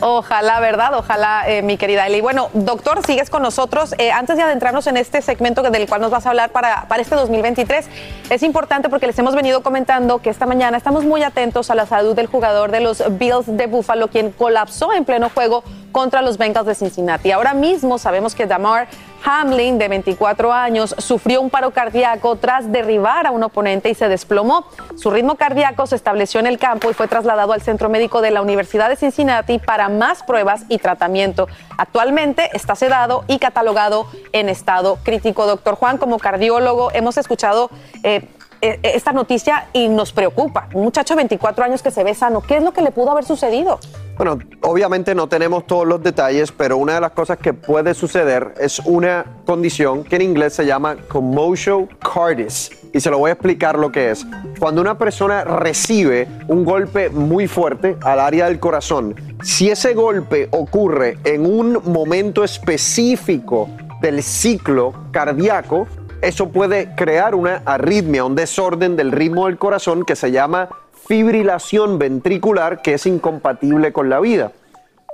Ojalá, 0.00 0.60
¿verdad? 0.60 0.94
Ojalá, 0.94 1.48
eh, 1.48 1.62
mi 1.62 1.76
querida 1.76 2.06
Eli. 2.06 2.20
Bueno, 2.20 2.50
doctor, 2.52 3.04
sigues 3.04 3.30
con 3.30 3.42
nosotros. 3.42 3.94
Eh, 3.98 4.12
antes 4.12 4.36
de 4.36 4.42
adentrarnos 4.42 4.86
en 4.86 4.96
este 4.96 5.22
segmento 5.22 5.62
del 5.62 5.88
cual 5.88 6.00
nos 6.00 6.10
vas 6.10 6.24
a 6.26 6.30
hablar 6.30 6.50
para, 6.50 6.86
para 6.86 7.02
este 7.02 7.16
2023, 7.16 7.86
es 8.30 8.42
importante 8.42 8.88
porque 8.88 9.08
les 9.08 9.18
hemos 9.18 9.34
venido 9.34 9.62
comentando 9.62 10.20
que 10.22 10.30
esta 10.30 10.46
mañana 10.46 10.76
estamos 10.76 11.04
muy 11.04 11.24
atentos 11.24 11.70
a 11.70 11.74
la 11.74 11.86
salud 11.86 12.14
del 12.14 12.28
jugador 12.28 12.70
de 12.70 12.80
los 12.80 13.02
Bills 13.18 13.46
de 13.46 13.66
Buffalo, 13.66 14.08
quien 14.08 14.30
colapsó 14.30 14.92
en 14.92 15.04
pleno 15.04 15.30
juego 15.30 15.64
contra 15.92 16.22
los 16.22 16.38
Bengals 16.38 16.66
de 16.66 16.74
Cincinnati. 16.74 17.32
Ahora 17.32 17.54
mismo 17.54 17.98
sabemos 17.98 18.34
que 18.34 18.46
Damar 18.46 18.88
Hamlin, 19.24 19.78
de 19.78 19.88
24 19.88 20.52
años, 20.52 20.94
sufrió 20.98 21.40
un 21.40 21.50
paro 21.50 21.72
cardíaco 21.72 22.36
tras 22.36 22.70
derribar 22.70 23.26
a 23.26 23.30
un 23.30 23.42
oponente 23.42 23.90
y 23.90 23.94
se 23.94 24.08
desplomó. 24.08 24.66
Su 24.96 25.10
ritmo 25.10 25.36
cardíaco 25.36 25.86
se 25.86 25.96
estableció 25.96 26.40
en 26.40 26.46
el 26.46 26.58
campo 26.58 26.90
y 26.90 26.94
fue 26.94 27.08
trasladado 27.08 27.52
al 27.52 27.62
centro 27.62 27.88
médico 27.88 28.20
de 28.20 28.30
la 28.30 28.42
Universidad 28.42 28.88
de 28.88 28.96
Cincinnati 28.96 29.58
para 29.58 29.88
más 29.88 30.22
pruebas 30.22 30.64
y 30.68 30.78
tratamiento. 30.78 31.48
Actualmente 31.76 32.50
está 32.54 32.74
sedado 32.74 33.24
y 33.28 33.38
catalogado 33.38 34.06
en 34.32 34.48
estado 34.48 34.98
crítico. 35.02 35.46
Doctor 35.46 35.74
Juan, 35.74 35.98
como 35.98 36.18
cardiólogo, 36.18 36.90
hemos 36.92 37.18
escuchado 37.18 37.70
eh, 38.02 38.28
esta 38.60 39.12
noticia 39.12 39.68
y 39.72 39.88
nos 39.88 40.12
preocupa. 40.12 40.68
Un 40.74 40.84
muchacho 40.84 41.14
de 41.14 41.18
24 41.18 41.64
años 41.64 41.82
que 41.82 41.90
se 41.90 42.04
ve 42.04 42.14
sano, 42.14 42.40
¿qué 42.40 42.56
es 42.56 42.62
lo 42.62 42.72
que 42.72 42.82
le 42.82 42.90
pudo 42.90 43.10
haber 43.12 43.24
sucedido? 43.24 43.78
Bueno, 44.16 44.36
obviamente 44.62 45.14
no 45.14 45.28
tenemos 45.28 45.64
todos 45.64 45.86
los 45.86 46.02
detalles, 46.02 46.50
pero 46.50 46.76
una 46.76 46.94
de 46.94 47.00
las 47.00 47.12
cosas 47.12 47.38
que 47.38 47.52
puede 47.52 47.94
suceder 47.94 48.52
es 48.58 48.80
una 48.80 49.24
condición 49.46 50.02
que 50.02 50.16
en 50.16 50.22
inglés 50.22 50.54
se 50.54 50.66
llama 50.66 50.96
commotion 51.06 51.88
cardis. 52.00 52.72
Y 52.92 53.00
se 53.00 53.10
lo 53.10 53.18
voy 53.18 53.30
a 53.30 53.34
explicar 53.34 53.78
lo 53.78 53.92
que 53.92 54.10
es. 54.10 54.26
Cuando 54.58 54.80
una 54.80 54.98
persona 54.98 55.44
recibe 55.44 56.26
un 56.48 56.64
golpe 56.64 57.10
muy 57.10 57.46
fuerte 57.46 57.96
al 58.02 58.18
área 58.18 58.46
del 58.46 58.58
corazón, 58.58 59.14
si 59.44 59.70
ese 59.70 59.94
golpe 59.94 60.48
ocurre 60.50 61.18
en 61.22 61.46
un 61.46 61.80
momento 61.84 62.42
específico 62.42 63.68
del 64.00 64.22
ciclo 64.22 64.94
cardíaco, 65.12 65.86
eso 66.20 66.48
puede 66.48 66.94
crear 66.96 67.34
una 67.34 67.62
arritmia, 67.64 68.24
un 68.24 68.34
desorden 68.34 68.96
del 68.96 69.12
ritmo 69.12 69.46
del 69.46 69.58
corazón 69.58 70.04
que 70.04 70.16
se 70.16 70.30
llama 70.30 70.68
fibrilación 71.06 71.98
ventricular 71.98 72.82
que 72.82 72.94
es 72.94 73.06
incompatible 73.06 73.92
con 73.92 74.08
la 74.08 74.20
vida. 74.20 74.52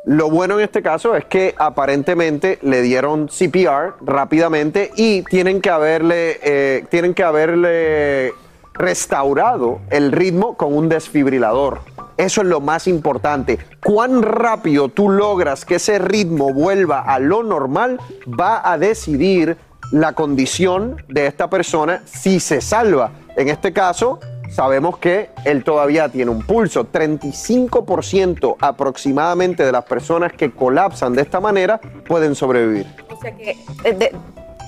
Lo 0.07 0.31
bueno 0.31 0.59
en 0.59 0.65
este 0.65 0.83
caso 0.83 1.15
es 1.15 1.25
que 1.25 1.55
aparentemente 1.57 2.59
le 2.63 2.83
dieron 2.83 3.29
CPR 3.29 3.95
rápidamente 4.03 4.91
y 4.97 5.23
tienen 5.23 5.61
que 5.61 5.71
haberle, 5.71 6.41
eh, 6.43 6.85
tienen 6.91 7.15
que 7.15 7.23
haberle 7.23 8.33
restaurado 8.75 9.81
el 9.91 10.13
ritmo 10.13 10.57
con 10.57 10.77
un 10.77 10.89
desfibrilador. 10.89 11.81
Eso 12.17 12.43
es 12.43 12.47
lo 12.47 12.61
más 12.61 12.87
importante. 12.87 13.59
Cuán 13.83 14.23
rápido 14.23 14.89
tú 14.89 15.09
logras 15.09 15.65
que 15.65 15.77
ese 15.77 15.99
ritmo 15.99 16.53
vuelva 16.53 17.01
a 17.01 17.19
lo 17.19 17.43
normal 17.43 17.99
va 18.29 18.71
a 18.71 18.79
decidir 18.79 19.57
la 19.95 20.13
condición 20.13 21.03
de 21.09 21.27
esta 21.29 21.49
persona 21.49 22.03
si 22.05 22.41
se 22.41 22.61
salva. 22.61 23.13
En 23.37 23.49
este 23.49 23.73
caso, 23.73 24.19
sabemos 24.51 24.99
que 24.99 25.31
él 25.45 25.63
todavía 25.63 26.09
tiene 26.09 26.33
un 26.33 26.43
pulso. 26.43 26.91
35% 26.91 28.57
aproximadamente 28.61 29.65
de 29.65 29.71
las 29.71 29.85
personas 29.85 30.33
que 30.33 30.51
colapsan 30.51 31.13
de 31.13 31.23
esta 31.23 31.39
manera 31.39 31.81
pueden 32.09 32.35
sobrevivir. 32.35 32.87
O 33.09 33.21
sea 33.21 33.37
que 33.37 33.57
eh, 33.85 34.11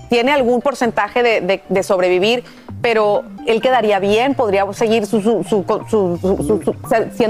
tiene 0.08 0.30
algún 0.30 0.62
porcentaje 0.62 1.24
de, 1.24 1.82
sobrevivir, 1.82 2.44
pero 2.80 3.24
él 3.48 3.60
quedaría 3.60 3.98
bien, 3.98 4.36
podría 4.36 4.64
seguir 4.74 5.06
siendo 5.06 5.42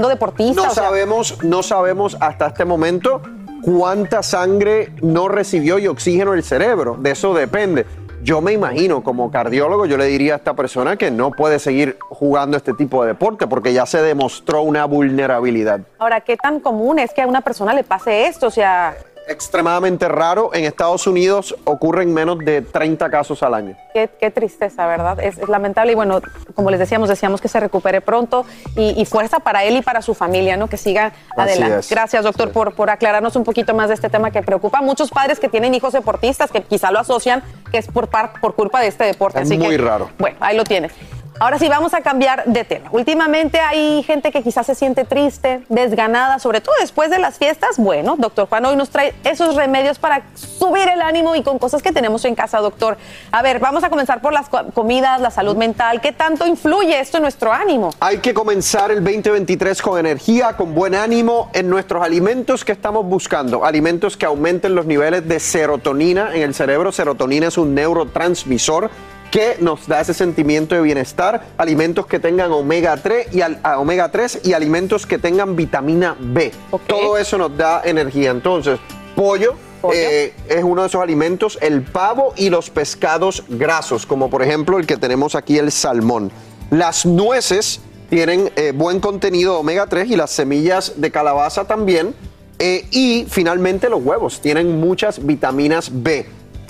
deportista. 0.07 0.67
No 0.67 0.69
sabemos, 0.69 1.43
no 1.43 1.63
sabemos 1.63 2.15
hasta 2.19 2.45
este 2.45 2.63
momento 2.63 3.23
cuánta 3.61 4.23
sangre 4.23 4.91
no 5.01 5.27
recibió 5.27 5.79
y 5.79 5.87
oxígeno 5.87 6.33
el 6.33 6.43
cerebro. 6.43 6.97
De 6.99 7.11
eso 7.11 7.33
depende. 7.33 7.85
Yo 8.23 8.41
me 8.41 8.51
imagino, 8.51 9.03
como 9.03 9.29
cardiólogo, 9.31 9.85
yo 9.85 9.95
le 9.95 10.05
diría 10.05 10.33
a 10.33 10.37
esta 10.37 10.55
persona 10.55 10.97
que 10.97 11.11
no 11.11 11.31
puede 11.31 11.59
seguir 11.59 11.97
jugando 12.09 12.57
este 12.57 12.73
tipo 12.73 13.03
de 13.03 13.09
deporte 13.09 13.47
porque 13.47 13.73
ya 13.73 13.85
se 13.85 14.01
demostró 14.01 14.63
una 14.63 14.85
vulnerabilidad. 14.85 15.81
Ahora, 15.99 16.21
¿qué 16.21 16.35
tan 16.35 16.59
común 16.59 16.99
es 16.99 17.13
que 17.13 17.21
a 17.21 17.27
una 17.27 17.41
persona 17.41 17.73
le 17.73 17.83
pase 17.83 18.25
esto? 18.27 18.47
O 18.47 18.51
sea, 18.51 18.97
extremadamente 19.27 20.07
raro. 20.07 20.51
En 20.53 20.65
Estados 20.65 21.07
Unidos 21.07 21.55
ocurren 21.63 22.13
menos 22.13 22.39
de 22.39 22.61
30 22.61 23.09
casos 23.09 23.43
al 23.43 23.53
año. 23.53 23.75
Qué, 23.93 24.31
tristeza, 24.31 24.85
¿verdad? 24.87 25.19
Es, 25.19 25.37
lamentable 25.47 25.93
y 25.93 25.95
bueno, 25.95 26.21
como 26.53 26.69
les 26.69 26.79
decíamos, 26.79 27.09
decíamos 27.09 27.41
que 27.41 27.47
se 27.47 27.59
recupere 27.59 28.01
pronto 28.01 28.45
y, 28.75 29.05
fuerza 29.05 29.39
para 29.39 29.63
él 29.63 29.77
y 29.77 29.81
para 29.81 30.01
su 30.01 30.13
familia, 30.13 30.57
¿no? 30.57 30.67
Que 30.67 30.77
siga 30.77 31.13
adelante. 31.35 31.87
Gracias, 31.89 32.23
doctor, 32.23 32.51
por, 32.51 32.73
por 32.73 32.89
aclararnos 32.89 33.35
un 33.35 33.43
poquito 33.43 33.73
más 33.73 33.87
de 33.87 33.95
este 33.95 34.09
tema 34.09 34.31
que 34.31 34.41
preocupa 34.43 34.79
a 34.79 34.81
muchos 34.81 35.09
padres 35.09 35.39
que 35.39 35.49
tienen 35.49 35.73
hijos 35.73 35.93
deportistas 35.93 36.51
que 36.51 36.61
quizá 36.61 36.91
lo 36.91 36.99
asocian 36.99 37.43
que 37.71 37.77
es 37.77 37.87
por, 37.87 38.09
por 38.41 38.55
culpa 38.55 38.81
de 38.81 38.87
este 38.87 39.05
deporte. 39.05 39.41
Es 39.41 39.57
muy 39.57 39.77
raro. 39.77 40.09
Bueno, 40.17 40.37
ahí 40.39 40.55
lo 40.55 40.63
tiene. 40.63 40.89
Ahora 41.39 41.59
sí, 41.59 41.69
vamos 41.69 41.93
a 41.93 42.01
cambiar 42.01 42.45
de 42.45 42.63
tema. 42.63 42.89
Últimamente 42.91 43.59
hay 43.59 44.01
gente 44.01 44.31
que 44.31 44.41
quizás 44.41 44.65
se 44.65 44.73
siente 44.73 45.03
triste, 45.03 45.61
desganada, 45.69 46.39
sobre 46.39 46.61
todo 46.61 46.73
después 46.81 47.11
de 47.11 47.19
las 47.19 47.37
fiestas. 47.37 47.77
Bueno, 47.77 48.15
doctor 48.17 48.47
Juan 48.49 48.65
hoy 48.65 48.75
nos 48.75 48.89
trae 48.89 49.13
esos 49.23 49.55
remedios 49.55 49.99
para 49.99 50.23
subir 50.33 50.87
el 50.89 50.99
ánimo 50.99 51.35
y 51.35 51.43
con 51.43 51.59
cosas 51.59 51.83
que 51.83 51.91
tenemos 51.91 52.25
en 52.25 52.33
casa, 52.33 52.57
doctor. 52.57 52.97
A 53.31 53.43
ver, 53.43 53.59
vamos 53.59 53.83
a 53.83 53.89
comenzar 53.91 54.19
por 54.19 54.33
las 54.33 54.49
comidas, 54.73 55.21
la 55.21 55.29
salud 55.29 55.55
mental. 55.55 56.01
¿Qué 56.01 56.11
tanto 56.11 56.47
influye 56.47 56.99
esto 56.99 57.17
en 57.17 57.23
nuestro 57.23 57.53
ánimo? 57.53 57.91
Hay 57.99 58.17
que 58.17 58.33
comenzar 58.33 58.89
el 58.89 59.03
2023 59.03 59.79
con 59.83 59.99
energía, 59.99 60.57
con 60.57 60.73
buen 60.73 60.95
ánimo 60.95 61.51
en 61.53 61.69
nuestros 61.69 62.03
alimentos 62.03 62.65
que 62.65 62.71
estamos 62.71 63.05
buscando. 63.05 63.63
Alimentos 63.63 64.17
que 64.17 64.25
aumenten 64.25 64.73
los 64.73 64.87
niveles 64.87 65.27
de 65.27 65.39
serotonina 65.39 66.33
en 66.33 66.41
el 66.41 66.55
cerebro. 66.55 66.91
Serotonina 66.91 67.47
es 67.47 67.59
un 67.59 67.75
neurotransmisor 67.75 68.89
que 69.31 69.57
nos 69.59 69.87
da 69.87 70.01
ese 70.01 70.13
sentimiento 70.13 70.75
de 70.75 70.81
bienestar, 70.81 71.47
alimentos 71.57 72.07
que 72.07 72.19
tengan 72.19 72.51
omega 72.51 72.97
3 72.97 73.27
y, 73.33 73.41
omega 73.77 74.09
3 74.09 74.41
y 74.43 74.53
alimentos 74.53 75.05
que 75.05 75.17
tengan 75.17 75.55
vitamina 75.55 76.15
B. 76.19 76.51
Todo 76.87 77.17
eso 77.17 77.37
nos 77.37 77.55
da 77.57 77.81
energía. 77.83 78.31
Entonces, 78.31 78.79
pollo, 79.15 79.55
eh, 79.93 80.33
es 80.47 80.63
uno 80.63 80.81
de 80.81 80.87
esos 80.87 81.01
alimentos, 81.01 81.57
el 81.61 81.81
pavo 81.81 82.33
y 82.35 82.49
los 82.49 82.69
pescados 82.69 83.43
grasos, 83.47 84.05
como 84.05 84.29
por 84.29 84.43
ejemplo 84.43 84.77
el 84.77 84.87
que 84.87 84.97
tenemos 84.97 85.35
aquí, 85.35 85.57
el 85.57 85.71
salmón. 85.71 86.31
Las 86.69 87.05
nueces 87.05 87.79
tienen 88.09 88.51
eh, 88.55 88.73
buen 88.75 88.99
contenido 88.99 89.53
de 89.53 89.59
omega 89.59 89.87
3 89.87 90.09
y 90.09 90.15
las 90.15 90.31
semillas 90.31 90.93
de 90.97 91.11
calabaza 91.11 91.65
también. 91.65 92.13
Eh, 92.59 92.87
y 92.89 93.27
finalmente 93.29 93.87
los 93.87 94.03
huevos 94.03 94.41
tienen 94.41 94.79
muchas 94.79 95.23
vitaminas 95.23 95.91
B 95.93 96.25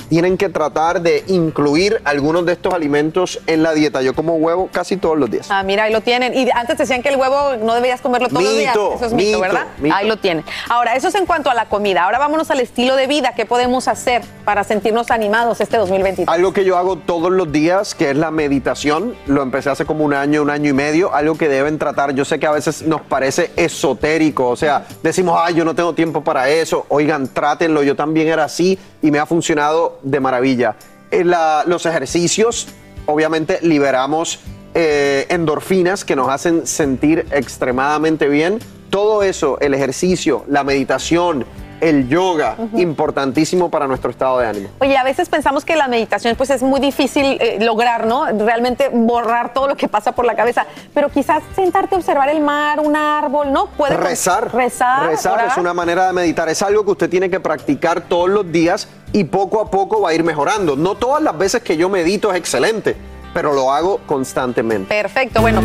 tienen 0.10 0.38
que 0.38 0.50
tratar 0.50 1.02
de 1.02 1.24
incluir 1.28 2.02
algunos 2.06 2.46
de 2.46 2.54
estos 2.54 2.74
alimentos 2.74 3.40
en 3.48 3.64
la 3.64 3.74
dieta. 3.74 4.02
Yo 4.02 4.14
como 4.14 4.36
huevo 4.36 4.70
casi 4.72 4.98
todos 4.98 5.18
los 5.18 5.30
días. 5.30 5.48
Ah, 5.50 5.64
mira, 5.64 5.84
ahí 5.84 5.94
lo 5.94 6.02
tienen. 6.02 6.34
Y 6.34 6.50
antes 6.52 6.78
decían 6.78 7.02
que 7.02 7.10
el 7.10 7.18
huevo 7.18 7.58
no 7.62 7.76
debías 7.76 8.02
comerlo 8.02 8.30
todos 8.30 8.44
los 8.44 8.58
días. 8.58 8.76
Eso 8.76 9.06
es 9.06 9.14
mito, 9.14 9.40
¿verdad? 9.40 9.68
Ahí 9.92 10.08
lo 10.08 10.18
tienen. 10.18 10.44
Ahora, 10.70 10.96
eso 10.96 11.08
es 11.08 11.16
en 11.16 11.26
cuanto 11.26 11.50
a 11.50 11.54
la 11.54 11.66
comida. 11.70 12.04
Ahora 12.04 12.20
vámonos 12.20 12.50
al 12.52 12.60
estilo 12.60 12.96
de 12.96 13.08
vida. 13.08 13.34
¿Qué 13.36 13.46
podemos 13.46 13.88
hacer 13.88 14.22
para 14.46 14.64
sentirnos 14.64 15.12
animados 15.12 15.62
este 15.62 15.78
2023? 15.78 16.28
Algo 16.28 16.54
que 16.54 16.64
yo 16.64 16.78
hago 16.78 16.98
todos 16.98 17.32
los 17.32 17.52
días, 17.52 17.96
que 17.96 18.12
es 18.12 18.18
la 18.18 18.32
meditación. 18.32 19.16
Lo 19.26 19.42
empecé 19.42 19.70
hace 19.70 19.86
como 19.86 20.04
un 20.06 20.14
año, 20.14 20.42
un 20.42 20.50
año 20.50 20.70
y 20.70 20.74
medio. 20.74 21.14
Algo 21.14 21.38
que 21.38 21.50
deben 21.50 21.78
tratar. 21.78 22.14
Yo 22.14 22.26
sé 22.26 22.40
que 22.40 22.48
a 22.48 22.52
veces 22.52 22.84
nos 22.84 23.02
parece 23.02 23.52
esotérico. 23.56 24.48
O 24.50 24.56
sea, 24.56 24.86
decimos, 25.04 25.40
ay, 25.42 25.56
yo 25.56 25.66
no 25.66 25.76
tengo 25.76 25.94
tiempo 25.94 26.24
para 26.24 26.50
eso. 26.50 26.86
Oigan, 26.90 27.28
trátenlo. 27.28 27.84
Yo 27.84 27.96
también 27.96 28.28
era 28.28 28.46
así 28.46 28.78
y 29.02 29.12
me 29.12 29.20
ha 29.20 29.26
funcionado 29.26 29.97
de 30.04 30.20
maravilla. 30.20 30.76
En 31.12 31.32
los 31.66 31.86
ejercicios, 31.86 32.68
obviamente, 33.06 33.60
liberamos 33.62 34.40
eh, 34.74 35.26
endorfinas 35.30 36.06
que 36.06 36.16
nos 36.16 36.30
hacen 36.30 36.68
sentir 36.68 37.26
extremadamente 37.32 38.28
bien. 38.28 38.60
Todo 38.90 39.24
eso, 39.24 39.60
el 39.60 39.74
ejercicio, 39.74 40.44
la 40.48 40.64
meditación, 40.64 41.46
el 41.82 42.08
yoga, 42.08 42.56
importantísimo 42.76 43.70
para 43.70 43.88
nuestro 43.88 44.12
estado 44.12 44.40
de 44.40 44.48
ánimo. 44.48 44.70
Oye, 44.80 44.98
a 44.98 45.04
veces 45.04 45.30
pensamos 45.30 45.66
que 45.66 45.76
la 45.76 45.88
meditación 45.88 46.36
pues 46.36 46.50
es 46.50 46.64
muy 46.64 46.80
difícil 46.80 47.38
eh, 47.40 47.58
lograr, 47.62 48.08
¿no? 48.08 48.26
Realmente 48.26 48.90
borrar 48.92 49.54
todo 49.54 49.68
lo 49.68 49.76
que 49.76 49.88
pasa 49.88 50.12
por 50.14 50.26
la 50.26 50.36
cabeza, 50.36 50.66
pero 50.94 51.10
quizás 51.10 51.44
sentarte 51.56 51.96
a 51.96 51.98
observar 51.98 52.30
el 52.30 52.42
mar, 52.42 52.80
un 52.80 52.96
árbol, 52.96 53.52
¿no? 53.52 53.68
Puede 53.68 53.96
Rezar. 53.96 54.54
Rezar. 54.54 55.08
Rezar 55.10 55.34
orar. 55.34 55.48
es 55.48 55.58
una 55.58 55.74
manera 55.74 56.08
de 56.08 56.14
meditar. 56.14 56.50
Es 56.50 56.62
algo 56.62 56.84
que 56.86 56.92
usted 56.92 57.10
tiene 57.10 57.30
que 57.30 57.40
practicar 57.40 58.02
todos 58.02 58.30
los 58.30 58.52
días 58.52 58.88
y 59.14 59.24
poco 59.24 59.62
a 59.62 59.72
poco 59.72 60.02
va 60.02 60.10
a 60.10 60.14
ir 60.14 60.24
mejorando. 60.24 60.76
No 60.76 60.96
todas 60.96 61.22
las 61.22 61.38
veces 61.38 61.62
que 61.62 61.78
yo 61.78 61.90
medito 61.90 62.32
es 62.32 62.38
excelente, 62.38 62.96
pero 63.34 63.54
lo 63.54 63.72
hago 63.72 64.00
constantemente. 64.06 64.90
Perfecto, 64.90 65.42
bueno. 65.42 65.62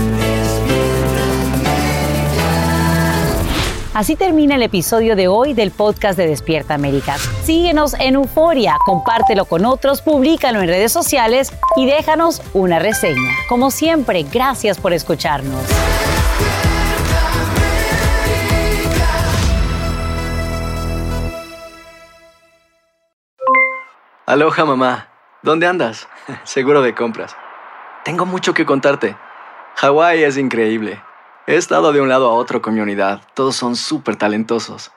Así 3.94 4.16
termina 4.16 4.54
el 4.54 4.62
episodio 4.62 5.16
de 5.16 5.28
hoy 5.28 5.52
del 5.52 5.70
podcast 5.70 6.16
de 6.16 6.26
Despierta 6.26 6.72
América. 6.72 7.18
Síguenos 7.44 7.92
en 8.00 8.14
Euforia, 8.14 8.78
compártelo 8.86 9.44
con 9.44 9.66
otros, 9.66 10.00
públicalo 10.00 10.62
en 10.62 10.68
redes 10.68 10.90
sociales 10.90 11.52
y 11.76 11.84
déjanos 11.84 12.40
una 12.54 12.78
reseña. 12.78 13.30
Como 13.50 13.70
siempre, 13.70 14.22
gracias 14.22 14.78
por 14.78 14.94
escucharnos. 14.94 15.62
Aloha 24.24 24.64
mamá, 24.64 25.08
¿dónde 25.42 25.66
andas? 25.66 26.08
Seguro 26.44 26.80
de 26.80 26.94
compras. 26.94 27.36
Tengo 28.04 28.24
mucho 28.24 28.54
que 28.54 28.64
contarte. 28.64 29.16
Hawái 29.76 30.24
es 30.24 30.38
increíble. 30.38 31.02
He 31.46 31.56
estado 31.56 31.92
de 31.92 32.00
un 32.00 32.08
lado 32.08 32.30
a 32.30 32.34
otro 32.34 32.62
con 32.62 32.74
mi 32.74 32.80
unidad. 32.80 33.22
Todos 33.34 33.56
son 33.56 33.74
súper 33.74 34.14
talentosos. 34.14 34.92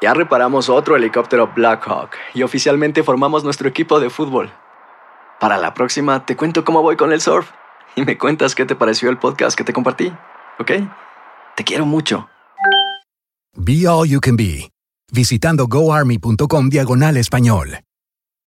Ya 0.00 0.14
reparamos 0.14 0.70
otro 0.70 0.96
helicóptero 0.96 1.52
Blackhawk 1.54 2.10
y 2.32 2.42
oficialmente 2.42 3.02
formamos 3.02 3.44
nuestro 3.44 3.68
equipo 3.68 4.00
de 4.00 4.08
fútbol. 4.08 4.50
Para 5.40 5.58
la 5.58 5.74
próxima 5.74 6.24
te 6.24 6.36
cuento 6.36 6.64
cómo 6.64 6.80
voy 6.80 6.96
con 6.96 7.12
el 7.12 7.20
surf 7.20 7.50
y 7.96 8.04
me 8.04 8.16
cuentas 8.16 8.54
qué 8.54 8.64
te 8.64 8.74
pareció 8.74 9.10
el 9.10 9.18
podcast 9.18 9.58
que 9.58 9.64
te 9.64 9.74
compartí, 9.74 10.10
¿ok? 10.58 10.72
Te 11.54 11.64
quiero 11.64 11.84
mucho. 11.84 12.28
Be 13.54 13.86
All 13.86 14.08
You 14.08 14.20
Can 14.20 14.36
Be, 14.36 14.70
visitando 15.12 15.66
goarmy.com 15.66 16.70
diagonal 16.70 17.18
español. 17.18 17.78